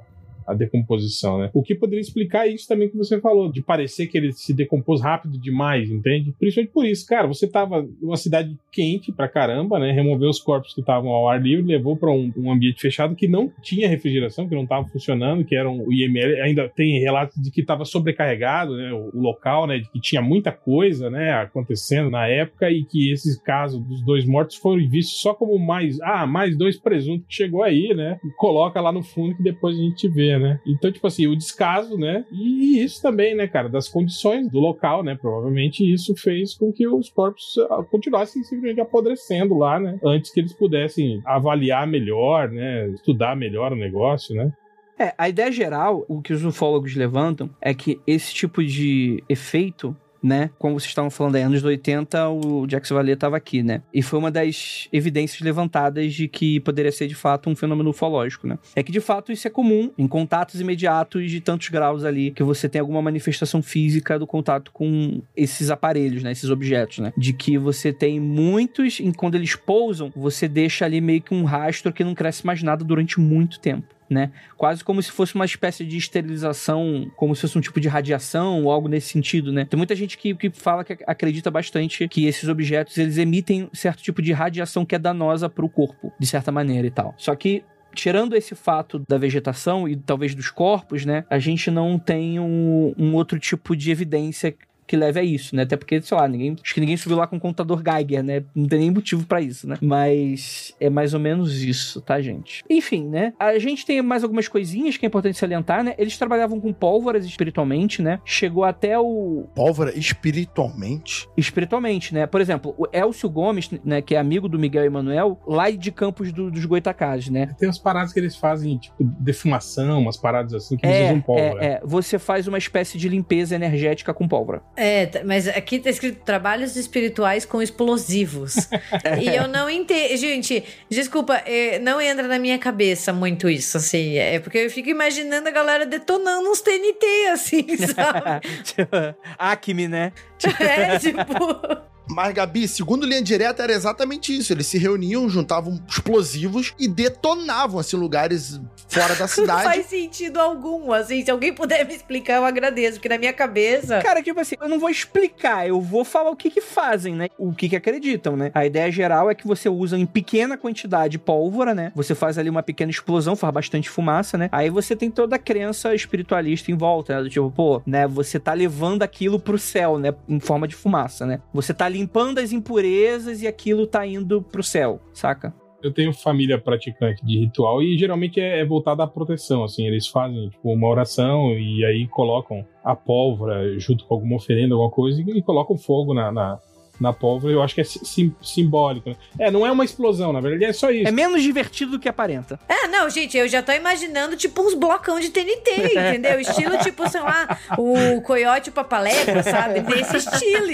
decomposição, 0.55 1.39
né? 1.39 1.51
O 1.53 1.63
que 1.63 1.75
poderia 1.75 2.01
explicar 2.01 2.47
isso 2.47 2.67
também 2.69 2.89
que 2.89 2.97
você 2.97 3.21
falou, 3.21 3.51
de 3.51 3.63
parecer 3.63 4.07
que 4.07 4.17
ele 4.17 4.33
se 4.33 4.53
decompôs 4.53 5.01
rápido 5.01 5.39
demais, 5.39 5.91
entende? 5.91 6.33
Principalmente 6.39 6.73
por 6.73 6.87
isso, 6.87 7.07
cara, 7.07 7.27
você 7.27 7.47
tava 7.47 7.87
numa 8.01 8.17
cidade 8.17 8.57
quente 8.71 9.13
pra 9.13 9.29
caramba, 9.29 9.79
né? 9.79 9.93
Removeu 9.93 10.29
os 10.29 10.41
corpos 10.41 10.75
que 10.75 10.81
estavam 10.81 11.11
ao 11.11 11.29
ar 11.29 11.41
livre, 11.41 11.65
levou 11.65 11.97
para 11.97 12.11
um, 12.11 12.33
um, 12.37 12.51
ambiente 12.51 12.81
fechado 12.81 13.15
que 13.15 13.29
não 13.29 13.51
tinha 13.63 13.89
refrigeração, 13.89 14.49
que 14.49 14.55
não 14.55 14.65
estava 14.65 14.87
funcionando, 14.89 15.45
que 15.45 15.55
era 15.55 15.69
um, 15.71 15.87
o 15.87 15.93
IML, 15.93 16.43
ainda 16.43 16.69
tem 16.69 17.01
relatos 17.01 17.41
de 17.41 17.51
que 17.51 17.61
estava 17.61 17.85
sobrecarregado, 17.85 18.77
né? 18.77 18.93
O, 18.93 19.11
o, 19.15 19.21
local, 19.21 19.67
né? 19.67 19.79
De 19.79 19.91
que 19.91 20.01
tinha 20.01 20.23
muita 20.23 20.53
coisa, 20.53 21.11
né? 21.11 21.33
Acontecendo 21.33 22.11
na 22.11 22.27
época 22.27 22.71
e 22.71 22.85
que 22.85 23.13
esses 23.13 23.37
casos 23.41 23.83
dos 23.85 24.03
dois 24.05 24.25
mortos 24.25 24.57
foram 24.57 24.87
vistos 24.89 25.21
só 25.21 25.35
como 25.35 25.59
mais, 25.59 26.01
ah, 26.01 26.27
mais 26.27 26.57
dois 26.57 26.77
presuntos 26.77 27.27
que 27.27 27.35
chegou 27.35 27.63
aí, 27.63 27.95
né? 27.95 28.19
E 28.25 28.31
coloca 28.37 28.81
lá 28.81 28.93
no 28.93 29.03
fundo 29.03 29.37
que 29.37 29.43
depois 29.43 29.77
a 29.77 29.83
gente 29.83 30.09
vê, 30.09 30.39
né? 30.39 30.42
Então, 30.67 30.91
tipo 30.91 31.07
assim, 31.07 31.27
o 31.27 31.37
descaso, 31.37 31.97
né? 31.97 32.25
E 32.31 32.83
isso 32.83 33.01
também, 33.01 33.35
né, 33.35 33.47
cara, 33.47 33.69
das 33.69 33.89
condições 33.89 34.49
do 34.51 34.59
local, 34.59 35.03
né? 35.03 35.17
Provavelmente 35.21 35.83
isso 35.83 36.15
fez 36.17 36.55
com 36.55 36.73
que 36.73 36.87
os 36.87 37.09
corpos 37.11 37.57
ah, 37.71 37.83
continuassem 37.91 38.43
simplesmente 38.43 38.81
apodrecendo 38.81 39.57
lá, 39.57 39.79
né? 39.79 39.99
Antes 40.05 40.33
que 40.33 40.41
eles 40.41 40.53
pudessem 40.53 41.21
avaliar 41.25 41.87
melhor, 41.87 42.49
né? 42.51 42.89
Estudar 42.91 43.37
melhor 43.37 43.73
o 43.73 43.77
negócio, 43.77 44.35
né? 44.35 44.53
É, 44.99 45.15
a 45.19 45.29
ideia 45.29 45.51
geral, 45.51 46.05
o 46.09 46.21
que 46.21 46.33
os 46.33 46.45
ufólogos 46.45 46.95
levantam 46.95 47.51
é 47.61 47.75
que 47.75 48.01
esse 48.07 48.33
tipo 48.33 48.63
de 48.63 49.23
efeito 49.29 49.97
né? 50.23 50.51
Como 50.59 50.79
vocês 50.79 50.91
estavam 50.91 51.11
falando 51.11 51.37
aí, 51.37 51.43
anos 51.43 51.65
80, 51.65 52.29
o 52.29 52.67
Jackson 52.67 52.95
Valley 52.95 53.15
estava 53.15 53.37
aqui, 53.37 53.63
né? 53.63 53.83
E 53.93 54.03
foi 54.03 54.19
uma 54.19 54.31
das 54.31 54.89
evidências 54.93 55.41
levantadas 55.41 56.15
de 56.15 56.29
que 56.29 56.61
poderia 56.61 56.93
ser 56.93 57.07
de 57.07 57.15
fato 57.15 57.51
um 57.51 57.57
fenômeno 57.57 57.91
ufológico, 57.91 58.47
né? 58.47 58.59
É 58.77 58.83
que 58.83 58.93
de 58.93 59.01
fato 59.01 59.33
isso 59.33 59.47
é 59.47 59.51
comum 59.51 59.91
em 59.99 60.07
contatos 60.07 60.61
imediatos 60.61 61.31
de 61.31 61.41
tantos 61.41 61.69
graus 61.69 62.05
ali 62.05 62.31
que 62.31 62.43
você 62.43 62.69
tem 62.69 62.81
alguma 62.81 63.03
manifestação 63.03 63.63
física 63.63 64.19
do 64.19 64.27
contato 64.27 64.71
com 64.73 65.23
esses 65.37 65.71
aparelhos, 65.71 66.23
né? 66.23 66.33
Esses 66.33 66.51
objetos, 66.51 66.99
né? 66.99 67.13
De 67.17 67.33
que 67.33 67.59
você 67.59 67.93
tem 67.93 68.21
muitos, 68.21 69.01
e 69.01 69.13
quando 69.13 69.35
eles 69.35 69.57
pousam, 69.57 70.13
você 70.15 70.47
deixa 70.47 70.85
ali 70.85 71.01
meio 71.01 71.23
que 71.23 71.35
um 71.35 71.45
rastro 71.45 71.93
que 71.93 72.05
não 72.05 72.15
cresce 72.15 72.47
mais 72.47 72.63
nada 72.63 72.85
durante 72.85 73.19
muito 73.21 73.59
tempo 73.59 73.87
né? 74.09 74.31
Quase 74.57 74.85
como 74.85 75.03
se 75.03 75.11
fosse 75.11 75.35
uma 75.35 75.45
espécie 75.45 75.85
de 75.85 75.97
esterilização, 75.97 77.11
como 77.17 77.35
se 77.35 77.43
fosse 77.43 77.59
um 77.59 77.61
tipo 77.61 77.81
de 77.81 77.89
radiação 77.89 78.65
ou 78.65 78.71
algo 78.71 78.89
nesse 78.89 79.09
sentido, 79.09 79.53
né? 79.53 79.65
Tem 79.65 79.77
muita 79.77 79.95
gente 79.95 80.19
que, 80.19 80.35
que 80.35 80.51
fala 80.51 80.85
que 80.85 80.99
acredita 81.07 81.51
bastante 81.51 82.09
que 82.09 82.27
esses 82.27 82.49
objetos 82.49 82.97
eles 82.99 83.19
emitem 83.19 83.69
certo 83.73 84.03
tipo 84.03 84.23
de 84.23 84.33
radiação 84.33 84.85
que 84.85 84.95
é 84.95 84.99
danosa 84.99 85.49
para 85.49 85.65
o 85.65 85.69
corpo, 85.69 86.13
de 86.19 86.27
certa 86.27 86.53
maneira 86.53 86.87
e 86.87 86.91
tal. 86.91 87.15
Só 87.17 87.35
que 87.35 87.65
tirando 87.95 88.35
esse 88.35 88.55
fato 88.55 88.99
da 89.09 89.19
vegetação 89.19 89.89
e 89.89 89.97
talvez 89.97 90.35
dos 90.35 90.51
corpos, 90.51 91.05
né, 91.05 91.25
a 91.29 91.39
gente 91.39 91.71
não 91.71 91.99
tem 91.99 92.41
um, 92.41 92.95
um 92.97 93.15
outro 93.15 93.39
tipo 93.39 93.77
de 93.77 93.91
evidência 93.91 94.55
que 94.93 94.97
leve 94.99 95.19
a 95.19 95.23
isso, 95.23 95.57
né? 95.57 95.63
Até 95.63 95.75
porque, 95.75 96.03
sei 96.03 96.15
lá, 96.15 96.29
ninguém, 96.29 96.55
acho 96.63 96.75
que 96.75 96.81
ninguém 96.81 96.99
subiu 96.99 97.17
lá 97.17 97.27
com 97.27 97.37
o 97.37 97.41
contador 97.41 97.83
Geiger, 97.83 98.23
né? 98.23 98.45
Não 98.55 98.69
tem 98.69 98.79
nem 98.79 98.91
motivo 98.91 99.25
para 99.25 99.41
isso, 99.41 99.67
né? 99.67 99.79
Mas 99.81 100.75
é 100.79 100.91
mais 100.91 101.15
ou 101.15 101.21
menos 101.21 101.63
isso, 101.63 102.03
tá, 102.03 102.21
gente? 102.21 102.63
Enfim, 102.69 103.09
né? 103.09 103.33
A 103.39 103.59
gente 103.59 103.87
tem 103.87 104.03
mais 104.03 104.23
algumas 104.23 104.49
coisinhas 104.49 104.99
que 104.99 105.07
é 105.07 105.09
importante 105.09 105.39
salientar, 105.39 105.83
né? 105.83 105.95
Eles 105.97 106.19
trabalhavam 106.19 106.61
com 106.61 106.75
pólvoras 106.75 107.25
espiritualmente, 107.25 108.03
né? 108.03 108.21
Chegou 108.23 108.65
até 108.65 108.99
o. 108.99 109.47
Pólvora 109.55 109.99
espiritualmente? 109.99 111.27
Espiritualmente, 111.39 112.13
né? 112.13 112.27
Por 112.27 112.43
exemplo, 112.43 112.75
o 112.77 112.87
Elcio 112.93 113.31
Gomes, 113.31 113.71
né? 113.83 114.03
Que 114.03 114.15
é 114.15 114.19
amigo 114.19 114.47
do 114.47 114.59
Miguel 114.59 114.85
Emanuel, 114.85 115.41
lá 115.47 115.71
de 115.71 115.91
Campos 115.91 116.31
do, 116.35 116.51
dos 116.51 116.67
Goitacazes, 116.67 117.31
né? 117.31 117.55
Tem 117.59 117.67
umas 117.67 117.79
paradas 117.79 118.13
que 118.13 118.21
eles 118.21 118.37
fazem, 118.37 118.77
tipo, 118.77 118.97
defumação, 119.01 120.03
umas 120.03 120.19
paradas 120.19 120.53
assim 120.53 120.77
que 120.77 120.85
eles 120.85 120.99
é, 120.99 121.05
usam 121.07 121.21
pólvora. 121.23 121.65
É, 121.65 121.69
é. 121.69 121.81
Você 121.83 122.19
faz 122.19 122.47
uma 122.47 122.59
espécie 122.59 122.99
de 122.99 123.09
limpeza 123.09 123.55
energética 123.55 124.13
com 124.13 124.29
pólvora. 124.29 124.61
É, 124.77 124.82
mas 125.25 125.49
aqui 125.49 125.79
tá 125.79 125.91
escrito 125.91 126.25
trabalhos 126.25 126.77
espirituais 126.77 127.45
com 127.45 127.63
explosivos. 127.63 128.55
e 129.21 129.35
eu 129.35 129.49
não 129.49 129.69
entendo. 129.69 130.17
Gente, 130.17 130.65
desculpa, 130.89 131.37
é, 131.47 131.79
não 131.79 132.01
entra 132.01 132.27
na 132.27 132.39
minha 132.39 132.59
cabeça 132.59 133.13
muito 133.13 133.49
isso, 133.49 133.77
assim. 133.77 134.17
É 134.17 134.41
porque 134.41 134.59
eu 134.59 134.71
fico 134.71 134.89
imaginando 134.89 135.49
a 135.49 135.53
galera 135.53 135.87
detonando 135.87 136.51
uns 136.51 136.61
TNT, 136.61 137.07
assim, 137.33 137.67
sabe? 137.77 139.17
Acme, 139.39 139.89
né? 139.89 140.13
É, 140.59 140.99
tipo. 140.99 141.92
Mas, 142.09 142.35
Gabi, 142.35 142.67
segundo 142.69 143.07
linha 143.07 143.23
direta, 143.23 143.63
era 143.63 143.73
exatamente 143.73 144.37
isso. 144.37 144.53
Eles 144.53 144.67
se 144.67 144.79
reuniam, 144.79 145.29
juntavam 145.29 145.81
explosivos 145.89 146.75
e 146.79 146.89
detonavam, 146.89 147.79
assim, 147.79 147.97
lugares 147.97 148.61
fora 148.89 149.15
da 149.15 149.21
Não 149.21 149.29
cidade. 149.29 149.63
faz 149.65 149.87
sentido 149.87 150.39
algum, 150.39 150.93
assim. 150.93 151.25
Se 151.25 151.31
alguém 151.31 151.53
puder 151.53 151.87
me 151.87 151.95
explicar, 151.95 152.37
eu 152.37 152.45
agradeço, 152.45 152.95
porque 152.95 153.09
na 153.09 153.19
minha 153.19 153.33
cabeça. 153.33 154.01
Cara, 154.01 154.23
tipo 154.23 154.39
assim, 154.41 154.57
eu 154.61 154.69
não 154.69 154.79
vou 154.79 154.91
explicar, 154.91 155.67
eu 155.67 155.81
vou 155.81 156.05
falar 156.05 156.31
o 156.31 156.37
que 156.37 156.51
que 156.51 156.61
fazem, 156.61 157.15
né? 157.15 157.29
O 157.39 157.53
que 157.53 157.69
que 157.69 157.77
acreditam, 157.77 158.37
né? 158.37 158.51
A 158.55 158.67
ideia 158.67 158.91
geral 158.91 159.31
é 159.31 159.35
que 159.35 159.47
você 159.47 159.69
usa 159.69 159.97
em 159.97 160.05
pequena 160.07 160.57
quantidade 160.59 161.19
pólvora, 161.19 161.75
né? 161.75 161.93
Você 161.95 162.15
faz 162.15 162.37
ali 162.39 162.51
uma 162.51 162.63
pequena 162.63 162.91
explosão, 162.91 163.37
faz 163.37 163.53
bastante 163.55 163.89
fumaça, 163.89 164.37
né? 164.37 164.49
Aí 164.53 164.69
você 164.71 164.95
tem 164.97 165.11
toda 165.11 165.37
a 165.37 165.39
crença 165.39 165.95
espiritualista 165.95 166.71
em 166.71 166.77
volta, 166.77 167.17
né? 167.17 167.23
Do 167.23 167.31
tipo, 167.31 167.51
pô, 167.51 167.81
né? 167.87 168.07
Você 168.09 168.39
tá 168.39 168.53
levando 168.53 169.03
aquilo 169.03 169.39
pro 169.39 169.59
céu, 169.59 169.99
né? 169.99 170.15
Em 170.29 170.41
forma 170.41 170.67
de 170.69 170.75
fumaça, 170.75 171.25
né? 171.25 171.41
Você 171.53 171.73
tá 171.73 171.89
limpando 172.03 172.39
as 172.39 172.53
impurezas 172.53 173.43
e 173.43 173.47
aquilo 173.47 173.87
tá 173.87 174.05
indo 174.05 174.43
pro 174.43 174.63
céu, 174.63 175.01
saca? 175.15 175.55
Eu 175.83 175.93
tenho 175.93 176.13
família 176.13 176.61
praticante 176.61 177.25
de 177.25 177.39
ritual 177.39 177.83
e 177.83 177.97
geralmente 177.97 178.41
é, 178.41 178.61
é 178.61 178.65
voltada 178.65 179.03
à 179.03 179.07
proteção, 179.07 179.65
assim, 179.65 179.87
eles 179.87 180.07
fazem 180.07 180.49
tipo, 180.49 180.73
uma 180.73 180.89
oração 180.89 181.53
e 181.59 181.85
aí 181.85 182.07
colocam 182.07 182.65
a 182.85 182.95
pólvora 182.95 183.79
junto 183.79 184.05
com 184.05 184.15
alguma 184.15 184.37
oferenda, 184.37 184.75
alguma 184.75 184.91
coisa 184.91 185.21
e, 185.21 185.39
e 185.39 185.43
colocam 185.43 185.77
fogo 185.77 186.15
na, 186.15 186.31
na, 186.31 186.59
na 187.01 187.13
pólvora. 187.13 187.53
Eu 187.53 187.63
acho 187.63 187.75
que 187.75 187.81
é 187.81 187.85
sim- 187.85 188.35
simbólico. 188.43 189.11
Né? 189.11 189.17
É, 189.39 189.51
não 189.51 189.67
é 189.67 189.71
uma 189.73 189.85
explosão, 189.85 190.33
na 190.33 190.41
verdade 190.41 190.65
é 190.65 190.73
só 190.73 190.91
isso. 190.91 191.09
É 191.09 191.11
menos 191.11 191.43
divertido 191.43 191.93
do 191.93 191.99
que 191.99 192.09
aparenta. 192.09 192.59
É, 192.69 192.87
não, 192.89 193.09
gente, 193.11 193.37
eu 193.37 193.49
já 193.49 193.63
tô 193.63 193.73
imaginando, 193.73 194.37
tipo, 194.37 194.63
uns 194.63 194.75
blocão 194.75 195.19
de 195.19 195.31
TNT, 195.31 195.71
entendeu? 195.97 196.41
Estilo, 196.41 196.79
tipo, 196.83 197.09
sei 197.09 197.21
lá, 197.21 197.59
o 197.79 198.21
Coyote 198.23 198.71
o 198.71 198.73
Papaleca, 198.73 199.43
sabe? 199.43 199.81
Desse 199.81 200.17
estilo. 200.19 200.63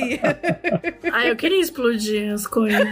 Ah, 1.12 1.26
eu 1.26 1.34
queria 1.36 1.60
explodir 1.60 2.32
as 2.32 2.46
coisas. 2.46 2.86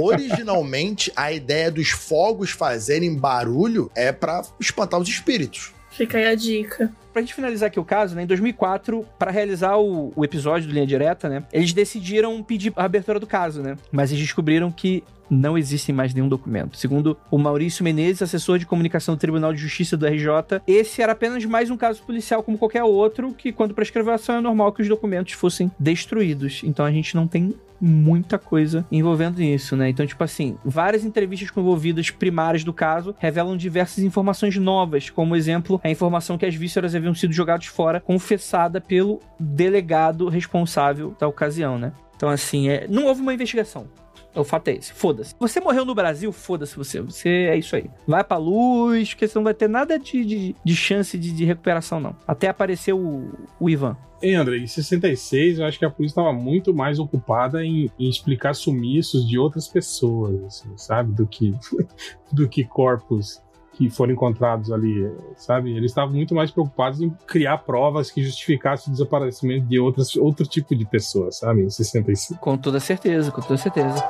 Originalmente, 0.00 1.12
a 1.16 1.32
ideia 1.32 1.70
dos 1.70 1.90
fogos 1.90 2.50
fazerem 2.50 3.14
barulho 3.16 3.90
é 3.94 4.12
pra 4.12 4.42
espantar 4.58 4.98
os 5.00 5.08
espíritos. 5.08 5.72
Fica 6.00 6.16
aí 6.16 6.24
a 6.24 6.34
dica. 6.34 6.90
Pra 7.12 7.20
gente 7.20 7.34
finalizar 7.34 7.66
aqui 7.66 7.78
o 7.78 7.84
caso, 7.84 8.16
né, 8.16 8.22
em 8.22 8.26
2004, 8.26 9.04
pra 9.18 9.30
realizar 9.30 9.76
o, 9.76 10.10
o 10.16 10.24
episódio 10.24 10.66
do 10.66 10.72
Linha 10.72 10.86
Direta, 10.86 11.28
né, 11.28 11.44
eles 11.52 11.74
decidiram 11.74 12.42
pedir 12.42 12.72
a 12.74 12.84
abertura 12.84 13.20
do 13.20 13.26
caso, 13.26 13.60
né, 13.60 13.76
mas 13.92 14.10
eles 14.10 14.22
descobriram 14.22 14.72
que 14.72 15.04
não 15.28 15.58
existe 15.58 15.92
mais 15.92 16.14
nenhum 16.14 16.28
documento. 16.28 16.78
Segundo 16.78 17.18
o 17.30 17.36
Maurício 17.36 17.84
Menezes, 17.84 18.22
assessor 18.22 18.58
de 18.58 18.64
comunicação 18.64 19.14
do 19.14 19.18
Tribunal 19.18 19.52
de 19.52 19.60
Justiça 19.60 19.94
do 19.94 20.06
RJ, 20.06 20.62
esse 20.66 21.02
era 21.02 21.12
apenas 21.12 21.44
mais 21.44 21.68
um 21.70 21.76
caso 21.76 22.02
policial 22.02 22.42
como 22.42 22.56
qualquer 22.56 22.82
outro, 22.82 23.34
que 23.34 23.52
quando 23.52 23.74
prescreveu 23.74 24.12
a 24.12 24.14
ação 24.14 24.36
é 24.36 24.40
normal 24.40 24.72
que 24.72 24.80
os 24.80 24.88
documentos 24.88 25.34
fossem 25.34 25.70
destruídos. 25.78 26.62
Então 26.64 26.86
a 26.86 26.90
gente 26.90 27.14
não 27.14 27.28
tem 27.28 27.54
muita 27.80 28.38
coisa 28.38 28.84
envolvendo 28.90 29.40
isso, 29.42 29.76
né? 29.76 29.88
Então, 29.88 30.06
tipo 30.06 30.22
assim, 30.22 30.56
várias 30.64 31.04
entrevistas 31.04 31.50
com 31.50 31.60
envolvidas 31.60 32.10
primárias 32.10 32.64
do 32.64 32.72
caso 32.72 33.14
revelam 33.18 33.56
diversas 33.56 34.04
informações 34.04 34.56
novas, 34.56 35.08
como 35.08 35.34
exemplo, 35.36 35.80
a 35.82 35.90
informação 35.90 36.36
que 36.36 36.46
as 36.46 36.54
vísceras 36.54 36.94
haviam 36.94 37.14
sido 37.14 37.32
jogadas 37.32 37.66
fora, 37.66 38.00
confessada 38.00 38.80
pelo 38.80 39.20
delegado 39.38 40.28
responsável 40.28 41.16
da 41.18 41.26
ocasião, 41.26 41.78
né? 41.78 41.92
Então, 42.16 42.28
assim, 42.28 42.68
é... 42.68 42.86
não 42.88 43.06
houve 43.06 43.22
uma 43.22 43.32
investigação. 43.32 43.88
O 44.34 44.44
fato 44.44 44.68
é 44.68 44.74
esse. 44.74 44.92
Foda-se. 44.92 45.34
Você 45.38 45.60
morreu 45.60 45.84
no 45.84 45.94
Brasil, 45.94 46.30
foda-se 46.32 46.76
você. 46.76 47.00
Você 47.00 47.28
é 47.28 47.56
isso 47.56 47.74
aí. 47.74 47.90
Vai 48.06 48.22
pra 48.22 48.36
luz, 48.36 49.10
porque 49.10 49.26
você 49.26 49.38
não 49.38 49.44
vai 49.44 49.54
ter 49.54 49.68
nada 49.68 49.98
de, 49.98 50.24
de, 50.24 50.56
de 50.64 50.76
chance 50.76 51.18
de, 51.18 51.32
de 51.32 51.44
recuperação, 51.44 51.98
não. 51.98 52.16
Até 52.26 52.48
aparecer 52.48 52.92
o, 52.92 53.30
o 53.58 53.68
Ivan. 53.68 53.96
Hein, 54.22 54.34
André, 54.34 54.58
em 54.58 54.66
66 54.66 55.58
eu 55.58 55.66
acho 55.66 55.78
que 55.78 55.84
a 55.84 55.90
polícia 55.90 56.12
estava 56.12 56.32
muito 56.32 56.74
mais 56.74 56.98
ocupada 56.98 57.64
em, 57.64 57.90
em 57.98 58.08
explicar 58.08 58.54
sumiços 58.54 59.26
de 59.26 59.38
outras 59.38 59.66
pessoas, 59.66 60.44
assim, 60.44 60.68
sabe? 60.76 61.12
Do 61.12 61.26
que, 61.26 61.54
do 62.30 62.48
que 62.48 62.62
corpos 62.64 63.42
que 63.80 63.88
foram 63.88 64.12
encontrados 64.12 64.70
ali, 64.70 65.10
sabe? 65.36 65.74
Eles 65.74 65.90
estavam 65.90 66.14
muito 66.14 66.34
mais 66.34 66.50
preocupados 66.50 67.00
em 67.00 67.08
criar 67.26 67.56
provas 67.56 68.10
que 68.10 68.22
justificassem 68.22 68.90
o 68.90 68.92
desaparecimento 68.92 69.64
de 69.66 69.78
outras, 69.78 70.14
outro 70.16 70.46
tipo 70.46 70.76
de 70.76 70.84
pessoas, 70.84 71.38
sabe? 71.38 71.62
Em 71.62 71.70
65. 71.70 72.38
Com 72.38 72.58
toda 72.58 72.78
certeza, 72.78 73.30
com 73.30 73.40
toda 73.40 73.56
certeza. 73.56 74.04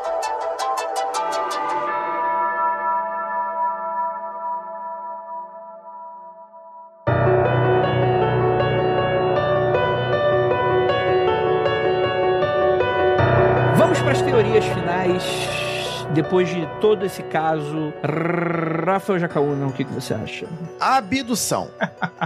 Depois 16.21 16.51
de 16.51 16.69
todo 16.83 17.07
esse 17.07 17.23
caso, 17.23 17.95
Rafael 18.85 19.19
Jacaúna, 19.19 19.69
o 19.69 19.73
que, 19.73 19.85
que 19.85 19.91
você 19.91 20.13
acha? 20.13 20.47
Abdução. 20.79 21.71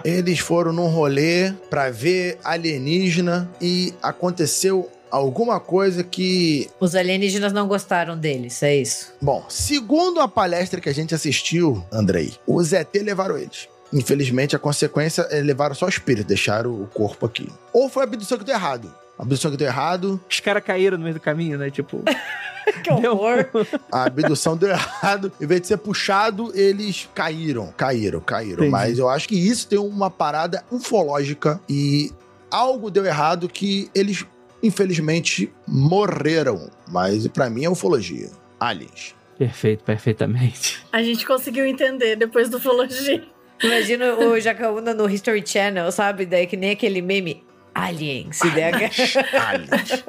Eles 0.04 0.40
foram 0.40 0.72
num 0.72 0.88
rolê 0.88 1.52
pra 1.70 1.90
ver 1.90 2.36
alienígena 2.42 3.48
e 3.60 3.94
aconteceu 4.02 4.90
alguma 5.12 5.60
coisa 5.60 6.02
que 6.02 6.68
Os 6.80 6.96
alienígenas 6.96 7.52
não 7.52 7.68
gostaram 7.68 8.18
deles, 8.18 8.60
é 8.64 8.74
isso. 8.74 9.12
Bom, 9.22 9.44
segundo 9.48 10.18
a 10.18 10.26
palestra 10.26 10.80
que 10.80 10.88
a 10.88 10.94
gente 10.94 11.14
assistiu, 11.14 11.86
Andrei, 11.92 12.34
os 12.48 12.72
ET 12.72 12.92
levaram 12.96 13.38
eles. 13.38 13.68
Infelizmente, 13.92 14.56
a 14.56 14.58
consequência 14.58 15.22
é 15.30 15.40
levaram 15.40 15.76
só 15.76 15.86
o 15.86 15.88
espírito, 15.88 16.26
deixaram 16.26 16.72
o 16.82 16.88
corpo 16.88 17.26
aqui. 17.26 17.48
Ou 17.72 17.88
foi 17.88 18.02
a 18.02 18.06
abdução 18.06 18.38
que 18.38 18.44
deu 18.44 18.56
errado. 18.56 18.92
A 19.18 19.22
abdução 19.22 19.50
que 19.50 19.56
deu 19.56 19.68
errado, 19.68 20.20
Os 20.28 20.40
caras 20.40 20.62
caíram 20.64 20.96
no 20.98 21.04
meio 21.04 21.14
do 21.14 21.20
caminho, 21.20 21.58
né? 21.58 21.70
Tipo. 21.70 22.02
Que 22.82 22.90
horror. 22.90 23.46
a 23.92 24.04
abdução 24.04 24.56
deu 24.56 24.70
errado. 24.70 25.30
Em 25.38 25.46
vez 25.46 25.60
de 25.60 25.66
ser 25.66 25.76
puxado, 25.76 26.50
eles 26.54 27.06
caíram, 27.14 27.70
caíram, 27.76 28.20
caíram. 28.20 28.54
Entendi. 28.54 28.70
Mas 28.70 28.98
eu 28.98 29.08
acho 29.08 29.28
que 29.28 29.36
isso 29.36 29.68
tem 29.68 29.78
uma 29.78 30.10
parada 30.10 30.64
ufológica 30.70 31.60
e 31.68 32.10
algo 32.50 32.90
deu 32.90 33.04
errado 33.04 33.50
que 33.50 33.90
eles, 33.94 34.24
infelizmente, 34.62 35.52
morreram. 35.68 36.70
Mas 36.88 37.26
pra 37.28 37.50
mim 37.50 37.64
é 37.64 37.70
ufologia. 37.70 38.30
Aliens. 38.58 39.14
Perfeito, 39.38 39.84
perfeitamente. 39.84 40.84
A 40.90 41.02
gente 41.02 41.26
conseguiu 41.26 41.66
entender 41.66 42.16
depois 42.16 42.48
do 42.48 42.56
ufologia. 42.56 43.22
Imagina 43.62 44.14
o 44.14 44.40
Jacaúna 44.40 44.94
no 44.94 45.08
History 45.08 45.44
Channel, 45.46 45.92
sabe? 45.92 46.24
Daí 46.24 46.46
que 46.46 46.56
nem 46.56 46.70
aquele 46.70 47.02
meme. 47.02 47.43
Alien, 47.74 48.32
se 48.32 48.50
der. 48.50 48.74
Aliens. 49.48 50.04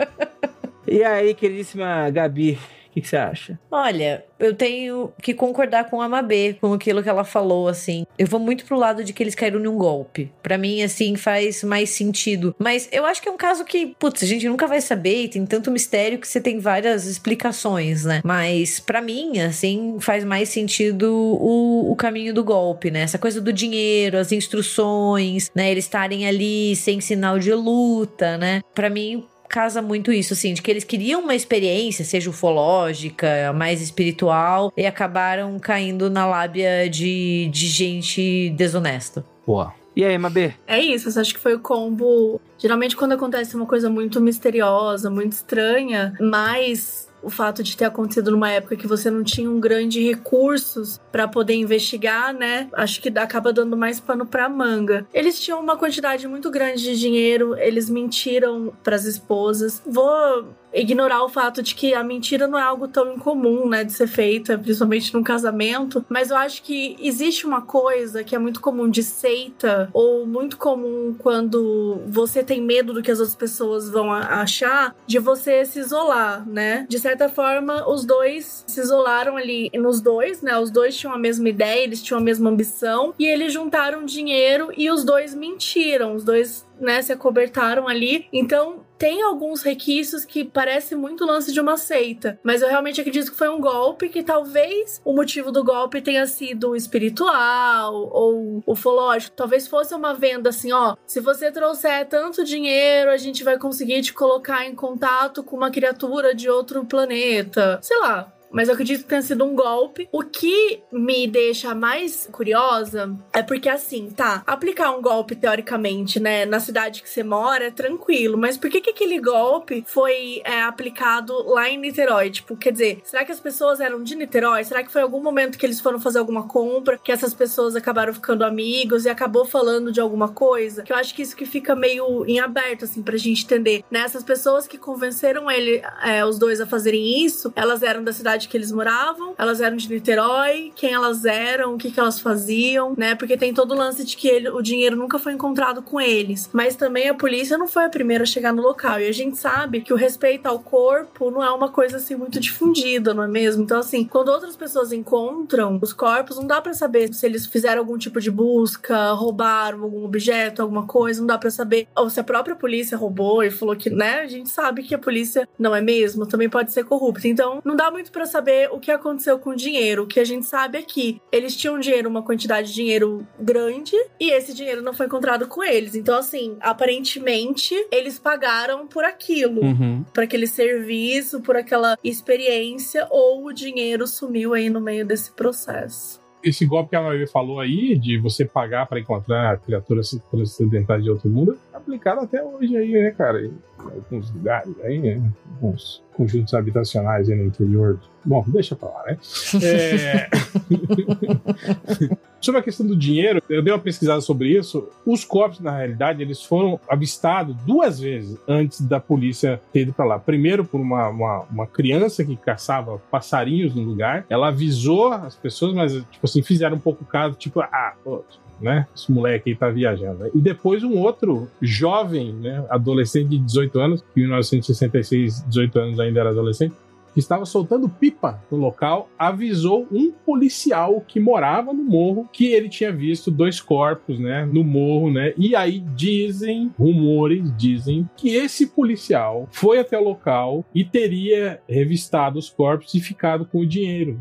E 0.87 1.03
aí, 1.03 1.33
queridíssima 1.33 2.09
Gabi, 2.11 2.59
que, 2.95 3.01
que 3.01 3.07
você 3.09 3.17
acha? 3.17 3.59
Olha, 3.69 4.23
eu 4.39 4.55
tenho 4.55 5.11
que 5.21 5.33
concordar 5.33 5.89
com 5.89 6.01
a 6.01 6.07
Mabê, 6.07 6.55
com 6.59 6.73
aquilo 6.73 7.03
que 7.03 7.09
ela 7.09 7.25
falou, 7.25 7.67
assim. 7.67 8.05
Eu 8.17 8.25
vou 8.25 8.39
muito 8.39 8.65
pro 8.65 8.77
lado 8.77 9.03
de 9.03 9.11
que 9.11 9.21
eles 9.21 9.35
caíram 9.35 9.59
num 9.59 9.77
golpe. 9.77 10.31
Pra 10.41 10.57
mim, 10.57 10.81
assim, 10.81 11.15
faz 11.15 11.63
mais 11.63 11.89
sentido. 11.89 12.55
Mas 12.57 12.87
eu 12.91 13.05
acho 13.05 13.21
que 13.21 13.27
é 13.27 13.31
um 13.31 13.37
caso 13.37 13.65
que, 13.65 13.95
putz, 13.99 14.23
a 14.23 14.25
gente 14.25 14.47
nunca 14.47 14.65
vai 14.65 14.79
saber 14.79 15.23
e 15.23 15.27
tem 15.27 15.45
tanto 15.45 15.71
mistério 15.71 16.19
que 16.19 16.27
você 16.27 16.39
tem 16.39 16.59
várias 16.59 17.05
explicações, 17.05 18.05
né? 18.05 18.21
Mas 18.23 18.79
pra 18.79 19.01
mim, 19.01 19.39
assim, 19.39 19.97
faz 19.99 20.23
mais 20.23 20.49
sentido 20.49 21.11
o, 21.13 21.91
o 21.91 21.95
caminho 21.95 22.33
do 22.33 22.43
golpe, 22.43 22.89
né? 22.89 23.01
Essa 23.01 23.17
coisa 23.17 23.41
do 23.41 23.51
dinheiro, 23.51 24.17
as 24.17 24.31
instruções, 24.31 25.51
né? 25.53 25.71
Eles 25.71 25.85
estarem 25.85 26.27
ali 26.27 26.75
sem 26.75 27.01
sinal 27.01 27.37
de 27.37 27.53
luta, 27.53 28.37
né? 28.37 28.61
Pra 28.73 28.89
mim, 28.89 29.25
casa 29.47 29.81
muito 29.81 30.11
isso, 30.11 30.33
assim, 30.33 30.53
de 30.53 30.61
que 30.61 30.69
eles 30.69 30.83
queriam 30.83 31.21
uma 31.21 31.35
experiência, 31.35 32.03
seja 32.03 32.29
ufológica, 32.29 33.53
mais 33.53 33.81
espiritual, 33.81 34.71
e 34.75 34.85
acabaram 34.85 35.57
caindo 35.59 36.09
na 36.09 36.25
lábia 36.25 36.89
de, 36.89 37.49
de 37.51 37.67
gente 37.67 38.49
desonesta. 38.51 39.25
Boa. 39.45 39.73
E 39.95 40.03
aí, 40.03 40.17
Mabê? 40.17 40.53
É 40.67 40.79
isso, 40.79 41.07
eu 41.07 41.21
acho 41.21 41.33
que 41.33 41.39
foi 41.39 41.55
o 41.55 41.59
combo. 41.59 42.41
Geralmente, 42.57 42.97
quando 42.97 43.13
acontece 43.13 43.55
uma 43.55 43.65
coisa 43.65 43.89
muito 43.89 44.19
misteriosa, 44.19 45.09
muito 45.09 45.31
estranha, 45.33 46.13
mas 46.19 47.04
o 47.25 47.29
fato 47.29 47.63
de 47.63 47.75
ter 47.75 47.85
acontecido 47.85 48.29
numa 48.29 48.51
época 48.51 48.75
que 48.75 48.85
você 48.85 49.09
não 49.09 49.23
tinha 49.23 49.49
um 49.49 49.59
grande 49.59 49.99
recursos 50.07 51.01
pra 51.11 51.27
poder 51.27 51.55
investigar, 51.55 52.31
né? 52.31 52.69
Acho 52.73 53.01
que 53.01 53.09
acaba 53.17 53.51
dando 53.51 53.75
mais 53.75 53.99
pano 53.99 54.27
pra 54.27 54.47
manga. 54.47 55.07
Eles 55.11 55.39
tinham 55.39 55.59
uma 55.59 55.75
quantidade 55.75 56.27
muito 56.27 56.51
grande 56.51 56.83
de 56.83 56.99
dinheiro, 56.99 57.57
eles 57.57 57.89
mentiram 57.89 58.71
pras 58.83 59.05
esposas. 59.05 59.81
Vou 59.85 60.55
ignorar 60.75 61.23
o 61.23 61.29
fato 61.29 61.63
de 61.63 61.73
que 61.73 61.93
a 61.93 62.03
mentira 62.03 62.47
não 62.47 62.59
é 62.59 62.61
algo 62.61 62.87
tão 62.87 63.13
incomum, 63.13 63.67
né, 63.67 63.83
de 63.83 63.93
ser 63.93 64.07
feita, 64.07 64.57
principalmente 64.57 65.13
num 65.13 65.23
casamento, 65.23 66.05
mas 66.09 66.29
eu 66.29 66.37
acho 66.37 66.61
que 66.63 66.95
existe 66.99 67.45
uma 67.45 67.61
coisa 67.61 68.23
que 68.23 68.35
é 68.35 68.39
muito 68.39 68.59
comum 68.59 68.89
de 68.89 69.03
seita 69.03 69.89
ou 69.93 70.25
muito 70.25 70.57
comum 70.57 71.15
quando 71.17 72.01
você 72.07 72.43
tem 72.43 72.61
medo 72.61 72.93
do 72.93 73.01
que 73.01 73.11
as 73.11 73.19
outras 73.19 73.35
pessoas 73.35 73.89
vão 73.89 74.11
achar, 74.11 74.95
de 75.07 75.19
você 75.19 75.65
se 75.65 75.79
isolar, 75.79 76.47
né? 76.47 76.85
De 76.89 76.99
certa 76.99 77.29
forma, 77.29 77.87
os 77.89 78.05
dois 78.05 78.63
se 78.67 78.79
isolaram 78.79 79.37
ali 79.37 79.69
nos 79.73 80.01
dois, 80.01 80.41
né? 80.41 80.57
Os 80.57 80.69
dois 80.69 80.95
tinham 80.95 81.13
a 81.13 81.17
mesma 81.17 81.49
ideia, 81.49 81.83
eles 81.83 82.01
tinham 82.01 82.19
a 82.19 82.23
mesma 82.23 82.49
ambição 82.49 83.13
e 83.17 83.25
eles 83.25 83.53
juntaram 83.53 84.05
dinheiro 84.05 84.71
e 84.75 84.89
os 84.89 85.03
dois 85.03 85.33
mentiram, 85.33 86.15
os 86.15 86.23
dois 86.23 86.65
né, 86.79 87.01
se 87.01 87.11
acobertaram 87.11 87.87
ali. 87.87 88.27
Então, 88.31 88.84
tem 88.97 89.21
alguns 89.21 89.61
requisitos 89.61 90.25
que 90.25 90.43
parece 90.43 90.95
muito 90.95 91.25
lance 91.25 91.51
de 91.51 91.59
uma 91.59 91.77
seita, 91.77 92.39
mas 92.43 92.61
eu 92.61 92.67
realmente 92.67 93.01
acredito 93.01 93.31
que 93.31 93.37
foi 93.37 93.49
um 93.49 93.59
golpe 93.59 94.09
que 94.09 94.23
talvez 94.23 95.01
o 95.03 95.13
motivo 95.13 95.51
do 95.51 95.63
golpe 95.63 96.01
tenha 96.01 96.25
sido 96.25 96.75
espiritual 96.75 97.93
ou 98.11 98.63
ufológico. 98.65 99.35
Talvez 99.35 99.67
fosse 99.67 99.93
uma 99.93 100.13
venda 100.13 100.49
assim, 100.49 100.71
ó, 100.71 100.95
se 101.05 101.19
você 101.19 101.51
trouxer 101.51 102.07
tanto 102.07 102.43
dinheiro, 102.43 103.11
a 103.11 103.17
gente 103.17 103.43
vai 103.43 103.57
conseguir 103.57 104.01
te 104.01 104.13
colocar 104.13 104.65
em 104.65 104.75
contato 104.75 105.43
com 105.43 105.55
uma 105.55 105.71
criatura 105.71 106.33
de 106.33 106.49
outro 106.49 106.85
planeta. 106.85 107.79
Sei 107.81 107.97
lá, 107.99 108.34
mas 108.55 108.69
eu 108.69 108.73
acredito 108.73 109.01
que 109.01 109.09
tenha 109.09 109.21
sido 109.21 109.43
um 109.43 109.53
golpe. 109.53 110.07
O 110.13 110.23
que 110.23 110.81
me 110.89 111.27
deixa 111.27 111.75
mais 111.75 112.29
curiosa 112.31 113.13
é 113.33 113.43
porque, 113.43 113.67
assim, 113.67 114.09
tá, 114.09 114.41
aplicar 114.47 114.91
um 114.91 115.01
golpe, 115.01 115.35
teoricamente, 115.35 116.21
né, 116.21 116.45
na 116.45 116.61
cidade 116.61 117.03
que 117.03 117.09
você 117.09 117.21
mora 117.21 117.65
é 117.65 117.71
tranquilo, 117.71 118.37
mas 118.37 118.55
por 118.55 118.69
que, 118.69 118.79
que 118.79 118.91
aquele 118.91 119.19
golpe 119.19 119.83
foi 119.85 120.41
é, 120.45 120.61
aplicado 120.61 121.33
lá 121.49 121.69
em 121.69 121.77
Niterói? 121.77 122.29
Tipo, 122.29 122.55
quer 122.55 122.71
dizer, 122.71 123.01
será 123.03 123.25
que 123.25 123.31
as 123.33 123.41
pessoas 123.41 123.81
eram 123.81 124.01
de 124.01 124.15
Niterói? 124.15 124.63
Será 124.63 124.83
que 124.83 124.91
foi 124.91 125.01
algum 125.01 125.21
momento 125.21 125.57
que 125.57 125.65
eles 125.65 125.81
foram 125.81 125.99
fazer 125.99 126.19
alguma 126.19 126.47
compra, 126.47 126.97
que 126.97 127.11
essas 127.11 127.33
pessoas 127.33 127.75
acabaram 127.75 128.13
ficando 128.13 128.45
amigos 128.45 129.03
e 129.03 129.09
acabou 129.09 129.43
falando 129.43 129.91
de 129.91 129.99
alguma 129.99 130.29
coisa? 130.29 130.83
Que 130.83 130.93
eu 130.93 130.97
acho 130.97 131.13
que 131.13 131.21
isso 131.21 131.35
que 131.35 131.45
fica 131.45 131.75
meio 131.75 132.25
em 132.25 132.39
aberto, 132.39 132.85
assim, 132.85 133.03
pra 133.03 133.17
gente 133.17 133.43
entender. 133.43 133.83
Né? 133.91 133.99
Essas 133.99 134.23
pessoas 134.23 134.65
que 134.65 134.77
convenceram 134.77 135.51
ele, 135.51 135.81
é, 136.01 136.23
os 136.25 136.39
dois 136.39 136.61
a 136.61 136.65
fazerem 136.65 137.25
isso, 137.25 137.51
elas 137.53 137.83
eram 137.83 138.01
da 138.01 138.13
cidade 138.13 138.44
cidade 138.45 138.47
que 138.47 138.57
eles 138.57 138.71
moravam, 138.71 139.33
elas 139.37 139.59
eram 139.59 139.75
de 139.75 139.89
Niterói, 139.89 140.71
quem 140.75 140.93
elas 140.93 141.25
eram, 141.25 141.73
o 141.73 141.77
que, 141.77 141.91
que 141.91 141.99
elas 141.99 142.19
faziam, 142.19 142.93
né? 142.97 143.15
Porque 143.15 143.35
tem 143.35 143.53
todo 143.53 143.71
o 143.71 143.77
lance 143.77 144.03
de 144.05 144.15
que 144.15 144.27
ele, 144.27 144.49
o 144.49 144.61
dinheiro 144.61 144.95
nunca 144.95 145.19
foi 145.19 145.33
encontrado 145.33 145.81
com 145.81 145.99
eles. 145.99 146.49
Mas 146.53 146.75
também 146.75 147.09
a 147.09 147.13
polícia 147.13 147.57
não 147.57 147.67
foi 147.67 147.85
a 147.85 147.89
primeira 147.89 148.23
a 148.23 148.27
chegar 148.27 148.53
no 148.53 148.61
local. 148.61 148.99
E 148.99 149.07
a 149.07 149.11
gente 149.11 149.37
sabe 149.37 149.81
que 149.81 149.93
o 149.93 149.95
respeito 149.95 150.45
ao 150.47 150.59
corpo 150.59 151.31
não 151.31 151.43
é 151.43 151.51
uma 151.51 151.69
coisa 151.69 151.97
assim 151.97 152.15
muito 152.15 152.39
difundida, 152.39 153.13
não 153.13 153.23
é 153.23 153.27
mesmo? 153.27 153.63
Então, 153.63 153.79
assim, 153.79 154.05
quando 154.05 154.29
outras 154.29 154.55
pessoas 154.55 154.91
encontram 154.91 155.79
os 155.81 155.93
corpos, 155.93 156.37
não 156.37 156.47
dá 156.47 156.61
para 156.61 156.73
saber 156.73 157.13
se 157.13 157.25
eles 157.25 157.45
fizeram 157.45 157.79
algum 157.79 157.97
tipo 157.97 158.19
de 158.21 158.31
busca, 158.31 159.11
roubaram 159.11 159.83
algum 159.83 160.05
objeto, 160.05 160.61
alguma 160.61 160.85
coisa, 160.85 161.19
não 161.19 161.27
dá 161.27 161.37
para 161.37 161.49
saber. 161.49 161.87
Ou 161.95 162.09
se 162.09 162.19
a 162.19 162.23
própria 162.23 162.55
polícia 162.55 162.97
roubou 162.97 163.43
e 163.43 163.51
falou 163.51 163.75
que, 163.75 163.89
né? 163.89 164.21
A 164.21 164.27
gente 164.27 164.49
sabe 164.49 164.83
que 164.83 164.95
a 164.95 164.99
polícia 164.99 165.47
não 165.57 165.75
é 165.75 165.81
mesmo, 165.81 166.25
também 166.25 166.49
pode 166.49 166.71
ser 166.71 166.83
corrupta. 166.83 167.27
Então, 167.27 167.61
não 167.63 167.75
dá 167.75 167.89
muito 167.91 168.11
para 168.11 168.24
saber 168.25 168.69
o 168.71 168.79
que 168.79 168.91
aconteceu 168.91 169.37
com 169.39 169.51
o 169.51 169.55
dinheiro. 169.55 170.03
O 170.03 170.07
que 170.07 170.19
a 170.19 170.23
gente 170.25 170.45
sabe 170.45 170.77
é 170.77 170.81
que 170.81 171.21
eles 171.31 171.55
tinham 171.55 171.79
dinheiro, 171.79 172.09
uma 172.09 172.21
quantidade 172.23 172.67
de 172.69 172.73
dinheiro 172.75 173.25
grande, 173.39 173.95
e 174.19 174.31
esse 174.31 174.53
dinheiro 174.53 174.81
não 174.81 174.93
foi 174.93 175.05
encontrado 175.05 175.47
com 175.47 175.63
eles. 175.63 175.95
Então, 175.95 176.17
assim, 176.17 176.57
aparentemente, 176.59 177.73
eles 177.91 178.17
pagaram 178.19 178.87
por 178.87 179.03
aquilo, 179.03 179.61
Uhum. 179.61 180.03
por 180.13 180.23
aquele 180.23 180.47
serviço, 180.47 181.41
por 181.41 181.55
aquela 181.55 181.97
experiência, 182.03 183.07
ou 183.09 183.45
o 183.45 183.53
dinheiro 183.53 184.07
sumiu 184.07 184.53
aí 184.53 184.69
no 184.69 184.81
meio 184.81 185.05
desse 185.05 185.31
processo. 185.31 186.23
Esse 186.43 186.63
golpe 186.65 186.91
que 186.91 186.95
a 186.95 187.01
Maria 187.01 187.27
falou 187.27 187.59
aí, 187.59 187.97
de 187.97 188.19
você 188.19 188.45
pagar 188.45 188.85
pra 188.85 188.99
encontrar 188.99 189.57
criaturas 189.61 190.15
transcendentais 190.29 191.03
de 191.03 191.09
outro 191.09 191.27
mundo, 191.27 191.57
é 191.73 191.77
aplicado 191.77 192.21
até 192.21 192.43
hoje 192.43 192.77
aí, 192.77 192.91
né, 192.91 193.09
cara? 193.11 193.51
Alguns 193.85 194.31
lugares 194.31 194.73
aí, 194.83 194.99
né? 194.99 195.21
Alguns 195.53 196.03
conjuntos 196.13 196.53
habitacionais 196.53 197.29
aí 197.29 197.35
no 197.35 197.45
interior. 197.45 197.99
Bom, 198.23 198.43
deixa 198.47 198.75
pra 198.75 198.89
lá, 198.89 199.03
né? 199.05 199.17
É... 199.61 200.29
sobre 202.45 202.61
a 202.61 202.63
questão 202.63 202.85
do 202.85 202.95
dinheiro, 202.95 203.41
eu 203.49 203.61
dei 203.61 203.73
uma 203.73 203.79
pesquisada 203.79 204.21
sobre 204.21 204.49
isso. 204.49 204.87
Os 205.05 205.25
corpos, 205.25 205.59
na 205.59 205.75
realidade, 205.75 206.21
eles 206.21 206.43
foram 206.43 206.79
avistados 206.87 207.55
duas 207.65 207.99
vezes 207.99 208.37
antes 208.47 208.81
da 208.81 208.99
polícia 208.99 209.59
ter 209.73 209.81
ido 209.81 209.93
pra 209.93 210.05
lá. 210.05 210.19
Primeiro, 210.19 210.63
por 210.63 210.79
uma, 210.79 211.09
uma, 211.09 211.39
uma 211.51 211.67
criança 211.67 212.23
que 212.23 212.35
caçava 212.35 213.01
passarinhos 213.09 213.73
no 213.73 213.81
lugar. 213.81 214.25
Ela 214.29 214.49
avisou 214.49 215.11
as 215.11 215.35
pessoas, 215.35 215.73
mas, 215.73 215.93
tipo 215.93 216.23
assim, 216.23 216.43
fizeram 216.43 216.77
um 216.77 216.79
pouco 216.79 217.03
caso, 217.03 217.35
tipo, 217.35 217.59
ah, 217.59 217.95
pô, 218.03 218.23
né? 218.59 218.87
Esse 218.95 219.11
moleque 219.11 219.49
aí 219.49 219.55
tá 219.55 219.69
viajando. 219.69 220.29
E 220.33 220.39
depois 220.39 220.83
um 220.83 220.97
outro 220.97 221.49
jovem, 221.61 222.33
né? 222.33 222.65
Adolescente 222.69 223.29
de 223.29 223.39
18 223.39 223.79
anos, 223.79 224.03
em 224.15 224.21
1966, 224.21 225.45
18 225.47 225.79
anos 225.79 225.99
ainda 225.99 226.19
era 226.19 226.29
adolescente, 226.29 226.75
que 227.15 227.19
estava 227.19 227.45
soltando 227.45 227.87
pipa 227.87 228.43
no 228.51 228.57
local, 228.57 229.09
avisou 229.17 229.87
um 229.89 230.11
policial 230.11 230.99
que 230.99 231.17
morava 231.17 231.71
no 231.71 231.81
morro 231.81 232.29
que 232.31 232.47
ele 232.47 232.67
tinha 232.67 232.91
visto 232.91 233.31
dois 233.31 233.61
corpos, 233.61 234.19
né, 234.19 234.45
no 234.45 234.65
morro, 234.65 235.09
né? 235.09 235.33
E 235.37 235.55
aí 235.55 235.79
dizem, 235.79 236.73
rumores 236.77 237.55
dizem 237.55 238.07
que 238.17 238.35
esse 238.35 238.67
policial 238.67 239.47
foi 239.49 239.79
até 239.79 239.97
o 239.97 240.03
local 240.03 240.65
e 240.75 240.83
teria 240.83 241.61
revistado 241.69 242.37
os 242.37 242.49
corpos 242.49 242.93
e 242.93 242.99
ficado 242.99 243.45
com 243.45 243.59
o 243.59 243.65
dinheiro 243.65 244.19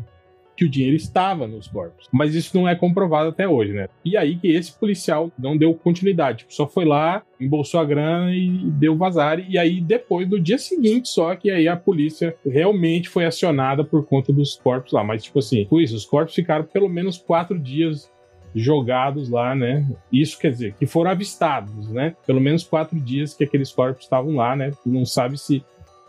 que 0.55 0.65
o 0.65 0.69
dinheiro 0.69 0.95
estava 0.95 1.47
nos 1.47 1.67
corpos. 1.67 2.07
Mas 2.11 2.33
isso 2.33 2.55
não 2.57 2.67
é 2.67 2.75
comprovado 2.75 3.29
até 3.29 3.47
hoje, 3.47 3.73
né? 3.73 3.87
E 4.03 4.15
aí 4.15 4.35
que 4.37 4.47
esse 4.47 4.71
policial 4.71 5.31
não 5.37 5.57
deu 5.57 5.73
continuidade, 5.73 6.39
tipo, 6.39 6.53
só 6.53 6.67
foi 6.67 6.85
lá, 6.85 7.23
embolsou 7.39 7.79
a 7.79 7.85
grana 7.85 8.33
e 8.33 8.49
deu 8.71 8.95
vazar. 8.95 9.39
E 9.39 9.57
aí 9.57 9.81
depois, 9.81 10.29
no 10.29 10.39
dia 10.39 10.57
seguinte, 10.57 11.09
só 11.09 11.35
que 11.35 11.51
aí 11.51 11.67
a 11.67 11.75
polícia 11.75 12.35
realmente 12.45 13.09
foi 13.09 13.25
acionada 13.25 13.83
por 13.83 14.05
conta 14.05 14.31
dos 14.31 14.55
corpos 14.55 14.93
lá. 14.93 15.03
Mas, 15.03 15.23
tipo 15.23 15.39
assim, 15.39 15.65
foi 15.69 15.83
isso, 15.83 15.95
os 15.95 16.05
corpos 16.05 16.35
ficaram 16.35 16.63
pelo 16.63 16.89
menos 16.89 17.17
quatro 17.17 17.59
dias 17.59 18.09
jogados 18.55 19.29
lá, 19.29 19.53
né? 19.53 19.85
Isso 20.11 20.39
quer 20.39 20.51
dizer 20.51 20.75
que 20.79 20.85
foram 20.85 21.11
avistados, 21.11 21.89
né? 21.89 22.15
Pelo 22.25 22.39
menos 22.39 22.63
quatro 22.63 22.97
dias 22.99 23.33
que 23.33 23.43
aqueles 23.43 23.71
corpos 23.71 24.03
estavam 24.03 24.35
lá, 24.35 24.55
né? 24.55 24.71
Não 24.85 25.05
sabe 25.05 25.37
se 25.37 25.63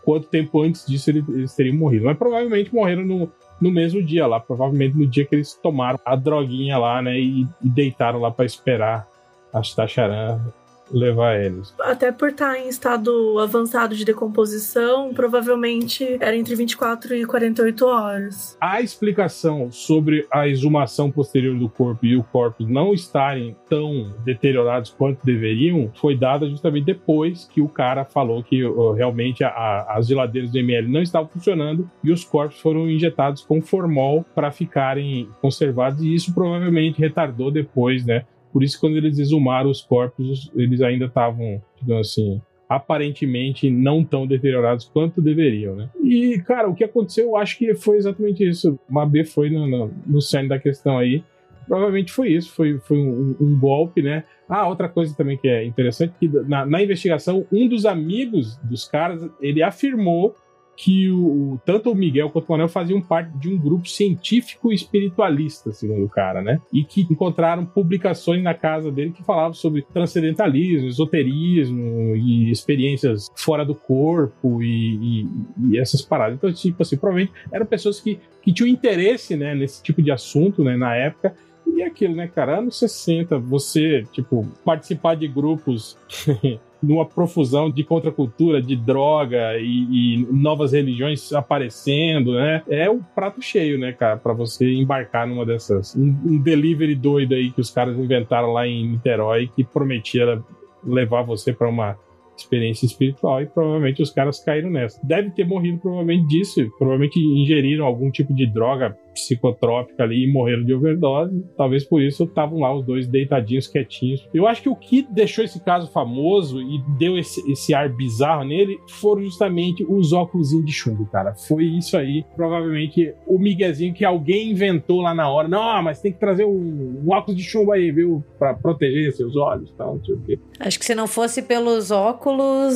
quanto 0.05 0.29
tempo 0.29 0.63
antes 0.63 0.87
disso 0.87 1.11
eles 1.11 1.55
teriam 1.57 1.77
morrido, 1.77 2.05
mas 2.05 2.17
provavelmente 2.17 2.73
morreram 2.73 3.05
no, 3.05 3.33
no 3.61 3.71
mesmo 3.71 4.03
dia 4.03 4.27
lá, 4.27 4.39
provavelmente 4.39 4.97
no 4.97 5.07
dia 5.07 5.25
que 5.25 5.35
eles 5.35 5.55
tomaram 5.55 5.99
a 6.05 6.15
droguinha 6.15 6.79
lá, 6.79 7.01
né? 7.01 7.19
E, 7.19 7.47
e 7.63 7.69
deitaram 7.69 8.21
lá 8.21 8.31
para 8.31 8.45
esperar 8.45 9.09
a 9.53 9.61
Tacharan 9.61 10.41
levar 10.91 11.41
eles. 11.41 11.75
Até 11.81 12.13
por 12.13 12.29
estar 12.31 12.59
em 12.59 12.69
estado 12.69 13.39
avançado 13.39 13.95
de 13.95 14.05
decomposição, 14.05 15.13
provavelmente 15.15 16.17
era 16.21 16.37
entre 16.37 16.55
24 16.55 17.15
e 17.15 17.25
48 17.25 17.87
horas. 17.87 18.57
A 18.61 18.81
explicação 18.81 19.71
sobre 19.71 20.27
a 20.31 20.47
exumação 20.49 21.11
posterior 21.11 21.59
do 21.59 21.69
corpo 21.69 22.05
e 22.07 22.17
o 22.17 22.23
corpo 22.23 22.65
não 22.65 22.93
estarem 22.93 23.57
tão 23.69 24.15
deteriorados 24.25 24.91
quanto 24.91 25.25
deveriam 25.25 25.91
foi 25.95 26.17
dada 26.17 26.49
justamente 26.49 26.85
depois 26.87 27.45
que 27.53 27.61
o 27.61 27.69
cara 27.69 28.05
falou 28.05 28.43
que 28.43 28.65
uh, 28.65 28.93
realmente 28.93 29.43
a- 29.45 29.49
a- 29.49 29.95
as 29.99 30.07
geladeiras 30.07 30.51
do 30.51 30.59
ML 30.59 30.89
não 30.89 31.03
estavam 31.03 31.29
funcionando 31.29 31.91
e 32.03 32.11
os 32.13 32.25
corpos 32.25 32.61
foram 32.61 32.89
injetados 32.91 33.43
com 33.43 33.61
formol 33.61 34.25
para 34.35 34.51
ficarem 34.51 35.29
conservados 35.41 36.03
e 36.03 36.15
isso 36.15 36.33
provavelmente 36.35 37.01
retardou 37.01 37.51
depois, 37.51 38.05
né? 38.05 38.25
Por 38.57 38.65
isso, 38.65 38.81
quando 38.81 38.97
eles 38.97 39.19
exumaram 39.19 39.69
os 39.69 39.83
corpos, 39.83 40.51
eles 40.57 40.81
ainda 40.81 41.05
estavam, 41.05 41.63
digamos 41.79 42.09
assim, 42.09 42.41
aparentemente 42.67 43.69
não 43.69 44.03
tão 44.03 44.27
deteriorados 44.27 44.87
quanto 44.87 45.21
deveriam, 45.21 45.77
né? 45.77 45.91
E, 46.03 46.39
cara, 46.39 46.67
o 46.67 46.75
que 46.75 46.83
aconteceu, 46.83 47.27
eu 47.27 47.37
acho 47.37 47.59
que 47.59 47.75
foi 47.75 47.99
exatamente 47.99 48.49
isso. 48.49 48.79
Mabê 48.89 49.25
foi 49.25 49.51
no, 49.51 49.67
no, 49.67 49.93
no 50.07 50.23
cerne 50.23 50.49
da 50.49 50.59
questão 50.59 50.97
aí. 50.97 51.23
Provavelmente 51.67 52.11
foi 52.11 52.31
isso, 52.31 52.51
foi, 52.51 52.79
foi 52.79 52.97
um, 52.97 53.37
um 53.39 53.61
golpe, 53.61 54.01
né? 54.01 54.25
Ah, 54.49 54.67
outra 54.67 54.89
coisa 54.89 55.15
também 55.15 55.37
que 55.37 55.49
é 55.49 55.63
interessante, 55.63 56.15
que 56.19 56.27
na, 56.27 56.65
na 56.65 56.83
investigação, 56.83 57.47
um 57.53 57.69
dos 57.69 57.85
amigos 57.85 58.57
dos 58.63 58.89
caras, 58.89 59.29
ele 59.39 59.63
afirmou 59.63 60.35
que 60.77 61.11
o, 61.11 61.59
tanto 61.65 61.91
o 61.91 61.95
Miguel 61.95 62.29
quanto 62.31 62.47
o 62.49 62.53
Manuel 62.53 62.69
faziam 62.69 63.01
parte 63.01 63.31
de 63.39 63.49
um 63.49 63.57
grupo 63.57 63.89
científico 63.89 64.73
espiritualista, 64.73 65.73
segundo 65.73 66.05
o 66.05 66.09
cara, 66.09 66.43
né? 66.43 66.61
E 66.73 66.85
que 66.85 67.07
encontraram 67.11 67.65
publicações 67.65 68.43
na 68.43 68.53
casa 68.53 68.91
dele 68.93 69.13
que 69.13 69.23
falavam 69.25 69.55
sobre 69.55 69.83
transcendentalismo, 69.83 70.87
esoterismo 70.89 72.15
e 72.17 72.51
experiências 72.51 73.31
fora 73.35 73.65
do 73.65 73.75
corpo 73.75 74.63
e, 74.63 75.23
e- 75.23 75.29
e 75.71 75.79
essas 75.79 76.03
paradas. 76.03 76.37
Então, 76.37 76.53
tipo 76.53 76.83
assim, 76.83 76.97
provavelmente 76.97 77.33
eram 77.51 77.67
pessoas 77.67 78.01
que, 78.01 78.19
que 78.43 78.53
tinham 78.53 78.69
interesse, 78.69 79.37
né, 79.37 79.55
nesse 79.55 79.83
tipo 79.83 80.03
de 80.03 80.11
assunto, 80.11 80.63
né, 80.63 80.77
na 80.77 80.95
época. 80.95 81.35
E 81.77 81.83
é 81.83 81.87
aquilo, 81.87 82.17
né, 82.17 82.27
cara? 82.27 82.59
Anos 82.59 82.79
60, 82.79 83.39
você, 83.39 84.03
tipo, 84.11 84.49
participar 84.65 85.15
de 85.15 85.29
grupos 85.29 85.99
numa 86.83 87.05
profusão 87.05 87.71
de 87.71 87.85
contracultura, 87.85 88.63
de 88.63 88.75
droga 88.75 89.59
e, 89.59 90.23
e 90.23 90.27
novas 90.33 90.73
religiões 90.73 91.35
aparecendo, 91.35 92.33
né? 92.33 92.63
É 92.67 92.89
o 92.89 93.01
prato 93.15 93.43
cheio, 93.43 93.79
né, 93.79 93.93
cara, 93.93 94.17
Pra 94.17 94.33
você 94.33 94.73
embarcar 94.73 95.27
numa 95.27 95.45
dessas. 95.45 95.95
Um, 95.95 96.17
um 96.25 96.39
delivery 96.39 96.95
doido 96.95 97.35
aí 97.35 97.51
que 97.51 97.61
os 97.61 97.71
caras 97.71 97.99
inventaram 97.99 98.55
lá 98.55 98.67
em 98.67 98.93
Niterói 98.93 99.51
que 99.55 99.63
prometia 99.63 100.43
levar 100.83 101.25
você 101.25 101.53
pra 101.53 101.69
uma 101.69 101.99
experiência 102.43 102.87
espiritual 102.87 103.43
e 103.43 103.47
provavelmente 103.47 104.03
os 104.03 104.11
caras 104.11 104.43
caíram 104.43 104.71
nessa. 104.71 105.01
Deve 105.05 105.31
ter 105.31 105.47
morrido 105.47 105.79
provavelmente 105.79 106.27
disso, 106.27 106.61
provavelmente 106.79 107.19
ingeriram 107.19 107.85
algum 107.85 108.11
tipo 108.11 108.35
de 108.35 108.47
droga 108.47 108.97
psicotrópica 109.17 110.03
ali 110.03 110.25
e 110.25 110.33
morreram 110.33 110.65
de 110.65 110.75
overdose. 110.75 111.45
Talvez 111.57 111.85
por 111.85 112.03
isso 112.03 112.25
estavam 112.25 112.61
lá 112.61 112.75
os 112.75 112.85
dois 112.85 113.07
deitadinhos 113.07 113.67
quietinhos. 113.67 114.29
Eu 114.33 114.47
acho 114.47 114.63
que 114.63 114.69
o 114.69 114.77
que 114.77 115.03
deixou 115.11 115.45
esse 115.45 115.59
caso 115.61 115.91
famoso 115.91 116.61
e 116.61 116.83
deu 116.99 117.19
esse, 117.19 117.41
esse 117.51 117.75
ar 117.75 117.89
bizarro 117.89 118.45
nele 118.45 118.79
foram 118.89 119.23
justamente 119.23 119.85
os 119.89 120.13
óculos 120.13 120.51
de 120.51 120.73
chumbo, 120.73 121.07
cara. 121.07 121.35
Foi 121.35 121.65
isso 121.65 121.97
aí. 121.97 122.25
Provavelmente 122.37 123.15
o 123.27 123.39
miguezinho 123.39 123.95
que 123.95 124.05
alguém 124.05 124.51
inventou 124.51 125.01
lá 125.01 125.15
na 125.15 125.29
hora. 125.29 125.49
Não, 125.49 125.83
mas 125.83 126.01
tem 126.01 126.13
que 126.13 126.21
trazer 126.21 126.45
um, 126.45 127.03
um 127.05 127.11
óculos 127.11 127.37
de 127.37 127.43
chumbo 127.43 127.73
aí, 127.73 127.91
viu? 127.91 128.23
Pra 128.39 128.55
proteger 128.55 129.13
seus 129.13 129.37
olhos 129.37 129.71
e 129.71 129.75
tal, 129.75 129.97
não 129.97 130.05
sei 130.05 130.15
o 130.15 130.21
quê. 130.21 130.39
Acho 130.61 130.79
que 130.79 130.85
se 130.85 130.95
não 130.95 131.07
fosse 131.07 131.43
pelos 131.43 131.91
óculos, 131.91 132.26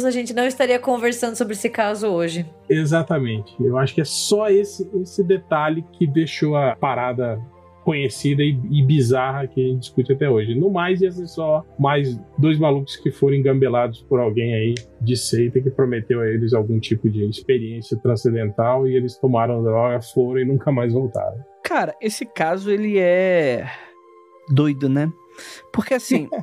a 0.05 0.11
gente 0.11 0.33
não 0.33 0.47
estaria 0.47 0.79
conversando 0.79 1.37
sobre 1.37 1.55
esse 1.55 1.69
caso 1.69 2.09
hoje. 2.09 2.47
Exatamente. 2.69 3.55
Eu 3.61 3.77
acho 3.77 3.95
que 3.95 4.01
é 4.01 4.05
só 4.05 4.49
esse, 4.49 4.89
esse 5.01 5.25
detalhe 5.25 5.85
que 5.93 6.07
deixou 6.07 6.57
a 6.57 6.77
parada 6.77 7.41
conhecida 7.85 8.43
e, 8.43 8.57
e, 8.71 8.83
bizarra 8.83 9.47
que 9.47 9.61
a 9.61 9.69
gente 9.69 9.81
discute 9.81 10.13
até 10.13 10.29
hoje. 10.29 10.55
No 10.55 10.71
mais, 10.71 11.01
ia 11.01 11.11
ser 11.11 11.27
só 11.27 11.65
mais 11.79 12.21
dois 12.39 12.59
malucos 12.59 12.97
que 12.97 13.11
foram 13.11 13.37
engambelados 13.37 14.03
por 14.03 14.21
alguém 14.21 14.55
aí 14.55 14.75
de 15.01 15.17
seita 15.17 15.61
que 15.61 15.71
prometeu 15.71 16.21
a 16.21 16.29
eles 16.29 16.53
algum 16.53 16.79
tipo 16.79 17.09
de 17.09 17.25
experiência 17.25 17.97
transcendental 17.97 18.87
e 18.87 18.95
eles 18.95 19.17
tomaram 19.17 19.63
droga, 19.63 20.01
foram 20.01 20.41
e 20.41 20.45
nunca 20.45 20.71
mais 20.71 20.93
voltaram. 20.93 21.39
Cara, 21.65 21.95
esse 22.01 22.27
caso 22.27 22.71
ele 22.71 22.99
é 22.99 23.67
doido, 24.51 24.89
né? 24.89 25.11
Porque 25.73 25.95
assim. 25.95 26.29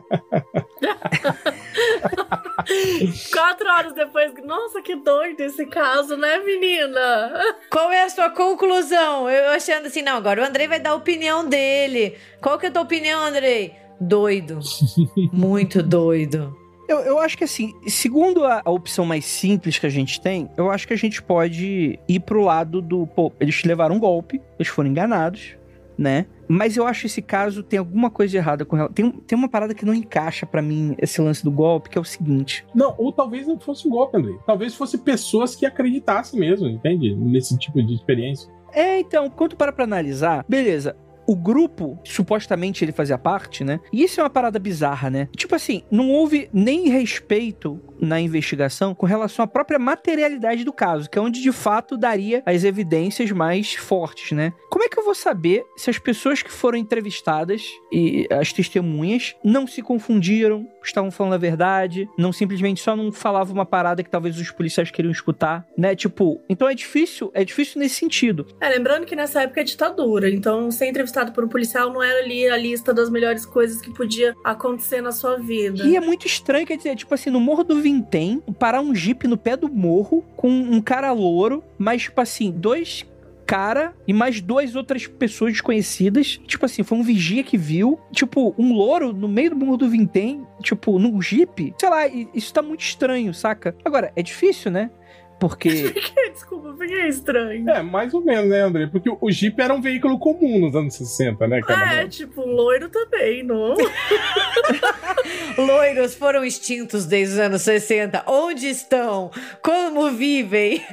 Quatro 3.31 3.69
horas 3.69 3.93
depois, 3.93 4.33
nossa, 4.43 4.81
que 4.81 4.95
doido 4.95 5.39
esse 5.41 5.65
caso, 5.65 6.17
né, 6.17 6.39
menina? 6.39 7.31
Qual 7.69 7.91
é 7.91 8.03
a 8.03 8.09
sua 8.09 8.29
conclusão? 8.29 9.29
Eu 9.29 9.51
achando 9.51 9.87
assim, 9.87 10.01
não, 10.01 10.17
agora 10.17 10.41
o 10.41 10.45
Andrei 10.45 10.67
vai 10.67 10.79
dar 10.79 10.91
a 10.91 10.95
opinião 10.95 11.47
dele. 11.47 12.17
Qual 12.41 12.57
que 12.57 12.65
é 12.65 12.69
a 12.69 12.71
tua 12.71 12.81
opinião, 12.81 13.23
Andrei? 13.23 13.73
Doido. 13.99 14.59
Muito 15.31 15.81
doido. 15.81 16.55
Eu, 16.87 16.99
eu 16.99 17.19
acho 17.19 17.37
que 17.37 17.43
assim, 17.43 17.73
segundo 17.87 18.45
a, 18.45 18.61
a, 18.63 18.71
opção 18.71 19.05
mais 19.05 19.25
simples 19.25 19.77
que 19.77 19.85
a 19.85 19.89
gente 19.89 20.21
tem, 20.21 20.49
eu 20.55 20.71
acho 20.71 20.87
que 20.87 20.93
a 20.93 20.97
gente 20.97 21.21
pode 21.21 21.99
ir 22.07 22.19
pro 22.21 22.41
lado 22.41 22.81
do, 22.81 23.05
pô, 23.05 23.31
eles 23.41 23.61
levaram 23.63 23.95
um 23.95 23.99
golpe, 23.99 24.41
eles 24.57 24.69
foram 24.69 24.89
enganados, 24.89 25.57
né? 25.97 26.25
Mas 26.47 26.77
eu 26.77 26.85
acho 26.85 27.05
esse 27.05 27.21
caso 27.21 27.63
tem 27.63 27.79
alguma 27.79 28.09
coisa 28.09 28.37
errada 28.37 28.65
com 28.65 28.77
ela. 28.77 28.89
Tem, 28.89 29.11
tem 29.11 29.37
uma 29.37 29.49
parada 29.49 29.73
que 29.73 29.85
não 29.85 29.93
encaixa 29.93 30.45
para 30.45 30.61
mim 30.61 30.95
esse 30.99 31.21
lance 31.21 31.43
do 31.43 31.51
golpe, 31.51 31.89
que 31.89 31.97
é 31.97 32.01
o 32.01 32.05
seguinte. 32.05 32.65
Não, 32.73 32.95
ou 32.97 33.11
talvez 33.11 33.47
não 33.47 33.59
fosse 33.59 33.87
um 33.87 33.91
golpe, 33.91 34.17
André. 34.17 34.33
Talvez 34.45 34.75
fosse 34.75 34.97
pessoas 34.97 35.55
que 35.55 35.65
acreditassem 35.65 36.39
mesmo, 36.39 36.67
entende? 36.67 37.15
Nesse 37.15 37.57
tipo 37.57 37.81
de 37.83 37.93
experiência. 37.93 38.49
É, 38.73 38.99
então, 38.99 39.29
quando 39.29 39.55
para 39.55 39.71
pra 39.71 39.85
analisar, 39.85 40.45
beleza, 40.47 40.95
o 41.27 41.35
grupo, 41.35 41.99
supostamente 42.05 42.83
ele 42.83 42.93
fazia 42.93 43.17
parte, 43.17 43.63
né? 43.63 43.79
E 43.91 44.03
isso 44.03 44.21
é 44.21 44.23
uma 44.23 44.29
parada 44.29 44.57
bizarra, 44.57 45.09
né? 45.09 45.27
Tipo 45.35 45.55
assim, 45.55 45.83
não 45.91 46.09
houve 46.09 46.49
nem 46.53 46.87
respeito 46.87 47.79
na 47.99 48.19
investigação 48.21 48.95
com 48.95 49.05
relação 49.05 49.43
à 49.43 49.47
própria 49.47 49.77
materialidade 49.77 50.63
do 50.63 50.71
caso, 50.71 51.09
que 51.09 51.17
é 51.17 51.21
onde 51.21 51.41
de 51.41 51.51
fato 51.51 51.97
daria 51.97 52.41
as 52.45 52.63
evidências 52.63 53.31
mais 53.31 53.73
fortes, 53.73 54.31
né? 54.31 54.53
Como 54.69 54.83
é 54.83 54.89
que 54.89 54.97
eu 54.97 55.03
vou 55.03 55.15
saber 55.15 55.65
se 55.75 55.89
as 55.89 55.99
pessoas 55.99 56.41
que 56.41 56.51
foram 56.51 56.77
entrevistadas 56.77 57.63
e 57.91 58.27
as 58.31 58.53
testemunhas 58.53 59.35
não 59.43 59.67
se 59.67 59.81
confundiram, 59.81 60.67
estavam 60.83 61.11
falando 61.11 61.33
a 61.33 61.37
verdade, 61.37 62.07
não 62.17 62.31
simplesmente 62.31 62.79
só 62.79 62.95
não 62.95 63.11
falavam 63.11 63.53
uma 63.53 63.65
parada 63.65 64.03
que 64.03 64.09
talvez 64.09 64.39
os 64.39 64.51
policiais 64.51 64.91
queriam 64.91 65.11
escutar, 65.11 65.65
né? 65.77 65.95
Tipo, 65.95 66.39
então 66.47 66.69
é 66.69 66.73
difícil, 66.73 67.31
é 67.33 67.43
difícil 67.43 67.79
nesse 67.79 67.95
sentido. 67.95 68.47
É, 68.61 68.69
lembrando 68.69 69.05
que 69.05 69.15
nessa 69.15 69.41
época 69.41 69.61
é 69.61 69.63
ditadura, 69.63 70.29
então 70.29 70.71
ser 70.71 70.87
entrevistado 70.87 71.16
por 71.25 71.43
um 71.43 71.47
policial 71.47 71.91
não 71.91 72.01
era 72.01 72.23
ali 72.23 72.47
a 72.47 72.57
lista 72.57 72.93
das 72.93 73.09
melhores 73.09 73.45
coisas 73.45 73.81
que 73.81 73.91
podia 73.91 74.35
acontecer 74.43 75.01
na 75.01 75.11
sua 75.11 75.37
vida. 75.37 75.83
E 75.83 75.95
é 75.95 75.99
muito 75.99 76.25
estranho, 76.25 76.65
quer 76.65 76.77
dizer, 76.77 76.95
tipo 76.95 77.13
assim, 77.13 77.29
no 77.29 77.39
Morro 77.39 77.63
do 77.63 77.81
Vintém, 77.81 78.41
parar 78.59 78.81
um 78.81 78.93
jipe 78.93 79.27
no 79.27 79.37
pé 79.37 79.55
do 79.55 79.69
morro 79.69 80.23
com 80.35 80.49
um 80.49 80.81
cara 80.81 81.11
louro, 81.11 81.63
mas, 81.77 82.03
tipo 82.03 82.19
assim, 82.21 82.51
dois 82.51 83.05
cara 83.47 83.93
e 84.05 84.11
mais 84.11 84.41
duas 84.41 84.75
outras 84.75 85.07
pessoas 85.07 85.53
desconhecidas. 85.53 86.37
Tipo 86.45 86.65
assim, 86.65 86.83
foi 86.83 86.97
um 86.97 87.03
vigia 87.03 87.43
que 87.43 87.57
viu. 87.57 87.97
Tipo, 88.11 88.53
um 88.57 88.73
louro 88.73 89.13
no 89.13 89.27
meio 89.27 89.51
do 89.51 89.55
morro 89.55 89.77
do 89.77 89.89
Vintém, 89.89 90.45
tipo, 90.61 90.99
num 90.99 91.21
jipe. 91.21 91.73
Sei 91.79 91.89
lá, 91.89 92.05
isso 92.07 92.53
tá 92.53 92.61
muito 92.61 92.81
estranho, 92.81 93.33
saca? 93.33 93.73
Agora, 93.85 94.11
é 94.15 94.21
difícil, 94.21 94.69
né? 94.69 94.91
Porque. 95.39 95.93
Desculpa, 96.33 96.73
porque 96.73 96.93
é 96.93 97.07
estranho. 97.07 97.69
É, 97.69 97.81
mais 97.81 98.13
ou 98.13 98.21
menos, 98.21 98.49
né, 98.49 98.61
André? 98.61 98.87
Porque 98.87 99.09
o 99.09 99.31
Jeep 99.31 99.59
era 99.61 99.73
um 99.73 99.81
veículo 99.81 100.19
comum 100.19 100.59
nos 100.59 100.75
anos 100.75 100.95
60, 100.95 101.47
né, 101.47 101.61
cara? 101.61 102.01
É, 102.01 102.07
tipo, 102.07 102.41
loiro 102.41 102.89
também, 102.89 103.43
não? 103.43 103.75
Loiros 105.57 106.15
foram 106.15 106.43
extintos 106.43 107.05
desde 107.05 107.35
os 107.35 107.39
anos 107.39 107.61
60. 107.63 108.23
Onde 108.27 108.67
estão? 108.67 109.31
Como 109.63 110.11
vivem? 110.11 110.83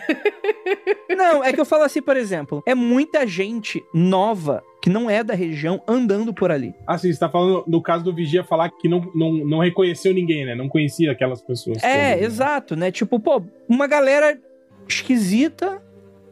não, 1.16 1.44
é 1.44 1.52
que 1.52 1.60
eu 1.60 1.66
falo 1.66 1.84
assim, 1.84 2.00
por 2.00 2.16
exemplo, 2.16 2.62
é 2.66 2.74
muita 2.74 3.26
gente 3.26 3.84
nova 3.92 4.62
que 4.84 4.90
não 4.90 5.08
é 5.08 5.24
da 5.24 5.32
região 5.32 5.82
andando 5.88 6.34
por 6.34 6.50
ali. 6.50 6.74
Ah, 6.86 6.98
sim, 6.98 7.10
você 7.10 7.18
tá 7.18 7.26
falando 7.26 7.64
no 7.66 7.80
caso 7.80 8.04
do 8.04 8.14
Vigia 8.14 8.44
falar 8.44 8.68
que 8.68 8.86
não, 8.86 9.00
não, 9.14 9.32
não 9.32 9.58
reconheceu 9.60 10.12
ninguém, 10.12 10.44
né? 10.44 10.54
Não 10.54 10.68
conhecia 10.68 11.10
aquelas 11.10 11.40
pessoas. 11.40 11.82
É, 11.82 12.10
todas, 12.10 12.20
né? 12.20 12.22
exato, 12.22 12.76
né? 12.76 12.92
Tipo, 12.92 13.18
pô, 13.18 13.42
uma 13.66 13.86
galera 13.86 14.38
esquisita 14.86 15.82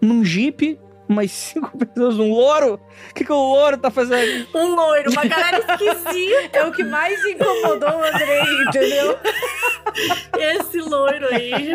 num 0.02 0.22
jeep 0.22 0.78
umas 1.08 1.30
cinco 1.30 1.70
pessoas, 1.82 2.18
um 2.18 2.30
louro? 2.30 2.78
O 3.10 3.14
que, 3.14 3.24
que 3.24 3.32
o 3.32 3.36
louro 3.36 3.78
tá 3.78 3.90
fazendo? 3.90 4.46
Um 4.54 4.74
loiro, 4.74 5.12
uma 5.12 5.24
galera 5.24 5.56
esquisita. 5.56 6.52
É 6.52 6.66
o 6.66 6.72
que 6.72 6.84
mais 6.84 7.24
incomodou 7.24 7.88
o 7.88 8.04
Andrei, 8.04 8.42
entendeu? 8.68 9.18
Esse 10.38 10.78
loiro 10.78 11.26
aí. 11.28 11.72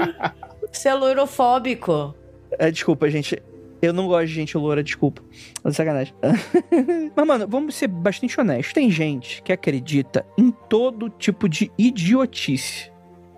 Você 0.72 0.90
é 0.90 0.94
loirofóbico. 0.94 2.14
É, 2.52 2.70
desculpa, 2.70 3.10
gente. 3.10 3.42
Eu 3.82 3.94
não 3.94 4.08
gosto 4.08 4.28
de 4.28 4.34
gente 4.34 4.58
loura, 4.58 4.84
desculpa. 4.84 5.22
É 5.64 5.72
sacanagem. 5.72 6.14
Mas, 7.16 7.28
mano, 7.28 7.48
vamos 7.48 7.76
ser 7.76 7.88
bastante 7.88 8.40
honestos. 8.40 8.74
Tem 8.74 8.90
gente 8.90 9.42
que 9.44 9.54
acredita 9.54 10.26
em 10.38 10.52
todo 10.52 11.10
tipo 11.10 11.48
de 11.48 11.72
idiotice. 11.78 12.92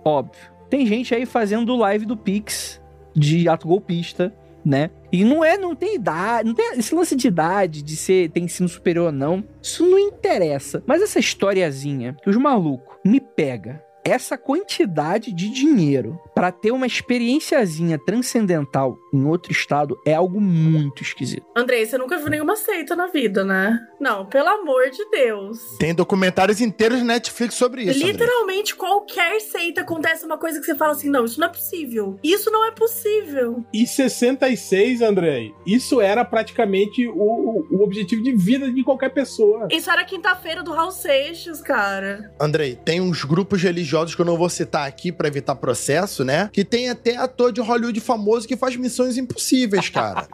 Óbvio. 0.04 0.50
Tem 0.68 0.86
gente 0.86 1.14
aí 1.14 1.26
fazendo 1.26 1.76
live 1.76 2.06
do 2.06 2.16
Pix 2.16 2.80
de 3.14 3.48
ato 3.48 3.66
golpista, 3.66 4.32
né? 4.64 4.90
E 5.12 5.24
não 5.24 5.44
é, 5.44 5.58
não 5.58 5.74
tem 5.74 5.96
idade, 5.96 6.46
não 6.46 6.54
tem 6.54 6.78
esse 6.78 6.94
lance 6.94 7.16
de 7.16 7.26
idade, 7.26 7.82
de 7.82 7.96
ser, 7.96 8.30
tem 8.30 8.44
ensino 8.44 8.68
superior 8.68 9.06
ou 9.06 9.12
não. 9.12 9.44
Isso 9.60 9.84
não 9.84 9.98
interessa. 9.98 10.82
Mas 10.86 11.02
essa 11.02 11.18
historiazinha 11.18 12.16
que 12.22 12.30
os 12.30 12.36
malucos 12.36 12.96
me 13.04 13.20
pega 13.20 13.82
essa 14.04 14.36
quantidade 14.38 15.32
de 15.32 15.50
dinheiro 15.50 16.18
para 16.34 16.50
ter 16.50 16.70
uma 16.70 16.86
experienciazinha 16.86 17.98
transcendental 17.98 18.98
em 19.12 19.24
outro 19.24 19.52
estado 19.52 20.00
é 20.06 20.14
algo 20.14 20.40
muito 20.40 21.02
esquisito. 21.02 21.46
Andrei, 21.56 21.84
você 21.84 21.98
nunca 21.98 22.18
viu 22.18 22.28
nenhuma 22.28 22.56
seita 22.56 22.96
na 22.96 23.06
vida, 23.06 23.44
né? 23.44 23.78
Não, 24.00 24.24
pelo 24.24 24.48
amor 24.48 24.88
de 24.90 25.04
Deus. 25.10 25.76
Tem 25.78 25.94
documentários 25.94 26.60
inteiros 26.60 26.98
de 26.98 27.04
Netflix 27.04 27.54
sobre 27.54 27.82
isso. 27.82 27.98
Literalmente, 27.98 28.72
Andrei. 28.72 28.88
qualquer 28.88 29.40
seita 29.40 29.82
acontece 29.82 30.24
uma 30.24 30.38
coisa 30.38 30.58
que 30.58 30.64
você 30.64 30.74
fala 30.74 30.92
assim: 30.92 31.10
não, 31.10 31.26
isso 31.26 31.38
não 31.38 31.46
é 31.46 31.50
possível. 31.50 32.18
Isso 32.22 32.50
não 32.50 32.64
é 32.66 32.70
possível. 32.70 33.62
E 33.74 33.86
66, 33.86 35.02
Andrei, 35.02 35.54
isso 35.66 36.00
era 36.00 36.24
praticamente 36.24 37.06
o, 37.08 37.66
o 37.70 37.82
objetivo 37.82 38.22
de 38.22 38.34
vida 38.34 38.72
de 38.72 38.82
qualquer 38.82 39.10
pessoa. 39.10 39.68
Isso 39.70 39.90
era 39.90 40.02
quinta-feira 40.02 40.62
do 40.62 40.72
Raul 40.72 40.90
Seixas, 40.90 41.60
cara. 41.60 42.32
Andrei, 42.40 42.76
tem 42.76 43.02
uns 43.02 43.24
grupos 43.24 43.62
religiosos 43.62 44.14
que 44.14 44.22
eu 44.22 44.26
não 44.26 44.38
vou 44.38 44.48
citar 44.48 44.88
aqui 44.88 45.12
para 45.12 45.28
evitar 45.28 45.54
processo, 45.56 46.24
né? 46.24 46.48
Que 46.50 46.64
tem 46.64 46.88
até 46.88 47.16
ator 47.16 47.52
de 47.52 47.60
Hollywood 47.60 48.00
famoso 48.00 48.48
que 48.48 48.56
faz 48.56 48.76
missões 48.76 49.18
impossíveis, 49.18 49.90
cara. 49.90 50.26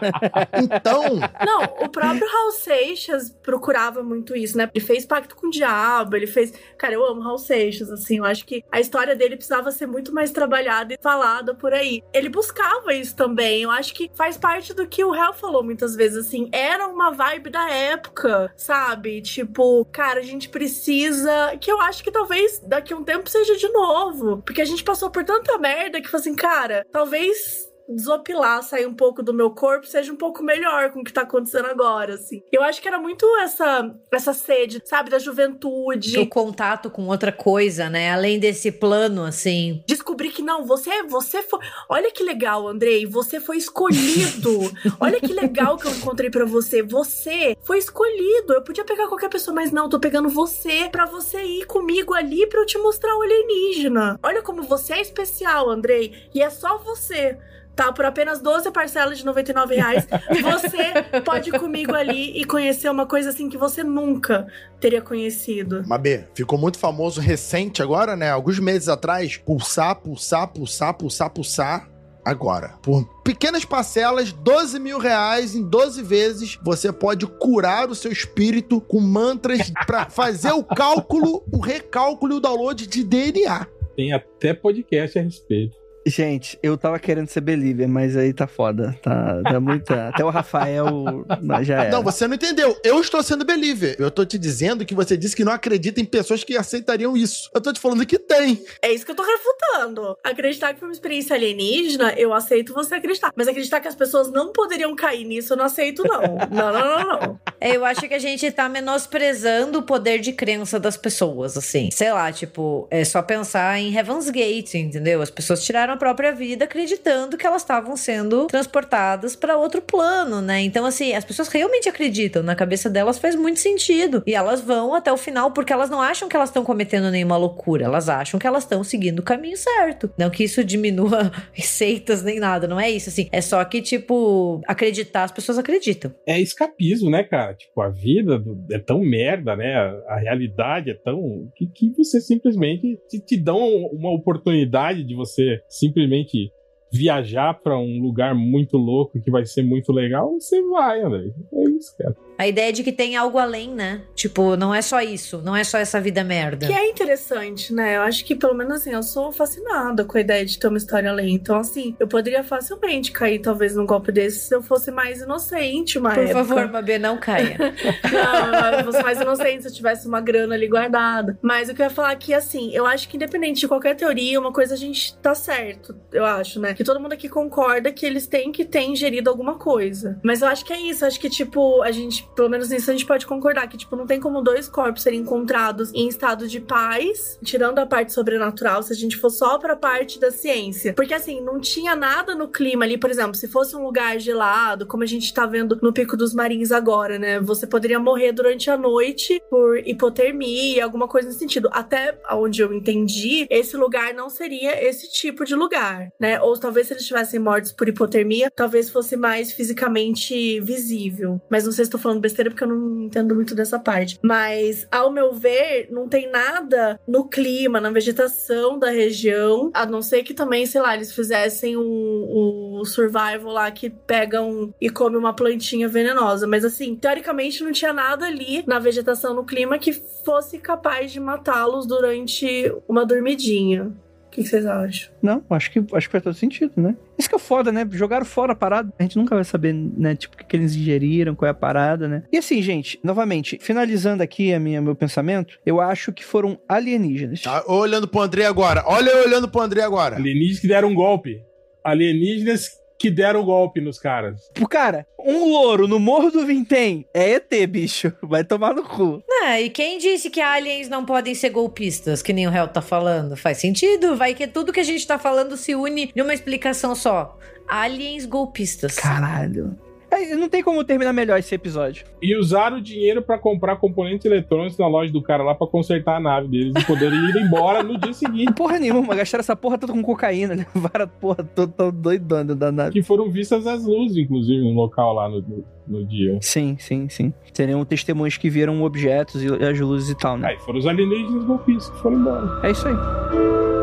então. 0.56 1.20
Não, 1.44 1.64
o 1.84 1.88
próprio 1.88 2.26
Raul 2.26 2.52
Seixas 2.52 3.09
procurava 3.42 4.02
muito 4.02 4.36
isso, 4.36 4.56
né? 4.56 4.70
Ele 4.74 4.84
fez 4.84 5.04
pacto 5.04 5.36
com 5.36 5.48
o 5.48 5.50
diabo, 5.50 6.16
ele 6.16 6.26
fez. 6.26 6.52
Cara, 6.76 6.94
eu 6.94 7.04
amo 7.04 7.20
Raul 7.20 7.38
Seixas, 7.38 7.90
assim. 7.90 8.18
Eu 8.18 8.24
acho 8.24 8.44
que 8.44 8.64
a 8.70 8.80
história 8.80 9.14
dele 9.14 9.36
precisava 9.36 9.70
ser 9.70 9.86
muito 9.86 10.12
mais 10.12 10.30
trabalhada 10.30 10.94
e 10.94 10.98
falada 11.00 11.54
por 11.54 11.72
aí. 11.72 12.02
Ele 12.12 12.28
buscava 12.28 12.94
isso 12.94 13.14
também. 13.14 13.62
Eu 13.62 13.70
acho 13.70 13.94
que 13.94 14.10
faz 14.14 14.36
parte 14.36 14.74
do 14.74 14.86
que 14.86 15.04
o 15.04 15.14
Hell 15.14 15.34
falou 15.34 15.62
muitas 15.62 15.94
vezes, 15.94 16.26
assim. 16.26 16.48
Era 16.52 16.86
uma 16.86 17.10
vibe 17.10 17.50
da 17.50 17.70
época, 17.70 18.52
sabe? 18.56 19.20
Tipo, 19.22 19.84
cara, 19.86 20.20
a 20.20 20.24
gente 20.24 20.48
precisa. 20.48 21.56
Que 21.60 21.70
eu 21.70 21.80
acho 21.80 22.02
que 22.02 22.10
talvez 22.10 22.60
daqui 22.66 22.92
a 22.92 22.96
um 22.96 23.04
tempo 23.04 23.28
seja 23.28 23.56
de 23.56 23.68
novo. 23.68 24.42
Porque 24.42 24.60
a 24.60 24.64
gente 24.64 24.84
passou 24.84 25.10
por 25.10 25.24
tanta 25.24 25.58
merda 25.58 26.00
que, 26.00 26.14
assim, 26.14 26.34
cara, 26.34 26.86
talvez 26.90 27.69
desopilar, 27.94 28.62
sair 28.62 28.86
um 28.86 28.94
pouco 28.94 29.22
do 29.22 29.34
meu 29.34 29.50
corpo, 29.50 29.86
seja 29.86 30.12
um 30.12 30.16
pouco 30.16 30.42
melhor 30.42 30.90
com 30.92 31.00
o 31.00 31.04
que 31.04 31.12
tá 31.12 31.22
acontecendo 31.22 31.66
agora, 31.66 32.14
assim. 32.14 32.42
Eu 32.52 32.62
acho 32.62 32.80
que 32.80 32.88
era 32.88 32.98
muito 32.98 33.26
essa, 33.38 33.94
essa 34.12 34.32
sede, 34.32 34.80
sabe, 34.84 35.10
da 35.10 35.18
juventude. 35.18 36.18
O 36.18 36.26
contato 36.26 36.90
com 36.90 37.06
outra 37.06 37.32
coisa, 37.32 37.90
né? 37.90 38.10
Além 38.10 38.38
desse 38.38 38.70
plano, 38.70 39.24
assim. 39.24 39.82
Descobrir 39.86 40.30
que 40.30 40.42
não, 40.42 40.64
você, 40.64 41.02
você 41.04 41.42
foi. 41.42 41.60
Olha 41.88 42.10
que 42.10 42.22
legal, 42.22 42.68
Andrei, 42.68 43.06
você 43.06 43.40
foi 43.40 43.56
escolhido. 43.56 44.70
Olha 45.00 45.20
que 45.20 45.32
legal 45.32 45.76
que 45.76 45.86
eu 45.86 45.92
encontrei 45.92 46.30
para 46.30 46.44
você. 46.44 46.82
Você 46.82 47.56
foi 47.62 47.78
escolhido. 47.78 48.52
Eu 48.52 48.62
podia 48.62 48.84
pegar 48.84 49.08
qualquer 49.08 49.28
pessoa, 49.28 49.54
mas 49.54 49.72
não, 49.72 49.88
tô 49.88 49.98
pegando 49.98 50.28
você 50.28 50.88
para 50.90 51.06
você 51.06 51.42
ir 51.42 51.66
comigo 51.66 52.14
ali 52.14 52.46
para 52.46 52.60
eu 52.60 52.66
te 52.66 52.78
mostrar 52.78 53.16
o 53.16 53.22
alienígena. 53.22 54.18
Olha 54.22 54.42
como 54.42 54.62
você 54.62 54.94
é 54.94 55.00
especial, 55.00 55.68
Andrei, 55.68 56.14
e 56.34 56.42
é 56.42 56.50
só 56.50 56.78
você 56.78 57.38
tá? 57.74 57.92
Por 57.92 58.04
apenas 58.04 58.40
12 58.40 58.70
parcelas 58.70 59.18
de 59.18 59.24
99 59.24 59.74
reais, 59.74 60.06
você 60.42 61.20
pode 61.24 61.50
ir 61.50 61.58
comigo 61.58 61.94
ali 61.94 62.38
e 62.40 62.44
conhecer 62.44 62.90
uma 62.90 63.06
coisa 63.06 63.30
assim 63.30 63.48
que 63.48 63.56
você 63.56 63.82
nunca 63.82 64.46
teria 64.80 65.00
conhecido. 65.00 65.82
Mabê, 65.86 66.24
ficou 66.34 66.58
muito 66.58 66.78
famoso 66.78 67.20
recente 67.20 67.82
agora, 67.82 68.16
né? 68.16 68.30
Alguns 68.30 68.58
meses 68.58 68.88
atrás, 68.88 69.36
pulsar, 69.36 69.96
pulsar, 69.96 70.48
pulsar, 70.48 70.94
pulsar, 70.94 71.30
pulsar. 71.30 71.90
Agora, 72.22 72.74
por 72.82 73.04
pequenas 73.24 73.64
parcelas, 73.64 74.30
12 74.30 74.78
mil 74.78 74.98
reais 74.98 75.54
em 75.54 75.62
12 75.62 76.02
vezes, 76.02 76.58
você 76.62 76.92
pode 76.92 77.26
curar 77.26 77.88
o 77.88 77.94
seu 77.94 78.12
espírito 78.12 78.78
com 78.80 79.00
mantras 79.00 79.72
para 79.86 80.10
fazer 80.10 80.52
o 80.52 80.62
cálculo, 80.62 81.42
o 81.50 81.58
recálculo 81.58 82.34
e 82.34 82.36
o 82.36 82.40
download 82.40 82.86
de 82.86 83.02
DNA. 83.02 83.66
Tem 83.96 84.12
até 84.12 84.52
podcast 84.52 85.18
a 85.18 85.22
respeito. 85.22 85.79
Gente, 86.06 86.58
eu 86.62 86.76
tava 86.78 86.98
querendo 86.98 87.28
ser 87.28 87.40
believer, 87.40 87.88
mas 87.88 88.16
aí 88.16 88.32
tá 88.32 88.46
foda. 88.46 88.96
Tá, 89.02 89.42
tá 89.42 89.60
muita. 89.60 90.08
Até 90.08 90.24
o 90.24 90.30
Rafael 90.30 91.26
já 91.62 91.84
é. 91.84 91.90
Não, 91.90 92.02
você 92.02 92.26
não 92.26 92.34
entendeu. 92.34 92.76
Eu 92.82 93.00
estou 93.00 93.22
sendo 93.22 93.44
believer. 93.44 93.96
Eu 93.98 94.10
tô 94.10 94.24
te 94.24 94.38
dizendo 94.38 94.84
que 94.84 94.94
você 94.94 95.16
disse 95.16 95.36
que 95.36 95.44
não 95.44 95.52
acredita 95.52 96.00
em 96.00 96.04
pessoas 96.04 96.42
que 96.42 96.56
aceitariam 96.56 97.16
isso. 97.16 97.50
Eu 97.54 97.60
tô 97.60 97.72
te 97.72 97.80
falando 97.80 98.06
que 98.06 98.18
tem. 98.18 98.64
É 98.82 98.92
isso 98.92 99.04
que 99.04 99.10
eu 99.10 99.16
tô 99.16 99.22
refutando. 99.22 100.16
Acreditar 100.24 100.72
que 100.72 100.80
foi 100.80 100.88
uma 100.88 100.94
experiência 100.94 101.36
alienígena, 101.36 102.14
eu 102.16 102.32
aceito 102.32 102.72
você 102.72 102.94
acreditar. 102.94 103.32
Mas 103.36 103.48
acreditar 103.48 103.80
que 103.80 103.88
as 103.88 103.94
pessoas 103.94 104.30
não 104.32 104.52
poderiam 104.52 104.94
cair 104.96 105.24
nisso, 105.24 105.52
eu 105.52 105.56
não 105.56 105.64
aceito, 105.64 106.02
não. 106.04 106.20
Não, 106.50 106.72
não, 106.72 106.98
não, 106.98 107.20
não. 107.20 107.40
Eu 107.60 107.84
acho 107.84 108.02
que 108.02 108.14
a 108.14 108.18
gente 108.18 108.50
tá 108.50 108.68
menosprezando 108.68 109.78
o 109.78 109.82
poder 109.82 110.18
de 110.18 110.32
crença 110.32 110.78
das 110.78 110.96
pessoas, 110.96 111.56
assim. 111.56 111.88
Sei 111.92 112.12
lá, 112.12 112.32
tipo, 112.32 112.86
é 112.90 113.04
só 113.04 113.22
pensar 113.22 113.78
em 113.78 113.94
Heaven's 113.94 114.28
Gate, 114.30 114.74
entendeu? 114.74 115.22
As 115.22 115.30
pessoas 115.30 115.62
tiraram 115.62 115.89
a 115.92 115.96
própria 115.96 116.32
vida 116.32 116.64
acreditando 116.64 117.36
que 117.36 117.46
elas 117.46 117.62
estavam 117.62 117.96
sendo 117.96 118.46
transportadas 118.46 119.36
para 119.36 119.56
outro 119.56 119.82
plano, 119.82 120.40
né? 120.40 120.60
Então, 120.62 120.84
assim, 120.84 121.12
as 121.14 121.24
pessoas 121.24 121.48
realmente 121.48 121.88
acreditam, 121.88 122.42
na 122.42 122.54
cabeça 122.54 122.88
delas 122.88 123.18
faz 123.18 123.34
muito 123.34 123.60
sentido. 123.60 124.22
E 124.26 124.34
elas 124.34 124.60
vão 124.60 124.94
até 124.94 125.12
o 125.12 125.16
final 125.16 125.52
porque 125.52 125.72
elas 125.72 125.90
não 125.90 126.00
acham 126.00 126.28
que 126.28 126.36
elas 126.36 126.48
estão 126.48 126.64
cometendo 126.64 127.10
nenhuma 127.10 127.36
loucura, 127.36 127.84
elas 127.84 128.08
acham 128.08 128.38
que 128.38 128.46
elas 128.46 128.64
estão 128.64 128.82
seguindo 128.84 129.20
o 129.20 129.24
caminho 129.24 129.56
certo. 129.56 130.10
Não 130.18 130.30
que 130.30 130.44
isso 130.44 130.62
diminua 130.64 131.30
receitas 131.52 132.22
nem 132.22 132.38
nada, 132.38 132.66
não 132.66 132.80
é 132.80 132.90
isso, 132.90 133.08
assim. 133.08 133.28
É 133.32 133.40
só 133.40 133.64
que, 133.64 133.82
tipo, 133.82 134.60
acreditar, 134.66 135.24
as 135.24 135.32
pessoas 135.32 135.58
acreditam. 135.58 136.14
É 136.26 136.40
escapismo, 136.40 137.10
né, 137.10 137.22
cara? 137.22 137.54
Tipo, 137.54 137.80
a 137.80 137.88
vida 137.88 138.42
é 138.70 138.78
tão 138.78 139.00
merda, 139.00 139.56
né? 139.56 139.74
A 140.08 140.18
realidade 140.18 140.90
é 140.90 140.94
tão. 140.94 141.50
que, 141.56 141.66
que 141.66 141.92
você 141.96 142.20
simplesmente 142.20 142.98
te, 143.08 143.20
te 143.20 143.36
dão 143.36 143.58
uma 143.92 144.12
oportunidade 144.12 145.04
de 145.04 145.14
você 145.14 145.60
simplesmente 145.80 146.52
viajar 146.92 147.54
para 147.54 147.78
um 147.78 148.00
lugar 148.00 148.34
muito 148.34 148.76
louco 148.76 149.20
que 149.20 149.30
vai 149.30 149.46
ser 149.46 149.62
muito 149.62 149.92
legal, 149.92 150.32
você 150.38 150.60
vai, 150.68 151.00
André. 151.00 151.30
É 151.52 151.64
isso, 151.70 151.96
cara. 151.96 152.16
A 152.40 152.46
ideia 152.46 152.72
de 152.72 152.82
que 152.82 152.90
tem 152.90 153.16
algo 153.16 153.36
além, 153.36 153.68
né? 153.68 154.00
Tipo, 154.14 154.56
não 154.56 154.74
é 154.74 154.80
só 154.80 155.02
isso, 155.02 155.42
não 155.44 155.54
é 155.54 155.62
só 155.62 155.76
essa 155.76 156.00
vida 156.00 156.24
merda. 156.24 156.66
Que 156.66 156.72
é 156.72 156.88
interessante, 156.88 157.70
né? 157.70 157.98
Eu 157.98 158.00
acho 158.00 158.24
que, 158.24 158.34
pelo 158.34 158.54
menos 158.54 158.76
assim, 158.76 158.92
eu 158.92 159.02
sou 159.02 159.30
fascinada 159.30 160.06
com 160.06 160.16
a 160.16 160.22
ideia 160.22 160.46
de 160.46 160.58
ter 160.58 160.68
uma 160.68 160.78
história 160.78 161.10
além. 161.10 161.34
Então, 161.34 161.58
assim, 161.58 161.94
eu 162.00 162.08
poderia 162.08 162.42
facilmente 162.42 163.12
cair, 163.12 163.40
talvez, 163.40 163.76
num 163.76 163.84
golpe 163.84 164.10
desse 164.10 164.38
se 164.38 164.54
eu 164.54 164.62
fosse 164.62 164.90
mais 164.90 165.20
inocente, 165.20 165.98
mas. 165.98 166.14
Por 166.14 166.28
favor, 166.28 166.66
Mabê, 166.72 166.98
não 166.98 167.18
caia. 167.18 167.58
não, 168.10 168.78
eu 168.78 168.84
fosse 168.86 169.02
mais 169.02 169.20
inocente 169.20 169.64
se 169.64 169.68
eu 169.68 169.74
tivesse 169.74 170.08
uma 170.08 170.22
grana 170.22 170.54
ali 170.54 170.66
guardada. 170.66 171.38
Mas 171.42 171.68
o 171.68 171.74
que 171.74 171.82
eu 171.82 171.84
ia 171.84 171.90
falar 171.90 172.12
aqui, 172.12 172.32
assim, 172.32 172.70
eu 172.72 172.86
acho 172.86 173.06
que 173.06 173.18
independente 173.18 173.60
de 173.60 173.68
qualquer 173.68 173.94
teoria, 173.94 174.40
uma 174.40 174.50
coisa 174.50 174.72
a 174.72 174.78
gente 174.78 175.14
tá 175.18 175.34
certo, 175.34 175.94
eu 176.10 176.24
acho, 176.24 176.58
né? 176.58 176.72
Que 176.72 176.84
todo 176.84 176.98
mundo 176.98 177.12
aqui 177.12 177.28
concorda 177.28 177.92
que 177.92 178.06
eles 178.06 178.26
têm 178.26 178.50
que 178.50 178.64
ter 178.64 178.80
ingerido 178.80 179.28
alguma 179.28 179.58
coisa. 179.58 180.18
Mas 180.24 180.40
eu 180.40 180.48
acho 180.48 180.64
que 180.64 180.72
é 180.72 180.80
isso, 180.80 181.04
eu 181.04 181.08
acho 181.08 181.20
que, 181.20 181.28
tipo, 181.28 181.82
a 181.82 181.90
gente 181.90 182.29
pelo 182.34 182.48
menos 182.48 182.68
nisso 182.68 182.90
a 182.90 182.92
gente 182.92 183.06
pode 183.06 183.26
concordar 183.26 183.68
que, 183.68 183.76
tipo, 183.76 183.96
não 183.96 184.06
tem 184.06 184.20
como 184.20 184.42
dois 184.42 184.68
corpos 184.68 185.02
serem 185.02 185.20
encontrados 185.20 185.92
em 185.94 186.08
estado 186.08 186.48
de 186.48 186.60
paz, 186.60 187.38
tirando 187.44 187.78
a 187.78 187.86
parte 187.86 188.12
sobrenatural, 188.12 188.82
se 188.82 188.92
a 188.92 188.96
gente 188.96 189.16
for 189.16 189.30
só 189.30 189.58
pra 189.58 189.76
parte 189.76 190.18
da 190.18 190.30
ciência. 190.30 190.94
Porque, 190.94 191.14
assim, 191.14 191.40
não 191.40 191.60
tinha 191.60 191.94
nada 191.94 192.34
no 192.34 192.48
clima 192.48 192.84
ali, 192.84 192.96
por 192.96 193.10
exemplo, 193.10 193.34
se 193.34 193.48
fosse 193.48 193.76
um 193.76 193.82
lugar 193.82 194.18
gelado, 194.18 194.86
como 194.86 195.02
a 195.02 195.06
gente 195.06 195.32
tá 195.32 195.46
vendo 195.46 195.78
no 195.82 195.92
Pico 195.92 196.16
dos 196.16 196.34
Marins 196.34 196.72
agora, 196.72 197.18
né? 197.18 197.40
Você 197.40 197.66
poderia 197.66 197.98
morrer 197.98 198.32
durante 198.32 198.70
a 198.70 198.76
noite 198.76 199.42
por 199.50 199.78
hipotermia, 199.86 200.84
alguma 200.84 201.08
coisa 201.08 201.28
nesse 201.28 201.40
sentido. 201.40 201.68
Até 201.72 202.18
onde 202.32 202.62
eu 202.62 202.72
entendi, 202.72 203.46
esse 203.50 203.76
lugar 203.76 204.14
não 204.14 204.28
seria 204.28 204.82
esse 204.82 205.10
tipo 205.10 205.44
de 205.44 205.54
lugar, 205.54 206.12
né? 206.18 206.40
Ou 206.40 206.58
talvez 206.58 206.86
se 206.86 206.94
eles 206.94 207.06
tivessem 207.06 207.40
mortos 207.40 207.72
por 207.72 207.88
hipotermia, 207.88 208.50
talvez 208.50 208.90
fosse 208.90 209.16
mais 209.16 209.52
fisicamente 209.52 210.60
visível. 210.60 211.40
Mas 211.50 211.64
não 211.64 211.72
sei 211.72 211.84
se 211.84 211.90
tô 211.90 211.98
falando 211.98 212.19
besteira 212.20 212.50
porque 212.50 212.64
eu 212.64 212.68
não 212.68 213.02
entendo 213.02 213.34
muito 213.34 213.54
dessa 213.54 213.78
parte. 213.78 214.18
Mas, 214.22 214.86
ao 214.90 215.10
meu 215.10 215.32
ver, 215.32 215.88
não 215.90 216.08
tem 216.08 216.30
nada 216.30 217.00
no 217.06 217.28
clima, 217.28 217.80
na 217.80 217.90
vegetação 217.90 218.78
da 218.78 218.90
região, 218.90 219.70
a 219.74 219.86
não 219.86 220.02
ser 220.02 220.22
que 220.22 220.34
também, 220.34 220.66
sei 220.66 220.80
lá, 220.80 220.94
eles 220.94 221.12
fizessem 221.12 221.76
o 221.76 221.80
um, 221.82 222.80
um 222.80 222.84
survival 222.84 223.52
lá 223.52 223.70
que 223.70 223.90
pegam 223.90 224.74
e 224.80 224.88
come 224.88 225.16
uma 225.16 225.34
plantinha 225.34 225.88
venenosa. 225.88 226.46
Mas, 226.46 226.64
assim, 226.64 226.94
teoricamente 226.94 227.64
não 227.64 227.72
tinha 227.72 227.92
nada 227.92 228.26
ali 228.26 228.64
na 228.66 228.78
vegetação, 228.78 229.34
no 229.34 229.44
clima, 229.44 229.78
que 229.78 229.92
fosse 229.92 230.58
capaz 230.58 231.12
de 231.12 231.20
matá-los 231.20 231.86
durante 231.86 232.72
uma 232.88 233.04
dormidinha. 233.04 233.92
O 234.30 234.32
que 234.32 234.44
vocês 234.44 234.64
acham? 234.64 235.12
Não, 235.20 235.42
acho 235.50 235.72
que, 235.72 235.80
acho 235.92 236.06
que 236.06 236.12
faz 236.12 236.22
todo 236.22 236.34
sentido, 236.34 236.72
né? 236.76 236.94
Isso 237.18 237.28
que 237.28 237.34
é 237.34 237.38
foda, 237.38 237.72
né? 237.72 237.84
Jogaram 237.90 238.24
fora 238.24 238.52
a 238.52 238.54
parada. 238.54 238.92
A 238.96 239.02
gente 239.02 239.18
nunca 239.18 239.34
vai 239.34 239.42
saber, 239.42 239.74
né? 239.74 240.14
Tipo, 240.14 240.36
o 240.36 240.38
que, 240.38 240.44
que 240.44 240.56
eles 240.56 240.76
ingeriram, 240.76 241.34
qual 241.34 241.48
é 241.48 241.50
a 241.50 241.54
parada, 241.54 242.06
né? 242.06 242.22
E 242.32 242.38
assim, 242.38 242.62
gente, 242.62 243.00
novamente, 243.02 243.58
finalizando 243.60 244.22
aqui 244.22 244.54
a 244.54 244.60
minha, 244.60 244.80
meu 244.80 244.94
pensamento, 244.94 245.58
eu 245.66 245.80
acho 245.80 246.12
que 246.12 246.24
foram 246.24 246.60
alienígenas. 246.68 247.42
Tá 247.42 247.64
olhando 247.66 248.06
pro 248.06 248.20
André 248.20 248.46
agora. 248.46 248.84
Olha 248.86 249.10
eu 249.10 249.26
olhando 249.26 249.48
pro 249.48 249.62
André 249.62 249.82
agora. 249.82 250.14
Alienígenas 250.14 250.60
que 250.60 250.68
deram 250.68 250.90
um 250.90 250.94
golpe. 250.94 251.42
Alienígenas 251.82 252.79
que 253.00 253.10
deram 253.10 253.42
golpe 253.42 253.80
nos 253.80 253.98
caras. 253.98 254.50
Cara, 254.68 255.06
um 255.18 255.50
louro 255.50 255.88
no 255.88 255.98
Morro 255.98 256.30
do 256.30 256.44
Vintém 256.44 257.06
é 257.14 257.30
ET, 257.30 257.66
bicho. 257.66 258.12
Vai 258.22 258.44
tomar 258.44 258.74
no 258.74 258.82
cu. 258.82 259.24
Não, 259.26 259.56
e 259.56 259.70
quem 259.70 259.96
disse 259.96 260.28
que 260.28 260.40
aliens 260.40 260.86
não 260.90 261.06
podem 261.06 261.34
ser 261.34 261.48
golpistas, 261.48 262.20
que 262.20 262.34
nem 262.34 262.46
o 262.46 262.50
réu 262.50 262.68
tá 262.68 262.82
falando? 262.82 263.38
Faz 263.38 263.56
sentido. 263.56 264.16
Vai 264.16 264.34
que 264.34 264.46
tudo 264.46 264.72
que 264.72 264.80
a 264.80 264.84
gente 264.84 265.06
tá 265.06 265.18
falando 265.18 265.56
se 265.56 265.74
une 265.74 266.12
numa 266.14 266.34
explicação 266.34 266.94
só. 266.94 267.38
Aliens 267.66 268.26
golpistas. 268.26 268.96
Caralho. 268.96 269.78
É, 270.10 270.34
não 270.34 270.48
tem 270.48 270.62
como 270.62 270.82
terminar 270.84 271.12
melhor 271.12 271.38
esse 271.38 271.54
episódio. 271.54 272.04
E 272.20 272.36
usaram 272.36 272.78
o 272.78 272.80
dinheiro 272.80 273.22
para 273.22 273.38
comprar 273.38 273.76
componentes 273.76 274.24
eletrônicos 274.24 274.76
na 274.78 274.88
loja 274.88 275.12
do 275.12 275.22
cara 275.22 275.42
lá 275.42 275.54
para 275.54 275.66
consertar 275.66 276.16
a 276.16 276.20
nave 276.20 276.48
deles 276.48 276.74
e 276.76 276.86
poderem 276.86 277.18
ir 277.18 277.36
embora 277.36 277.82
no 277.82 277.98
dia 277.98 278.12
seguinte. 278.12 278.52
Porra 278.52 278.78
nenhuma, 278.78 279.14
gastaram 279.14 279.40
essa 279.40 279.56
porra 279.56 279.78
toda 279.78 279.92
com 279.92 280.02
cocaína, 280.02 280.66
levaram 280.74 281.04
a 281.04 281.08
porra 281.08 281.44
toda 281.44 281.72
tão 281.72 281.90
doidona 281.90 282.54
da 282.54 282.72
nave. 282.72 282.92
Que 282.92 283.02
foram 283.02 283.30
vistas 283.30 283.66
as 283.66 283.84
luzes, 283.84 284.16
inclusive, 284.16 284.62
no 284.62 284.72
local 284.72 285.14
lá 285.14 285.28
no, 285.28 285.64
no, 285.86 286.04
dia. 286.04 286.38
Sim, 286.40 286.76
sim, 286.78 287.08
sim. 287.08 287.32
Seriam 287.52 287.84
testemunhos 287.84 288.36
que 288.36 288.50
viram 288.50 288.82
objetos 288.82 289.42
e 289.42 289.46
as 289.46 289.78
luzes 289.78 290.10
e 290.10 290.16
tal, 290.16 290.36
né? 290.36 290.48
Aí 290.48 290.58
foram 290.58 290.78
os 290.78 290.86
alienígenas 290.86 291.44
golpistas 291.44 291.90
que 291.90 292.02
foram 292.02 292.18
embora. 292.18 292.66
É 292.66 292.70
isso 292.70 292.88
aí. 292.88 293.79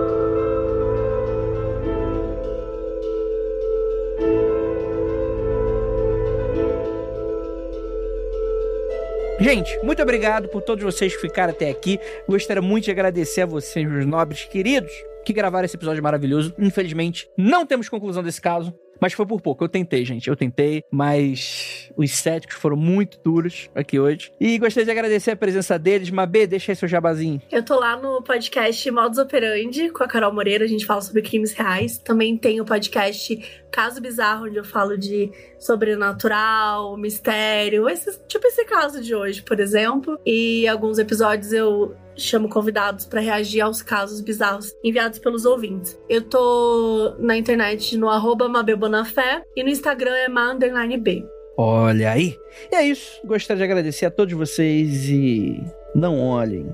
Gente, 9.40 9.78
muito 9.84 10.02
obrigado 10.02 10.48
por 10.48 10.64
todos 10.64 10.84
vocês 10.84 11.14
que 11.16 11.22
ficaram 11.22 11.54
até 11.54 11.70
aqui. 11.70 12.00
Gostaria 12.28 12.62
muito 12.62 12.86
de 12.86 12.92
agradecer 12.92 13.42
a 13.42 13.46
vocês, 13.46 13.88
meus 13.88 14.04
nobres 14.04 14.46
queridos, 14.46 14.92
que 15.24 15.32
gravaram 15.32 15.66
esse 15.66 15.76
episódio 15.76 16.02
maravilhoso. 16.02 16.56
Infelizmente, 16.58 17.30
não 17.38 17.64
temos 17.64 17.88
conclusão 17.88 18.24
desse 18.24 18.42
caso. 18.42 18.74
Mas 18.99 19.14
foi 19.14 19.26
por 19.26 19.41
pouco. 19.41 19.64
Eu 19.64 19.69
tentei, 19.69 20.06
gente. 20.06 20.28
Eu 20.28 20.36
tentei, 20.36 20.84
mas 20.91 21.91
Os 21.95 22.11
céticos 22.11 22.57
foram 22.57 22.78
muito 22.78 23.19
duros 23.24 23.69
aqui 23.74 23.99
hoje. 23.99 24.32
E 24.40 24.57
gostaria 24.57 24.86
de 24.86 24.91
agradecer 24.91 25.32
a 25.32 25.36
presença 25.36 25.78
deles. 25.78 26.10
Mabê, 26.10 26.45
deixa 26.45 26.72
aí 26.72 26.76
seu 26.76 26.88
jabazinho. 26.88 27.41
Eu 27.52 27.64
tô 27.64 27.80
lá 27.80 27.98
no 27.98 28.22
podcast 28.22 28.90
Modus 28.91 29.18
Operandi 29.18 29.90
com 29.90 30.03
a 30.03 30.07
Carol 30.07 30.34
Moreira, 30.34 30.65
a 30.65 30.68
gente 30.68 30.86
fala 30.86 31.02
sobre 31.02 31.22
crimes 31.22 31.53
reais. 31.53 31.98
Também 31.98 32.38
tem 32.38 32.61
o 32.61 32.65
podcast 32.65 33.38
Caso 33.72 34.02
Bizarro, 34.02 34.45
onde 34.45 34.57
eu 34.57 34.64
falo 34.64 34.98
de 34.98 35.32
sobrenatural, 35.60 36.98
mistério, 36.98 37.90
esse, 37.90 38.19
tipo 38.28 38.48
esse 38.48 38.65
caso 38.65 39.02
de 39.02 39.14
hoje, 39.14 39.41
por 39.41 39.60
exemplo. 39.60 40.19
E 40.26 40.68
alguns 40.68 40.98
episódios 40.98 41.52
eu 41.52 41.95
chamo 42.18 42.49
convidados 42.49 43.06
para 43.06 43.22
reagir 43.22 43.61
aos 43.61 43.81
casos 43.81 44.22
bizarros 44.22 44.73
enviados 44.84 45.19
pelos 45.19 45.45
ouvintes. 45.45 45.98
Eu 46.10 46.22
tô 46.22 47.15
na 47.19 47.38
internet 47.38 47.98
no 47.98 48.10
arroba 48.10 48.48
Mabelbonafé 48.49 49.44
e 49.56 49.64
no 49.64 49.69
Instagram 49.69 50.15
é 50.15 50.27
ma_b. 50.27 51.26
Olha 51.57 52.11
aí. 52.11 52.38
E 52.72 52.76
é 52.76 52.84
isso. 52.84 53.19
Gostaria 53.26 53.57
de 53.57 53.64
agradecer 53.64 54.06
a 54.06 54.11
todos 54.11 54.34
vocês 54.34 55.10
e 55.10 55.64
não 55.95 56.19
olhem 56.19 56.68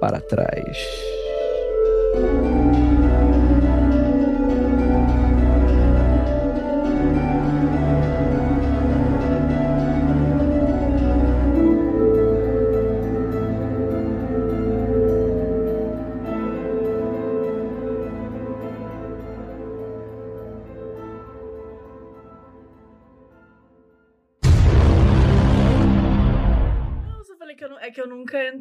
para 0.00 0.20
trás. 0.20 0.76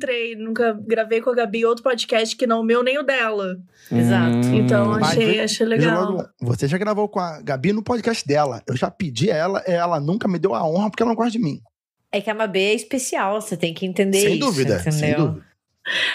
Entrei, 0.02 0.36
nunca 0.36 0.74
gravei 0.88 1.22
com 1.22 1.30
a 1.30 1.36
Gabi 1.36 1.64
outro 1.64 1.84
podcast 1.84 2.36
que 2.36 2.48
não 2.48 2.62
o 2.62 2.64
meu 2.64 2.82
nem 2.84 2.98
o 2.98 3.04
dela. 3.04 3.58
Exato. 3.92 4.48
Então 4.48 4.88
Mas 4.88 5.10
achei, 5.10 5.40
achei 5.40 5.66
legal. 5.66 6.12
logo, 6.12 6.30
Você 6.42 6.68
já 6.68 6.78
gravou 6.78 7.08
com 7.08 7.20
a 7.20 7.40
Gabi 7.42 7.72
no 7.72 7.84
podcast 7.84 8.28
dela. 8.28 8.64
Eu 8.68 8.76
já 8.76 8.90
pedi 8.90 9.30
a 9.32 9.36
ela, 9.36 9.60
ela 9.68 10.00
nunca 10.00 10.28
me 10.28 10.40
deu 10.40 10.56
a 10.56 10.68
honra 10.68 10.90
porque 10.90 11.04
ela 11.04 11.12
não 11.12 11.16
gosta 11.16 11.32
de 11.32 11.40
mim. 11.40 11.62
É 12.12 12.20
que 12.20 12.30
a 12.30 12.34
Mabê 12.34 12.72
é 12.72 12.74
especial, 12.74 13.40
você 13.40 13.56
tem 13.56 13.74
que 13.74 13.86
entender 13.86 14.20
sem 14.20 14.32
isso. 14.34 14.40
dúvida, 14.40 14.76
entendeu? 14.76 14.92
sem 14.92 15.16
dúvida. 15.16 15.46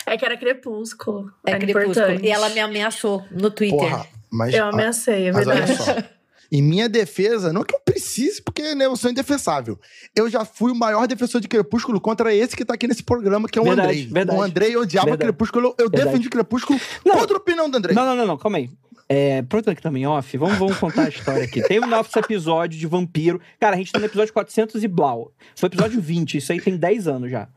É 0.07 0.17
que 0.17 0.25
era 0.25 0.37
Crepúsculo. 0.37 1.31
É 1.47 1.51
era 1.51 1.59
crepúsculo. 1.59 1.91
importante. 1.93 2.25
E 2.25 2.31
ela 2.31 2.49
me 2.51 2.61
ameaçou 2.61 3.25
no 3.31 3.51
Twitter. 3.51 3.79
Porra, 3.79 4.07
mas, 4.31 4.55
Eu 4.55 4.67
ameacei, 4.67 5.29
é 5.29 5.33
mas 5.33 5.47
olha 5.47 5.65
verdade. 5.65 6.09
Em 6.51 6.63
minha 6.63 6.89
defesa, 6.89 7.53
não 7.53 7.63
que 7.65 7.75
eu 7.75 7.81
precise, 7.81 8.41
porque 8.43 8.75
né, 8.75 8.87
eu 8.87 8.97
sou 8.97 9.11
indefensável. 9.11 9.79
Eu 10.15 10.31
já 10.31 10.45
fui 10.45 10.71
o 10.71 10.75
maior 10.75 11.07
defensor 11.07 11.41
de 11.41 11.49
Crepúsculo 11.49 12.01
contra 12.01 12.35
esse 12.35 12.57
que 12.57 12.65
tá 12.65 12.75
aqui 12.75 12.87
nesse 12.87 13.03
programa, 13.03 13.49
que 13.49 13.59
é 13.59 13.63
o 13.63 13.65
Verdade, 13.65 13.89
Andrei. 13.89 14.07
verdade. 14.07 14.39
O 14.39 14.43
Andrei 14.43 14.77
odiava 14.77 15.07
Verdade. 15.07 15.25
Crepúsculo. 15.33 15.75
Eu 15.79 15.89
Verdade. 15.91 16.05
defendi 16.11 16.29
Crepúsculo 16.31 16.81
Não. 17.05 17.17
contra 17.17 17.37
a 17.37 17.39
opinião 17.39 17.69
do 17.69 17.77
Andrei. 17.77 17.95
Não, 17.97 18.05
não, 18.07 18.15
não, 18.17 18.27
não, 18.27 18.37
calma 18.39 18.59
aí. 18.59 18.71
É, 19.09 19.41
pronto, 19.43 19.71
aqui 19.71 19.81
também 19.81 20.05
off. 20.07 20.37
Vamos, 20.37 20.59
vamos 20.59 20.77
contar 20.79 21.05
a 21.05 21.09
história 21.09 21.45
aqui. 21.45 21.63
Teve 21.63 21.85
um 21.85 21.89
nosso 21.89 22.19
episódio 22.19 22.79
de 22.79 22.87
vampiro. 22.87 23.41
Cara, 23.61 23.75
a 23.75 23.79
gente 23.79 23.93
tá 23.93 23.99
no 24.01 24.05
episódio 24.07 24.33
400 24.33 24.83
e 24.83 24.89
blau. 24.89 25.33
Foi 25.55 25.69
episódio 25.69 26.01
20, 26.01 26.39
isso 26.39 26.51
aí 26.53 26.61
tem 26.61 26.77
10 26.77 27.07
anos 27.07 27.31
já. 27.31 27.49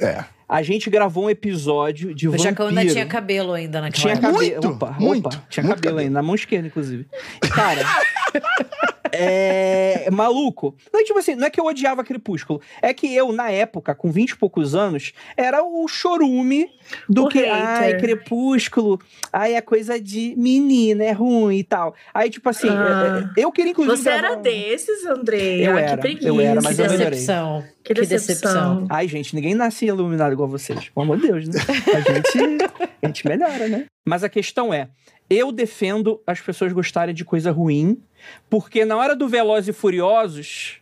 É. 0.00 0.24
A 0.48 0.62
gente 0.62 0.90
gravou 0.90 1.24
um 1.24 1.30
episódio 1.30 2.14
de 2.14 2.28
O 2.28 2.32
vampiro. 2.32 2.48
Jacão 2.50 2.66
ainda 2.68 2.86
tinha 2.86 3.06
cabelo 3.06 3.52
ainda 3.52 3.80
naquela 3.80 4.00
Tinha 4.02 4.12
época. 4.14 4.32
cabelo. 4.32 4.52
Muito, 4.62 4.68
opa, 4.68 4.96
muito, 5.00 5.26
opa, 5.26 5.44
tinha 5.48 5.64
muito 5.64 5.76
cabelo 5.76 5.94
cabelo. 5.96 5.98
ainda, 5.98 6.12
na 6.14 6.22
mão 6.22 6.34
esquerda, 6.34 6.66
inclusive. 6.68 7.06
E, 7.42 7.48
Cara, 7.48 7.80
é. 9.12 10.08
Maluco. 10.10 10.74
Não 10.92 11.00
é 11.00 11.04
tipo 11.04 11.18
assim, 11.18 11.34
não 11.34 11.46
é 11.46 11.50
que 11.50 11.60
eu 11.60 11.64
odiava 11.64 12.04
Crepúsculo. 12.04 12.60
É 12.80 12.92
que 12.94 13.14
eu, 13.14 13.32
na 13.32 13.50
época, 13.50 13.94
com 13.94 14.10
20 14.10 14.30
e 14.30 14.36
poucos 14.36 14.74
anos, 14.74 15.12
era 15.36 15.62
o 15.62 15.86
chorume 15.88 16.68
do 17.08 17.24
O 17.24 17.28
que. 17.28 17.38
hater. 17.40 17.54
Ai, 17.54 17.98
Crepúsculo. 17.98 19.00
Ai, 19.32 19.54
é 19.54 19.60
coisa 19.60 20.00
de 20.00 20.34
menina, 20.36 21.04
é 21.04 21.12
ruim 21.12 21.58
e 21.58 21.64
tal. 21.64 21.94
Aí, 22.12 22.30
tipo 22.30 22.48
assim, 22.48 22.68
Ah. 22.68 23.30
é, 23.36 23.40
é, 23.40 23.44
eu 23.44 23.52
queria 23.52 23.70
inclusive. 23.72 23.96
Você 24.02 24.08
era 24.10 24.32
um- 24.36 24.42
desses, 24.42 25.04
Andrei? 25.06 25.66
Eu 25.66 25.76
ah, 25.76 25.80
era, 25.80 25.90
que 25.96 26.00
preguiça. 26.00 26.28
eu 26.28 26.40
era, 26.40 26.60
mas 26.62 26.76
Que 26.76 26.82
eu 26.82 26.86
melhorei. 26.90 27.10
decepção. 27.10 27.64
Que 27.84 27.94
decepção. 27.94 28.86
Ai, 28.88 29.08
gente, 29.08 29.34
ninguém 29.34 29.54
nasce 29.54 29.86
iluminado 29.86 30.32
igual 30.32 30.48
vocês. 30.48 30.88
Pelo 30.90 31.02
amor 31.04 31.18
de 31.18 31.26
Deus, 31.26 31.48
né? 31.48 31.60
A 31.94 32.00
gente, 32.00 32.64
a 33.02 33.06
gente 33.06 33.26
melhora, 33.28 33.68
né? 33.68 33.86
Mas 34.06 34.22
a 34.24 34.28
questão 34.28 34.72
é, 34.72 34.88
eu 35.28 35.50
defendo 35.50 36.20
as 36.26 36.40
pessoas 36.40 36.72
gostarem 36.72 37.14
de 37.14 37.24
coisa 37.24 37.50
ruim, 37.50 38.02
porque 38.50 38.84
na 38.84 38.96
hora 38.96 39.16
do 39.16 39.28
Velozes 39.28 39.68
e 39.68 39.72
Furiosos, 39.72 40.80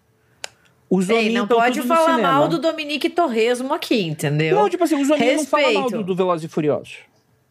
os 0.88 1.08
Ei, 1.08 1.30
não 1.30 1.46
pode 1.46 1.82
falar 1.82 2.18
mal 2.18 2.48
do 2.48 2.58
Dominique 2.58 3.08
Torresmo 3.08 3.72
aqui, 3.72 4.02
entendeu? 4.02 4.56
Não, 4.56 4.68
tipo 4.68 4.82
assim, 4.82 5.00
os 5.00 5.08
hominhos 5.08 5.42
não 5.42 5.46
falam 5.46 5.72
mal 5.74 5.90
do, 5.90 6.02
do 6.02 6.16
Velozes 6.16 6.44
e 6.44 6.48
Furiosos. 6.48 6.98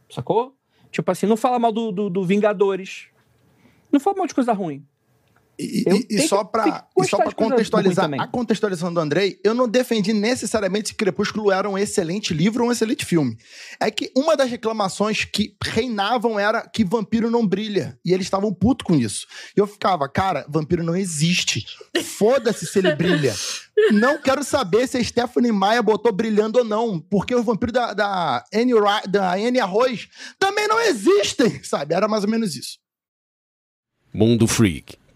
Sacou? 0.09 0.53
Tipo 0.91 1.11
assim, 1.11 1.25
não 1.25 1.37
fala 1.37 1.57
mal 1.57 1.71
do, 1.71 1.91
do, 1.91 2.09
do 2.09 2.23
Vingadores. 2.23 3.07
Não 3.91 3.99
fala 3.99 4.17
mal 4.17 4.27
de 4.27 4.35
coisa 4.35 4.51
ruim. 4.51 4.85
E, 5.61 5.83
e- 5.93 6.07
e 6.15 6.27
só 6.29 6.43
coisa 6.93 7.09
contextualizar 7.49 8.05
a 8.21 8.27
contextualização 8.27 8.93
do 8.93 8.99
Andrei, 9.01 9.39
eu 9.43 9.53
não 9.53 9.67
defendi 9.67 10.13
necessariamente 10.13 10.93
que 10.93 10.97
Crepúsculo 11.03 11.51
era 11.51 11.69
um 11.69 11.77
excelente 11.77 12.33
livro 12.33 12.63
ou 12.63 12.69
um 12.69 12.71
excelente 12.71 13.05
filme. 13.05 13.37
É 13.77 13.91
que 13.91 14.09
uma 14.15 14.37
das 14.37 14.49
reclamações 14.49 15.25
que 15.25 15.53
reinavam 15.61 16.39
era 16.39 16.61
que 16.67 16.85
vampiro 16.85 17.29
não 17.29 17.45
brilha. 17.45 17.99
E 18.05 18.13
eles 18.13 18.25
estavam 18.25 18.53
putos 18.53 18.85
com 18.85 18.95
isso. 18.95 19.27
E 19.55 19.59
eu 19.59 19.67
ficava, 19.67 20.07
cara, 20.07 20.45
vampiro 20.47 20.81
não 20.81 20.95
existe. 20.95 21.65
Foda-se 22.03 22.65
se 22.65 22.79
ele 22.79 22.95
brilha. 22.95 23.35
Não 23.91 24.21
quero 24.21 24.43
saber 24.45 24.87
se 24.87 24.97
a 24.97 25.03
Stephanie 25.03 25.51
Maia 25.51 25.81
botou 25.83 26.11
brilhando 26.13 26.59
ou 26.59 26.65
não, 26.65 26.99
porque 27.01 27.35
os 27.35 27.43
vampiros 27.45 27.73
da, 27.73 27.93
da, 27.93 28.45
Anne, 28.53 28.73
da 29.09 29.33
Anne 29.33 29.59
Arroz 29.59 30.07
também 30.37 30.67
não 30.69 30.79
existem, 30.79 31.61
sabe? 31.63 31.93
Era 31.95 32.07
mais 32.07 32.23
ou 32.23 32.29
menos 32.29 32.55
isso. 32.55 32.77